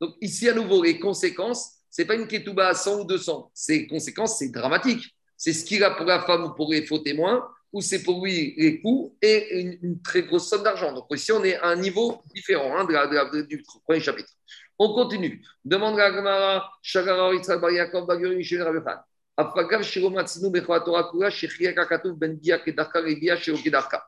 Donc, 0.00 0.14
ici, 0.20 0.48
à 0.48 0.54
nouveau, 0.54 0.82
les 0.82 0.98
conséquences, 0.98 1.79
ce 1.90 2.02
n'est 2.02 2.06
pas 2.06 2.14
une 2.14 2.26
ketouba 2.26 2.68
à 2.68 2.74
100 2.74 3.00
ou 3.00 3.04
200. 3.04 3.50
Ces 3.52 3.86
conséquences, 3.86 4.38
c'est 4.38 4.50
dramatique. 4.50 5.04
C'est 5.36 5.52
ce 5.52 5.64
qu'il 5.64 5.82
a 5.82 5.90
pour 5.90 6.06
la 6.06 6.20
femme 6.20 6.44
ou 6.44 6.50
pour 6.50 6.70
les 6.70 6.86
faux 6.86 6.98
témoins, 6.98 7.48
ou 7.72 7.80
c'est 7.80 8.02
pour 8.02 8.24
lui 8.24 8.54
les 8.56 8.80
coûts 8.80 9.16
et 9.22 9.60
une, 9.60 10.00
très 10.02 10.22
grosse 10.22 10.48
somme 10.48 10.62
d'argent. 10.62 10.92
Donc 10.92 11.06
ici, 11.12 11.32
on 11.32 11.42
est 11.42 11.56
à 11.56 11.68
un 11.68 11.76
niveau 11.76 12.20
différent 12.34 12.76
hein, 12.76 12.84
de 12.84 13.42
du 13.42 13.62
premier 13.84 14.00
chapitre. 14.00 14.30
On 14.78 14.94
continue. 14.94 15.42
Demande 15.64 15.96
la 15.98 16.12
Gemara, 16.12 16.70
Shagara 16.82 17.34
Yitzhak 17.34 17.60
Bar 17.60 17.70
Yaakov 17.70 18.06
Baguri 18.06 18.42
Rabechan. 18.58 19.00
Afagav 19.36 19.82
Shiro 19.82 20.10
Matzinu 20.10 20.50
Bechwa 20.50 20.80
Torah 20.80 21.10
Kula 21.10 21.30
Shechiak 21.30 21.76
Akatuf 21.76 22.16
Ben 22.16 22.34
Bia 22.36 22.58
Kedarka 22.58 23.00
Rebia 23.00 23.36
Shiro 23.36 23.58
Kedarka. 23.58 24.02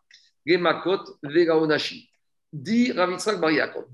Gemakot 0.47 1.19
Vegaonashi. 1.23 2.09
Dit 2.53 2.93
Rav 2.93 3.11
Yitzhak. 3.11 3.39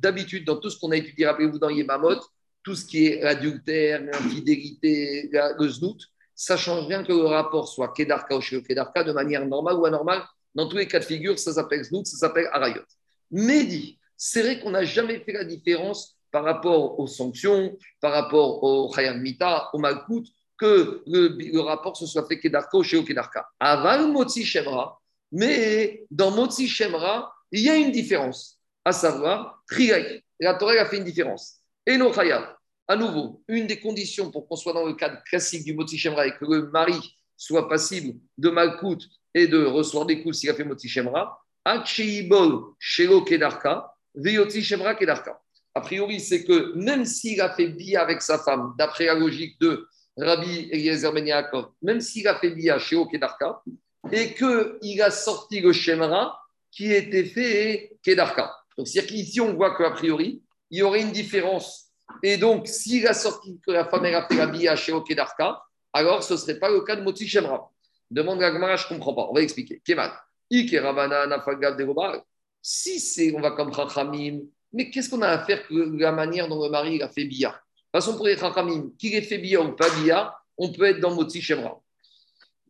D'habitude, 0.01 0.45
dans 0.45 0.57
tout 0.57 0.71
ce 0.71 0.79
qu'on 0.79 0.93
a 0.93 0.97
étudié, 0.97 1.27
rappelez-vous 1.27 1.59
dans 1.59 1.71
Yemamot, 1.71 2.21
tout 2.63 2.75
ce 2.75 2.85
qui 2.85 3.07
est 3.07 3.23
adultère, 3.23 4.03
l'infidélité, 4.03 5.31
le 5.33 5.69
znout, 5.69 5.99
ça 6.35 6.57
change 6.57 6.87
rien 6.87 7.03
que 7.03 7.13
le 7.13 7.27
rapport 7.27 7.69
soit 7.69 7.93
Kedarka 7.93 8.37
ou 8.37 8.41
Kedarka 8.41 9.03
de 9.03 9.13
manière 9.13 9.45
normale 9.47 9.75
ou 9.75 9.87
anormale. 9.87 10.23
Dans 10.55 10.69
tous 10.69 10.77
les 10.77 10.87
cas 10.87 11.01
de 11.01 11.05
figure, 11.05 11.39
ça 11.39 11.53
s'appelle 11.53 11.83
znout, 11.85 12.07
ça 12.07 12.17
s'appelle 12.17 12.49
arayot. 12.53 12.83
Mais 13.31 13.65
dit, 13.65 13.99
c'est 14.17 14.43
vrai 14.43 14.61
qu'on 14.61 14.71
n'a 14.71 14.85
jamais 14.85 15.21
fait 15.21 15.33
la 15.33 15.45
différence 15.45 16.17
par 16.31 16.45
rapport 16.45 16.99
aux 17.01 17.07
sanctions, 17.07 17.77
par 18.01 18.13
rapport 18.13 18.63
au 18.63 18.91
Khayam 18.91 19.21
Mita, 19.21 19.71
au 19.73 19.79
Malkout, 19.79 20.27
que 20.57 21.03
le, 21.07 21.61
rapport 21.61 21.97
se 21.97 22.07
soit 22.07 22.27
fait 22.27 22.39
Kedarka 22.39 22.79
ou 22.79 22.83
Kedarka. 22.83 23.49
Aval 23.59 24.13
Motsi 24.13 24.45
Shemra, 24.45 25.01
mais 25.33 26.07
dans 26.11 26.31
Motsi 26.31 26.69
Shemra, 26.69 27.33
il 27.51 27.63
y 27.63 27.69
a 27.69 27.77
une 27.77 27.93
différence, 27.93 28.59
à 28.85 28.93
savoir, 28.93 29.63
La 30.41 30.55
Torah 30.55 30.73
a 30.75 30.87
fait 30.87 30.99
une 30.99 31.05
différence. 31.05 31.58
Et 31.89 31.97
non 31.97 32.13
à 32.91 32.97
nouveau, 32.97 33.43
une 33.49 33.67
des 33.67 33.81
conditions 33.81 34.31
pour 34.31 34.47
qu'on 34.47 34.57
soit 34.57 34.75
dans 34.75 34.85
le 34.85 34.93
cadre 34.93 35.23
classique 35.25 35.65
du 35.65 35.73
Motsi 35.73 35.97
Shemra 35.97 36.27
et 36.27 36.33
que 36.33 36.45
le 36.45 36.71
mari 36.71 37.17
soit 37.35 37.67
passible 37.67 38.19
de 38.37 38.51
malcoute 38.51 39.07
et 39.35 39.47
de 39.47 39.65
recevoir 39.65 40.05
des 40.05 40.23
coups 40.23 40.37
s'il 40.37 40.51
a 40.51 40.55
fait 40.55 40.65
Motsi 40.65 40.87
Shemra, 40.87 41.41
Shelo 42.79 43.25
Kedarka, 43.25 43.91
Shemra 44.61 44.97
Kedarka. 44.97 45.41
A 45.75 45.81
priori, 45.81 46.21
c'est 46.21 46.45
que 46.45 46.75
même 46.77 47.07
s'il 47.07 47.41
a 47.41 47.55
fait 47.55 47.69
bia 47.69 48.03
avec 48.03 48.21
sa 48.21 48.39
femme, 48.39 48.75
d'après 48.79 49.07
la 49.07 49.15
logique 49.15 49.59
de 49.59 49.89
Rabbi 50.19 50.69
Eliezer 50.71 51.11
Ben 51.11 51.47
même 51.81 52.01
s'il 52.03 52.29
a 52.29 52.39
fait 52.39 52.51
bia 52.51 52.79
chez 52.79 53.03
Kedarka, 53.11 53.63
et 54.13 54.35
qu'il 54.35 55.01
a 55.01 55.11
sorti 55.11 55.61
le 55.61 55.73
Shemra 55.73 56.39
qui 56.71 56.93
était 56.93 57.25
fait 57.25 57.97
Kedarka. 58.03 58.55
Donc, 58.77 58.89
c'est-à-dire 58.89 59.11
qu'ici, 59.11 59.41
on 59.41 59.55
voit 59.55 59.75
qu'a 59.75 59.91
priori, 59.91 60.43
il 60.71 60.79
y 60.79 60.83
aurait 60.83 61.03
une 61.03 61.13
différence. 61.13 61.87
Et 62.23 62.37
donc, 62.37 62.67
s'il 62.67 63.07
a 63.07 63.15
sorti 63.15 63.61
que 63.65 63.71
la 63.71 63.85
femme 63.85 64.05
a 64.05 64.27
fait 64.27 64.37
la 64.37 64.47
bia 64.47 64.77
chez 64.77 64.93
Okedarka, 64.93 65.63
alors 65.93 66.23
ce 66.23 66.35
ne 66.35 66.39
serait 66.39 66.59
pas 66.59 66.71
le 66.71 66.81
cas 66.83 66.97
de 66.97 67.03
Moti 67.03 67.27
Shemra. 67.27 67.71
Demande 68.11 68.41
la 68.41 68.77
je 68.77 68.85
ne 68.85 68.89
comprends 68.89 69.15
pas. 69.15 69.29
On 69.31 69.35
va 69.35 69.43
expliquer. 69.43 69.83
Kemal. 69.85 70.13
Si 72.61 73.01
c'est, 73.01 73.35
on 73.37 73.41
va 73.41 73.51
comme 73.51 73.73
Chachamim, 73.75 74.41
mais 74.73 74.91
qu'est-ce 74.91 75.11
qu'on 75.11 75.23
a 75.23 75.29
à 75.29 75.45
faire 75.45 75.67
que 75.67 75.75
la 75.75 76.13
manière 76.13 76.49
dont 76.49 76.63
le 76.63 76.71
mari 76.71 77.03
a 77.03 77.09
fait 77.09 77.25
bia 77.25 77.51
De 77.51 77.55
toute 77.55 77.63
façon, 77.93 78.17
pour 78.17 78.27
les 78.27 78.37
Chachamim, 78.37 78.91
qu'il 78.99 79.15
ait 79.15 79.23
fait 79.23 79.39
bia 79.39 79.61
ou 79.61 79.73
pas 79.73 79.91
bia, 80.01 80.35
on 80.57 80.73
peut 80.73 80.85
être 80.85 81.01
dans 81.01 81.15
Moti 81.15 81.43
Shemra. 81.43 81.81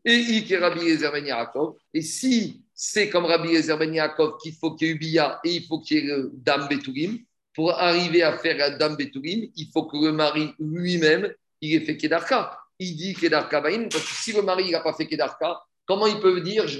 Et 0.04 0.42
Ben. 0.42 1.74
Et 1.94 2.02
si 2.02 2.62
c'est 2.72 3.10
comme 3.10 3.24
Rabbi 3.24 3.50
Yezer 3.50 3.76
Ben 3.76 3.92
Yaakov 3.92 4.38
qu'il 4.40 4.54
faut 4.54 4.74
qu'il 4.74 4.88
y 4.88 4.90
ait 4.90 4.94
Ubia 4.94 5.40
et 5.44 5.56
il 5.56 5.66
faut 5.66 5.80
qu'il 5.80 6.04
y 6.04 6.10
ait 6.10 6.22
Dame 6.32 6.68
Betourim, 6.68 7.18
pour 7.58 7.72
arriver 7.72 8.22
à 8.22 8.38
faire 8.38 8.56
la 8.56 8.70
Dame 8.70 8.96
il 9.00 9.68
faut 9.72 9.82
que 9.86 9.96
le 9.96 10.12
mari 10.12 10.54
lui-même, 10.60 11.34
il 11.60 11.74
ait 11.74 11.80
fait 11.80 11.96
Kedarka. 11.96 12.56
Il 12.78 12.94
dit 12.94 13.14
Kedarka 13.14 13.60
Bain, 13.60 13.88
parce 13.90 14.04
que 14.04 14.14
si 14.14 14.32
le 14.32 14.42
mari 14.42 14.70
n'a 14.70 14.78
pas 14.78 14.92
fait 14.92 15.08
Kedarka, 15.08 15.60
comment 15.84 16.06
il 16.06 16.20
peut 16.20 16.40
dire 16.40 16.66
et 16.66 16.78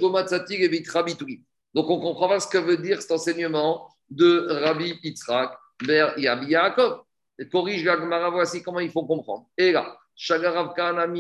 Donc 1.74 1.91
on 1.91 1.99
comprend 1.99 2.29
pas 2.29 2.39
ce 2.39 2.47
que 2.47 2.59
veut 2.59 2.76
dire 2.76 3.03
cet 3.03 3.11
enseignement 3.11 3.89
de 4.09 4.47
Rabbi 4.49 4.95
Yitzhak 5.03 5.51
vers 5.85 6.16
Yabi 6.16 6.53
Yaakov. 6.53 7.01
Et 7.41 7.49
corrige 7.49 7.83
la 7.83 7.97
Gemara, 7.97 8.31
voici 8.31 8.62
comment 8.62 8.79
il 8.79 8.93
faut 8.93 9.05
comprendre. 9.05 9.49
Et 9.57 9.72
là, 9.72 9.99
Shagarav 10.14 10.74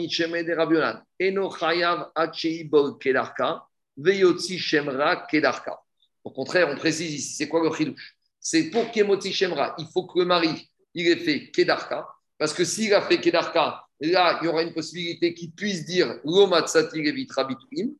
Shemede 0.08 0.54
Rabionan, 0.56 1.02
Eno 1.18 1.50
Chayav 1.50 2.12
Acheibol 2.14 2.96
Kedarka, 2.98 3.64
Veyotzi 3.96 4.56
Shemra 4.56 5.26
Kedarka. 5.28 5.80
Au 6.22 6.30
contraire, 6.30 6.68
on 6.70 6.76
précise 6.76 7.12
ici, 7.12 7.34
c'est 7.34 7.48
quoi 7.48 7.60
le 7.60 7.74
chidouche? 7.74 8.17
C'est 8.50 8.70
pour 8.70 8.90
Kemoti 8.90 9.30
Shemra, 9.30 9.74
il 9.76 9.86
faut 9.92 10.06
que 10.06 10.20
le 10.20 10.24
mari, 10.24 10.70
il 10.94 11.06
ait 11.06 11.16
fait 11.16 11.50
Kedarka, 11.50 12.08
parce 12.38 12.54
que 12.54 12.64
s'il 12.64 12.94
a 12.94 13.02
fait 13.02 13.20
Kedarka, 13.20 13.84
là, 14.00 14.38
il 14.40 14.46
y 14.46 14.48
aura 14.48 14.62
une 14.62 14.72
possibilité 14.72 15.34
qu'il 15.34 15.52
puisse 15.52 15.84
dire 15.84 16.18
Lomatsati 16.24 17.02
Levitra 17.02 17.44
Bituim, 17.44 17.90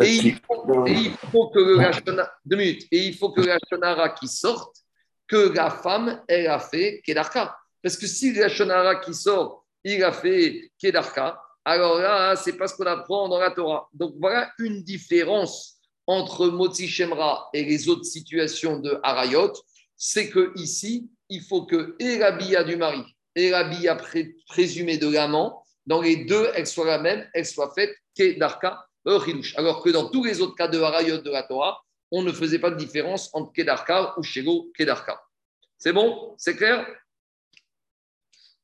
et 0.00 0.10
il, 0.10 0.36
faut, 0.36 0.86
et 0.86 0.92
il 0.92 1.12
faut 1.30 1.48
que 1.48 1.58
le 1.58 2.26
deux 2.46 2.56
minutes, 2.56 2.86
et 2.90 3.08
il 3.08 3.14
faut 3.14 3.30
que 3.30 3.42
Shonara 3.68 4.08
qui 4.08 4.26
sorte, 4.26 4.74
que 5.28 5.52
la 5.54 5.68
femme, 5.68 6.22
elle 6.26 6.46
a 6.46 6.60
fait 6.60 7.02
Kedarka. 7.04 7.54
Parce 7.82 7.98
que 7.98 8.06
si 8.06 8.32
la 8.32 8.48
Shonara 8.48 8.96
qui 9.00 9.12
sort, 9.12 9.66
il 9.84 10.02
a 10.02 10.12
fait 10.12 10.70
Kedarka, 10.78 11.38
alors 11.62 11.98
là, 11.98 12.36
c'est 12.36 12.54
pas 12.54 12.68
ce 12.68 12.74
qu'on 12.74 12.86
apprend 12.86 13.28
dans 13.28 13.38
la 13.38 13.50
Torah. 13.50 13.86
Donc 13.92 14.14
voilà 14.18 14.50
une 14.60 14.82
différence 14.82 15.76
entre 16.06 16.46
Motzi 16.46 16.88
Shemra 16.88 17.50
et 17.52 17.64
les 17.64 17.86
autres 17.90 18.06
situations 18.06 18.78
de 18.78 18.98
Harayot, 19.02 19.52
c'est 20.02 20.30
que 20.30 20.50
ici, 20.56 21.10
il 21.28 21.42
faut 21.42 21.66
que 21.66 21.94
et 21.98 22.16
la 22.16 22.32
du 22.32 22.76
mari 22.76 23.04
et 23.36 23.50
la 23.50 23.70
présumée 24.48 24.96
de 24.96 25.12
l'amant, 25.12 25.62
dans 25.84 26.00
les 26.00 26.24
deux, 26.24 26.48
elles 26.54 26.66
soient 26.66 26.86
la 26.86 26.98
même, 26.98 27.28
elles 27.34 27.44
soient 27.44 27.70
faites 27.74 27.94
Kedarka, 28.14 28.82
alors 29.04 29.82
que 29.82 29.90
dans 29.90 30.08
tous 30.08 30.24
les 30.24 30.40
autres 30.40 30.54
cas 30.54 30.68
de 30.68 30.80
Harayot 30.80 31.18
de 31.18 31.30
la 31.30 31.42
Torah, 31.42 31.82
on 32.10 32.22
ne 32.22 32.32
faisait 32.32 32.58
pas 32.58 32.70
de 32.70 32.76
différence 32.76 33.28
entre 33.34 33.52
Kedarka 33.52 34.14
ou 34.16 34.22
Shego 34.22 34.72
Kedarka. 34.74 35.22
C'est 35.76 35.92
bon? 35.92 36.34
C'est 36.38 36.56
clair? 36.56 36.86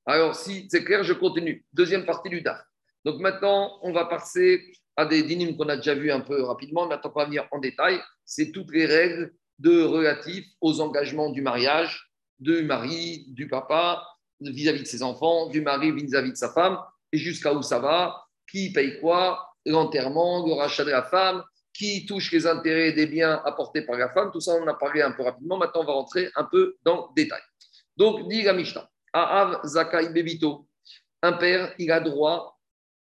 Alors, 0.07 0.34
si 0.34 0.66
c'est 0.70 0.84
clair, 0.84 1.05
je 1.05 1.12
continue. 1.12 1.66
Deuxième 1.72 2.07
partie 2.07 2.30
du 2.30 2.41
DAF. 2.41 2.62
Donc 3.05 3.20
maintenant, 3.20 3.78
on 3.82 3.93
va 3.93 4.07
passer 4.07 4.72
à 4.97 5.05
des 5.05 5.22
dynimes 5.22 5.57
qu'on 5.57 5.68
a 5.68 5.76
déjà 5.76 5.95
vu 5.95 6.11
un 6.11 6.20
peu 6.20 6.43
rapidement. 6.43 6.87
Maintenant 6.87 7.11
qu'on 7.11 7.20
va 7.20 7.26
venir 7.26 7.47
en 7.51 7.59
détail, 7.59 8.01
c'est 8.24 8.53
toutes 8.53 8.72
les 8.72 8.87
règles 8.87 9.34
de 9.59 9.82
relatifs 9.82 10.46
aux 10.61 10.80
engagements 10.80 11.30
du 11.30 11.42
mariage, 11.42 12.11
du 12.38 12.62
mari, 12.62 13.24
du 13.28 13.48
papa, 13.48 14.07
vis-à-vis 14.40 14.82
de 14.82 14.86
ses 14.86 15.02
enfants, 15.02 15.48
du 15.48 15.61
mari 15.61 15.92
vis-à-vis 15.92 16.32
de 16.32 16.36
sa 16.36 16.52
femme, 16.52 16.78
et 17.12 17.18
jusqu'à 17.18 17.52
où 17.54 17.62
ça 17.62 17.78
va, 17.78 18.22
qui 18.50 18.72
paye 18.72 19.00
quoi, 19.00 19.48
l'enterrement, 19.64 20.46
le 20.46 20.52
rachat 20.52 20.84
de 20.84 20.90
la 20.90 21.02
femme, 21.02 21.42
qui 21.72 22.07
touche 22.07 22.32
les 22.32 22.46
intérêts 22.46 22.92
des 22.92 23.07
biens 23.07 23.42
apportés 23.44 23.82
par 23.82 23.96
la 23.96 24.09
femme. 24.11 24.30
Tout 24.32 24.40
ça, 24.40 24.52
on 24.52 24.62
en 24.62 24.68
a 24.68 24.74
parlé 24.74 25.02
un 25.02 25.12
peu 25.12 25.22
rapidement. 25.22 25.59
Maintenant, 25.59 25.82
on 25.82 25.86
va 25.86 25.92
rentrer 25.92 26.30
un 26.34 26.44
peu 26.44 26.76
dans 26.84 27.09
le 27.09 27.22
détail. 27.22 27.42
Donc, 27.96 28.28
dit 28.28 28.42
la 28.42 28.52
Mishnah. 28.52 28.88
Aav 29.12 29.61
Zakai 29.64 30.09
Bebito. 30.11 30.66
Un 31.22 31.32
père, 31.32 31.74
il 31.78 31.90
a 31.90 32.00
droit 32.00 32.59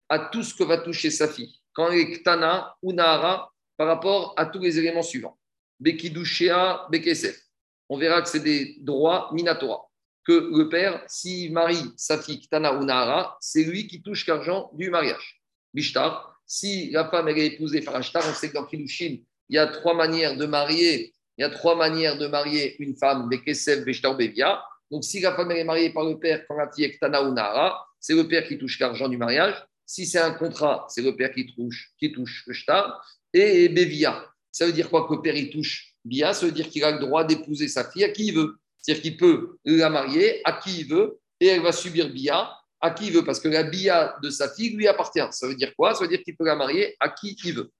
à 0.08 0.18
tout 0.18 0.42
ce 0.42 0.54
que 0.54 0.64
va 0.64 0.78
toucher 0.78 1.10
sa 1.10 1.28
fille. 1.28 1.54
Quand 1.72 1.90
elle 1.90 2.00
est 2.00 2.12
Ktana 2.20 2.74
ou 2.82 2.92
Nahara, 2.92 3.52
par 3.76 3.88
rapport 3.88 4.34
à 4.36 4.46
tous 4.46 4.60
les 4.60 4.78
éléments 4.78 5.02
suivants. 5.02 5.36
Bekidushea, 5.80 6.86
Bekesef. 6.90 7.40
On 7.88 7.98
verra 7.98 8.22
que 8.22 8.28
c'est 8.28 8.40
des 8.40 8.76
droits 8.80 9.30
minatora. 9.32 9.82
Que 10.26 10.32
le 10.32 10.68
père, 10.68 11.04
s'il 11.06 11.52
marie 11.52 11.92
sa 11.96 12.20
fille 12.20 12.40
Ktana 12.40 12.74
ou 12.74 12.84
Nahara, 12.84 13.36
c'est 13.40 13.62
lui 13.62 13.86
qui 13.86 14.02
touche 14.02 14.26
l'argent 14.26 14.70
du 14.72 14.88
mariage. 14.88 15.42
Bishtar, 15.74 16.40
si 16.46 16.90
la 16.90 17.08
femme 17.10 17.28
est 17.28 17.46
épousée 17.46 17.82
par 17.82 17.96
un 17.96 18.02
shtar, 18.02 18.24
on 18.26 18.32
sait 18.32 18.48
que 18.48 18.54
dans 18.54 18.64
Kilushin, 18.64 19.18
il 19.48 19.56
y 19.56 19.58
a 19.58 19.66
trois 19.66 19.94
manières 19.94 20.36
de 20.36 20.46
marier. 20.46 21.12
Il 21.36 21.42
y 21.42 21.44
a 21.44 21.50
trois 21.50 21.76
manières 21.76 22.16
de 22.16 22.26
marier 22.26 22.76
une 22.80 22.96
femme, 22.96 23.28
Bekesef, 23.28 23.84
Bishtar, 23.84 24.16
Bevia. 24.16 24.64
Donc, 24.90 25.04
si 25.04 25.20
la 25.20 25.34
femme 25.34 25.50
est 25.50 25.64
mariée 25.64 25.90
par 25.90 26.04
le 26.04 26.18
père 26.18 26.46
quand 26.46 26.56
la 26.56 26.70
fille 26.70 26.84
est 26.84 26.98
Tana 26.98 27.22
ou 27.22 27.32
Nahara, 27.34 27.86
c'est 28.00 28.14
le 28.14 28.26
père 28.26 28.46
qui 28.46 28.56
touche 28.56 28.78
l'argent 28.78 29.08
du 29.08 29.16
mariage. 29.16 29.54
Si 29.84 30.06
c'est 30.06 30.20
un 30.20 30.32
contrat, 30.32 30.86
c'est 30.88 31.02
le 31.02 31.14
père 31.16 31.32
qui 31.32 31.52
touche, 31.54 31.92
qui 31.98 32.12
touche 32.12 32.44
le 32.46 32.54
shtar. 32.54 33.04
Et 33.32 33.68
Bévia, 33.68 34.24
ça 34.54 34.66
veut 34.66 34.72
dire 34.72 34.88
quoi 34.88 35.08
que 35.08 35.14
le 35.14 35.20
père 35.20 35.34
il 35.34 35.50
touche 35.50 35.94
Bia 36.04 36.32
Ça 36.32 36.46
veut 36.46 36.52
dire 36.52 36.68
qu'il 36.68 36.84
a 36.84 36.92
le 36.92 37.00
droit 37.00 37.24
d'épouser 37.24 37.66
sa 37.66 37.90
fille 37.90 38.04
à 38.04 38.10
qui 38.10 38.28
il 38.28 38.34
veut. 38.34 38.56
C'est-à-dire 38.78 39.02
qu'il 39.02 39.16
peut 39.16 39.58
la 39.64 39.90
marier 39.90 40.40
à 40.44 40.52
qui 40.52 40.80
il 40.80 40.88
veut 40.88 41.18
et 41.40 41.48
elle 41.48 41.62
va 41.62 41.72
subir 41.72 42.08
Bia 42.08 42.52
à 42.80 42.90
qui 42.90 43.06
il 43.06 43.12
veut 43.12 43.24
parce 43.24 43.40
que 43.40 43.48
la 43.48 43.64
Bia 43.64 44.14
de 44.22 44.30
sa 44.30 44.48
fille 44.48 44.76
lui 44.76 44.86
appartient. 44.86 45.26
Ça 45.32 45.48
veut 45.48 45.56
dire 45.56 45.74
quoi? 45.74 45.94
Ça 45.94 46.02
veut 46.02 46.08
dire 46.08 46.22
qu'il 46.22 46.36
peut 46.36 46.44
la 46.44 46.54
marier 46.54 46.94
à 47.00 47.08
qui 47.08 47.36
il 47.44 47.54
veut. 47.54 47.72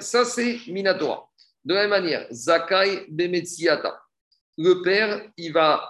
Ça, 0.00 0.24
c'est 0.24 0.58
Minatora. 0.66 1.26
De 1.64 1.72
la 1.74 1.80
même 1.82 1.90
manière, 1.90 2.26
Zakai 2.30 3.06
Bemetsiata 3.08 3.98
le 4.58 4.82
père, 4.82 5.22
il 5.36 5.52
va, 5.52 5.88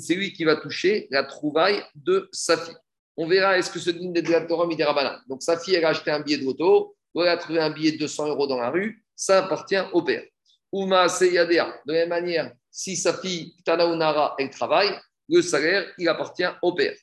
c'est 0.00 0.14
lui 0.14 0.32
qui 0.32 0.44
va 0.44 0.56
toucher 0.56 1.06
la 1.10 1.24
trouvaille 1.24 1.84
de 1.94 2.28
sa 2.32 2.56
fille. 2.56 2.74
On 3.18 3.26
verra 3.26 3.58
est-ce 3.58 3.70
que 3.70 3.78
ce 3.78 3.90
dîne 3.90 4.14
de 4.14 4.30
la 4.30 4.40
Torah 4.40 4.66
banane. 4.66 5.20
Donc 5.28 5.42
sa 5.42 5.58
fille, 5.58 5.74
elle 5.74 5.84
a 5.84 5.90
acheté 5.90 6.10
un 6.10 6.20
billet 6.20 6.38
de 6.38 6.44
loto, 6.44 6.96
ou 7.14 7.22
elle 7.22 7.28
a 7.28 7.36
trouvé 7.36 7.60
un 7.60 7.70
billet 7.70 7.92
de 7.92 7.98
200 7.98 8.28
euros 8.28 8.46
dans 8.46 8.58
la 8.58 8.70
rue, 8.70 9.04
ça 9.18 9.44
appartient 9.44 9.82
au 9.92 10.02
père. 10.02 10.24
Uma 10.72 11.08
Seyadea, 11.08 11.74
de 11.84 11.92
la 11.92 12.00
même 12.00 12.08
manière, 12.10 12.52
si 12.70 12.96
sa 12.96 13.18
fille 13.18 13.56
Tanaunara, 13.64 14.36
elle 14.38 14.50
travaille, 14.50 14.96
le 15.28 15.42
salaire, 15.42 15.92
il 15.98 16.08
appartient 16.08 16.46
au 16.62 16.72
père. 16.72 16.96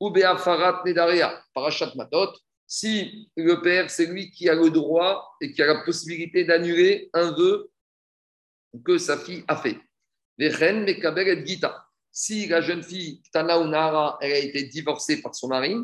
Ubea 0.00 0.36
Farat 0.36 0.82
Nedaria, 0.84 1.40
Parachat 1.54 1.92
Matot, 1.94 2.32
si 2.66 3.30
le 3.36 3.62
père, 3.62 3.88
c'est 3.88 4.06
lui 4.06 4.30
qui 4.30 4.48
a 4.48 4.54
le 4.54 4.70
droit 4.70 5.36
et 5.40 5.52
qui 5.52 5.62
a 5.62 5.66
la 5.66 5.84
possibilité 5.84 6.44
d'annuler 6.44 7.08
un 7.12 7.30
vœu 7.30 7.70
que 8.84 8.98
sa 8.98 9.16
fille 9.16 9.44
a 9.46 9.56
fait. 9.56 9.78
Si 12.12 12.46
la 12.46 12.60
jeune 12.60 12.82
fille, 12.82 13.22
Tana 13.32 14.18
elle 14.20 14.32
a 14.32 14.38
été 14.38 14.64
divorcée 14.64 15.22
par 15.22 15.34
son 15.34 15.48
mari, 15.48 15.76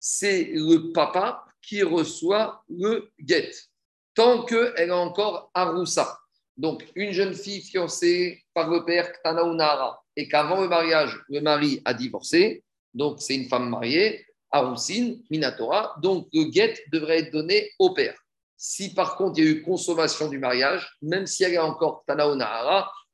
c'est 0.00 0.44
le 0.54 0.92
papa 0.92 1.44
qui 1.60 1.82
reçoit 1.82 2.62
le 2.68 3.10
guet, 3.20 3.50
tant 4.14 4.44
qu'elle 4.44 4.72
est 4.76 4.90
encore 4.90 5.50
Aroussa. 5.54 6.18
Donc, 6.56 6.86
une 6.94 7.12
jeune 7.12 7.34
fille 7.34 7.62
fiancée 7.62 8.44
par 8.54 8.70
le 8.70 8.84
père 8.84 9.10
Tana 9.22 9.42
et 10.16 10.28
qu'avant 10.28 10.60
le 10.60 10.68
mariage, 10.68 11.18
le 11.28 11.40
mari 11.40 11.82
a 11.84 11.92
divorcé, 11.94 12.62
donc 12.92 13.20
c'est 13.20 13.34
une 13.34 13.48
femme 13.48 13.68
mariée, 13.68 14.24
Aroussine, 14.52 15.20
Minatora, 15.30 15.96
donc 16.00 16.28
le 16.32 16.44
guet 16.44 16.74
devrait 16.92 17.20
être 17.20 17.32
donné 17.32 17.72
au 17.80 17.92
père. 17.92 18.16
Si 18.56 18.94
par 18.94 19.16
contre 19.16 19.38
il 19.38 19.44
y 19.44 19.48
a 19.48 19.50
eu 19.50 19.62
consommation 19.62 20.28
du 20.28 20.38
mariage, 20.38 20.88
même 21.02 21.26
si 21.26 21.42
elle 21.42 21.54
est 21.54 21.58
encore 21.58 22.04
Tana 22.06 22.28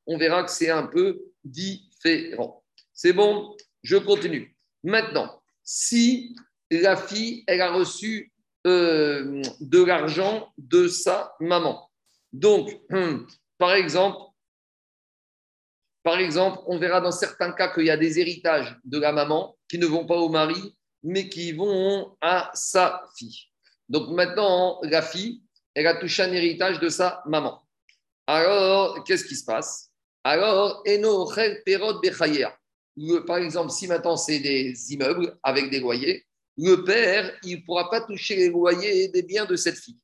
on 0.05 0.17
verra 0.17 0.43
que 0.43 0.51
c'est 0.51 0.69
un 0.69 0.83
peu 0.83 1.19
différent. 1.43 2.63
C'est 2.93 3.13
bon, 3.13 3.55
je 3.81 3.97
continue. 3.97 4.55
Maintenant, 4.83 5.41
si 5.63 6.35
la 6.69 6.95
fille, 6.95 7.43
elle 7.47 7.61
a 7.61 7.71
reçu 7.71 8.30
euh, 8.67 9.41
de 9.59 9.83
l'argent 9.83 10.51
de 10.57 10.87
sa 10.87 11.35
maman. 11.39 11.89
Donc, 12.31 12.79
par 13.57 13.73
exemple, 13.73 14.31
par 16.03 16.19
exemple, 16.19 16.59
on 16.65 16.79
verra 16.79 16.99
dans 16.99 17.11
certains 17.11 17.51
cas 17.51 17.73
qu'il 17.73 17.85
y 17.85 17.91
a 17.91 17.97
des 17.97 18.19
héritages 18.19 18.75
de 18.83 18.99
la 18.99 19.11
maman 19.11 19.55
qui 19.69 19.77
ne 19.77 19.85
vont 19.85 20.05
pas 20.05 20.15
au 20.15 20.29
mari, 20.29 20.75
mais 21.03 21.29
qui 21.29 21.51
vont 21.51 22.17
à 22.21 22.49
sa 22.53 23.03
fille. 23.15 23.49
Donc 23.87 24.09
maintenant, 24.09 24.79
la 24.83 25.01
fille, 25.01 25.43
elle 25.75 25.87
a 25.87 25.95
touché 25.95 26.23
un 26.23 26.31
héritage 26.31 26.79
de 26.79 26.89
sa 26.89 27.21
maman. 27.25 27.61
Alors, 28.25 29.03
qu'est-ce 29.03 29.25
qui 29.25 29.35
se 29.35 29.45
passe? 29.45 29.91
Alors, 30.23 30.83
par 33.25 33.37
exemple, 33.37 33.71
si 33.71 33.87
maintenant 33.87 34.17
c'est 34.17 34.39
des 34.39 34.93
immeubles 34.93 35.37
avec 35.43 35.69
des 35.69 35.79
loyers, 35.79 36.25
le 36.61 36.83
père, 36.83 37.31
il 37.43 37.57
ne 37.57 37.61
pourra 37.61 37.89
pas 37.89 38.01
toucher 38.01 38.35
les 38.35 38.49
loyers 38.49 39.07
des 39.07 39.23
biens 39.23 39.45
de 39.45 39.55
cette 39.55 39.77
fille. 39.77 39.97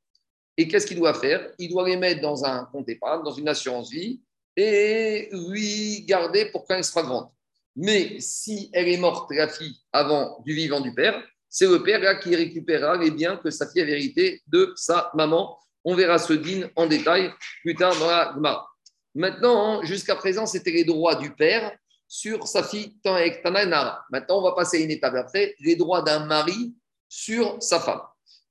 Et 0.57 0.67
qu'est-ce 0.67 0.87
qu'il 0.87 0.97
doit 0.97 1.13
faire? 1.13 1.51
Il 1.59 1.69
doit 1.69 1.87
les 1.87 1.97
mettre 1.97 2.21
dans 2.21 2.43
un 2.43 2.65
compte 2.65 2.89
épargne, 2.89 3.23
dans 3.23 3.33
une 3.33 3.47
assurance 3.47 3.91
vie, 3.91 4.21
et 4.55 5.29
lui 5.31 6.01
garder 6.01 6.45
pour 6.45 6.65
quand 6.65 6.75
elle 6.75 6.83
sera 6.83 7.03
grande. 7.03 7.29
Mais 7.75 8.19
si 8.19 8.71
elle 8.73 8.87
est 8.87 8.97
morte, 8.97 9.29
la 9.31 9.47
fille, 9.47 9.77
avant 9.91 10.41
du 10.43 10.53
vivant 10.53 10.81
du 10.81 10.93
père, 10.95 11.23
c'est 11.47 11.67
le 11.67 11.83
père 11.83 11.99
là 11.99 12.15
qui 12.15 12.35
récupérera 12.35 12.97
les 12.97 13.11
biens 13.11 13.37
que 13.37 13.51
sa 13.51 13.69
fille 13.69 13.83
a 13.83 13.85
vérité 13.85 14.41
de 14.47 14.73
sa 14.75 15.11
maman. 15.13 15.57
On 15.85 15.95
verra 15.95 16.17
ce 16.17 16.33
din 16.33 16.69
en 16.75 16.87
détail 16.87 17.31
plus 17.61 17.75
tard 17.75 17.97
dans 17.99 18.07
la 18.07 18.33
Gemara. 18.33 18.67
Maintenant, 19.13 19.83
jusqu'à 19.83 20.15
présent, 20.15 20.47
c'était 20.47 20.71
les 20.71 20.83
droits 20.83 21.15
du 21.15 21.31
père 21.35 21.77
sur 22.07 22.47
sa 22.47 22.63
fille 22.63 22.95
Tana 23.03 24.05
Maintenant, 24.09 24.39
on 24.39 24.43
va 24.43 24.53
passer 24.53 24.77
à 24.77 24.79
une 24.81 24.91
étape 24.91 25.15
après, 25.15 25.55
les 25.59 25.75
droits 25.75 26.01
d'un 26.01 26.25
mari 26.25 26.73
sur 27.09 27.61
sa 27.61 27.79
femme. 27.79 28.01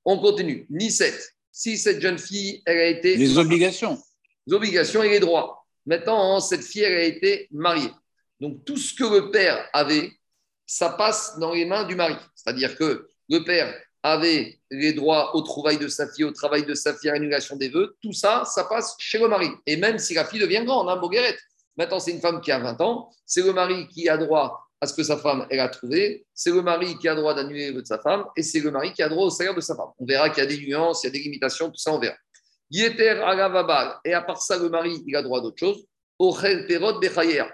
On 0.04 0.18
continue. 0.18 0.66
Ni 0.70 0.90
7. 0.90 1.34
Si 1.50 1.78
cette 1.78 2.00
jeune 2.00 2.18
fille, 2.18 2.62
elle 2.66 2.78
a 2.78 2.86
été. 2.86 3.16
Les 3.16 3.38
obligations. 3.38 3.98
Les 4.46 4.54
obligations 4.54 5.02
et 5.02 5.08
les 5.08 5.20
droits. 5.20 5.64
Maintenant, 5.86 6.40
cette 6.40 6.62
fille, 6.62 6.82
elle 6.82 6.96
a 6.96 7.04
été 7.04 7.48
mariée. 7.50 7.90
Donc, 8.40 8.64
tout 8.64 8.76
ce 8.76 8.94
que 8.94 9.04
le 9.04 9.30
père 9.30 9.68
avait, 9.72 10.12
ça 10.66 10.90
passe 10.90 11.38
dans 11.38 11.52
les 11.52 11.64
mains 11.64 11.84
du 11.84 11.94
mari. 11.94 12.16
C'est-à-dire 12.34 12.76
que 12.76 13.08
le 13.28 13.44
père 13.44 13.74
avait 14.02 14.58
les 14.70 14.92
droits 14.92 15.34
au 15.34 15.42
trouvailles 15.42 15.78
de 15.78 15.88
sa 15.88 16.06
fille, 16.08 16.24
au 16.24 16.32
travail 16.32 16.64
de 16.64 16.74
sa 16.74 16.94
fille, 16.94 17.10
à 17.10 17.14
l'annulation 17.14 17.56
des 17.56 17.68
vœux, 17.68 17.96
tout 18.02 18.12
ça, 18.12 18.44
ça 18.44 18.64
passe 18.64 18.94
chez 18.98 19.18
le 19.18 19.28
mari. 19.28 19.48
Et 19.66 19.76
même 19.76 19.98
si 19.98 20.14
la 20.14 20.24
fille 20.24 20.40
devient 20.40 20.62
grande, 20.64 20.88
hein, 20.88 20.96
Boguerette. 20.96 21.38
Maintenant, 21.76 21.98
c'est 21.98 22.12
une 22.12 22.20
femme 22.20 22.40
qui 22.40 22.50
a 22.50 22.58
20 22.58 22.80
ans, 22.80 23.10
c'est 23.24 23.42
le 23.42 23.52
mari 23.52 23.86
qui 23.88 24.08
a 24.08 24.16
droit 24.16 24.62
à 24.80 24.86
ce 24.86 24.94
que 24.94 25.02
sa 25.02 25.16
femme 25.16 25.46
elle 25.50 25.60
a 25.60 25.68
trouvé, 25.68 26.26
c'est 26.34 26.50
le 26.50 26.62
mari 26.62 26.98
qui 26.98 27.08
a 27.08 27.14
droit 27.14 27.34
d'annuler 27.34 27.70
vœux 27.70 27.82
de 27.82 27.86
sa 27.86 27.98
femme, 27.98 28.24
et 28.36 28.42
c'est 28.42 28.60
le 28.60 28.70
mari 28.70 28.92
qui 28.92 29.02
a 29.02 29.08
droit 29.08 29.26
au 29.26 29.30
salaire 29.30 29.54
de 29.54 29.60
sa 29.60 29.74
femme. 29.74 29.88
On 29.98 30.04
verra 30.04 30.30
qu'il 30.30 30.42
y 30.42 30.46
a 30.46 30.48
des 30.48 30.58
nuances, 30.58 31.02
il 31.02 31.06
y 31.06 31.08
a 31.08 31.12
des 31.12 31.18
limitations, 31.18 31.68
tout 31.68 31.78
ça, 31.78 31.92
on 31.92 31.98
verra. 31.98 32.16
Yeter 32.70 33.22
agavabal, 33.22 33.96
et 34.04 34.12
à 34.12 34.22
part 34.22 34.40
ça, 34.40 34.58
le 34.58 34.68
mari, 34.68 35.02
il 35.06 35.16
a 35.16 35.22
droit 35.22 35.40
d'autre 35.40 35.58
chose. 35.58 35.86
Ochel 36.18 36.66
perot 36.66 36.98
bechayer. 36.98 37.44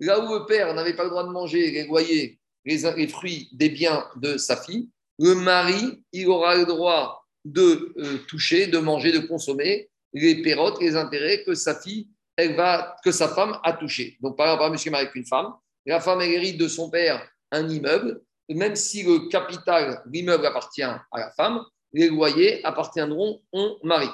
Là 0.00 0.20
où 0.20 0.34
le 0.34 0.46
père 0.46 0.72
n'avait 0.74 0.94
pas 0.94 1.04
le 1.04 1.10
droit 1.10 1.24
de 1.24 1.30
manger 1.30 1.70
les 1.70 1.86
loyers, 1.86 2.38
les 2.64 3.08
fruits 3.08 3.48
des 3.52 3.70
biens 3.70 4.04
de 4.16 4.36
sa 4.36 4.56
fille, 4.56 4.88
le 5.18 5.34
mari, 5.34 6.04
il 6.12 6.28
aura 6.28 6.54
le 6.54 6.64
droit 6.64 7.24
de 7.44 7.92
euh, 7.98 8.18
toucher, 8.28 8.66
de 8.66 8.78
manger, 8.78 9.10
de 9.10 9.18
consommer 9.18 9.88
les 10.12 10.42
pérotes, 10.42 10.80
les 10.80 10.96
intérêts 10.96 11.44
que 11.44 11.54
sa 11.54 11.78
fille, 11.80 12.08
elle 12.38 12.56
que 13.04 13.12
sa 13.12 13.28
femme 13.28 13.58
a 13.62 13.74
touché. 13.74 14.16
Donc, 14.20 14.36
par 14.38 14.46
exemple, 14.46 14.64
un 14.64 14.70
monsieur 14.70 14.94
avec 14.94 15.14
une 15.14 15.26
femme, 15.26 15.52
la 15.84 16.00
femme 16.00 16.22
hérite 16.22 16.58
de 16.58 16.68
son 16.68 16.88
père 16.88 17.28
un 17.50 17.68
immeuble, 17.68 18.22
même 18.48 18.76
si 18.76 19.02
le 19.02 19.28
capital, 19.28 20.02
l'immeuble 20.10 20.46
appartient 20.46 20.82
à 20.82 21.02
la 21.12 21.30
femme, 21.32 21.62
les 21.92 22.08
loyers 22.08 22.64
appartiendront 22.64 23.40
au 23.52 23.78
mari. 23.82 24.08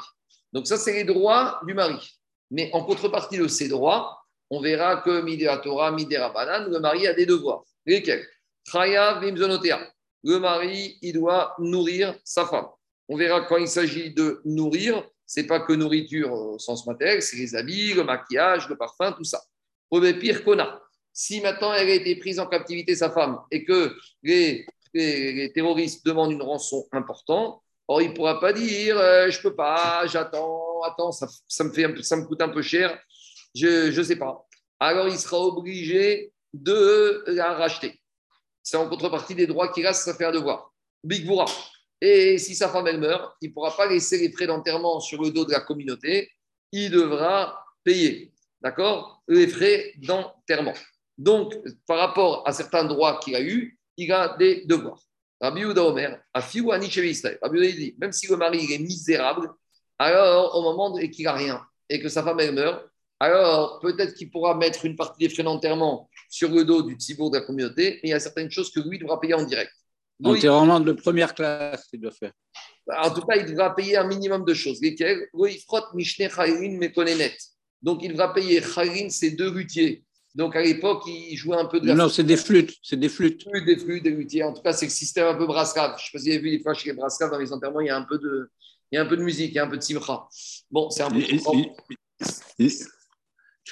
Donc, 0.53 0.67
ça, 0.67 0.77
c'est 0.77 0.93
les 0.93 1.05
droits 1.05 1.61
du 1.67 1.75
mari. 1.75 2.19
Mais 2.51 2.71
en 2.73 2.85
contrepartie 2.85 3.39
de 3.39 3.47
ces 3.47 3.69
droits, 3.69 4.21
on 4.51 4.61
verra 4.61 4.97
que 4.97 5.21
Midera 5.21 5.59
Torah, 5.59 5.93
Midera 5.93 6.31
Banan, 6.31 6.69
le 6.69 6.81
mari 6.81 7.07
a 7.07 7.15
des 7.15 7.27
devoirs. 7.27 7.63
Lesquels? 7.87 8.27
Chaya 8.65 9.21
Vimzonotea 9.21 9.81
le 10.25 10.39
mari, 10.39 10.99
il 11.03 11.13
doit 11.13 11.55
nourrir 11.59 12.15
sa 12.25 12.47
femme. 12.47 12.67
On 13.09 13.17
verra 13.17 13.43
quand 13.43 13.59
il 13.59 13.69
s'agit 13.69 14.13
de 14.15 14.41
nourrir, 14.47 15.07
c'est 15.27 15.47
pas 15.47 15.61
que 15.61 15.73
nourriture 15.73 16.33
au 16.33 16.59
sens 16.59 16.87
matériel, 16.87 17.23
c'est 17.23 17.37
les 17.37 17.55
habits, 17.55 17.95
le 17.95 18.05
maquillage, 18.05 18.69
le 18.69 18.77
parfum, 18.77 19.13
tout 19.13 19.25
ça. 19.25 19.43
Au 19.91 20.01
pire 20.01 20.45
qu'on 20.45 20.59
a. 20.59 20.81
Si 21.13 21.41
maintenant 21.41 21.73
elle 21.73 21.89
a 21.89 21.95
été 21.95 22.17
prise 22.17 22.41
en 22.41 22.47
captivité, 22.47 22.95
sa 22.97 23.11
femme, 23.11 23.39
et 23.51 23.65
que 23.65 23.97
les, 24.23 24.67
terroristes 25.55 26.05
demandent 26.05 26.33
une 26.33 26.43
rançon 26.43 26.87
importante, 26.93 27.61
or 27.87 28.03
il 28.03 28.11
ne 28.11 28.15
pourra 28.15 28.41
pas 28.41 28.53
dire 28.53 28.99
euh, 28.99 29.31
je 29.31 29.41
peux 29.41 29.55
pas, 29.55 30.07
j'attends, 30.07 30.83
attends, 30.83 31.13
ça, 31.13 31.27
me 31.65 31.73
fait 31.73 32.03
ça 32.03 32.17
me 32.17 32.25
coûte 32.25 32.43
un 32.43 32.49
peu 32.49 32.63
cher, 32.63 32.99
je 33.55 33.97
ne 33.97 34.03
sais 34.03 34.17
pas. 34.17 34.47
Alors 34.81 35.09
il 35.09 35.19
sera 35.19 35.39
obligé 35.39 36.33
de 36.53 37.25
la 37.29 37.55
racheter 37.55 38.01
c'est 38.65 38.79
en 38.79 38.89
contrepartie 38.89 39.35
des 39.35 39.47
droits 39.47 39.69
qu'il 39.69 39.87
a 39.87 39.93
sa 39.93 40.15
faire 40.15 40.33
devoir. 40.33 40.73
Big 41.05 41.27
Et 42.07 42.37
si 42.37 42.55
sa 42.55 42.69
femme, 42.69 42.87
elle 42.87 43.01
meurt, 43.01 43.35
il 43.41 43.49
ne 43.49 43.55
pourra 43.55 43.75
pas 43.75 43.87
laisser 43.87 44.19
les 44.19 44.31
frais 44.31 44.47
d'enterrement 44.47 45.01
sur 45.01 45.23
le 45.23 45.31
dos 45.31 45.47
de 45.47 45.53
la 45.53 45.61
communauté. 45.61 46.31
Il 46.71 46.91
devra 46.91 47.65
payer, 47.83 48.31
d'accord, 48.61 49.23
les 49.27 49.49
frais 49.49 49.95
d'enterrement. 50.03 50.75
Donc, 51.17 51.55
par 51.87 51.97
rapport 51.97 52.47
à 52.47 52.53
certains 52.53 52.85
droits 52.85 53.19
qu'il 53.21 53.35
a 53.35 53.41
eus, 53.41 53.81
il 53.97 54.13
a 54.13 54.37
des 54.37 54.67
devoirs. 54.67 55.01
Rabbi 55.41 55.63
Yehuda 55.63 55.83
Omer, 55.83 56.21
Rabbi 56.35 57.73
dit, 57.73 57.95
même 57.99 58.13
si 58.13 58.27
le 58.27 58.37
mari 58.37 58.71
est 58.71 58.79
misérable, 58.79 59.51
alors 59.99 60.55
au 60.57 60.61
moment 60.61 60.99
et 60.99 61.09
qu'il 61.09 61.25
n'a 61.25 61.33
rien, 61.33 61.67
et 61.89 62.03
que 62.03 62.11
sa 62.11 62.23
femme, 62.23 62.39
elle 62.39 62.53
meurt, 62.53 62.85
alors 63.19 63.81
peut-être 63.81 64.13
qu'il 64.13 64.31
pourra 64.31 64.55
mettre 64.55 64.85
une 64.85 64.97
partie 64.97 65.27
des 65.27 65.33
frais 65.33 65.43
d'enterrement 65.43 66.11
sur 66.29 66.51
le 66.51 66.67
dos 66.67 66.83
du 66.83 66.99
tibour 66.99 67.31
de 67.31 67.39
la 67.39 67.47
communauté, 67.47 68.01
mais 68.03 68.11
il 68.11 68.11
y 68.11 68.13
a 68.13 68.21
certaines 68.21 68.51
choses 68.51 68.71
que 68.71 68.81
lui 68.81 68.99
devra 68.99 69.19
payer 69.19 69.33
en 69.33 69.45
direct. 69.45 69.73
Enterrement 70.25 70.81
de 70.81 70.93
première 70.93 71.35
classe, 71.35 71.89
il 71.93 72.01
doit 72.01 72.11
faire. 72.11 72.33
En 72.99 73.11
tout 73.11 73.23
cas, 73.23 73.37
il 73.37 73.47
devra 73.47 73.75
payer 73.75 73.97
un 73.97 74.07
minimum 74.07 74.45
de 74.45 74.55
choses. 74.55 74.81
Lesquelles 74.81 75.29
il 75.35 75.61
frotte 75.61 75.95
Mishne 75.95 76.29
net. 77.17 77.39
Donc, 77.83 78.03
il 78.03 78.13
devra 78.13 78.33
payer 78.33 78.63
Chayin, 78.63 79.09
c'est 79.11 79.31
deux 79.31 79.53
luthiers. 79.53 80.05
Donc, 80.35 80.57
à 80.57 80.63
l'époque, 80.63 81.05
il 81.07 81.37
jouait 81.37 81.57
un 81.57 81.67
peu 81.67 81.81
de 81.81 81.87
la 81.87 81.95
Non, 81.95 82.09
c'est 82.09 82.25
des 82.25 82.37
flûtes. 82.37 82.75
C'est 82.83 82.99
des 82.99 83.09
flûtes. 83.09 83.47
Des 83.67 83.77
flûtes, 83.77 84.03
des 84.03 84.11
luthiers. 84.11 84.43
En 84.43 84.53
tout 84.53 84.63
cas, 84.63 84.73
c'est 84.73 84.87
le 84.87 84.91
système 84.91 85.29
un 85.29 85.35
peu 85.35 85.47
brascave. 85.47 85.95
Je 85.99 86.03
ne 86.03 86.07
sais 86.07 86.11
pas 86.13 86.19
si 86.19 86.25
vous 86.29 86.35
avez 86.35 86.43
vu 86.43 86.51
des 86.57 86.63
fois 86.63 86.75
chez 86.75 86.91
les 86.91 86.97
brascaves, 86.97 87.31
dans 87.31 87.39
les 87.39 87.53
enterrements, 87.53 87.81
il 87.81 87.87
y 87.87 87.91
a 87.91 87.97
un 87.97 88.03
peu 88.03 88.19
de, 88.19 88.51
il 88.91 88.97
y 88.97 88.99
a 88.99 89.03
un 89.03 89.07
peu 89.07 89.17
de 89.17 89.23
musique, 89.23 89.51
il 89.53 89.55
y 89.55 89.59
a 89.59 89.65
un 89.65 89.69
peu 89.69 89.77
de 89.77 89.83
simcha. 89.83 90.27
Bon, 90.71 90.91
c'est 90.91 91.03
un 91.03 91.11
peu. 91.11 91.21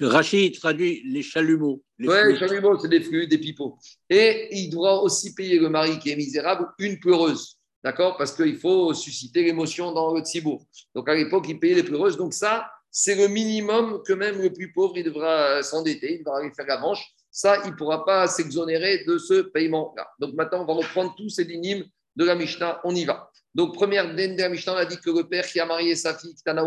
Rachid 0.00 0.58
traduit 0.58 1.02
les 1.04 1.22
chalumeaux. 1.22 1.82
Oui, 1.98 2.16
les 2.28 2.36
chalumeaux, 2.36 2.78
c'est 2.78 2.88
des 2.88 3.00
flux, 3.00 3.26
des 3.26 3.38
pipeaux. 3.38 3.76
Et 4.08 4.48
il 4.50 4.70
doit 4.70 5.02
aussi 5.02 5.34
payer 5.34 5.58
le 5.58 5.68
mari 5.68 5.98
qui 5.98 6.10
est 6.10 6.16
misérable 6.16 6.68
une 6.78 6.98
pleureuse. 6.98 7.58
D'accord? 7.84 8.16
Parce 8.16 8.32
qu'il 8.32 8.56
faut 8.56 8.94
susciter 8.94 9.42
l'émotion 9.42 9.92
dans 9.92 10.14
le 10.14 10.22
tzibour. 10.22 10.64
Donc 10.94 11.08
à 11.08 11.14
l'époque, 11.14 11.46
il 11.48 11.58
payait 11.58 11.74
les 11.74 11.82
pleureuses. 11.82 12.16
Donc 12.16 12.32
ça, 12.32 12.70
c'est 12.90 13.16
le 13.16 13.28
minimum 13.28 14.02
que 14.06 14.12
même 14.12 14.40
le 14.40 14.52
plus 14.52 14.72
pauvre, 14.72 14.96
il 14.96 15.04
devra 15.04 15.62
s'endetter, 15.62 16.14
il 16.14 16.18
devra 16.20 16.38
aller 16.38 16.52
faire 16.54 16.66
la 16.66 16.78
manche. 16.78 17.04
Ça, 17.30 17.60
il 17.64 17.72
ne 17.72 17.76
pourra 17.76 18.04
pas 18.04 18.28
s'exonérer 18.28 19.04
de 19.04 19.18
ce 19.18 19.42
paiement-là. 19.42 20.06
Donc 20.20 20.34
maintenant, 20.34 20.62
on 20.62 20.66
va 20.66 20.74
reprendre 20.74 21.14
tous 21.16 21.28
ces 21.28 21.44
dynimes 21.44 21.84
de 22.14 22.24
la 22.24 22.34
Mishnah. 22.34 22.80
On 22.84 22.94
y 22.94 23.04
va. 23.04 23.30
Donc, 23.54 23.74
première 23.74 24.14
de 24.14 24.40
la 24.40 24.48
Mishnah, 24.48 24.74
on 24.74 24.76
a 24.76 24.86
dit 24.86 24.96
que 24.96 25.10
le 25.10 25.28
père 25.28 25.46
qui 25.46 25.60
a 25.60 25.66
marié 25.66 25.94
sa 25.94 26.16
fille, 26.16 26.34
Ktana 26.34 26.64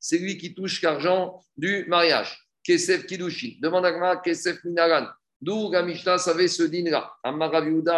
c'est 0.00 0.18
lui 0.18 0.38
qui 0.38 0.54
touche 0.54 0.82
l'argent 0.82 1.40
du 1.56 1.84
mariage. 1.86 2.36
Kesef 2.64 3.06
Kidushi. 3.06 3.58
Demande 3.60 3.86
à 3.86 4.16
Kesef 4.16 4.64
Minaran. 4.64 5.06
D'où 5.40 5.70
la 5.70 5.82
Mishnah 5.82 6.18
savait 6.18 6.48
ce 6.48 6.64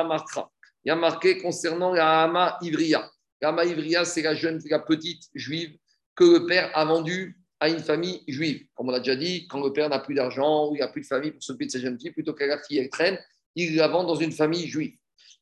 Martra. 0.07 0.51
Il 0.85 0.89
y 0.89 0.91
a 0.91 0.97
marqué 0.97 1.39
concernant 1.39 1.93
la 1.93 2.59
Ivria. 2.61 3.11
La 3.41 3.49
Hama 3.49 3.65
Ivria, 3.65 4.05
c'est 4.05 4.23
la 4.23 4.35
jeune, 4.35 4.61
la 4.69 4.79
petite 4.81 5.25
juive 5.35 5.77
que 6.15 6.25
le 6.25 6.47
père 6.47 6.71
a 6.77 6.85
vendue 6.85 7.39
à 7.59 7.69
une 7.69 7.81
famille 7.81 8.23
juive. 8.29 8.67
Comme 8.75 8.89
on 8.89 8.93
l'a 8.93 8.99
déjà 8.99 9.17
dit, 9.17 9.47
quand 9.49 9.65
le 9.65 9.73
père 9.73 9.89
n'a 9.89 10.01
plus 10.01 10.15
d'argent 10.15 10.69
ou 10.69 10.75
il 10.75 10.81
n'a 10.81 10.89
plus 10.89 11.03
de 11.03 11.07
famille 11.07 11.31
pour 11.31 11.43
s'occuper 11.43 11.67
de 11.67 11.71
sa 11.71 11.79
jeune 11.81 11.99
fille, 11.99 12.11
plutôt 12.11 12.35
que 12.35 12.45
la 12.45 12.59
fille 12.63 12.79
elle 12.79 13.19
il 13.55 13.77
la 13.77 13.89
vend 13.89 14.05
dans 14.05 14.15
une 14.15 14.33
famille 14.33 14.67
juive. 14.67 14.95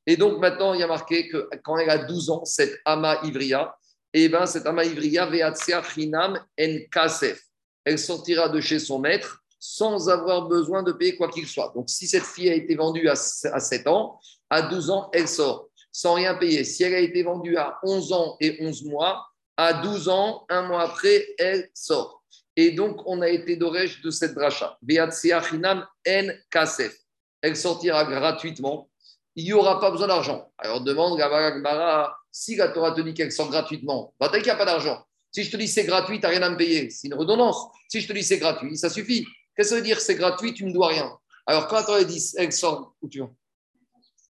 Et 0.07 0.17
donc 0.17 0.39
maintenant, 0.39 0.75
il 0.75 0.81
y 0.81 0.83
a 0.83 0.87
marqué 0.87 1.29
que 1.29 1.49
quand 1.63 1.79
elle 1.79 1.91
a 1.91 1.99
12 1.99 2.31
ans, 2.31 2.45
cette 2.45 2.81
Ama 2.85 3.21
Ivria, 3.25 3.75
eh 4.13 4.29
ben, 4.29 4.47
cette 4.47 4.67
Ama 4.67 4.85
Ivria, 4.85 5.27
Veatsia 5.27 5.83
Chinam 5.83 6.39
En 6.59 6.77
Kasef, 6.91 7.41
elle 7.85 7.99
sortira 7.99 8.49
de 8.49 8.61
chez 8.61 8.79
son 8.79 8.99
maître 8.99 9.43
sans 9.59 10.09
avoir 10.09 10.49
besoin 10.49 10.83
de 10.83 10.93
payer 10.93 11.17
quoi 11.17 11.29
qu'il 11.29 11.47
soit. 11.47 11.73
Donc, 11.75 11.91
si 11.91 12.07
cette 12.07 12.25
fille 12.25 12.49
a 12.49 12.55
été 12.55 12.75
vendue 12.75 13.09
à 13.09 13.15
7 13.15 13.87
ans, 13.87 14.19
à 14.49 14.63
12 14.63 14.91
ans, 14.91 15.11
elle 15.13 15.29
sort 15.29 15.71
sans 15.93 16.15
rien 16.15 16.35
payer. 16.35 16.65
Si 16.65 16.83
elle 16.83 16.95
a 16.95 17.01
été 17.01 17.23
vendue 17.23 17.57
à 17.57 17.79
11 17.83 18.13
ans 18.13 18.37
et 18.41 18.59
11 18.61 18.85
mois, 18.85 19.27
à 19.57 19.75
12 19.75 20.09
ans, 20.09 20.47
un 20.49 20.63
mois 20.63 20.83
après, 20.83 21.27
elle 21.39 21.69
sort. 21.75 22.23
Et 22.57 22.73
donc, 22.73 23.03
on 23.07 23.21
a 23.21 23.29
été 23.29 23.57
d'orège 23.57 24.01
de 24.03 24.11
cette 24.11 24.35
dracha. 24.35 24.79
Veatsia 24.83 25.43
Chinam 25.43 25.87
En 26.07 26.29
Kasef. 26.51 26.97
Elle 27.43 27.57
sortira 27.57 28.05
gratuitement 28.05 28.90
il 29.37 29.45
n'y 29.45 29.53
aura 29.53 29.81
pas 29.81 29.91
besoin 29.91 30.09
d'argent. 30.09 30.53
Alors 30.59 30.81
demande 30.81 31.19
Gabara, 31.19 32.17
si 32.31 32.57
la 32.57 32.69
Torah 32.69 32.93
te 32.93 33.01
dit 33.01 33.15
qu'elle 33.15 33.33
sort 33.33 33.51
gratuitement, 33.51 34.15
bah, 34.19 34.29
qu'il 34.29 34.43
n'y 34.43 34.51
a 34.51 34.57
pas 34.57 34.65
d'argent. 34.65 35.05
Si 35.33 35.45
je 35.45 35.51
te 35.51 35.57
dis 35.57 35.69
c'est 35.69 35.85
gratuit, 35.85 36.19
tu 36.19 36.23
n'as 36.23 36.31
rien 36.31 36.43
à 36.43 36.51
me 36.51 36.57
payer. 36.57 36.91
C'est 36.91 37.07
une 37.07 37.15
redondance. 37.15 37.69
Si 37.89 38.01
je 38.01 38.09
te 38.09 38.13
dis 38.13 38.23
c'est 38.23 38.39
gratuit, 38.39 38.77
ça 38.77 38.91
suffit. 38.91 39.25
Qu'est-ce 39.55 39.69
que 39.69 39.75
ça 39.75 39.77
veut 39.77 39.83
dire 39.83 40.01
c'est 40.01 40.17
gratuit, 40.17 40.55
tu 40.55 40.65
ne 40.65 40.71
me 40.71 40.75
dois 40.75 40.89
rien 40.89 41.11
Alors 41.47 41.69
quand 41.69 41.77
la 41.77 41.85
Torah 41.85 42.05
dit 42.05 42.23
elle 42.37 42.53
sort, 42.53 42.95
où 43.01 43.09
tu 43.09 43.21
vas? 43.21 43.31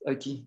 À 0.06 0.16
qui? 0.16 0.46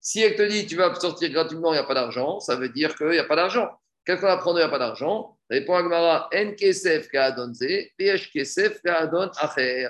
Si 0.00 0.20
elle 0.20 0.34
te 0.34 0.42
dit 0.42 0.66
tu 0.66 0.76
vas 0.76 0.94
sortir 0.94 1.30
gratuitement, 1.30 1.72
il 1.72 1.76
n'y 1.76 1.82
a 1.82 1.84
pas 1.84 1.94
d'argent, 1.94 2.40
ça 2.40 2.56
veut 2.56 2.68
dire 2.68 2.96
qu'il 2.96 3.10
n'y 3.10 3.18
a 3.18 3.24
pas 3.24 3.36
d'argent. 3.36 3.68
Quelqu'un 4.04 4.26
va 4.26 4.36
prendre, 4.38 4.58
il 4.58 4.62
n'y 4.62 4.66
a 4.66 4.70
pas 4.70 4.78
d'argent. 4.78 5.38
Répond 5.50 5.74
Agmara, 5.74 6.28
En 6.34 6.54
kesef 6.54 7.08
ka'adon 7.08 7.52
ze, 7.52 7.90
kesef 7.98 8.80
ka'adon 8.82 9.30
acher. 9.36 9.88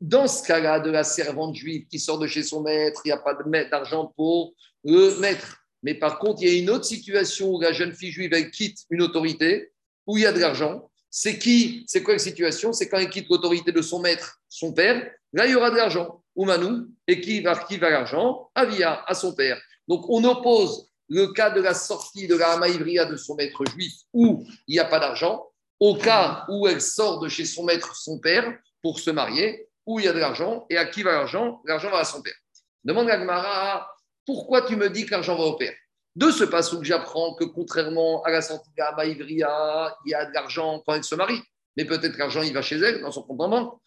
Dans 0.00 0.28
ce 0.28 0.46
cas-là, 0.46 0.78
de 0.78 0.90
la 0.90 1.02
servante 1.02 1.56
juive 1.56 1.86
qui 1.88 1.98
sort 1.98 2.18
de 2.18 2.26
chez 2.26 2.42
son 2.42 2.62
maître, 2.62 3.00
il 3.04 3.08
n'y 3.08 3.12
a 3.12 3.18
pas 3.18 3.36
d'argent 3.70 4.12
pour 4.16 4.54
le 4.84 5.18
maître. 5.18 5.64
Mais 5.82 5.94
par 5.94 6.18
contre, 6.18 6.42
il 6.42 6.48
y 6.48 6.56
a 6.56 6.58
une 6.58 6.70
autre 6.70 6.84
situation 6.84 7.50
où 7.50 7.60
la 7.60 7.72
jeune 7.72 7.92
fille 7.92 8.12
juive 8.12 8.50
quitte 8.50 8.78
une 8.90 9.02
autorité, 9.02 9.72
où 10.06 10.16
il 10.16 10.22
y 10.22 10.26
a 10.26 10.32
de 10.32 10.38
l'argent. 10.38 10.90
C'est 11.10 11.38
qui 11.38 11.84
C'est 11.86 12.02
quoi 12.02 12.14
la 12.14 12.18
situation? 12.18 12.72
C'est 12.72 12.88
quand 12.88 12.98
elle 12.98 13.10
quitte 13.10 13.28
l'autorité 13.28 13.72
de 13.72 13.82
son 13.82 14.00
maître, 14.00 14.40
son 14.48 14.72
père. 14.72 15.10
Là, 15.32 15.46
il 15.46 15.52
y 15.52 15.54
aura 15.54 15.70
de 15.70 15.76
l'argent. 15.76 16.22
Oumanou. 16.36 16.88
Et 17.06 17.20
qui 17.20 17.40
va, 17.40 17.56
qui 17.56 17.78
va 17.78 17.90
l'argent? 17.90 18.50
Avia, 18.54 19.02
à 19.06 19.14
son 19.14 19.34
père. 19.34 19.60
Donc, 19.88 20.04
on 20.08 20.22
oppose 20.24 20.90
le 21.08 21.28
cas 21.28 21.50
de 21.50 21.60
la 21.60 21.74
sortie 21.74 22.26
de 22.26 22.36
la 22.36 22.52
Hamaïvria 22.52 23.06
de 23.06 23.16
son 23.16 23.34
maître 23.34 23.64
juif 23.66 23.94
où 24.12 24.44
il 24.66 24.72
n'y 24.72 24.78
a 24.78 24.84
pas 24.84 25.00
d'argent 25.00 25.48
au 25.80 25.96
cas 25.96 26.44
où 26.48 26.66
elle 26.66 26.80
sort 26.80 27.20
de 27.20 27.28
chez 27.28 27.44
son 27.44 27.64
maître, 27.64 27.94
son 27.96 28.18
père, 28.18 28.58
pour 28.82 28.98
se 28.98 29.10
marier 29.10 29.67
où 29.88 29.98
il 29.98 30.04
y 30.04 30.08
a 30.08 30.12
de 30.12 30.18
l'argent 30.18 30.66
et 30.68 30.76
à 30.76 30.84
qui 30.84 31.02
va 31.02 31.12
l'argent 31.12 31.62
L'argent 31.64 31.90
va 31.90 32.00
à 32.00 32.04
son 32.04 32.20
père. 32.20 32.34
Demande 32.84 33.08
à 33.08 33.16
Gmara, 33.16 33.90
pourquoi 34.26 34.60
tu 34.62 34.76
me 34.76 34.90
dis 34.90 35.06
que 35.06 35.12
l'argent 35.12 35.34
va 35.34 35.44
au 35.44 35.54
père? 35.54 35.72
De 36.14 36.30
ce 36.30 36.44
passage, 36.44 36.80
j'apprends 36.82 37.34
que 37.34 37.44
contrairement 37.44 38.22
à 38.24 38.30
la 38.30 38.40
la 38.76 39.06
Ivria, 39.06 39.96
il 40.04 40.10
y 40.10 40.14
a 40.14 40.26
de 40.26 40.34
l'argent 40.34 40.82
quand 40.84 40.92
elle 40.94 41.04
se 41.04 41.14
marie. 41.14 41.40
Mais 41.76 41.86
peut-être 41.86 42.12
que 42.12 42.18
l'argent, 42.18 42.42
il 42.42 42.52
va 42.52 42.60
chez 42.60 42.76
elle, 42.76 43.00
dans 43.00 43.10
son 43.10 43.22
compte 43.22 43.40
en 43.40 43.48
banque. 43.48 43.80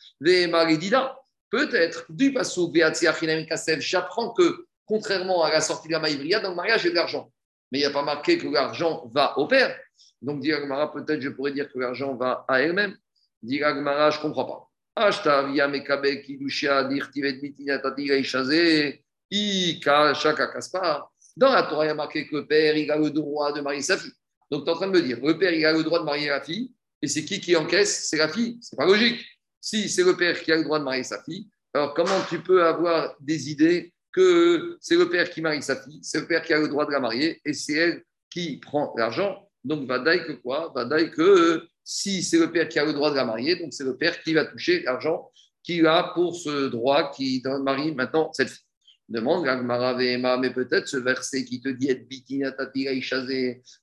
Peut-être, 1.52 2.06
du 2.10 2.34
passage, 2.34 3.82
j'apprends 3.82 4.32
que 4.32 4.66
contrairement 4.88 5.44
à 5.44 5.52
la 5.52 5.62
sortie 5.62 5.88
de 5.88 5.94
la 5.94 6.10
Ivria, 6.10 6.40
dans 6.40 6.50
le 6.50 6.56
mariage, 6.56 6.84
il 6.84 6.88
y 6.88 6.90
a 6.90 6.92
de 6.92 6.96
l'argent. 6.96 7.32
Mais 7.72 7.78
il 7.78 7.82
n'y 7.82 7.88
a 7.88 7.92
pas 7.92 8.02
marqué 8.02 8.40
que 8.40 8.48
l'argent 8.48 9.08
va 9.14 9.38
au 9.38 9.46
père. 9.46 9.78
Donc, 10.24 10.40
dit 10.40 10.52
peut-être 10.52 11.22
je 11.22 11.30
pourrais 11.30 11.52
dire 11.52 11.72
que 11.72 11.78
l'argent 11.78 12.16
va 12.16 12.44
à 12.48 12.62
elle-même. 12.62 12.98
Dit 13.44 13.60
je 13.60 13.66
ne 13.66 14.22
comprends 14.22 14.46
pas. 14.46 14.71
Dans 14.98 15.06
la 15.06 15.14
Torah, 15.14 15.48
il 15.50 15.56
y 15.56 15.62
a 15.62 15.70
marqué 21.94 22.28
que 22.28 22.36
le 22.36 22.46
père, 22.46 22.76
il 22.76 22.92
a 22.92 22.98
le 22.98 23.10
droit 23.10 23.54
de 23.54 23.62
marier 23.62 23.82
sa 23.82 23.98
fille. 23.98 24.12
Donc, 24.52 24.66
tu 24.66 24.70
es 24.70 24.74
en 24.74 24.76
train 24.76 24.88
de 24.88 24.92
me 24.92 25.02
dire, 25.02 25.18
le 25.24 25.38
père, 25.38 25.54
il 25.54 25.66
a 25.66 25.72
le 25.72 25.82
droit 25.84 26.00
de 26.00 26.04
marier 26.04 26.28
la 26.28 26.42
fille, 26.42 26.74
et 27.02 27.08
c'est 27.08 27.24
qui 27.24 27.40
qui 27.40 27.56
encaisse? 27.56 28.10
C'est 28.10 28.18
la 28.18 28.28
fille. 28.28 28.58
C'est 28.60 28.76
pas 28.76 28.86
logique. 28.86 29.26
Si 29.62 29.88
c'est 29.88 30.04
le 30.04 30.18
père 30.18 30.42
qui 30.42 30.52
a 30.52 30.58
le 30.58 30.66
droit 30.66 30.78
de 30.78 30.84
marier 30.84 31.04
sa 31.04 31.24
fille, 31.24 31.48
alors 31.74 31.94
comment 31.94 32.22
tu 32.28 32.44
peux 32.44 32.66
avoir 32.66 33.16
des 33.22 33.50
idées 33.50 33.94
que 34.12 34.76
c'est 34.82 34.98
le 34.98 35.08
père 35.08 35.30
qui 35.30 35.42
marie 35.42 35.64
sa 35.64 35.82
fille, 35.82 36.00
c'est 36.02 36.20
le 36.20 36.28
père 36.28 36.42
qui 36.42 36.52
a 36.52 36.60
le 36.60 36.68
droit 36.68 36.86
de 36.86 36.92
la 36.92 37.00
marier, 37.00 37.40
et 37.46 37.54
c'est 37.54 37.76
elle 37.76 38.04
qui 38.30 38.58
prend 38.58 38.94
l'argent? 38.98 39.50
Donc, 39.64 39.88
va 39.88 40.00
que 40.00 40.34
quoi? 40.34 40.74
Va 40.76 40.86
que 41.06 41.66
si 41.84 42.24
c'est 42.24 42.40
le 42.40 42.52
père 42.52 42.70
qui 42.70 42.80
a 42.80 42.86
le 42.86 42.94
droit 42.94 43.12
de 43.12 43.16
la 43.16 43.26
marier, 43.26 43.56
donc 43.56 43.74
c'est 43.74 43.84
le 43.84 43.98
père 43.98 44.22
qui 44.22 44.34
va 44.34 44.46
toucher 44.46 44.84
l'argent 44.84 45.32
qu'il 45.64 45.86
a 45.86 46.12
pour 46.16 46.36
ce 46.36 46.68
droit 46.68 47.12
qui 47.12 47.44
marie 47.64 47.94
maintenant 47.94 48.32
cette 48.34 48.50
fille. 48.50 48.66
Demande 49.10 49.46
mais 49.46 50.54
peut-être 50.54 50.88
ce 50.88 50.98
verset 50.98 51.44
qui 51.44 51.60
te 51.60 51.68
dit 51.68 51.90
être 51.90 52.08
bitina 52.08 52.56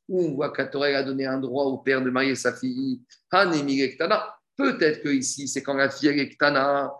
où 0.08 0.22
on 0.22 0.34
voit 0.34 0.50
qu'Atorel 0.50 0.94
a 0.94 1.02
donné 1.02 1.26
un 1.26 1.38
droit 1.38 1.64
au 1.64 1.76
père 1.76 2.00
de 2.00 2.08
marier 2.08 2.34
sa 2.34 2.54
fille, 2.54 3.02
peut-être 3.30 5.02
que 5.02 5.10
ici 5.10 5.46
c'est 5.46 5.62
quand 5.62 5.74
la 5.74 5.90
fille 5.90 6.08
est 6.08 6.30
ktana, 6.30 6.90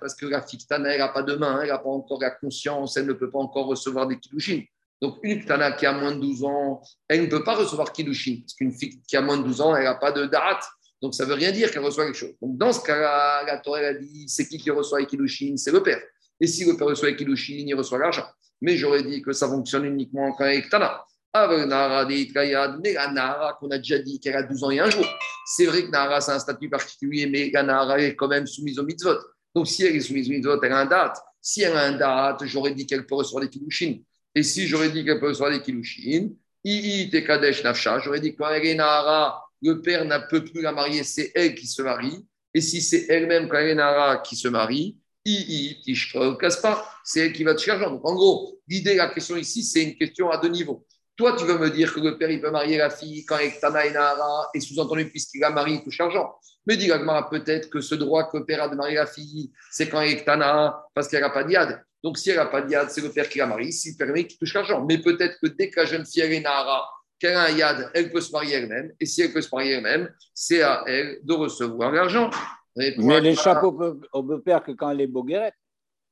parce 0.00 0.14
que 0.14 0.26
la 0.26 0.42
fille 0.42 0.58
ktana, 0.58 0.90
elle 0.90 0.98
n'a 0.98 1.08
pas 1.08 1.22
de 1.22 1.36
main, 1.36 1.62
elle 1.62 1.68
n'a 1.68 1.78
pas 1.78 1.88
encore 1.88 2.20
la 2.20 2.32
conscience, 2.32 2.98
elle 2.98 3.06
ne 3.06 3.14
peut 3.14 3.30
pas 3.30 3.38
encore 3.38 3.66
recevoir 3.66 4.06
des 4.06 4.18
kiddushin. 4.18 4.62
Donc, 5.00 5.18
une 5.22 5.42
ktana 5.42 5.72
qui 5.72 5.86
a 5.86 5.92
moins 5.92 6.14
de 6.14 6.20
12 6.20 6.44
ans, 6.44 6.82
elle 7.08 7.22
ne 7.22 7.26
peut 7.26 7.42
pas 7.42 7.54
recevoir 7.54 7.92
kiddushin. 7.92 8.40
Parce 8.42 8.54
qu'une 8.54 8.72
fille 8.72 9.00
qui 9.06 9.16
a 9.16 9.22
moins 9.22 9.38
de 9.38 9.44
12 9.44 9.60
ans, 9.62 9.74
elle 9.74 9.84
n'a 9.84 9.94
pas 9.94 10.12
de 10.12 10.26
date. 10.26 10.62
Donc, 11.00 11.14
ça 11.14 11.24
ne 11.24 11.30
veut 11.30 11.34
rien 11.34 11.52
dire 11.52 11.70
qu'elle 11.70 11.82
reçoit 11.82 12.04
quelque 12.04 12.16
chose. 12.16 12.34
Donc, 12.42 12.58
dans 12.58 12.72
ce 12.72 12.84
cas-là, 12.84 13.44
la 13.44 13.58
Torah 13.58 13.78
a 13.78 13.94
dit 13.94 14.28
c'est 14.28 14.46
qui 14.46 14.58
qui 14.58 14.70
reçoit 14.70 15.00
les 15.00 15.56
C'est 15.56 15.72
le 15.72 15.82
père. 15.82 16.00
Et 16.38 16.46
si 16.46 16.64
le 16.64 16.76
père 16.76 16.88
reçoit 16.88 17.10
les 17.10 17.16
il 17.16 17.74
reçoit 17.74 17.98
l'argent. 17.98 18.26
Mais 18.60 18.76
j'aurais 18.76 19.02
dit 19.02 19.22
que 19.22 19.32
ça 19.32 19.48
fonctionne 19.48 19.86
uniquement 19.86 20.32
quand 20.32 20.44
elle 20.44 20.58
est 20.58 20.62
ktana. 20.62 21.02
Avec 21.32 21.66
Nara, 21.66 22.06
mais 22.06 22.92
la 22.92 23.12
Nara 23.12 23.56
qu'on 23.58 23.70
a 23.70 23.78
déjà 23.78 23.98
dit 24.00 24.18
qu'elle 24.18 24.34
a 24.34 24.42
12 24.42 24.64
ans 24.64 24.70
et 24.70 24.80
un 24.80 24.90
jour. 24.90 25.06
C'est 25.46 25.64
vrai 25.64 25.84
que 25.84 25.90
Nara, 25.90 26.20
c'est 26.20 26.32
un 26.32 26.38
statut 26.38 26.68
particulier, 26.68 27.26
mais 27.26 27.50
la 27.52 27.62
Nara 27.62 28.00
est 28.00 28.16
quand 28.16 28.28
même 28.28 28.46
soumise 28.46 28.78
au 28.78 28.82
mitzvot. 28.82 29.16
Donc, 29.54 29.68
si 29.68 29.84
elle 29.84 29.96
est 29.96 30.00
soumise 30.00 30.28
au 30.28 30.32
mitzvot, 30.32 30.60
elle 30.60 30.72
a 30.72 30.78
un 30.78 30.86
date. 30.86 31.16
Si 31.40 31.62
elle 31.62 31.76
a 31.76 31.84
un 31.84 31.92
date, 31.92 32.44
j'aurais 32.44 32.74
dit 32.74 32.84
qu'elle 32.84 33.06
peut 33.06 33.14
recevoir 33.14 33.44
des 33.44 33.48
kiddushin. 33.48 34.00
Et 34.34 34.42
si 34.42 34.66
j'aurais 34.66 34.90
dit 34.90 35.04
qu'elle 35.04 35.20
peut 35.20 35.28
recevoir 35.28 35.50
des 35.50 35.60
kilushin, 35.60 36.30
te 36.64 37.18
kadesh 37.18 37.64
nafsha, 37.64 37.98
j'aurais 37.98 38.20
dit 38.20 38.32
que 38.32 38.38
quand 38.38 38.50
elle 38.50 38.64
est 38.64 38.74
nahara, 38.74 39.44
le 39.62 39.80
père 39.82 40.04
ne 40.04 40.16
peut 40.28 40.44
plus 40.44 40.62
la 40.62 40.72
marier, 40.72 41.02
c'est 41.04 41.32
elle 41.34 41.54
qui 41.54 41.66
se 41.66 41.82
marie. 41.82 42.24
Et 42.54 42.60
si 42.60 42.80
c'est 42.80 43.06
elle-même, 43.08 43.48
quand 43.48 43.58
elle 43.58 43.70
est 43.70 43.74
nahara, 43.74 44.18
qui 44.18 44.36
se 44.36 44.48
marie, 44.48 44.96
c'est 45.24 47.20
elle 47.20 47.32
qui 47.32 47.44
va 47.44 47.54
te 47.54 47.68
l'argent. 47.68 47.90
Donc 47.90 48.06
en 48.08 48.14
gros, 48.14 48.60
l'idée, 48.68 48.94
la 48.94 49.08
question 49.08 49.36
ici, 49.36 49.62
c'est 49.62 49.82
une 49.82 49.96
question 49.96 50.30
à 50.30 50.38
deux 50.38 50.48
niveaux. 50.48 50.86
Toi, 51.16 51.36
tu 51.36 51.44
veux 51.44 51.58
me 51.58 51.68
dire 51.70 51.92
que 51.92 52.00
le 52.00 52.16
père, 52.16 52.30
il 52.30 52.40
peut 52.40 52.50
marier 52.50 52.78
la 52.78 52.88
fille 52.88 53.26
quand 53.26 53.36
elle 53.36 53.48
est 53.48 53.60
Tana 53.60 53.84
et 53.84 53.92
Nahara, 53.92 54.48
et 54.54 54.60
sous-entendu, 54.60 55.10
puisqu'il 55.10 55.40
la 55.40 55.50
marie, 55.50 55.74
il 55.74 55.82
touche 55.82 55.98
l'argent. 55.98 56.34
Mais 56.66 56.76
dis 56.78 56.88
peut-être 57.30 57.68
que 57.68 57.80
ce 57.80 57.94
droit 57.94 58.30
que 58.30 58.38
le 58.38 58.46
père 58.46 58.62
a 58.62 58.68
de 58.68 58.76
marier 58.76 58.94
la 58.94 59.06
fille, 59.06 59.52
c'est 59.70 59.88
quand 59.88 60.00
elle 60.00 60.12
est 60.12 60.24
Tana, 60.24 60.82
parce 60.94 61.08
qu'elle 61.08 61.20
n'a 61.20 61.30
pas 61.30 61.44
d'yad. 61.44 61.84
Donc, 62.02 62.18
si 62.18 62.30
elle 62.30 62.36
n'a 62.36 62.46
pas 62.46 62.62
de 62.62 62.70
yad, 62.70 62.90
c'est 62.90 63.02
le 63.02 63.10
père 63.10 63.28
qui 63.28 63.38
la 63.38 63.46
marie, 63.46 63.72
s'il 63.72 63.96
permet 63.96 64.26
qu'il 64.26 64.38
touche 64.38 64.54
l'argent. 64.54 64.84
Mais 64.86 64.98
peut-être 64.98 65.36
que 65.42 65.48
dès 65.48 65.68
que 65.70 65.80
la 65.80 65.86
jeune 65.86 66.06
fille 66.06 66.22
est 66.22 66.40
Nahara, 66.40 66.88
qu'elle 67.18 67.36
a 67.36 67.44
un 67.44 67.50
yad, 67.50 67.90
elle 67.94 68.10
peut 68.10 68.20
se 68.20 68.32
marier 68.32 68.54
elle-même. 68.54 68.92
Et 68.98 69.06
si 69.06 69.22
elle 69.22 69.32
peut 69.32 69.42
se 69.42 69.54
marier 69.54 69.72
elle-même, 69.72 70.10
c'est 70.34 70.62
à 70.62 70.82
elle 70.86 71.18
de 71.22 71.34
recevoir 71.34 71.92
l'argent. 71.92 72.30
Mais 72.76 72.94
elle 72.98 73.26
échappe 73.26 73.62
au, 73.62 74.38
père 74.38 74.62
que 74.62 74.72
quand 74.72 74.90
elle 74.90 75.02
est 75.02 75.06
boguerette. 75.06 75.54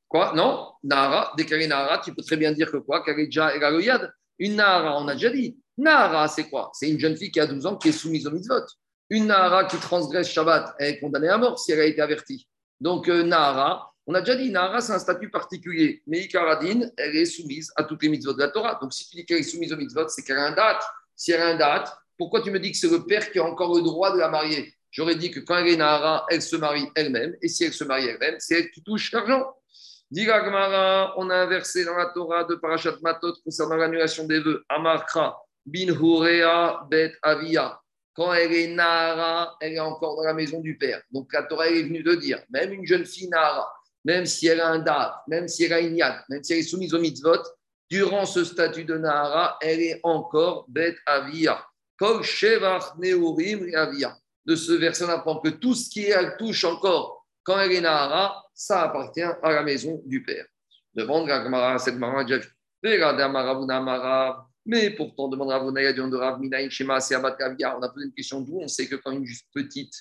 Quoi 0.06 0.32
Non 0.35 0.73
Nahara, 0.82 1.32
dès 1.36 1.44
qu'elle 1.44 1.62
est 1.62 1.66
Nahara, 1.66 1.98
tu 1.98 2.15
peux 2.15 2.23
très 2.23 2.36
bien 2.36 2.52
dire 2.52 2.70
que 2.70 2.78
quoi 2.78 3.02
Qu'elle 3.02 3.20
est 3.20 3.27
déjà, 3.27 3.55
elle 3.55 3.65
a 3.65 3.70
le 3.70 3.82
yad. 3.82 4.12
Une 4.39 4.56
Nahara, 4.56 5.01
on 5.01 5.09
a 5.09 5.15
déjà 5.15 5.31
dit. 5.31 5.59
Nahara, 5.77 6.28
c'est 6.28 6.48
quoi 6.48 6.70
C'est 6.74 6.90
une 6.90 6.98
jeune 6.98 7.16
fille 7.16 7.31
qui 7.31 7.40
a 7.40 7.47
12 7.47 7.66
ans 7.66 7.77
qui 7.77 7.89
est 7.89 7.93
soumise 7.93 8.27
au 8.27 8.31
mitzvot. 8.31 8.65
Une 9.10 9.27
Nahara 9.27 9.65
qui 9.65 9.77
transgresse 9.78 10.28
Shabbat, 10.28 10.74
elle 10.78 10.94
est 10.94 11.01
condamnée 11.01 11.28
à 11.28 11.39
mort 11.39 11.59
si 11.59 11.73
elle 11.73 11.81
a 11.81 11.85
été 11.85 12.01
avertie. 12.01 12.47
Donc, 12.81 13.09
euh, 13.09 13.23
Nahara, 13.23 13.88
on 14.09 14.15
a 14.15 14.21
déjà 14.23 14.37
dit, 14.37 14.51
Nahara, 14.51 14.81
c'est 14.81 14.95
un 14.95 14.99
statut 14.99 15.29
particulier. 15.29 16.03
Mais 16.07 16.21
Ikaradine, 16.21 16.91
elle 16.97 17.15
est 17.15 17.27
soumise 17.27 17.71
à 17.77 17.85
toutes 17.85 18.03
les 18.03 18.09
mitzvot 18.09 18.33
de 18.33 18.39
la 18.39 18.49
Torah. 18.49 18.79
Donc, 18.81 18.95
si 18.95 19.07
tu 19.07 19.17
dis 19.17 19.27
qu'elle 19.27 19.41
est 19.41 19.43
soumise 19.43 19.71
aux 19.71 19.77
mitzvot, 19.77 20.09
c'est 20.09 20.23
qu'elle 20.23 20.39
a 20.39 20.47
un 20.47 20.55
date. 20.55 20.83
Si 21.15 21.31
elle 21.31 21.43
a 21.43 21.49
un 21.49 21.57
date, 21.57 21.95
pourquoi 22.17 22.41
tu 22.41 22.51
me 22.51 22.59
dis 22.59 22.73
que 22.73 22.79
c'est 22.79 22.89
le 22.89 23.05
père 23.05 23.31
qui 23.31 23.39
a 23.39 23.45
encore 23.45 23.77
le 23.77 23.83
droit 23.83 24.11
de 24.15 24.19
la 24.19 24.31
marier? 24.31 24.73
J'aurais 24.91 25.17
dit 25.17 25.31
que 25.31 25.41
quand 25.41 25.59
elle 25.59 25.69
est 25.69 25.77
Nahara, 25.77 26.25
elle 26.31 26.41
se 26.41 26.57
marie 26.57 26.89
elle-même. 26.95 27.37
Et 27.43 27.49
si 27.49 27.65
elle 27.65 27.75
se 27.75 27.85
marie 27.85 28.07
elle-même, 28.07 28.37
c'est 28.39 28.59
elle 28.59 28.71
qui 28.71 28.83
touche 28.83 29.13
l'argent. 29.13 29.45
Diga 30.11 30.43
on 31.19 31.29
a 31.29 31.37
inversé 31.37 31.85
dans 31.85 31.95
la 31.95 32.07
Torah 32.07 32.45
de 32.45 32.55
Parashat 32.55 32.97
Matot 33.03 33.35
concernant 33.45 33.77
l'annulation 33.77 34.25
des 34.25 34.41
vœux. 34.41 34.65
Amarkra, 34.71 35.39
bin 35.67 35.89
Hurea, 35.89 36.87
bet 36.91 37.13
Avia. 37.21 37.79
Quand 38.15 38.33
elle 38.33 38.55
est 38.55 38.69
Nahara, 38.69 39.55
elle 39.61 39.75
est 39.75 39.81
encore 39.81 40.17
dans 40.17 40.25
la 40.25 40.33
maison 40.33 40.61
du 40.61 40.79
père. 40.79 41.03
Donc 41.11 41.31
la 41.31 41.43
Torah 41.43 41.69
est 41.69 41.83
venue 41.83 42.03
de 42.03 42.15
dire, 42.15 42.43
même 42.49 42.73
une 42.73 42.87
jeune 42.87 43.05
fille 43.05 43.29
Nahara, 43.29 43.71
même 44.09 44.25
si 44.25 44.47
elle 44.47 44.63
a 44.63 44.69
un 44.69 44.79
date, 44.79 45.17
même 45.29 45.47
si 45.47 45.65
elle 45.65 45.73
a 45.75 45.81
une 45.81 45.95
yad, 45.95 46.25
même 46.31 46.43
si 46.43 46.55
elle 46.55 46.61
est 46.61 46.63
soumise 46.63 46.95
au 46.95 46.99
mitzvot, 46.99 47.43
durant 47.91 48.25
ce 48.25 48.43
statut 48.43 48.87
de 48.87 48.97
Nahara, 48.97 49.59
elle 49.61 49.81
est 49.81 50.01
encore 50.03 50.65
bet 50.67 50.97
avia. 51.05 51.63
Kol 51.99 52.23
shevach 52.23 52.97
neurim 52.97 53.69
avia. 53.75 54.17
De 54.47 54.57
ce 54.57 54.73
verset, 54.73 55.05
on 55.05 55.11
apprend 55.11 55.41
que 55.41 55.51
tout 55.51 55.75
ce 55.75 55.91
qui 55.91 56.07
elle 56.07 56.39
touche 56.39 56.65
encore 56.65 57.27
quand 57.43 57.61
elle 57.61 57.73
est 57.73 57.83
Nahara, 57.83 58.43
ça 58.55 58.85
appartient 58.85 59.21
à 59.21 59.53
la 59.53 59.63
maison 59.63 60.01
du 60.07 60.23
père. 60.23 60.47
Demande 60.95 61.31
à 61.31 61.79
cette 61.79 61.97
maman 61.97 62.25
mais 64.71 64.91
pourtant, 64.91 65.29
demande 65.29 65.49
de 65.49 66.17
Rav 66.17 66.71
Shema, 66.71 66.99
On 66.99 67.83
a 67.83 67.89
posé 67.89 68.07
une 68.07 68.13
question 68.13 68.41
d'où 68.41 68.61
on 68.61 68.69
sait 68.69 68.87
que 68.87 68.97
quand 68.97 69.13
une 69.13 69.27
petite 69.55 69.95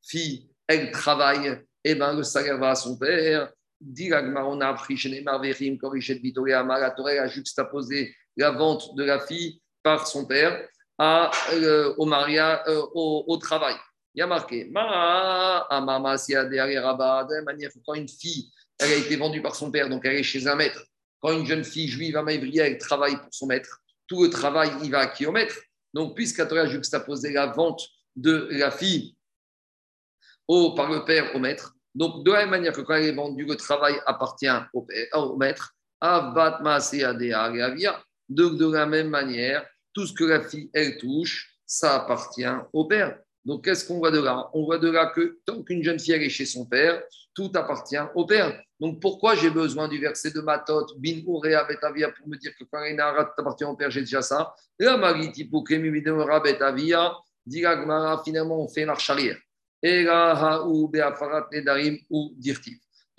fille, 0.00 0.48
elle 0.66 0.90
travaille, 0.90 1.60
eh 1.84 1.94
ben, 1.94 2.14
le 2.14 2.22
salaire 2.22 2.58
va 2.58 2.70
à 2.70 2.74
son 2.74 2.96
père. 2.96 3.52
on 3.80 4.60
a 4.60 4.68
appris 4.68 4.96
chez 4.96 5.10
Neymar 5.10 5.40
Verim, 5.40 5.78
Korichet 5.78 6.14
Vitoria, 6.14 6.62
Maratoré 6.62 7.18
a 7.18 7.26
juxtaposé 7.26 8.14
la 8.36 8.50
vente 8.50 8.94
de 8.94 9.04
la 9.04 9.20
fille 9.20 9.60
par 9.82 10.06
son 10.06 10.26
père 10.26 10.68
à, 10.98 11.30
euh, 11.54 11.94
euh, 11.98 12.86
au, 12.94 13.36
travail. 13.38 13.74
Il 14.14 14.20
y 14.20 14.22
a 14.22 14.26
marqué 14.26 14.68
Ma, 14.70 15.66
Amama, 15.70 16.16
derrière 16.28 16.96
de 16.96 17.34
la 17.34 17.42
manière 17.42 17.70
quand 17.84 17.94
une 17.94 18.08
fille, 18.08 18.50
elle 18.78 18.92
a 18.92 18.96
été 18.96 19.16
vendue 19.16 19.42
par 19.42 19.54
son 19.54 19.70
père, 19.70 19.88
donc 19.88 20.04
elle 20.04 20.16
est 20.16 20.22
chez 20.22 20.46
un 20.46 20.54
maître. 20.54 20.84
Quand 21.20 21.32
une 21.32 21.46
jeune 21.46 21.64
fille 21.64 21.88
juive 21.88 22.16
à 22.16 22.22
Maïvria, 22.22 22.66
elle 22.66 22.78
travaille 22.78 23.16
pour 23.16 23.32
son 23.32 23.46
maître, 23.46 23.80
tout 24.06 24.22
le 24.22 24.30
travail, 24.30 24.70
il 24.82 24.90
va 24.90 25.00
à 25.00 25.06
kilomètre. 25.06 25.56
Donc, 25.94 26.14
puisqu'Atoré 26.14 26.62
a 26.62 26.66
juxtaposé 26.66 27.32
la 27.32 27.46
vente 27.46 27.86
de 28.16 28.48
la 28.50 28.70
fille 28.70 29.16
au, 30.52 30.74
par 30.74 30.90
le 30.90 31.04
père 31.04 31.34
au 31.34 31.38
maître. 31.38 31.74
Donc, 31.94 32.24
de 32.24 32.30
la 32.30 32.40
même 32.40 32.50
manière 32.50 32.72
que 32.72 32.82
quand 32.82 32.94
elle 32.94 33.06
est 33.06 33.12
vendue, 33.12 33.46
le 33.46 33.56
travail 33.56 33.94
appartient 34.06 34.48
au, 34.72 34.82
père, 34.82 35.06
au 35.14 35.36
maître. 35.36 35.74
Donc, 38.28 38.58
de 38.58 38.72
la 38.72 38.86
même 38.86 39.08
manière, 39.08 39.66
tout 39.94 40.06
ce 40.06 40.12
que 40.12 40.24
la 40.24 40.40
fille, 40.42 40.70
elle 40.74 40.98
touche, 40.98 41.56
ça 41.66 41.96
appartient 41.96 42.44
au 42.72 42.84
père. 42.86 43.18
Donc, 43.44 43.64
qu'est-ce 43.64 43.86
qu'on 43.86 43.98
voit 43.98 44.10
de 44.10 44.20
là? 44.20 44.50
On 44.52 44.64
voit 44.64 44.78
de 44.78 44.90
là 44.90 45.06
que 45.06 45.38
tant 45.44 45.62
qu'une 45.62 45.82
jeune 45.82 45.98
fille 45.98 46.14
est 46.14 46.28
chez 46.28 46.46
son 46.46 46.64
père, 46.66 47.02
tout 47.34 47.50
appartient 47.54 47.96
au 48.14 48.26
père. 48.26 48.60
Donc, 48.78 49.00
pourquoi 49.00 49.34
j'ai 49.34 49.50
besoin 49.50 49.88
du 49.88 49.98
verset 49.98 50.30
de 50.32 50.40
Matot, 50.40 50.86
bin 50.98 51.18
urea 51.26 51.64
betavia, 51.64 52.10
pour 52.10 52.28
me 52.28 52.36
dire 52.36 52.52
que 52.58 52.64
quand 52.70 52.84
il 52.84 53.00
appartient 53.00 53.64
au 53.64 53.74
père, 53.74 53.90
j'ai 53.90 54.00
déjà 54.00 54.22
ça? 54.22 54.54
La 54.78 54.96
mariti 54.96 55.44
pour 55.44 55.64
betavia, 55.64 57.16
dit 57.46 57.64
finalement, 58.24 58.62
on 58.62 58.68
fait 58.68 58.84
marche 58.84 59.08
arrière. 59.10 59.38
Il 59.84 60.06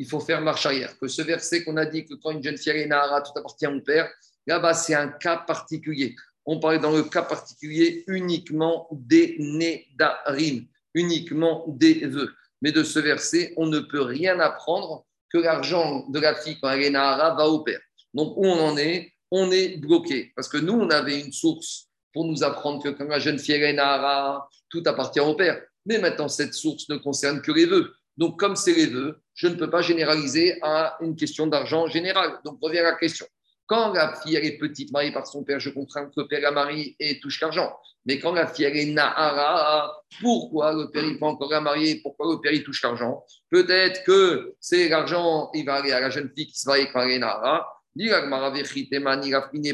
faut 0.08 0.22
faire 0.22 0.42
marche 0.42 0.66
arrière. 0.66 0.98
Que 0.98 1.08
ce 1.08 1.22
verset 1.22 1.64
qu'on 1.64 1.78
a 1.78 1.86
dit 1.86 2.06
que 2.06 2.16
quand 2.16 2.32
une 2.32 2.44
jeune 2.44 2.58
fille 2.58 2.72
est 2.72 2.88
Nahara, 2.88 3.22
tout 3.22 3.38
appartient 3.38 3.68
au 3.68 3.80
père, 3.82 4.10
là-bas, 4.48 4.74
c'est 4.74 4.96
un 4.96 5.10
cas 5.10 5.38
particulier. 5.38 6.16
On 6.46 6.60
parlait 6.60 6.80
dans 6.80 6.92
le 6.92 7.04
cas 7.04 7.22
particulier 7.24 8.04
uniquement 8.08 8.88
des 8.92 9.38
Nédarim, 9.40 10.66
uniquement 10.94 11.66
des 11.68 12.06
vœux. 12.06 12.34
Mais 12.62 12.72
de 12.72 12.84
ce 12.84 13.00
verset, 13.00 13.54
on 13.58 13.66
ne 13.68 13.80
peut 13.80 14.02
rien 14.02 14.40
apprendre 14.40 15.06
que 15.30 15.40
l'argent 15.40 16.08
de 16.10 16.20
la 16.20 16.36
fille, 16.36 16.60
quand 16.62 16.70
elle 16.70 16.84
est 16.84 16.92
Nahara, 16.92 17.36
va 17.36 17.48
au 17.48 17.60
père. 17.60 17.82
Donc, 18.14 18.38
où 18.38 18.46
on 18.46 18.60
en 18.60 18.78
est? 18.78 19.12
On 19.32 19.52
est 19.52 19.78
bloqué. 19.78 20.32
Parce 20.36 20.48
que 20.48 20.58
nous, 20.58 20.74
on 20.74 20.90
avait 20.90 21.20
une 21.20 21.34
source 21.34 21.90
pour 22.14 22.26
nous 22.26 22.44
apprendre 22.44 22.84
que 22.84 22.90
quand 22.90 23.06
la 23.06 23.20
jeune 23.20 23.40
fille 23.40 23.56
est 23.56 23.74
Nahara, 23.74 24.48
tout 24.70 24.84
appartient 24.86 25.20
au 25.20 25.36
père. 25.36 25.62
Mais 25.86 25.98
maintenant, 25.98 26.28
cette 26.28 26.54
source 26.54 26.88
ne 26.90 26.98
concerne 26.98 27.42
que 27.42 27.52
les 27.52 27.66
vœux. 27.66 27.94
Donc, 28.18 28.40
comme 28.40 28.56
c'est 28.56 28.74
les 28.74 28.88
vœux, 28.88 29.22
je 29.34 29.48
ne 29.48 29.56
peux 29.56 29.70
pas 29.70 29.82
généraliser 29.82 30.60
à 30.62 30.98
une 31.02 31.16
question 31.16 31.48
d'argent 31.48 31.88
général. 31.88 32.40
Donc, 32.46 32.60
revient 32.62 32.80
à 32.80 32.84
la 32.84 32.96
question. 32.96 33.26
Quand 33.66 33.94
la 33.94 34.16
fille 34.16 34.36
est 34.36 34.58
petite, 34.58 34.92
mariée 34.92 35.12
par 35.12 35.26
son 35.26 35.44
père, 35.44 35.60
je 35.60 35.70
comprends 35.70 36.06
que 36.06 36.12
le 36.18 36.28
père 36.28 36.42
la 36.42 36.52
marie 36.52 36.96
et 37.00 37.20
touche 37.20 37.40
l'argent. 37.42 37.76
Mais 38.06 38.20
quand 38.20 38.34
la 38.34 38.46
fille 38.46 38.66
est 38.66 38.86
Nahara, 38.94 40.04
pourquoi 40.22 40.74
le 40.74 40.92
père 40.92 41.06
il 41.06 41.18
peut 41.18 41.26
encore 41.26 41.50
la 41.50 41.62
marier? 41.62 42.02
Pourquoi 42.04 42.34
le 42.34 42.42
père 42.42 42.52
il 42.52 42.64
touche 42.64 42.84
l'argent? 42.84 43.24
Peut-être 43.50 44.04
que 44.04 44.54
c'est 44.60 44.90
l'argent, 44.90 45.50
il 45.54 45.66
va 45.66 45.76
aller 45.76 45.94
à 45.94 46.02
la 46.02 46.10
jeune 46.10 46.30
fille 46.36 46.48
qui 46.48 46.60
se 46.60 46.68
marie 46.68 47.14
est 47.14 47.20
Nahara. 47.20 47.66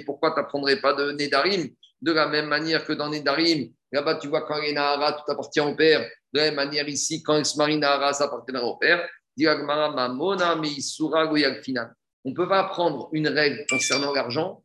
Pourquoi 0.06 0.32
tu 0.32 0.40
n'apprendrais 0.40 0.80
pas 0.80 0.94
de 0.94 1.12
Nedarim? 1.14 1.70
De 2.02 2.12
la 2.12 2.28
même 2.28 2.48
manière 2.48 2.86
que 2.86 2.94
dans 2.94 3.10
Nedarim, 3.10 3.72
là-bas 3.92 4.16
tu 4.16 4.28
vois 4.28 4.42
quand 4.42 4.62
est 4.62 4.74
Nahara, 4.74 5.14
tout 5.14 5.32
appartient 5.32 5.60
au 5.60 5.76
père. 5.76 6.08
De 6.34 6.40
la 6.40 6.46
même 6.46 6.56
manière 6.56 6.88
ici, 6.88 7.24
quand 7.24 7.38
elle 7.38 7.46
se 7.46 7.58
marie 7.58 7.78
Nahara, 7.78 8.14
ça 8.14 8.26
appartient 8.26 8.56
au 8.56 8.76
père. 8.76 9.08
On 9.38 9.42
ne 12.26 12.34
peut 12.34 12.48
pas 12.48 12.64
prendre 12.66 13.10
une 13.14 13.28
règle 13.28 13.66
concernant 13.70 14.14
l'argent 14.14 14.64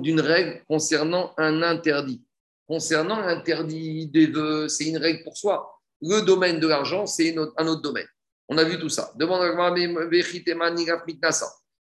d'une 0.00 0.20
règle 0.20 0.62
concernant 0.68 1.32
un 1.38 1.62
interdit. 1.62 2.22
Concernant 2.66 3.20
l'interdit 3.20 4.06
des 4.08 4.26
vœux, 4.26 4.68
c'est 4.68 4.84
une 4.86 4.98
règle 4.98 5.24
pour 5.24 5.36
soi. 5.36 5.80
Le 6.02 6.20
domaine 6.20 6.60
de 6.60 6.66
l'argent, 6.66 7.06
c'est 7.06 7.36
un 7.36 7.66
autre 7.66 7.82
domaine. 7.82 8.06
On 8.48 8.58
a 8.58 8.64
vu 8.64 8.78
tout 8.78 8.88
ça. 8.88 9.12
Demande 9.16 9.42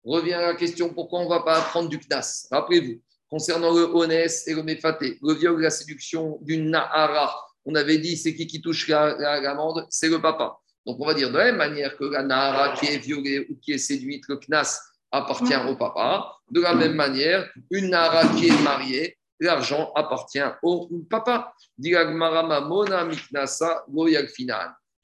Revient 0.05 0.33
à 0.33 0.43
la 0.43 0.55
question 0.55 0.93
pourquoi 0.93 1.21
on 1.21 1.25
ne 1.25 1.29
va 1.29 1.41
pas 1.41 1.59
apprendre 1.59 1.89
du 1.89 1.99
knas? 1.99 2.49
Rappelez-vous, 2.51 3.01
concernant 3.33 3.73
le 3.73 3.85
honès 3.85 4.47
et 4.47 4.53
le 4.53 4.63
méfaté, 4.63 5.19
le 5.23 5.33
viol 5.33 5.59
et 5.59 5.63
la 5.63 5.71
séduction 5.71 6.39
d'une 6.43 6.69
nahara, 6.69 7.35
on 7.65 7.75
avait 7.75 7.97
dit 7.97 8.19
c'est 8.19 8.35
qui 8.35 8.47
qui 8.47 8.61
touche 8.61 8.89
l'amende 8.89 9.87
C'est 9.89 10.11
le 10.11 10.21
papa. 10.21 10.59
Donc 10.85 10.99
on 11.01 11.07
va 11.07 11.15
dire 11.15 11.31
de 11.31 11.39
la 11.39 11.45
même 11.45 11.57
manière 11.57 11.97
que 11.97 12.05
la 12.05 12.23
nahara 12.23 12.77
qui 12.77 12.89
est 12.89 12.99
violée 12.99 13.47
ou 13.49 13.57
qui 13.57 13.73
est 13.73 13.79
séduite, 13.79 14.25
le 14.29 14.37
knas 14.37 14.79
appartient 15.11 15.57
au 15.67 15.75
papa. 15.77 16.37
De 16.51 16.61
la 16.61 16.75
même 16.75 16.93
manière, 16.93 17.49
une 17.71 17.89
nahara 17.89 18.29
qui 18.37 18.49
est 18.49 18.63
mariée, 18.63 19.17
l'argent 19.41 19.91
appartient 19.95 20.45
au 20.63 20.91
papa. 21.09 21.55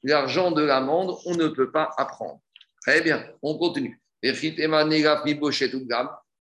L'argent 0.03 0.51
de 0.51 0.61
l'amende, 0.61 1.17
on 1.25 1.33
ne 1.33 1.47
peut 1.47 1.71
pas 1.71 1.89
apprendre. 1.97 2.39
Très 2.83 3.01
bien, 3.01 3.25
on 3.41 3.57
continue. 3.57 3.99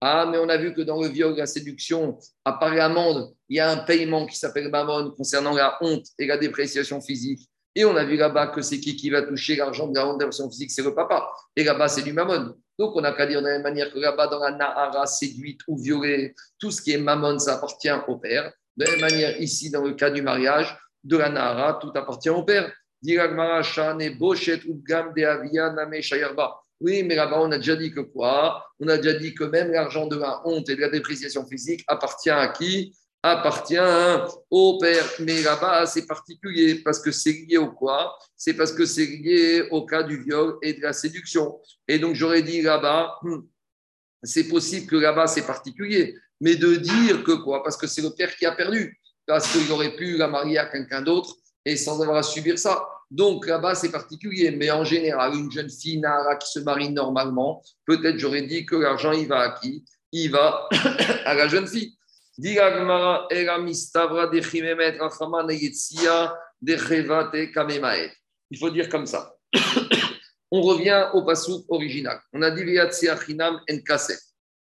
Ah, 0.01 0.27
mais 0.31 0.39
on 0.39 0.48
a 0.48 0.56
vu 0.59 0.74
que 0.74 0.82
dans 0.82 1.01
le 1.01 1.09
viol, 1.09 1.35
la 1.36 1.47
séduction, 1.47 2.18
l'amende, 2.44 3.35
il 3.48 3.56
y 3.56 3.60
a 3.60 3.70
un 3.70 3.78
paiement 3.78 4.27
qui 4.27 4.36
s'appelle 4.36 4.70
Mammon 4.70 5.12
concernant 5.16 5.55
la 5.55 5.78
honte 5.81 6.06
et 6.18 6.27
la 6.27 6.36
dépréciation 6.36 7.01
physique. 7.01 7.48
Et 7.74 7.85
on 7.85 7.97
a 7.97 8.05
vu 8.05 8.16
là-bas 8.16 8.48
que 8.48 8.62
c'est 8.62 8.81
qui 8.81 8.97
qui 8.97 9.10
va 9.10 9.23
toucher 9.23 9.56
l'argent 9.56 9.89
de 9.89 9.94
la 9.94 10.06
honte 10.06 10.20
et 10.23 10.24
la 10.24 10.31
physique 10.31 10.70
C'est 10.70 10.82
le 10.82 10.94
papa. 10.94 11.31
Et 11.55 11.64
là-bas, 11.64 11.89
c'est 11.89 12.02
du 12.02 12.12
Mammon. 12.12 12.55
Donc, 12.78 12.94
on 12.94 13.01
n'a 13.01 13.12
qu'à 13.12 13.27
dire 13.27 13.40
de 13.40 13.47
la 13.47 13.52
même 13.52 13.62
manière 13.62 13.93
que 13.93 13.98
là-bas, 13.98 14.27
dans 14.27 14.39
la 14.39 14.51
Nahara, 14.51 15.06
séduite 15.06 15.60
ou 15.66 15.78
violée, 15.78 16.35
tout 16.59 16.70
ce 16.70 16.82
qui 16.82 16.93
est 16.93 16.98
Mammon, 16.98 17.39
ça 17.39 17.55
appartient 17.55 17.90
au 18.06 18.16
père. 18.16 18.52
De 18.77 18.85
la 18.85 18.90
même 18.93 19.01
manière, 19.01 19.40
ici, 19.40 19.70
dans 19.70 19.82
le 19.82 19.94
cas 19.94 20.10
du 20.10 20.20
mariage, 20.20 20.77
de 21.05 21.16
la 21.16 21.31
Nahara, 21.31 21.78
tout 21.81 21.93
appartient 21.94 22.31
au 22.31 22.43
père. 22.43 22.70
Oui, 26.81 27.03
mais 27.03 27.15
là-bas, 27.15 27.40
on 27.40 27.51
a 27.51 27.59
déjà 27.59 27.77
dit 27.77 27.90
que 27.90 28.01
quoi? 28.01 28.62
On 28.81 28.89
a 28.89 28.98
déjà 28.98 29.19
dit 29.19 29.35
que 29.35 29.44
même 29.44 29.73
l'argent 29.73 30.07
de 30.07 30.16
la 30.16 30.47
honte 30.47 30.69
et 30.69 30.77
de 30.77 30.81
la 30.81 30.90
dépréciation 30.90 31.47
physique 31.47 31.82
appartient 31.86 32.31
à 32.31 32.48
qui? 32.48 32.94
Appartient 33.23 33.78
au 34.51 34.78
père. 34.78 35.05
Mais 35.20 35.43
là-bas, 35.43 35.86
c'est 35.86 36.07
particulier 36.07 36.77
parce 36.85 37.01
que 37.01 37.11
c'est 37.11 37.32
lié 37.32 37.57
au 37.57 37.73
quoi? 37.73 38.16
C'est 38.36 38.55
parce 38.55 38.73
que 38.73 38.85
c'est 38.85 39.07
lié 39.07 39.66
au 39.70 39.86
cas 39.86 40.03
du 40.03 40.23
viol 40.23 40.59
et 40.62 40.74
de 40.74 40.82
la 40.82 40.93
séduction. 40.93 41.59
Et 41.89 41.98
donc, 41.98 42.15
j'aurais 42.15 42.43
dit 42.43 42.61
là-bas, 42.61 43.19
hmm, 43.23 43.39
c'est 44.23 44.48
possible 44.48 44.86
que 44.86 44.97
là-bas, 44.97 45.27
c'est 45.27 45.47
particulier. 45.47 46.15
Mais 46.40 46.57
de 46.57 46.77
dire 46.77 47.24
que 47.24 47.32
quoi? 47.32 47.62
Parce 47.62 47.78
que 47.78 47.86
c'est 47.86 48.03
le 48.03 48.11
père 48.11 48.36
qui 48.36 48.44
a 48.44 48.53
perdu. 48.53 49.01
Parce 49.27 49.51
qu'il 49.51 49.70
aurait 49.73 49.97
pu 49.97 50.19
la 50.19 50.28
marier 50.28 50.59
à 50.59 50.66
quelqu'un 50.66 51.01
d'autre 51.01 51.35
et 51.65 51.77
sans 51.77 52.01
avoir 52.03 52.19
à 52.19 52.23
subir 52.23 52.59
ça. 52.59 52.86
Donc 53.11 53.47
là-bas, 53.47 53.74
c'est 53.74 53.91
particulier. 53.91 54.51
Mais 54.51 54.70
en 54.70 54.85
général, 54.85 55.35
une 55.35 55.51
jeune 55.51 55.70
fille 55.70 55.99
Nara 55.99 56.37
qui 56.37 56.51
se 56.51 56.61
marie 56.61 56.91
normalement, 56.91 57.62
peut-être 57.87 58.19
j'aurais 58.19 58.43
dit 58.43 58.66
que 58.66 58.77
l'argent, 58.77 59.12
il 59.12 59.28
va 59.28 59.41
à 59.41 59.59
qui? 59.59 59.85
Il 60.12 60.31
va 60.31 60.69
à 61.24 61.35
la 61.35 61.49
jeune 61.49 61.66
fille. 61.66 61.97
Il 62.39 62.59
faut 68.59 68.70
dire 68.70 68.89
comme 68.89 69.07
ça. 69.07 69.35
On 70.51 70.62
revient 70.62 71.09
au 71.15 71.24
passou 71.24 71.65
original. 71.69 72.20
On 72.33 72.43
a 72.43 72.51
dit 72.51 72.78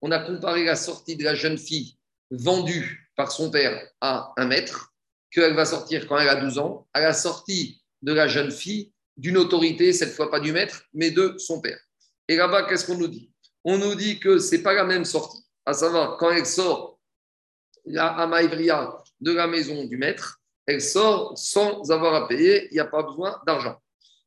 On 0.02 0.12
a 0.12 0.20
comparé 0.20 0.66
la 0.66 0.76
sortie 0.76 1.16
de 1.16 1.24
la 1.24 1.36
jeune 1.36 1.58
fille 1.58 1.98
vendue 2.32 3.10
par 3.16 3.32
son 3.32 3.50
père 3.50 3.82
à 4.02 4.34
un 4.38 4.46
maître, 4.46 4.94
qu'elle 5.32 5.56
va 5.56 5.66
sortir 5.66 6.08
quand 6.08 6.18
elle 6.18 6.30
a 6.30 6.36
12 6.36 6.58
ans, 6.60 6.88
à 6.94 7.00
la 7.00 7.14
sortie 7.14 7.83
de 8.04 8.14
la 8.14 8.28
jeune 8.28 8.52
fille 8.52 8.92
d'une 9.18 9.38
autorité, 9.38 9.94
cette 9.94 10.14
fois 10.14 10.30
pas 10.30 10.40
du 10.40 10.52
maître, 10.52 10.84
mais 10.94 11.10
de 11.10 11.36
son 11.38 11.62
père. 11.62 11.80
Et 12.28 12.36
là-bas, 12.36 12.64
qu'est-ce 12.64 12.86
qu'on 12.86 12.98
nous 12.98 13.08
dit? 13.08 13.32
On 13.64 13.78
nous 13.78 13.96
dit 13.96 14.20
que 14.20 14.38
ce 14.38 14.56
n'est 14.56 14.62
pas 14.62 14.74
la 14.74 14.84
même 14.84 15.06
sortie. 15.06 15.44
À 15.66 15.74
savoir, 15.74 16.18
quand 16.18 16.32
elle 16.32 16.46
sort 16.46 17.00
la 17.86 18.08
Amaïvria 18.08 18.98
de 19.22 19.32
la 19.32 19.48
maison 19.48 19.86
du 19.86 19.98
maître, 19.98 20.42
elle 20.66 20.82
sort 20.82 21.38
sans 21.38 21.90
avoir 21.92 22.14
à 22.16 22.28
payer, 22.28 22.68
il 22.72 22.74
n'y 22.74 22.80
a 22.80 22.86
pas 22.86 23.04
besoin 23.04 23.42
d'argent. 23.46 23.78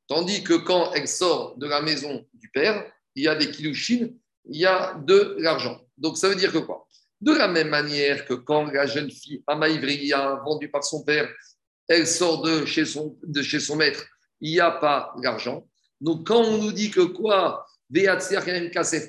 Tandis 0.09 0.43
que 0.43 0.55
quand 0.55 0.93
elle 0.93 1.09
sort 1.09 1.57
de 1.57 1.66
la 1.66 1.82
maison 1.82 2.24
du 2.32 2.48
père, 2.51 2.90
il 3.15 3.24
y 3.24 3.28
a 3.28 3.35
des 3.35 3.51
kilouchines, 3.51 4.16
il 4.48 4.61
y 4.61 4.66
a 4.66 4.94
de 4.94 5.36
l'argent. 5.39 5.81
Donc 5.98 6.16
ça 6.16 6.28
veut 6.28 6.36
dire 6.36 6.53
que 6.53 6.59
quoi? 6.59 6.86
De 7.20 7.32
la 7.32 7.48
même 7.48 7.69
manière 7.69 8.24
que 8.27 8.35
quand 8.35 8.66
la 8.66 8.86
jeune 8.86 9.11
fille 9.11 9.43
Amaïvria, 9.47 10.40
vendue 10.44 10.70
par 10.70 10.85
son 10.85 11.03
père, 11.03 11.28
elle 11.88 12.06
sort 12.06 12.42
de 12.42 12.64
chez 12.64 12.84
son, 12.84 13.16
de 13.22 13.42
chez 13.42 13.60
son 13.60 13.76
maître, 13.76 14.04
il 14.40 14.52
n'y 14.52 14.60
a 14.60 14.70
pas 14.70 15.14
d'argent. 15.22 15.66
Donc, 16.00 16.26
quand 16.26 16.42
on 16.42 16.58
nous 16.58 16.72
dit 16.72 16.90
que 16.90 17.00
quoi, 17.00 17.66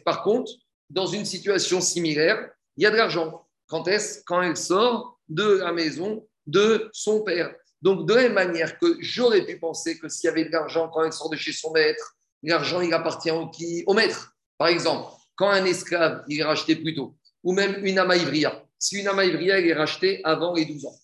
par 0.05 0.23
contre, 0.23 0.51
dans 0.89 1.07
une 1.07 1.25
situation 1.25 1.81
similaire, 1.81 2.49
il 2.77 2.83
y 2.83 2.85
a 2.85 2.91
de 2.91 2.95
l'argent. 2.95 3.45
Quand 3.67 3.87
est-ce? 3.87 4.23
Quand 4.25 4.41
elle 4.41 4.55
sort 4.55 5.19
de 5.27 5.59
la 5.59 5.73
maison 5.73 6.25
de 6.45 6.89
son 6.93 7.21
père. 7.21 7.53
Donc, 7.81 8.07
de 8.07 8.13
la 8.13 8.21
même 8.23 8.33
manière 8.33 8.77
que 8.79 8.97
j'aurais 8.99 9.45
pu 9.45 9.59
penser 9.59 9.97
que 9.99 10.07
s'il 10.07 10.27
y 10.27 10.31
avait 10.31 10.45
de 10.45 10.51
l'argent 10.51 10.89
quand 10.89 11.03
elle 11.03 11.13
sort 11.13 11.29
de 11.29 11.35
chez 11.35 11.51
son 11.51 11.71
maître, 11.71 12.15
l'argent, 12.43 12.81
il 12.81 12.93
appartient 12.93 13.31
au, 13.31 13.49
qui? 13.49 13.83
Au 13.87 13.93
maître. 13.93 14.33
Par 14.57 14.69
exemple, 14.69 15.11
quand 15.35 15.49
un 15.49 15.65
esclave, 15.65 16.23
il 16.27 16.39
est 16.39 16.43
racheté 16.43 16.75
plus 16.75 16.95
tôt, 16.95 17.15
ou 17.43 17.53
même 17.53 17.85
une 17.85 17.99
amaïvria. 17.99 18.63
Si 18.79 18.99
une 18.99 19.07
amaïvria, 19.07 19.59
elle 19.59 19.67
est 19.67 19.73
rachetée 19.73 20.21
avant 20.23 20.53
les 20.53 20.65
12 20.65 20.85
ans, 20.85 20.95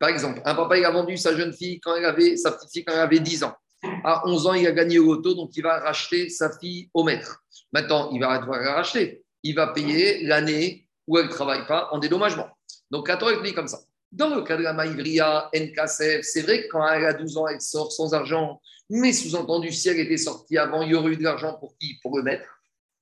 par 0.00 0.08
exemple, 0.08 0.40
un 0.46 0.54
papa, 0.54 0.78
il 0.78 0.84
a 0.86 0.90
vendu 0.90 1.18
sa 1.18 1.36
jeune 1.36 1.52
fille 1.52 1.78
quand 1.78 1.94
elle 1.94 2.06
avait, 2.06 2.34
sa 2.38 2.52
petite 2.52 2.72
fille 2.72 2.84
quand 2.84 2.94
elle 2.94 3.00
avait 3.00 3.20
10 3.20 3.44
ans. 3.44 3.54
À 4.02 4.26
11 4.26 4.46
ans, 4.46 4.54
il 4.54 4.66
a 4.66 4.72
gagné 4.72 4.98
au 4.98 5.14
loto, 5.14 5.34
donc 5.34 5.50
il 5.54 5.62
va 5.62 5.78
racheter 5.78 6.30
sa 6.30 6.50
fille 6.58 6.88
au 6.94 7.04
maître. 7.04 7.44
Maintenant, 7.70 8.10
il 8.10 8.18
va 8.18 8.38
devoir 8.38 8.60
la 8.60 8.74
racheter. 8.74 9.22
Il 9.42 9.54
va 9.54 9.68
payer 9.68 10.24
l'année 10.24 10.88
où 11.06 11.18
elle 11.18 11.26
ne 11.26 11.30
travaille 11.30 11.66
pas 11.66 11.90
en 11.92 11.98
dédommagement. 11.98 12.48
Donc, 12.90 13.08
la 13.08 13.18
Torah 13.18 13.36
dit 13.42 13.52
comme 13.52 13.68
ça. 13.68 13.78
Dans 14.10 14.34
le 14.34 14.40
cas 14.40 14.56
de 14.56 14.62
la 14.62 14.72
Maïvria, 14.72 15.50
NKSF, 15.54 16.22
c'est 16.22 16.42
vrai 16.42 16.62
que 16.62 16.68
quand 16.68 16.88
elle 16.88 17.04
a 17.04 17.12
12 17.12 17.36
ans, 17.36 17.48
elle 17.48 17.60
sort 17.60 17.92
sans 17.92 18.14
argent. 18.14 18.58
Mais 18.88 19.12
sous-entendu, 19.12 19.70
si 19.70 19.90
elle 19.90 20.00
était 20.00 20.16
sortie 20.16 20.56
avant, 20.56 20.80
il 20.80 20.92
y 20.92 20.94
aurait 20.94 21.12
eu 21.12 21.16
de 21.18 21.22
l'argent 21.22 21.58
pour 21.60 21.76
qui? 21.78 21.98
Pour 22.02 22.16
le 22.16 22.22
maître. 22.22 22.48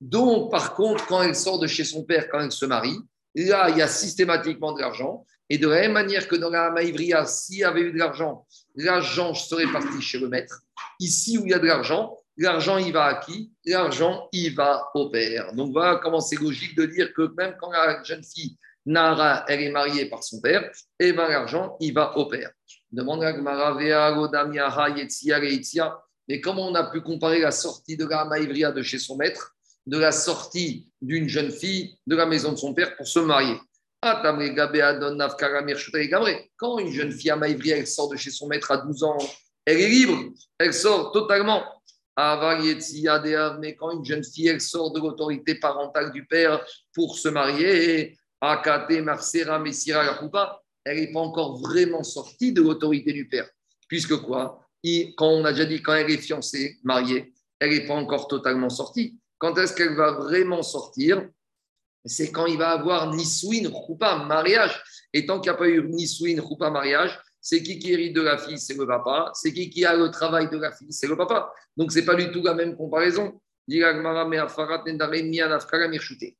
Donc, 0.01 0.51
par 0.51 0.75
contre, 0.75 1.05
quand 1.07 1.21
elle 1.21 1.35
sort 1.35 1.59
de 1.59 1.67
chez 1.67 1.85
son 1.85 2.03
père, 2.03 2.27
quand 2.29 2.41
elle 2.41 2.51
se 2.51 2.65
marie, 2.65 2.99
là, 3.35 3.69
il 3.69 3.77
y 3.77 3.81
a 3.81 3.87
systématiquement 3.87 4.73
de 4.73 4.81
l'argent. 4.81 5.25
Et 5.49 5.57
de 5.57 5.67
la 5.67 5.81
même 5.81 5.93
manière 5.93 6.27
que 6.27 6.35
dans 6.35 6.49
la 6.49 6.69
Maïvria, 6.69 7.25
s'il 7.25 7.59
y 7.59 7.63
avait 7.63 7.81
eu 7.81 7.91
de 7.91 7.97
l'argent, 7.97 8.45
l'argent 8.75 9.33
serait 9.33 9.71
parti 9.71 10.01
chez 10.01 10.19
le 10.19 10.27
maître. 10.27 10.61
Ici 10.99 11.37
où 11.37 11.45
il 11.45 11.51
y 11.51 11.53
a 11.53 11.59
de 11.59 11.65
l'argent, 11.65 12.17
l'argent 12.37 12.77
il 12.77 12.93
va 12.93 13.05
à 13.05 13.15
qui? 13.15 13.51
L'argent 13.65 14.29
il 14.31 14.53
va 14.55 14.89
au 14.93 15.09
père. 15.09 15.53
Donc 15.53 15.71
voilà 15.71 15.99
comment 16.01 16.21
c'est 16.21 16.39
logique 16.39 16.75
de 16.75 16.85
dire 16.85 17.13
que 17.13 17.33
même 17.35 17.55
quand 17.59 17.71
la 17.71 18.03
jeune 18.03 18.23
fille 18.23 18.57
Nara, 18.85 19.45
elle 19.47 19.61
est 19.61 19.71
mariée 19.71 20.05
par 20.05 20.23
son 20.23 20.39
père, 20.39 20.63
et 20.99 21.09
eh 21.09 21.13
bien 21.13 21.27
l'argent 21.27 21.77
il 21.79 21.93
va 21.93 22.17
au 22.17 22.25
père. 22.27 22.51
Demande 22.91 23.23
à 23.23 23.33
mais 26.27 26.41
comment 26.41 26.67
on 26.67 26.75
a 26.75 26.91
pu 26.91 27.01
comparer 27.01 27.39
la 27.39 27.51
sortie 27.51 27.97
de 27.97 28.05
la 28.05 28.23
Maïvria 28.25 28.71
de 28.71 28.83
chez 28.83 28.99
son 28.99 29.17
maître 29.17 29.55
de 29.87 29.97
la 29.97 30.11
sortie 30.11 30.87
d'une 31.01 31.27
jeune 31.27 31.51
fille 31.51 31.97
de 32.05 32.15
la 32.15 32.27
maison 32.27 32.51
de 32.51 32.57
son 32.57 32.73
père 32.73 32.95
pour 32.95 33.07
se 33.07 33.19
marier? 33.19 33.57
Quand 36.57 36.79
une 36.79 36.91
jeune 36.91 37.11
fille 37.11 37.31
à 37.31 37.35
Maïvri, 37.35 37.71
elle 37.71 37.87
sort 37.87 38.09
de 38.09 38.15
chez 38.15 38.31
son 38.31 38.47
maître 38.47 38.71
à 38.71 38.77
12 38.77 39.03
ans, 39.03 39.17
elle 39.65 39.81
est 39.81 39.89
libre, 39.89 40.17
elle 40.57 40.73
sort 40.73 41.11
totalement. 41.11 41.63
mais 42.17 43.75
quand 43.75 43.91
une 43.91 44.05
jeune 44.05 44.23
fille 44.23 44.47
elle 44.47 44.61
sort 44.61 44.91
de 44.91 44.99
l'autorité 44.99 45.55
parentale 45.55 46.11
du 46.11 46.25
père 46.25 46.65
pour 46.93 47.17
se 47.17 47.29
marier, 47.29 48.17
Messira, 48.41 50.21
elle 50.85 50.97
n'est 50.97 51.11
pas 51.11 51.19
encore 51.19 51.59
vraiment 51.59 52.03
sortie 52.03 52.53
de 52.53 52.61
l'autorité 52.61 53.11
du 53.11 53.27
père. 53.27 53.49
Puisque 53.87 54.15
quoi? 54.21 54.65
Quand 55.17 55.27
on 55.27 55.43
a 55.43 55.51
déjà 55.51 55.65
dit, 55.65 55.81
quand 55.81 55.93
elle 55.93 56.09
est 56.09 56.17
fiancée, 56.17 56.77
mariée, 56.83 57.33
elle 57.59 57.71
n'est 57.71 57.85
pas 57.85 57.95
encore 57.95 58.27
totalement 58.27 58.69
sortie. 58.69 59.19
Quand 59.37 59.57
est-ce 59.57 59.73
qu'elle 59.75 59.95
va 59.95 60.11
vraiment 60.11 60.63
sortir? 60.63 61.27
C'est 62.05 62.31
quand 62.31 62.45
il 62.45 62.57
va 62.57 62.69
avoir 62.71 63.13
Niswin, 63.13 63.69
Rupa, 63.71 64.23
mariage. 64.25 64.81
Et 65.13 65.25
tant 65.25 65.39
qu'il 65.39 65.51
n'y 65.51 65.55
a 65.55 65.59
pas 65.59 65.67
eu 65.67 65.87
Niswin, 65.87 66.39
Rupa, 66.39 66.69
mariage, 66.69 67.19
c'est 67.41 67.63
qui 67.63 67.79
qui 67.79 67.93
hérite 67.93 68.15
de 68.15 68.21
la 68.21 68.37
fille? 68.37 68.59
C'est 68.59 68.77
le 68.77 68.85
papa. 68.85 69.31
C'est 69.33 69.53
qui 69.53 69.69
qui 69.69 69.85
a 69.85 69.95
le 69.95 70.09
travail 70.11 70.49
de 70.49 70.57
la 70.57 70.71
fille? 70.71 70.91
C'est 70.91 71.07
le 71.07 71.17
papa. 71.17 71.51
Donc, 71.77 71.91
ce 71.91 71.99
n'est 71.99 72.05
pas 72.05 72.15
du 72.15 72.31
tout 72.31 72.41
la 72.43 72.53
même 72.53 72.75
comparaison. 72.75 73.39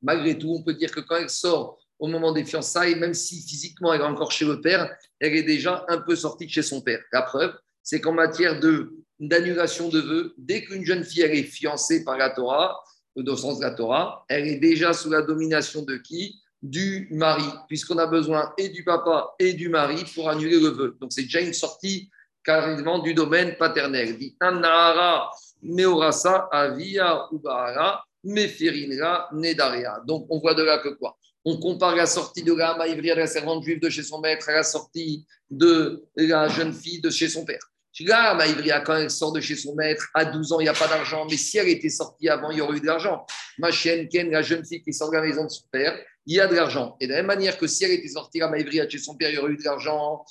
Malgré 0.02 0.38
tout, 0.38 0.49
on 0.52 0.64
peut 0.64 0.73
dire 0.73 0.91
que 0.91 0.99
quand 1.02 1.15
elle 1.18 1.30
sort 1.30 1.77
au 1.99 2.07
moment 2.07 2.31
des 2.31 2.44
fiançailles, 2.44 2.95
même 2.95 3.14
si 3.14 3.41
physiquement 3.41 3.94
elle 3.94 4.02
est 4.02 4.06
encore 4.06 4.31
chez 4.31 4.45
le 4.45 4.61
père, 4.61 4.95
elle 5.19 5.36
est 5.36 5.44
déjà 5.44 5.86
un 5.90 5.99
peu 5.99 6.15
sortie 6.15 6.45
de 6.48 6.52
chez 6.52 6.64
son 6.64 6.81
père. 6.81 7.02
La 7.11 7.22
preuve, 7.22 7.53
c'est 7.84 8.02
qu'en 8.02 8.14
matière 8.14 8.60
de, 8.60 8.95
d'annulation 9.19 9.90
de 9.90 9.99
vœux, 9.99 10.34
dès 10.38 10.64
qu'une 10.64 10.86
jeune 10.86 11.03
fille 11.03 11.22
est 11.22 11.44
fiancée 11.44 12.03
par 12.03 12.18
la 12.18 12.30
Torah, 12.30 12.81
au 13.27 13.35
sens 13.35 13.59
de 13.59 13.65
la 13.65 13.71
Torah, 13.71 14.25
elle 14.29 14.47
est 14.47 14.59
déjà 14.59 14.93
sous 14.93 15.09
la 15.09 15.21
domination 15.21 15.81
de 15.83 15.97
qui? 15.97 16.39
Du 16.61 17.07
mari, 17.11 17.45
puisqu'on 17.69 17.97
a 17.99 18.05
besoin 18.05 18.51
et 18.57 18.67
du 18.67 18.83
papa 18.83 19.33
et 19.39 19.53
du 19.53 19.69
mari 19.69 20.03
pour 20.13 20.29
annuler 20.29 20.59
le 20.59 20.67
vœu. 20.67 20.97
Donc 20.99 21.13
c'est 21.13 21.23
déjà 21.23 21.39
une 21.39 21.53
sortie 21.53 22.09
carrément 22.43 22.99
du 22.99 23.13
domaine 23.13 23.55
paternel. 23.57 24.17
Dit. 24.17 24.35
Donc 30.05 30.27
on 30.29 30.39
voit 30.39 30.53
de 30.53 30.63
là 30.63 30.79
que 30.79 30.89
quoi? 30.89 31.17
On 31.45 31.57
compare 31.57 31.95
la 31.95 32.05
sortie 32.05 32.43
de 32.43 32.53
la 32.53 32.75
Maïvria, 32.75 33.15
la 33.15 33.25
servante 33.25 33.63
juive 33.63 33.79
de 33.79 33.89
chez 33.89 34.03
son 34.03 34.19
maître, 34.19 34.49
à 34.49 34.53
la 34.55 34.63
sortie 34.63 35.25
de 35.49 36.03
la 36.17 36.49
jeune 36.49 36.73
fille 36.73 36.99
de 36.99 37.09
chez 37.09 37.29
son 37.29 37.45
père. 37.45 37.68
Là, 38.01 38.33
Maïvria, 38.33 38.79
quand 38.81 38.95
elle 38.95 39.11
sort 39.11 39.33
de 39.33 39.41
chez 39.41 39.55
son 39.55 39.75
maître, 39.75 40.07
à 40.13 40.25
12 40.25 40.53
ans, 40.53 40.59
il 40.59 40.63
n'y 40.63 40.69
a 40.69 40.73
pas 40.73 40.87
d'argent. 40.87 41.25
Mais 41.29 41.37
si 41.37 41.57
elle 41.57 41.67
était 41.67 41.89
sortie 41.89 42.29
avant, 42.29 42.51
il 42.51 42.59
y 42.59 42.61
aurait 42.61 42.77
eu 42.77 42.79
de 42.79 42.85
l'argent. 42.85 43.25
Ma 43.57 43.71
chienne, 43.71 44.07
Ken, 44.07 44.31
la 44.31 44.41
jeune 44.41 44.65
fille 44.65 44.81
qui 44.81 44.93
sort 44.93 45.09
de 45.09 45.15
la 45.15 45.21
maison 45.21 45.43
de 45.43 45.49
son 45.49 45.65
père, 45.71 45.99
il 46.25 46.35
y 46.35 46.39
a 46.39 46.47
de 46.47 46.55
l'argent. 46.55 46.95
Et 46.99 47.07
de 47.07 47.11
la 47.11 47.17
même 47.17 47.25
manière 47.25 47.57
que 47.57 47.67
si 47.67 47.83
elle 47.83 47.91
était 47.91 48.07
sortie 48.07 48.41
à 48.41 48.47
Maïvria 48.47 48.87
chez 48.87 48.99
son 48.99 49.15
père, 49.15 49.29
il 49.31 49.35
y 49.35 49.37
aurait 49.39 49.51
eu 49.51 49.57
de 49.57 49.63
l'argent, 49.63 50.23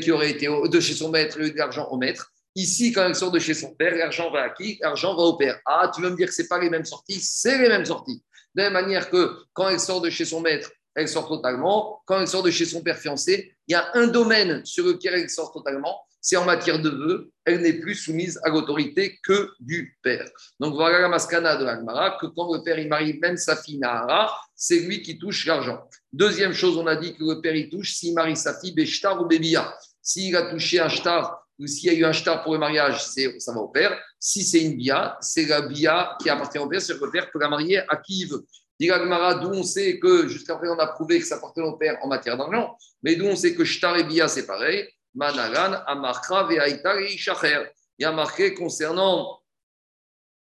qui 0.00 0.10
aurait 0.10 0.30
été 0.30 0.46
de 0.46 0.80
chez 0.80 0.94
son 0.94 1.10
maître, 1.10 1.36
il 1.36 1.40
y 1.40 1.42
aurait 1.42 1.50
eu 1.50 1.52
de 1.52 1.58
l'argent 1.58 1.88
au 1.90 1.98
maître. 1.98 2.32
Ici, 2.54 2.92
quand 2.92 3.06
elle 3.06 3.14
sort 3.14 3.30
de 3.30 3.38
chez 3.38 3.54
son 3.54 3.74
père, 3.74 3.94
l'argent 3.96 4.30
va 4.30 4.42
à 4.42 4.50
qui? 4.50 4.78
L'argent 4.80 5.14
va 5.14 5.22
au 5.22 5.36
père. 5.36 5.60
Ah, 5.66 5.90
tu 5.94 6.02
veux 6.02 6.10
me 6.10 6.16
dire 6.16 6.28
que 6.28 6.34
ce 6.34 6.42
pas 6.42 6.58
les 6.58 6.70
mêmes 6.70 6.84
sorties 6.84 7.20
C'est 7.20 7.58
les 7.58 7.68
mêmes 7.68 7.84
sorties. 7.84 8.22
De 8.54 8.62
la 8.62 8.70
même 8.70 8.82
manière 8.82 9.08
que 9.08 9.36
quand 9.52 9.68
elle 9.68 9.78
sort 9.78 10.00
de 10.00 10.10
chez 10.10 10.24
son 10.24 10.40
maître, 10.40 10.70
elle 10.94 11.08
sort 11.08 11.28
totalement. 11.28 12.02
Quand 12.06 12.20
elle 12.20 12.28
sort 12.28 12.42
de 12.42 12.50
chez 12.50 12.64
son 12.64 12.82
père 12.82 12.98
fiancé, 12.98 13.54
il 13.68 13.72
y 13.72 13.74
a 13.74 13.90
un 13.94 14.08
domaine 14.08 14.64
sur 14.64 14.84
lequel 14.84 15.14
elle 15.14 15.30
sort 15.30 15.52
totalement, 15.52 16.00
c'est 16.20 16.36
en 16.36 16.44
matière 16.44 16.80
de 16.80 16.90
vœux. 16.90 17.30
Elle 17.44 17.62
n'est 17.62 17.80
plus 17.80 17.94
soumise 17.94 18.38
à 18.44 18.50
l'autorité 18.50 19.18
que 19.22 19.50
du 19.58 19.98
père. 20.02 20.28
Donc 20.58 20.74
voilà 20.74 21.00
la 21.00 21.08
mascana 21.08 21.56
de 21.56 21.64
l'Agmara, 21.64 22.18
que 22.20 22.26
quand 22.26 22.52
le 22.54 22.62
père 22.62 22.78
il 22.78 22.88
marie 22.88 23.18
même 23.18 23.36
sa 23.36 23.56
fille 23.56 23.78
Nahara, 23.78 24.36
c'est 24.54 24.80
lui 24.80 25.02
qui 25.02 25.18
touche 25.18 25.46
l'argent. 25.46 25.88
Deuxième 26.12 26.52
chose, 26.52 26.76
on 26.76 26.86
a 26.86 26.96
dit 26.96 27.14
que 27.14 27.24
le 27.24 27.40
père 27.40 27.54
il 27.54 27.68
touche 27.68 27.94
s'il 27.94 28.14
marie 28.14 28.36
sa 28.36 28.58
fille 28.58 28.74
Beshtar 28.74 29.20
ou 29.20 29.26
Bébia. 29.26 29.74
S'il 30.02 30.34
a 30.36 30.50
touché 30.50 30.80
un 30.80 30.88
shtar 30.88 31.46
ou 31.58 31.66
s'il 31.66 31.92
y 31.92 31.96
a 31.96 31.98
eu 31.98 32.04
un 32.04 32.12
shtar 32.12 32.42
pour 32.42 32.54
le 32.54 32.58
mariage, 32.58 33.02
ça 33.02 33.52
va 33.52 33.60
au 33.60 33.68
père. 33.68 33.98
Si 34.18 34.42
c'est 34.42 34.62
une 34.62 34.76
bia, 34.76 35.16
c'est 35.20 35.46
la 35.46 35.62
bia 35.62 36.16
qui 36.20 36.30
appartient 36.30 36.58
au 36.58 36.68
père, 36.68 36.80
c'est 36.80 36.98
le 36.98 37.10
père 37.10 37.30
peut 37.30 37.38
la 37.38 37.48
marier 37.48 37.78
à 37.88 37.96
qui 37.96 38.22
il 38.22 38.28
veut. 38.28 38.44
Gmara, 38.80 39.34
d'où 39.34 39.50
on 39.50 39.62
sait 39.62 39.98
que 39.98 40.26
jusqu'à 40.26 40.56
présent 40.56 40.74
on 40.74 40.78
a 40.78 40.86
prouvé 40.86 41.20
que 41.20 41.26
ça 41.26 41.36
appartient 41.36 41.60
au 41.60 41.76
père 41.76 41.98
en 42.02 42.08
matière 42.08 42.38
d'argent, 42.38 42.76
mais 43.02 43.14
d'où 43.14 43.26
on 43.26 43.36
sait 43.36 43.54
que 43.54 43.64
shtar 43.64 43.96
et 43.98 44.04
bia 44.04 44.26
c'est 44.26 44.46
pareil. 44.46 44.88
Amarkra. 45.18 46.48
Il 46.50 47.68
y 47.98 48.04
a 48.04 48.12
marqué 48.12 48.54
concernant 48.54 49.40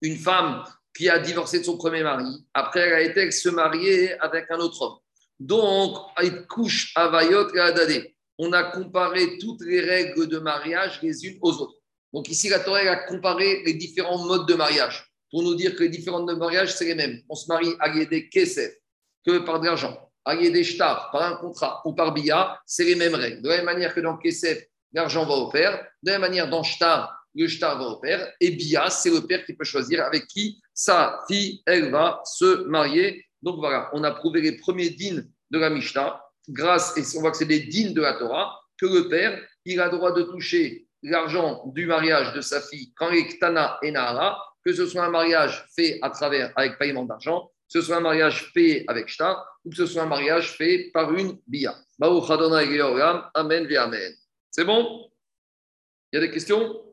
une 0.02 0.18
femme 0.18 0.64
qui 0.96 1.10
a 1.10 1.20
divorcé 1.20 1.60
de 1.60 1.64
son 1.64 1.78
premier 1.78 2.04
mari. 2.04 2.46
Après, 2.54 2.82
elle 2.82 2.94
a 2.94 3.02
été 3.02 3.32
se 3.32 3.50
avec 4.22 4.52
un 4.52 4.58
autre 4.58 4.82
homme. 4.82 4.98
Donc, 5.40 5.98
elle 6.18 6.48
couche 6.48 6.92
Avayot 6.96 7.54
et 7.54 7.60
Adadé 7.60 8.18
on 8.38 8.54
a 8.54 8.64
comparé 8.64 9.38
toutes 9.40 9.62
les 9.62 9.82
règles 9.82 10.28
de 10.28 10.40
mariage 10.40 11.02
les 11.02 11.26
unes 11.26 11.38
aux 11.42 11.54
autres. 11.54 11.78
Donc 12.14 12.30
ici, 12.30 12.50
la 12.50 12.60
Torah 12.60 12.80
a 12.80 12.96
comparé 13.08 13.64
les 13.66 13.74
différents 13.74 14.24
modes 14.26 14.48
de 14.48 14.54
mariage 14.54 15.12
pour 15.32 15.44
nous 15.44 15.56
dire 15.56 15.76
que 15.76 15.84
les 15.84 15.90
différents 15.90 16.20
modes 16.20 16.36
de 16.36 16.40
mariage, 16.40 16.74
c'est 16.74 16.86
les 16.86 16.96
mêmes. 16.96 17.22
On 17.30 17.36
se 17.36 17.48
marie 17.48 17.74
à 17.80 17.90
Yédé 17.90 18.30
Kesef 18.30 18.74
que 19.26 19.40
par 19.40 19.60
de 19.60 19.66
l'argent, 19.66 20.07
Yédé 20.36 20.64
Shtar 20.64 21.10
par 21.12 21.24
un 21.24 21.36
contrat 21.36 21.82
ou 21.86 21.94
par 21.94 22.14
Bia, 22.14 22.60
c'est 22.66 22.86
les 22.86 22.96
mêmes 22.96 23.16
règles. 23.16 23.42
De 23.42 23.50
la 23.50 23.58
même 23.58 23.66
manière 23.66 23.94
que 23.94 24.00
dans 24.00 24.18
Kesef, 24.18 24.64
l'argent 24.94 25.26
va 25.26 25.36
au 25.36 25.50
père, 25.50 25.86
de 26.04 26.12
la 26.12 26.20
même 26.20 26.30
manière 26.30 26.50
dans 26.50 26.64
Shtar, 26.64 27.14
le 27.36 27.48
Shtar 27.48 27.78
va 27.78 27.86
au 27.86 27.96
père, 27.98 28.32
et 28.40 28.52
Bia, 28.52 28.90
c'est 28.90 29.10
le 29.10 29.22
père 29.22 29.46
qui 29.46 29.54
peut 29.54 29.64
choisir 29.66 30.04
avec 30.04 30.28
qui 30.28 30.60
sa 30.74 31.20
fille, 31.28 31.62
elle 31.66 31.92
va 31.92 32.22
se 32.26 32.64
marier. 32.66 33.26
Donc 33.42 33.58
voilà, 33.58 33.90
on 33.94 34.04
a 34.04 34.12
prouvé 34.12 34.42
les 34.42 34.58
premiers 34.58 34.90
dînes 34.90 35.30
de 35.52 35.60
la 35.60 35.70
Mishnah 35.70 36.22
grâce, 36.50 36.98
et 36.98 37.18
on 37.18 37.22
voit 37.22 37.32
que 37.32 37.38
c'est 37.38 37.46
des 37.46 37.60
dînes 37.60 37.94
de 37.94 38.02
la 38.02 38.14
Torah, 38.14 38.60
que 38.80 38.86
le 38.86 39.08
père, 39.08 39.40
il 39.66 39.80
a 39.82 39.90
droit 39.90 40.14
de 40.14 40.24
toucher 40.24 40.88
l'argent 41.04 41.64
du 41.68 41.86
mariage 41.86 42.34
de 42.34 42.42
sa 42.42 42.62
fille 42.62 42.92
quand 42.96 43.12
il 43.12 43.20
est 43.20 43.40
Tana 43.40 43.78
et 43.82 43.92
Nahara, 43.92 44.42
que 44.66 44.74
ce 44.74 44.86
soit 44.86 45.04
un 45.04 45.10
mariage 45.10 45.66
fait 45.76 46.00
à 46.02 46.10
travers, 46.10 46.52
avec 46.56 46.78
paiement 46.78 47.06
d'argent, 47.06 47.52
que 47.68 47.80
ce 47.80 47.82
soit 47.82 47.98
un 47.98 48.02
mariage 48.02 48.52
fait 48.54 48.86
avec 48.88 49.08
shtar, 49.10 49.46
ou 49.64 49.70
que 49.70 49.76
ce 49.76 49.86
soit 49.86 50.04
un 50.04 50.08
mariage 50.08 50.52
fait 50.52 50.90
par 50.94 51.14
une 51.14 51.40
bia. 51.48 51.76
Amen, 53.34 53.68
Amen. 53.78 54.14
C'est 54.50 54.64
bon? 54.64 55.10
Il 56.12 56.20
y 56.20 56.24
a 56.24 56.26
des 56.26 56.32
questions? 56.32 56.87